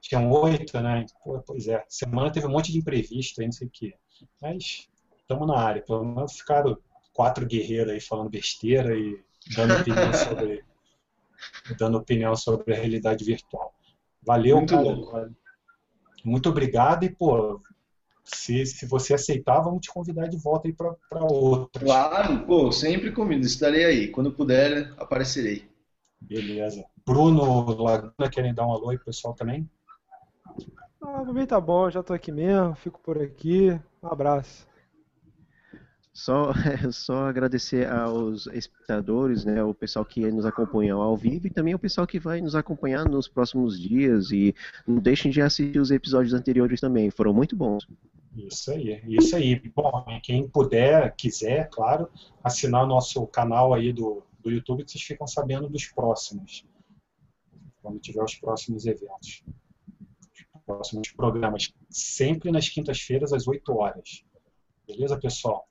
Tinham 0.00 0.30
oito, 0.30 0.80
né? 0.80 1.06
Pô, 1.22 1.40
pois 1.40 1.68
é. 1.68 1.84
Semana 1.88 2.30
teve 2.30 2.46
um 2.46 2.50
monte 2.50 2.72
de 2.72 2.78
imprevisto 2.78 3.40
aí, 3.40 3.46
não 3.46 3.52
sei 3.52 3.68
o 3.68 3.70
quê. 3.72 3.94
Mas 4.40 4.88
estamos 5.20 5.46
na 5.46 5.56
área. 5.56 5.82
Pelo 5.82 6.04
menos 6.04 6.32
ficaram 6.32 6.76
quatro 7.12 7.46
guerreiros 7.46 7.92
aí 7.92 8.00
falando 8.00 8.30
besteira 8.30 8.96
e 8.96 9.16
dando 9.54 9.74
opinião 9.74 10.12
sobre, 10.12 10.64
dando 11.78 11.98
opinião 11.98 12.34
sobre 12.36 12.72
a 12.72 12.76
realidade 12.76 13.24
virtual. 13.24 13.74
Valeu, 14.22 14.58
Muito 14.58 14.74
cara. 14.74 14.94
Bom. 14.94 15.30
Muito 16.24 16.48
obrigado 16.48 17.04
e, 17.04 17.10
pô, 17.10 17.60
se, 18.24 18.64
se 18.64 18.86
você 18.86 19.14
aceitar, 19.14 19.60
vamos 19.60 19.82
te 19.82 19.92
convidar 19.92 20.26
de 20.26 20.38
volta 20.38 20.66
aí 20.66 20.72
para 20.72 21.24
outras. 21.24 21.84
Claro, 21.84 22.46
pô, 22.46 22.72
sempre 22.72 23.12
convido, 23.12 23.46
estarei 23.46 23.84
aí. 23.84 24.08
Quando 24.08 24.32
puder, 24.32 24.92
aparecerei. 24.96 25.68
Beleza. 26.20 26.82
Bruno 27.04 27.64
Laguna, 27.82 28.30
querem 28.30 28.54
dar 28.54 28.66
um 28.66 28.72
alô 28.72 28.88
aí 28.88 28.98
pessoal 28.98 29.34
também? 29.34 29.68
Ah, 31.02 31.22
também 31.26 31.46
tá 31.46 31.60
bom, 31.60 31.90
já 31.90 32.02
tô 32.02 32.14
aqui 32.14 32.32
mesmo, 32.32 32.74
fico 32.76 32.98
por 33.00 33.20
aqui. 33.20 33.78
Um 34.02 34.08
abraço. 34.08 34.66
Só, 36.14 36.52
só 36.92 37.26
agradecer 37.26 37.90
aos 37.90 38.46
espectadores, 38.46 39.44
né, 39.44 39.64
o 39.64 39.74
pessoal 39.74 40.04
que 40.04 40.20
nos 40.30 40.46
acompanha 40.46 40.94
ao 40.94 41.16
vivo 41.16 41.48
e 41.48 41.50
também 41.50 41.74
o 41.74 41.78
pessoal 41.78 42.06
que 42.06 42.20
vai 42.20 42.40
nos 42.40 42.54
acompanhar 42.54 43.04
nos 43.04 43.26
próximos 43.26 43.78
dias 43.78 44.30
e 44.30 44.54
não 44.86 44.98
deixem 44.98 45.32
de 45.32 45.42
assistir 45.42 45.78
os 45.80 45.90
episódios 45.90 46.32
anteriores 46.32 46.80
também, 46.80 47.10
foram 47.10 47.34
muito 47.34 47.56
bons. 47.56 47.84
Isso 48.36 48.70
aí, 48.70 49.02
isso 49.06 49.34
aí. 49.34 49.60
Bom, 49.74 50.04
quem 50.22 50.48
puder, 50.48 51.14
quiser, 51.16 51.68
claro, 51.68 52.08
assinar 52.42 52.84
o 52.84 52.86
nosso 52.86 53.26
canal 53.26 53.74
aí 53.74 53.92
do, 53.92 54.22
do 54.38 54.50
YouTube 54.50 54.84
vocês 54.86 55.02
ficam 55.02 55.26
sabendo 55.26 55.68
dos 55.68 55.86
próximos, 55.86 56.64
quando 57.82 57.98
tiver 57.98 58.22
os 58.22 58.36
próximos 58.36 58.86
eventos, 58.86 59.42
os 60.32 60.62
próximos 60.64 61.10
programas, 61.10 61.72
sempre 61.90 62.52
nas 62.52 62.68
quintas-feiras 62.68 63.32
às 63.32 63.48
8 63.48 63.76
horas. 63.76 64.24
Beleza, 64.86 65.18
pessoal? 65.18 65.68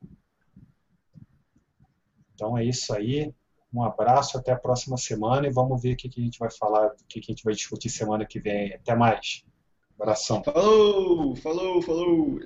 Então 2.43 2.57
é 2.57 2.65
isso 2.65 2.93
aí. 2.93 3.33
Um 3.73 3.81
abraço, 3.81 4.37
até 4.37 4.51
a 4.51 4.59
próxima 4.59 4.97
semana 4.97 5.47
e 5.47 5.49
vamos 5.49 5.81
ver 5.81 5.93
o 5.93 5.95
que, 5.95 6.09
a 6.09 6.21
gente 6.21 6.37
vai 6.37 6.51
falar, 6.51 6.87
o 6.87 7.07
que, 7.07 7.21
que 7.21 7.31
a 7.31 7.33
gente 7.33 7.43
vai 7.43 7.53
discutir 7.53 7.89
semana 7.89 8.25
que 8.25 8.37
vem. 8.37 8.73
Até 8.73 8.93
mais. 8.93 9.45
Abração. 9.97 10.43
Falou, 10.43 11.35
falou, 11.37 11.81
falou. 11.81 12.39